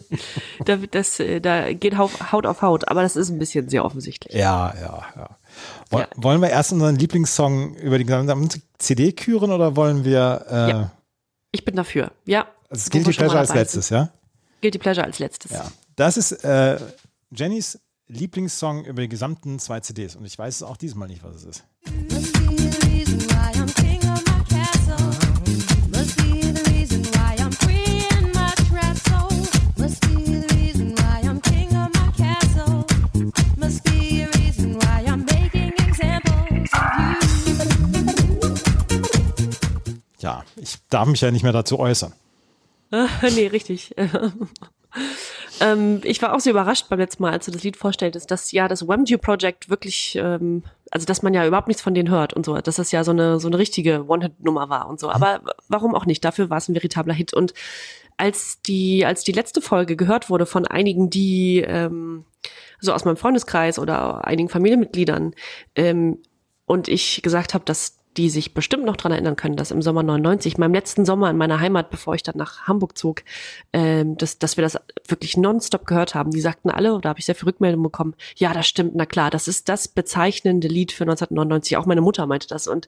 Da, 0.65 0.77
das, 0.77 1.19
äh, 1.19 1.41
da 1.41 1.73
geht 1.73 1.97
Haut 1.97 2.45
auf 2.45 2.61
Haut, 2.61 2.87
aber 2.87 3.01
das 3.01 3.15
ist 3.15 3.29
ein 3.29 3.39
bisschen 3.39 3.69
sehr 3.69 3.83
offensichtlich. 3.83 4.33
ja, 4.33 4.73
ja, 4.79 5.03
ja. 5.15 5.38
Woll, 5.89 6.01
Ja. 6.01 6.07
Wollen 6.17 6.41
wir 6.41 6.49
erst 6.49 6.71
unseren 6.71 6.95
Lieblingssong 6.95 7.75
über 7.75 7.97
die 7.97 8.05
gesamte 8.05 8.61
CD 8.77 9.11
küren 9.11 9.51
oder 9.51 9.75
wollen 9.75 10.03
wir, 10.05 10.45
äh, 10.49 10.69
Ja. 10.69 10.91
Ich 11.51 11.65
bin 11.65 11.75
dafür. 11.75 12.11
Ja. 12.25 12.41
also 12.69 12.81
es 12.83 12.89
gilt 12.91 13.07
die 13.07 13.11
Pleasure 13.11 13.39
als 13.39 13.53
letztes, 13.53 13.87
sind. 13.87 13.97
ja? 13.97 14.09
Guilty 14.61 14.77
Pleasure 14.77 15.05
als 15.05 15.17
letztes. 15.19 15.51
Ja. 15.51 15.71
Das 15.95 16.15
ist 16.17 16.31
äh, 16.43 16.77
Jennys 17.31 17.79
Lieblingssong 18.07 18.85
über 18.85 19.01
die 19.01 19.09
gesamten 19.09 19.57
zwei 19.59 19.79
CDs 19.79 20.15
und 20.15 20.25
ich 20.25 20.37
weiß 20.37 20.57
es 20.57 20.63
auch 20.63 20.77
diesmal 20.77 21.07
nicht, 21.07 21.23
was 21.23 21.37
es 21.37 21.43
ist. 21.45 22.58
Ja, 40.19 40.43
ich 40.55 40.77
darf 40.89 41.07
mich 41.07 41.21
ja 41.21 41.31
nicht 41.31 41.43
mehr 41.43 41.53
dazu 41.53 41.79
äußern. 41.79 42.13
nee, 42.91 43.47
richtig. 43.47 43.95
Ähm, 45.61 46.01
ich 46.03 46.21
war 46.21 46.33
auch 46.33 46.39
so 46.39 46.49
überrascht 46.49 46.87
beim 46.89 46.99
letzten 46.99 47.23
Mal, 47.23 47.31
als 47.31 47.45
du 47.45 47.51
das 47.51 47.63
Lied 47.63 47.77
vorstelltest, 47.77 48.31
dass 48.31 48.51
ja 48.51 48.67
das 48.67 48.87
Wham 48.87 49.03
Project 49.21 49.69
wirklich, 49.69 50.15
ähm, 50.15 50.63
also 50.91 51.05
dass 51.05 51.21
man 51.21 51.33
ja 51.33 51.45
überhaupt 51.45 51.67
nichts 51.67 51.81
von 51.81 51.93
denen 51.93 52.09
hört 52.09 52.33
und 52.33 52.45
so, 52.45 52.55
dass 52.57 52.77
das 52.77 52.91
ja 52.91 53.03
so 53.03 53.11
eine 53.11 53.39
so 53.39 53.47
eine 53.47 53.57
richtige 53.57 54.05
One-Hit-Nummer 54.07 54.69
war 54.69 54.87
und 54.87 54.99
so. 54.99 55.09
Aber 55.09 55.41
warum 55.67 55.95
auch 55.95 56.05
nicht? 56.05 56.23
Dafür 56.23 56.49
war 56.49 56.57
es 56.57 56.69
ein 56.69 56.75
veritabler 56.75 57.13
Hit. 57.13 57.33
Und 57.33 57.53
als 58.17 58.61
die 58.61 59.05
als 59.05 59.23
die 59.23 59.31
letzte 59.31 59.61
Folge 59.61 59.95
gehört 59.95 60.29
wurde 60.29 60.45
von 60.45 60.65
einigen, 60.65 61.09
die 61.09 61.63
ähm, 61.65 62.25
so 62.79 62.93
aus 62.93 63.05
meinem 63.05 63.17
Freundeskreis 63.17 63.79
oder 63.79 64.25
einigen 64.25 64.49
Familienmitgliedern 64.49 65.33
ähm, 65.75 66.19
und 66.65 66.87
ich 66.87 67.21
gesagt 67.21 67.53
habe, 67.53 67.65
dass 67.65 67.98
die 68.17 68.29
sich 68.29 68.53
bestimmt 68.53 68.85
noch 68.85 68.97
dran 68.97 69.11
erinnern 69.11 69.35
können, 69.35 69.55
dass 69.55 69.71
im 69.71 69.81
Sommer 69.81 70.03
99, 70.03 70.57
meinem 70.57 70.73
letzten 70.73 71.05
Sommer 71.05 71.29
in 71.29 71.37
meiner 71.37 71.59
Heimat, 71.59 71.89
bevor 71.89 72.15
ich 72.15 72.23
dann 72.23 72.35
nach 72.37 72.63
Hamburg 72.67 72.97
zog, 72.97 73.21
ähm, 73.71 74.17
dass, 74.17 74.39
dass 74.39 74.57
wir 74.57 74.61
das 74.63 74.77
wirklich 75.07 75.37
nonstop 75.37 75.85
gehört 75.85 76.15
haben. 76.15 76.31
Die 76.31 76.41
sagten 76.41 76.69
alle, 76.69 76.93
oder 76.95 77.09
habe 77.09 77.19
ich 77.19 77.25
sehr 77.25 77.35
viel 77.35 77.47
Rückmeldung 77.47 77.83
bekommen, 77.83 78.15
ja, 78.35 78.51
das 78.53 78.67
stimmt, 78.67 78.93
na 78.95 79.05
klar, 79.05 79.29
das 79.29 79.47
ist 79.47 79.69
das 79.69 79.87
bezeichnende 79.87 80.67
Lied 80.67 80.91
für 80.91 81.03
1999. 81.03 81.77
Auch 81.77 81.85
meine 81.85 82.01
Mutter 82.01 82.25
meinte 82.25 82.47
das 82.47 82.67
und 82.67 82.87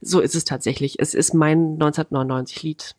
so 0.00 0.20
ist 0.20 0.34
es 0.34 0.44
tatsächlich. 0.44 0.98
Es 0.98 1.14
ist 1.14 1.34
mein 1.34 1.78
1999-Lied. 1.78 2.94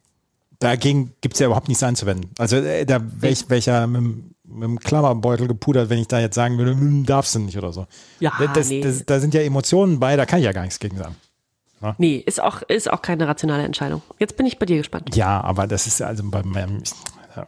Dagegen 0.60 1.14
gibt's 1.22 1.40
ja 1.40 1.48
überhaupt 1.48 1.68
nichts 1.68 1.84
einzuwenden. 1.84 2.30
Also 2.38 2.56
äh, 2.58 2.86
da 2.86 3.02
wäre 3.20 3.34
ich 3.34 3.50
welcher 3.50 3.86
mit, 3.88 4.02
dem- 4.02 4.36
mit 4.46 4.64
dem 4.64 4.80
Klammerbeutel 4.80 5.48
gepudert, 5.48 5.90
wenn 5.90 6.00
ich 6.00 6.08
da 6.08 6.20
jetzt 6.20 6.36
sagen 6.36 6.58
würde, 6.58 6.72
hm, 6.72 7.06
darfst 7.06 7.36
du 7.36 7.40
nicht 7.40 7.58
oder 7.58 7.74
so. 7.74 7.88
Ja, 8.20 8.32
das, 8.54 8.70
nee. 8.70 8.82
das, 8.82 9.06
da 9.06 9.20
sind 9.20 9.34
ja 9.34 9.42
Emotionen 9.42 10.00
bei, 10.00 10.16
da 10.16 10.26
kann 10.26 10.40
ich 10.40 10.46
ja 10.46 10.52
gar 10.54 10.62
nichts 10.62 10.80
gegen 10.80 10.98
sagen. 10.98 11.16
Nee, 11.98 12.24
ist 12.26 12.42
auch, 12.42 12.62
ist 12.64 12.92
auch 12.92 13.02
keine 13.02 13.28
rationale 13.28 13.64
Entscheidung. 13.64 14.02
Jetzt 14.20 14.38
bin 14.38 14.46
ich 14.46 14.58
bei 14.60 14.66
dir 14.66 14.78
gespannt. 14.78 15.16
Ja, 15.16 15.42
aber 15.42 15.68
das 15.68 15.88
ist 15.88 16.02
also 16.02 16.24
bei 16.26 16.42
meinem. 16.44 16.82
Ja. 17.36 17.46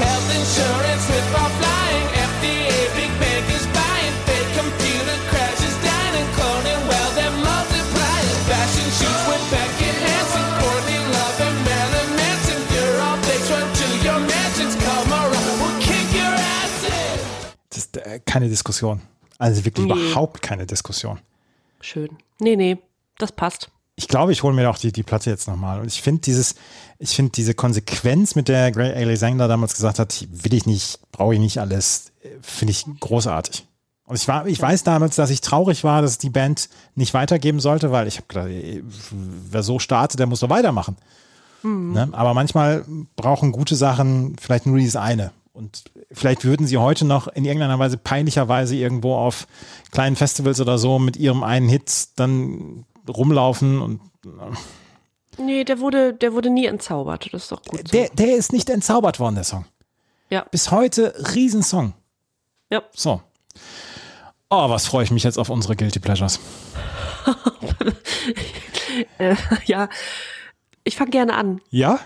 Health 0.00 0.28
insurance 0.36 1.06
with 1.08 1.26
for 1.32 1.48
flying. 1.58 2.06
FDA 2.28 2.78
big 2.98 3.12
bank 3.22 3.46
is 3.56 3.64
buying. 3.72 4.14
Fake 4.26 4.50
computer 4.58 5.16
crashes 5.30 5.76
down 5.86 6.12
and 6.18 6.28
cloning 6.36 6.80
well 6.90 7.10
they're 7.16 7.36
multiplying. 7.40 8.38
Fashion 8.50 8.88
shoots 8.98 9.24
with 9.30 9.44
Beckett 9.50 9.96
Hansen, 10.04 10.44
Courtney 10.60 11.00
Love 11.14 11.38
and 11.46 11.56
Marilyn 11.64 12.10
Manson. 12.18 12.60
You're 12.74 12.96
all 13.06 13.18
fakes 13.24 13.48
run 13.50 13.66
to 13.80 13.86
your 14.04 14.20
mansions. 14.20 14.74
Come 14.84 15.12
around, 15.14 15.56
we'll 15.62 15.78
kick 15.80 16.06
your 16.12 16.34
asses. 16.34 17.22
Das 17.70 17.78
ist 17.78 17.96
äh, 17.96 18.20
keine 18.26 18.48
Diskussion. 18.48 19.00
Also 19.38 19.64
wirklich 19.64 19.86
Nee. 19.86 19.92
überhaupt 19.92 20.42
keine 20.42 20.66
Diskussion. 20.66 21.18
Schön. 21.80 22.08
Nee, 22.40 22.56
nee, 22.56 22.78
das 23.18 23.32
passt. 23.32 23.70
Ich 23.96 24.08
glaube, 24.08 24.32
ich 24.32 24.42
hole 24.42 24.54
mir 24.54 24.68
auch 24.70 24.78
die, 24.78 24.90
die 24.90 25.02
Platte 25.04 25.30
jetzt 25.30 25.46
nochmal. 25.46 25.80
Und 25.80 25.86
ich 25.86 26.02
finde 26.02 26.22
dieses, 26.22 26.56
ich 26.98 27.10
finde 27.14 27.30
diese 27.32 27.54
Konsequenz, 27.54 28.34
mit 28.34 28.48
der 28.48 28.72
Gray 28.72 28.92
Alexander 28.92 29.46
damals 29.46 29.74
gesagt 29.74 29.98
hat, 30.00 30.26
will 30.30 30.54
ich 30.54 30.66
nicht, 30.66 30.98
brauche 31.12 31.34
ich 31.34 31.40
nicht 31.40 31.58
alles, 31.58 32.10
finde 32.42 32.72
ich 32.72 32.84
großartig. 33.00 33.66
Und 34.06 34.16
ich 34.16 34.26
war, 34.26 34.46
ich 34.46 34.60
weiß 34.60 34.82
damals, 34.82 35.16
dass 35.16 35.30
ich 35.30 35.40
traurig 35.40 35.84
war, 35.84 36.02
dass 36.02 36.18
die 36.18 36.28
Band 36.30 36.68
nicht 36.94 37.14
weitergeben 37.14 37.60
sollte, 37.60 37.92
weil 37.92 38.06
ich 38.08 38.16
habe 38.16 38.26
gedacht, 38.26 38.48
wer 39.12 39.62
so 39.62 39.78
startet, 39.78 40.18
der 40.18 40.26
muss 40.26 40.40
doch 40.40 40.50
weitermachen. 40.50 40.96
Ne? 41.62 42.08
Aber 42.12 42.34
manchmal 42.34 42.84
brauchen 43.16 43.50
gute 43.52 43.76
Sachen 43.76 44.36
vielleicht 44.38 44.66
nur 44.66 44.76
dieses 44.76 44.96
eine. 44.96 45.30
Und 45.54 45.84
vielleicht 46.14 46.44
würden 46.44 46.66
sie 46.66 46.78
heute 46.78 47.04
noch 47.04 47.28
in 47.28 47.44
irgendeiner 47.44 47.78
Weise 47.78 47.96
peinlicherweise 47.98 48.76
irgendwo 48.76 49.14
auf 49.14 49.46
kleinen 49.90 50.16
Festivals 50.16 50.60
oder 50.60 50.78
so 50.78 50.98
mit 50.98 51.16
ihrem 51.16 51.42
einen 51.42 51.68
Hit 51.68 52.08
dann 52.16 52.86
rumlaufen 53.08 53.80
und 53.80 54.00
Nee, 55.36 55.64
der 55.64 55.80
wurde, 55.80 56.14
der 56.14 56.32
wurde 56.32 56.48
nie 56.48 56.66
entzaubert. 56.66 57.32
Das 57.32 57.42
ist 57.42 57.52
doch 57.52 57.62
gut. 57.62 57.88
So. 57.88 57.92
der, 57.92 58.08
der 58.10 58.36
ist 58.36 58.52
nicht 58.52 58.70
entzaubert 58.70 59.18
worden, 59.18 59.34
der 59.34 59.44
Song. 59.44 59.64
ja. 60.30 60.46
Bis 60.50 60.70
heute 60.70 61.12
Riesensong. 61.34 61.92
ja. 62.70 62.82
So. 62.94 63.20
Oh, 64.50 64.70
was 64.70 64.86
freue 64.86 65.02
ich 65.02 65.10
mich 65.10 65.24
jetzt 65.24 65.38
auf 65.38 65.48
unsere 65.50 65.74
Guilty 65.76 65.98
Pleasures. 66.00 66.38
Äh, 69.18 69.34
ja. 69.64 69.88
Ich 70.84 70.96
fange 70.96 71.10
gerne 71.10 71.34
an. 71.34 71.60
Ja? 71.70 71.98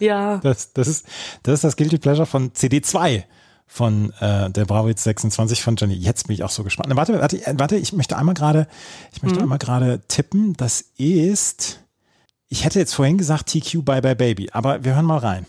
Ja. 0.00 0.38
Das, 0.38 0.72
das, 0.72 0.88
ist, 0.88 1.06
das 1.44 1.54
ist 1.54 1.64
das 1.64 1.76
Guilty 1.76 1.98
Pleasure 1.98 2.26
von 2.26 2.50
CD2 2.52 3.22
von 3.66 4.12
äh, 4.20 4.50
der 4.50 4.64
Bravo 4.66 4.88
Hits 4.88 5.04
26 5.04 5.62
von 5.62 5.76
Jenny. 5.76 5.94
Jetzt 5.94 6.26
bin 6.26 6.34
ich 6.34 6.44
auch 6.44 6.50
so 6.50 6.62
gespannt. 6.62 6.88
Na, 6.88 6.96
Warte, 6.96 7.18
warte, 7.20 7.44
äh, 7.44 7.54
warte, 7.58 7.76
ich 7.76 7.92
möchte 7.92 8.16
einmal 8.16 8.34
gerade, 8.34 8.66
ich 9.12 9.22
möchte 9.22 9.40
einmal 9.40 9.58
gerade 9.58 10.00
tippen. 10.08 10.54
Das 10.56 10.84
ist, 10.96 11.80
ich 12.48 12.64
hätte 12.64 12.78
jetzt 12.78 12.94
vorhin 12.94 13.18
gesagt 13.18 13.46
TQ 13.48 13.84
Bye 13.84 14.02
Bye 14.02 14.16
Baby, 14.16 14.50
aber 14.52 14.84
wir 14.84 14.94
hören 14.94 15.06
mal 15.06 15.18
rein. 15.18 15.46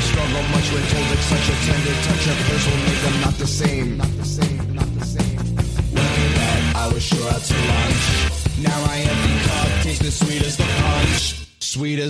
Struggle 0.00 0.42
much 0.50 0.72
when 0.72 0.82
told 0.88 1.18
such 1.28 1.48
a 1.50 1.56
tender 1.66 1.94
touch 2.02 2.26
of 2.26 2.36
hers 2.48 2.66
will 2.66 2.82
make 2.88 3.00
them 3.04 3.20
not 3.20 3.34
the 3.38 3.46
same? 3.46 3.96
Not 3.98 4.08
the 4.08 4.14
same, 4.14 4.19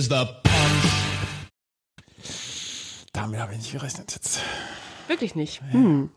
As 0.01 0.07
the 0.07 0.25
punch. 0.43 0.91
Damit 3.13 3.39
habe 3.39 3.51
ich 3.51 3.59
nicht 3.59 3.71
gerechnet 3.71 4.11
jetzt. 4.15 4.39
Wirklich 5.07 5.35
nicht. 5.35 5.61
Hm. 5.69 6.09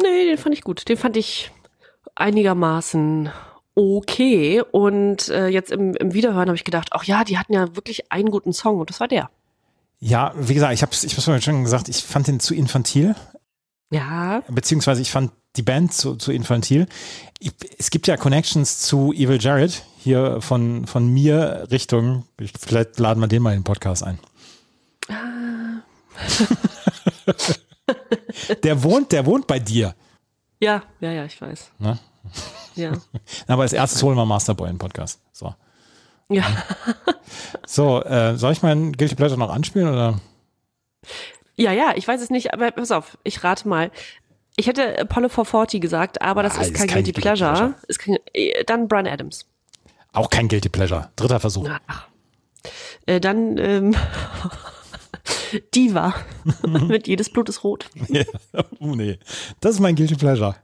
Nee, 0.00 0.26
den 0.26 0.38
fand 0.38 0.54
ich 0.54 0.62
gut. 0.62 0.88
Den 0.88 0.96
fand 0.96 1.16
ich 1.16 1.50
einigermaßen 2.14 3.32
okay. 3.74 4.62
Und 4.70 5.28
äh, 5.28 5.48
jetzt 5.48 5.72
im, 5.72 5.96
im 5.96 6.14
Wiederhören 6.14 6.46
habe 6.46 6.54
ich 6.54 6.62
gedacht, 6.62 6.90
ach 6.92 7.02
ja, 7.02 7.24
die 7.24 7.36
hatten 7.36 7.52
ja 7.52 7.74
wirklich 7.74 8.12
einen 8.12 8.30
guten 8.30 8.52
Song 8.52 8.78
und 8.78 8.90
das 8.90 9.00
war 9.00 9.08
der. 9.08 9.28
Ja, 9.98 10.32
wie 10.36 10.54
gesagt, 10.54 10.74
ich 10.74 10.82
habe 10.82 10.92
ich 10.94 11.12
hab's 11.12 11.24
vorhin 11.24 11.42
schon 11.42 11.64
gesagt, 11.64 11.88
ich 11.88 12.04
fand 12.04 12.28
den 12.28 12.38
zu 12.38 12.54
infantil. 12.54 13.16
Ja, 13.90 14.44
beziehungsweise 14.48 15.02
ich 15.02 15.10
fand 15.10 15.32
die 15.56 15.62
Band 15.62 15.92
zu, 15.92 16.14
zu 16.14 16.30
infantil. 16.30 16.86
Ich, 17.40 17.50
es 17.76 17.90
gibt 17.90 18.06
ja 18.06 18.16
Connections 18.16 18.78
zu 18.78 19.12
Evil 19.12 19.42
Jared 19.42 19.82
hier 20.02 20.40
von, 20.40 20.86
von 20.86 21.06
mir 21.08 21.66
Richtung, 21.70 22.24
ich, 22.40 22.52
vielleicht 22.58 22.98
laden 22.98 23.20
wir 23.20 23.28
den 23.28 23.42
mal 23.42 23.52
in 23.52 23.60
den 23.60 23.64
Podcast 23.64 24.02
ein. 24.04 24.18
der 28.62 28.82
wohnt, 28.82 29.12
der 29.12 29.26
wohnt 29.26 29.46
bei 29.46 29.58
dir. 29.58 29.94
ja, 30.60 30.82
ja, 31.00 31.12
ja, 31.12 31.24
ich 31.24 31.40
weiß. 31.40 31.70
Ne? 31.78 31.98
Ja, 32.76 32.92
Aber 33.46 33.62
als 33.62 33.72
erstes 33.72 34.02
holen 34.02 34.16
wir 34.16 34.24
Masterboy 34.24 34.68
in 34.68 34.74
den 34.74 34.78
Podcast. 34.78 35.20
So, 35.32 35.54
ja. 36.28 36.44
so 37.66 38.02
äh, 38.02 38.36
soll 38.36 38.52
ich 38.52 38.62
meinen 38.62 38.92
Guilty 38.92 39.14
Pleasure 39.14 39.38
noch 39.38 39.50
anspielen 39.50 39.88
oder? 39.88 40.20
Ja, 41.56 41.72
ja, 41.72 41.92
ich 41.96 42.06
weiß 42.08 42.20
es 42.22 42.30
nicht, 42.30 42.54
aber 42.54 42.70
pass 42.70 42.90
auf, 42.90 43.18
ich 43.24 43.44
rate 43.44 43.68
mal. 43.68 43.90
Ich 44.56 44.66
hätte 44.66 44.98
Apollo 45.00 45.28
440 45.30 45.80
gesagt, 45.80 46.20
aber 46.22 46.42
das 46.42 46.58
Ah, 46.58 46.62
ist 46.62 46.68
ist 46.68 46.76
kein 46.76 46.86
kein 46.88 47.04
Guilty 47.04 47.20
Pleasure. 47.20 47.52
Pleasure. 47.52 47.74
Kein, 47.98 48.18
äh, 48.34 48.64
dann 48.64 48.88
Brian 48.88 49.06
Adams. 49.06 49.46
Auch 50.12 50.30
kein 50.30 50.48
Guilty 50.48 50.68
Pleasure. 50.68 51.10
Dritter 51.16 51.40
Versuch. 51.40 51.68
Ach. 51.86 52.08
Äh, 53.06 53.20
dann 53.20 53.58
ähm, 53.58 53.96
Diva. 55.74 56.14
Mit 56.66 57.08
jedes 57.08 57.30
Blut 57.30 57.48
ist 57.48 57.64
rot. 57.64 57.88
Ja. 58.08 58.24
Oh 58.78 58.94
nee. 58.94 59.18
Das 59.60 59.74
ist 59.74 59.80
mein 59.80 59.96
Guilty 59.96 60.16
Pleasure. 60.16 60.56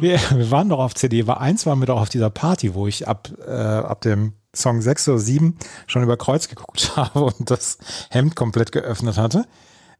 Wir, 0.00 0.18
wir 0.30 0.50
waren 0.50 0.68
doch 0.68 0.78
auf 0.78 0.94
CD, 0.94 1.26
war 1.26 1.40
eins 1.40 1.66
waren 1.66 1.78
wir 1.80 1.86
doch 1.86 2.00
auf 2.00 2.08
dieser 2.08 2.30
Party, 2.30 2.74
wo 2.74 2.86
ich 2.86 3.06
ab, 3.08 3.28
äh, 3.46 3.50
ab 3.50 4.00
dem 4.02 4.34
Song 4.54 4.80
6 4.80 5.08
oder 5.08 5.18
7 5.18 5.56
schon 5.86 6.02
über 6.02 6.16
Kreuz 6.16 6.48
geguckt 6.48 6.92
habe 6.96 7.24
und 7.24 7.50
das 7.50 7.78
Hemd 8.10 8.36
komplett 8.36 8.72
geöffnet 8.72 9.16
hatte. 9.16 9.46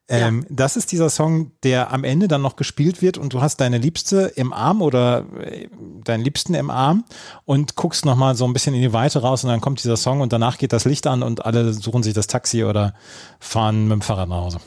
Ähm, 0.06 0.46
Das 0.50 0.76
ist 0.76 0.92
dieser 0.92 1.08
Song, 1.08 1.52
der 1.62 1.90
am 1.90 2.04
Ende 2.04 2.28
dann 2.28 2.42
noch 2.42 2.56
gespielt 2.56 3.00
wird 3.00 3.16
und 3.16 3.32
du 3.32 3.40
hast 3.40 3.56
deine 3.56 3.78
Liebste 3.78 4.32
im 4.36 4.52
Arm 4.52 4.82
oder 4.82 5.24
äh, 5.40 5.68
deinen 6.04 6.22
Liebsten 6.22 6.52
im 6.54 6.70
Arm 6.70 7.04
und 7.46 7.74
guckst 7.74 8.04
nochmal 8.04 8.34
so 8.34 8.44
ein 8.44 8.52
bisschen 8.52 8.74
in 8.74 8.82
die 8.82 8.92
Weite 8.92 9.22
raus 9.22 9.44
und 9.44 9.50
dann 9.50 9.62
kommt 9.62 9.82
dieser 9.82 9.96
Song 9.96 10.20
und 10.20 10.32
danach 10.32 10.58
geht 10.58 10.74
das 10.74 10.84
Licht 10.84 11.06
an 11.06 11.22
und 11.22 11.46
alle 11.46 11.72
suchen 11.72 12.02
sich 12.02 12.12
das 12.12 12.26
Taxi 12.26 12.64
oder 12.64 12.94
fahren 13.40 13.84
mit 13.84 13.92
dem 13.92 14.02
Fahrrad 14.02 14.28
nach 14.28 14.42
Hause. 14.42 14.58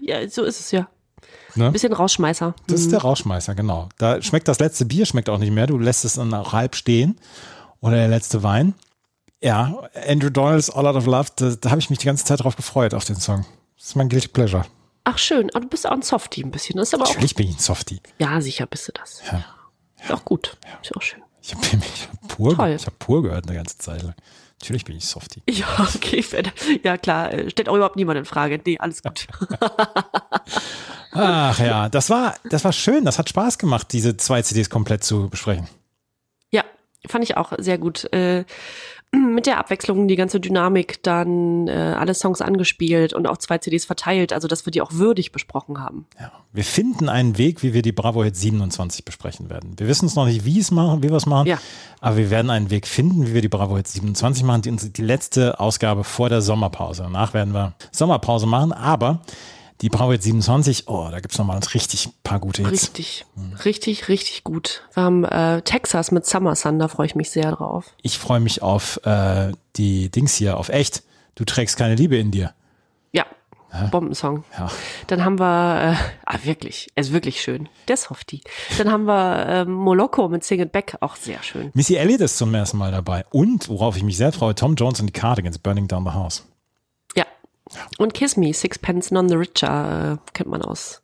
Ja, 0.00 0.28
so 0.28 0.42
ist 0.42 0.60
es 0.60 0.70
ja. 0.72 0.88
Ne? 1.58 1.70
Bisschen 1.72 1.92
Rausschmeißer. 1.92 2.54
Das 2.66 2.80
ist 2.80 2.92
der 2.92 3.00
Rauschmeißer, 3.00 3.54
genau. 3.54 3.88
Da 3.98 4.22
schmeckt 4.22 4.48
das 4.48 4.58
letzte 4.60 4.84
Bier, 4.86 5.04
schmeckt 5.06 5.28
auch 5.28 5.38
nicht 5.38 5.50
mehr. 5.52 5.66
Du 5.66 5.78
lässt 5.78 6.04
es 6.04 6.14
dann 6.14 6.32
auch 6.34 6.52
halb 6.52 6.76
stehen. 6.76 7.18
Oder 7.80 7.96
der 7.96 8.08
letzte 8.08 8.42
Wein. 8.42 8.74
Ja, 9.42 9.88
Andrew 10.08 10.30
Doyle's 10.30 10.68
All 10.70 10.86
Out 10.86 10.96
of 10.96 11.06
Love, 11.06 11.28
da, 11.36 11.50
da 11.60 11.70
habe 11.70 11.80
ich 11.80 11.90
mich 11.90 11.98
die 12.00 12.06
ganze 12.06 12.24
Zeit 12.24 12.42
drauf 12.42 12.56
gefreut, 12.56 12.92
auf 12.94 13.04
den 13.04 13.16
Song. 13.16 13.46
Das 13.76 13.86
ist 13.88 13.96
mein 13.96 14.08
Guilty 14.08 14.28
Pleasure. 14.28 14.64
Ach 15.04 15.16
schön, 15.16 15.48
aber 15.54 15.60
du 15.60 15.68
bist 15.68 15.86
auch 15.86 15.92
ein 15.92 16.02
Softie 16.02 16.42
ein 16.42 16.50
bisschen. 16.50 16.76
Das 16.76 16.88
ist 16.88 16.94
aber 16.94 17.04
auch. 17.04 17.08
Natürlich 17.08 17.34
bin 17.36 17.48
ich 17.48 17.56
ein 17.56 17.60
Softie. 17.60 18.00
Ja, 18.18 18.40
sicher 18.40 18.66
bist 18.66 18.88
du 18.88 18.92
das. 18.92 19.22
Ja. 19.30 19.44
Ist 20.02 20.12
auch 20.12 20.24
gut. 20.24 20.56
Ist 20.82 20.96
auch 20.96 21.02
schön. 21.02 21.22
Ich 21.40 21.54
habe 21.54 21.64
hab 22.22 22.28
pur, 22.28 22.56
Toll. 22.56 22.74
ich 22.78 22.86
hab 22.86 22.98
pur 22.98 23.22
gehört 23.22 23.46
eine 23.48 23.56
ganze 23.56 23.78
Zeit 23.78 24.02
lang. 24.02 24.14
Natürlich 24.60 24.84
bin 24.84 24.96
ich 24.96 25.06
Softie. 25.06 25.40
Ja, 25.48 25.66
okay. 25.94 26.24
Ja, 26.82 26.98
klar. 26.98 27.32
äh, 27.32 27.48
Stellt 27.48 27.68
auch 27.68 27.76
überhaupt 27.76 27.94
niemand 27.94 28.18
in 28.18 28.24
Frage. 28.24 28.60
Nee, 28.66 28.76
alles 28.78 29.02
gut. 29.04 29.28
Ach 31.18 31.58
ja, 31.60 31.88
das 31.88 32.10
war, 32.10 32.34
das 32.50 32.64
war 32.64 32.72
schön. 32.72 33.04
Das 33.04 33.18
hat 33.18 33.28
Spaß 33.28 33.58
gemacht, 33.58 33.88
diese 33.92 34.16
zwei 34.16 34.42
CDs 34.42 34.70
komplett 34.70 35.04
zu 35.04 35.28
besprechen. 35.28 35.66
Ja, 36.50 36.64
fand 37.06 37.24
ich 37.24 37.36
auch 37.36 37.52
sehr 37.58 37.78
gut. 37.78 38.12
Äh, 38.12 38.44
mit 39.10 39.46
der 39.46 39.56
Abwechslung, 39.56 40.06
die 40.06 40.16
ganze 40.16 40.38
Dynamik, 40.38 41.02
dann 41.02 41.66
äh, 41.66 41.72
alle 41.72 42.12
Songs 42.12 42.42
angespielt 42.42 43.14
und 43.14 43.26
auch 43.26 43.38
zwei 43.38 43.56
CDs 43.56 43.86
verteilt, 43.86 44.34
also 44.34 44.48
dass 44.48 44.66
wir 44.66 44.70
die 44.70 44.82
auch 44.82 44.92
würdig 44.92 45.32
besprochen 45.32 45.80
haben. 45.80 46.06
Ja. 46.20 46.30
Wir 46.52 46.64
finden 46.64 47.08
einen 47.08 47.38
Weg, 47.38 47.62
wie 47.62 47.72
wir 47.72 47.80
die 47.80 47.92
Bravo 47.92 48.22
Hit 48.22 48.36
27 48.36 49.06
besprechen 49.06 49.48
werden. 49.48 49.78
Wir 49.78 49.88
wissen 49.88 50.04
es 50.04 50.14
noch 50.14 50.26
nicht, 50.26 50.44
wie 50.44 50.58
es 50.60 50.70
machen, 50.70 51.02
wie 51.02 51.08
wir 51.08 51.16
es 51.16 51.24
machen, 51.24 51.46
Ja. 51.46 51.58
aber 52.02 52.18
wir 52.18 52.28
werden 52.28 52.50
einen 52.50 52.68
Weg 52.68 52.86
finden, 52.86 53.26
wie 53.26 53.32
wir 53.32 53.40
die 53.40 53.48
Bravo 53.48 53.78
Hit 53.78 53.88
27 53.88 54.44
machen. 54.44 54.60
Die, 54.60 54.76
die 54.92 55.02
letzte 55.02 55.58
Ausgabe 55.58 56.04
vor 56.04 56.28
der 56.28 56.42
Sommerpause. 56.42 57.04
Danach 57.04 57.32
werden 57.32 57.54
wir 57.54 57.72
Sommerpause 57.90 58.46
machen, 58.46 58.72
aber 58.74 59.20
die 59.80 59.88
Bravo 59.88 60.12
Hit 60.12 60.22
27, 60.22 60.88
oh, 60.88 61.08
da 61.10 61.20
gibt 61.20 61.32
es 61.32 61.38
nochmal 61.38 61.58
richtig 61.74 62.10
paar 62.24 62.40
gute 62.40 62.62
Hits. 62.62 62.72
Richtig, 62.72 63.26
richtig, 63.64 64.08
richtig 64.08 64.44
gut. 64.44 64.82
Wir 64.94 65.02
haben 65.02 65.24
äh, 65.24 65.62
Texas 65.62 66.10
mit 66.10 66.26
Summer 66.26 66.54
Sun, 66.56 66.78
da 66.78 66.88
freue 66.88 67.06
ich 67.06 67.14
mich 67.14 67.30
sehr 67.30 67.52
drauf. 67.52 67.94
Ich 68.02 68.18
freue 68.18 68.40
mich 68.40 68.62
auf 68.62 69.00
äh, 69.04 69.52
die 69.76 70.10
Dings 70.10 70.34
hier, 70.34 70.56
auf 70.56 70.68
echt. 70.68 71.02
Du 71.36 71.44
trägst 71.44 71.76
keine 71.76 71.94
Liebe 71.94 72.16
in 72.16 72.32
dir. 72.32 72.54
Ja, 73.72 73.86
Bombensong. 73.86 74.44
Ja. 74.58 74.70
Dann 75.08 75.24
haben 75.24 75.38
wir, 75.38 75.92
äh, 75.92 75.94
ah 76.24 76.38
wirklich, 76.42 76.88
er 76.94 77.02
ist 77.02 77.12
wirklich 77.12 77.42
schön. 77.42 77.68
Der 77.86 77.96
Softie. 77.96 78.40
Dann 78.78 78.90
haben 78.90 79.04
wir 79.04 79.46
ähm, 79.46 79.72
Moloko 79.72 80.28
mit 80.28 80.42
Sing 80.42 80.60
It 80.60 80.72
Back, 80.72 80.96
auch 81.00 81.16
sehr 81.16 81.42
schön. 81.42 81.70
Missy 81.74 81.96
Elliott 81.96 82.20
ist 82.22 82.38
zum 82.38 82.54
ersten 82.54 82.78
Mal 82.78 82.92
dabei. 82.92 83.24
Und, 83.30 83.68
worauf 83.68 83.96
ich 83.96 84.02
mich 84.02 84.16
sehr 84.16 84.32
freue, 84.32 84.54
Tom 84.54 84.74
Jones 84.74 85.00
und 85.00 85.06
die 85.06 85.12
Cardigans, 85.12 85.58
Burning 85.58 85.86
Down 85.86 86.04
the 86.04 86.12
House. 86.12 86.46
Und 87.98 88.14
Kiss 88.14 88.36
Me, 88.36 88.52
Sixpence 88.52 89.10
None 89.10 89.28
the 89.28 89.34
Richer, 89.34 90.12
äh, 90.14 90.30
kennt 90.32 90.50
man 90.50 90.62
aus, 90.62 91.02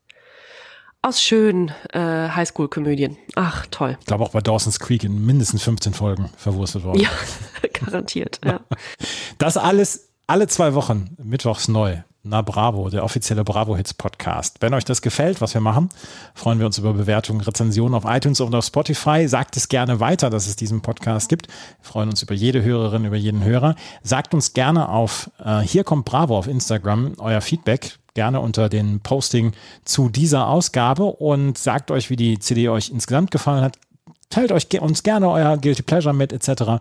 aus 1.02 1.22
schönen 1.22 1.72
äh, 1.92 1.98
Highschool-Komödien. 2.28 3.16
Ach, 3.34 3.66
toll. 3.70 3.96
Ich 4.00 4.06
glaube 4.06 4.24
auch 4.24 4.30
bei 4.30 4.40
Dawson's 4.40 4.80
Creek 4.80 5.04
in 5.04 5.24
mindestens 5.24 5.62
15 5.62 5.94
Folgen 5.94 6.30
verwurstet 6.36 6.84
worden. 6.84 7.00
Ja, 7.00 7.10
garantiert, 7.72 8.40
ja. 8.44 8.60
Das 9.38 9.56
alles 9.56 10.08
alle 10.26 10.46
zwei 10.46 10.74
Wochen, 10.74 11.16
mittwochs 11.22 11.68
neu. 11.68 11.98
Na 12.26 12.40
Bravo, 12.40 12.88
der 12.88 13.04
offizielle 13.04 13.44
Bravo 13.44 13.76
Hits 13.76 13.92
Podcast. 13.92 14.56
Wenn 14.60 14.72
euch 14.72 14.86
das 14.86 15.02
gefällt, 15.02 15.42
was 15.42 15.52
wir 15.52 15.60
machen, 15.60 15.90
freuen 16.34 16.58
wir 16.58 16.64
uns 16.64 16.78
über 16.78 16.94
Bewertungen, 16.94 17.42
Rezensionen 17.42 17.94
auf 17.94 18.04
iTunes 18.06 18.40
und 18.40 18.54
auf 18.54 18.64
Spotify. 18.64 19.28
Sagt 19.28 19.58
es 19.58 19.68
gerne 19.68 20.00
weiter, 20.00 20.30
dass 20.30 20.46
es 20.46 20.56
diesen 20.56 20.80
Podcast 20.80 21.28
gibt. 21.28 21.48
Wir 21.48 21.54
freuen 21.82 22.08
uns 22.08 22.22
über 22.22 22.32
jede 22.32 22.62
Hörerin, 22.62 23.04
über 23.04 23.16
jeden 23.16 23.44
Hörer. 23.44 23.74
Sagt 24.02 24.32
uns 24.32 24.54
gerne 24.54 24.88
auf 24.88 25.30
äh, 25.44 25.60
Hier 25.60 25.84
kommt 25.84 26.06
Bravo 26.06 26.38
auf 26.38 26.48
Instagram 26.48 27.12
euer 27.18 27.42
Feedback. 27.42 27.98
Gerne 28.14 28.40
unter 28.40 28.70
den 28.70 29.00
Posting 29.00 29.52
zu 29.84 30.08
dieser 30.08 30.48
Ausgabe 30.48 31.04
und 31.04 31.58
sagt 31.58 31.90
euch, 31.90 32.08
wie 32.08 32.16
die 32.16 32.38
CD 32.38 32.70
euch 32.70 32.88
insgesamt 32.88 33.32
gefallen 33.32 33.62
hat. 33.62 33.76
Teilt 34.30 34.50
euch 34.50 34.70
ge- 34.70 34.80
uns 34.80 35.02
gerne 35.02 35.28
euer 35.28 35.58
Guilty 35.58 35.82
Pleasure 35.82 36.14
mit, 36.14 36.32
etc. 36.32 36.80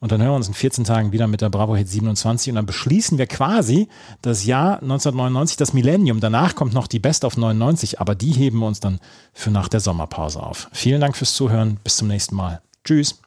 Und 0.00 0.12
dann 0.12 0.22
hören 0.22 0.32
wir 0.32 0.36
uns 0.36 0.48
in 0.48 0.54
14 0.54 0.84
Tagen 0.84 1.12
wieder 1.12 1.26
mit 1.26 1.42
der 1.42 1.50
Bravo 1.50 1.76
Hit 1.76 1.88
27 1.88 2.50
und 2.50 2.56
dann 2.56 2.66
beschließen 2.66 3.18
wir 3.18 3.26
quasi 3.26 3.88
das 4.22 4.46
Jahr 4.46 4.82
1999, 4.82 5.58
das 5.58 5.74
Millennium. 5.74 6.20
Danach 6.20 6.54
kommt 6.54 6.72
noch 6.72 6.86
die 6.86 6.98
Best 6.98 7.24
of 7.24 7.36
99, 7.36 8.00
aber 8.00 8.14
die 8.14 8.32
heben 8.32 8.60
wir 8.60 8.66
uns 8.66 8.80
dann 8.80 8.98
für 9.34 9.50
nach 9.50 9.68
der 9.68 9.80
Sommerpause 9.80 10.42
auf. 10.42 10.68
Vielen 10.72 11.02
Dank 11.02 11.16
fürs 11.16 11.34
Zuhören. 11.34 11.78
Bis 11.84 11.96
zum 11.96 12.08
nächsten 12.08 12.34
Mal. 12.34 12.62
Tschüss. 12.82 13.20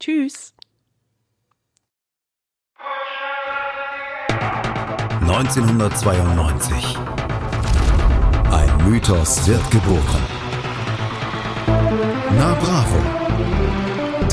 Tschüss. 0.00 0.54
1992. 5.20 6.96
Ein 8.50 8.90
Mythos 8.90 9.46
wird 9.46 9.70
geboren. 9.70 10.22
Na 12.36 12.54
Bravo. 12.54 13.11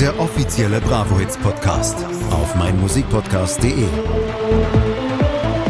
Der 0.00 0.18
offizielle 0.18 0.80
Bravo 0.80 1.18
Hits 1.18 1.36
Podcast 1.36 1.94
auf 2.30 2.54
meinmusikpodcast.de. 2.54 3.86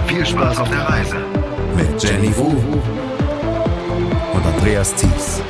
Viel 0.07 0.25
Spaß 0.25 0.59
auf 0.59 0.71
der 0.71 0.89
Reise 0.89 1.17
mit 1.77 2.01
Jenny 2.01 2.33
Wu 2.37 2.51
und 4.33 4.47
Andreas 4.47 4.95
Thies. 4.95 5.43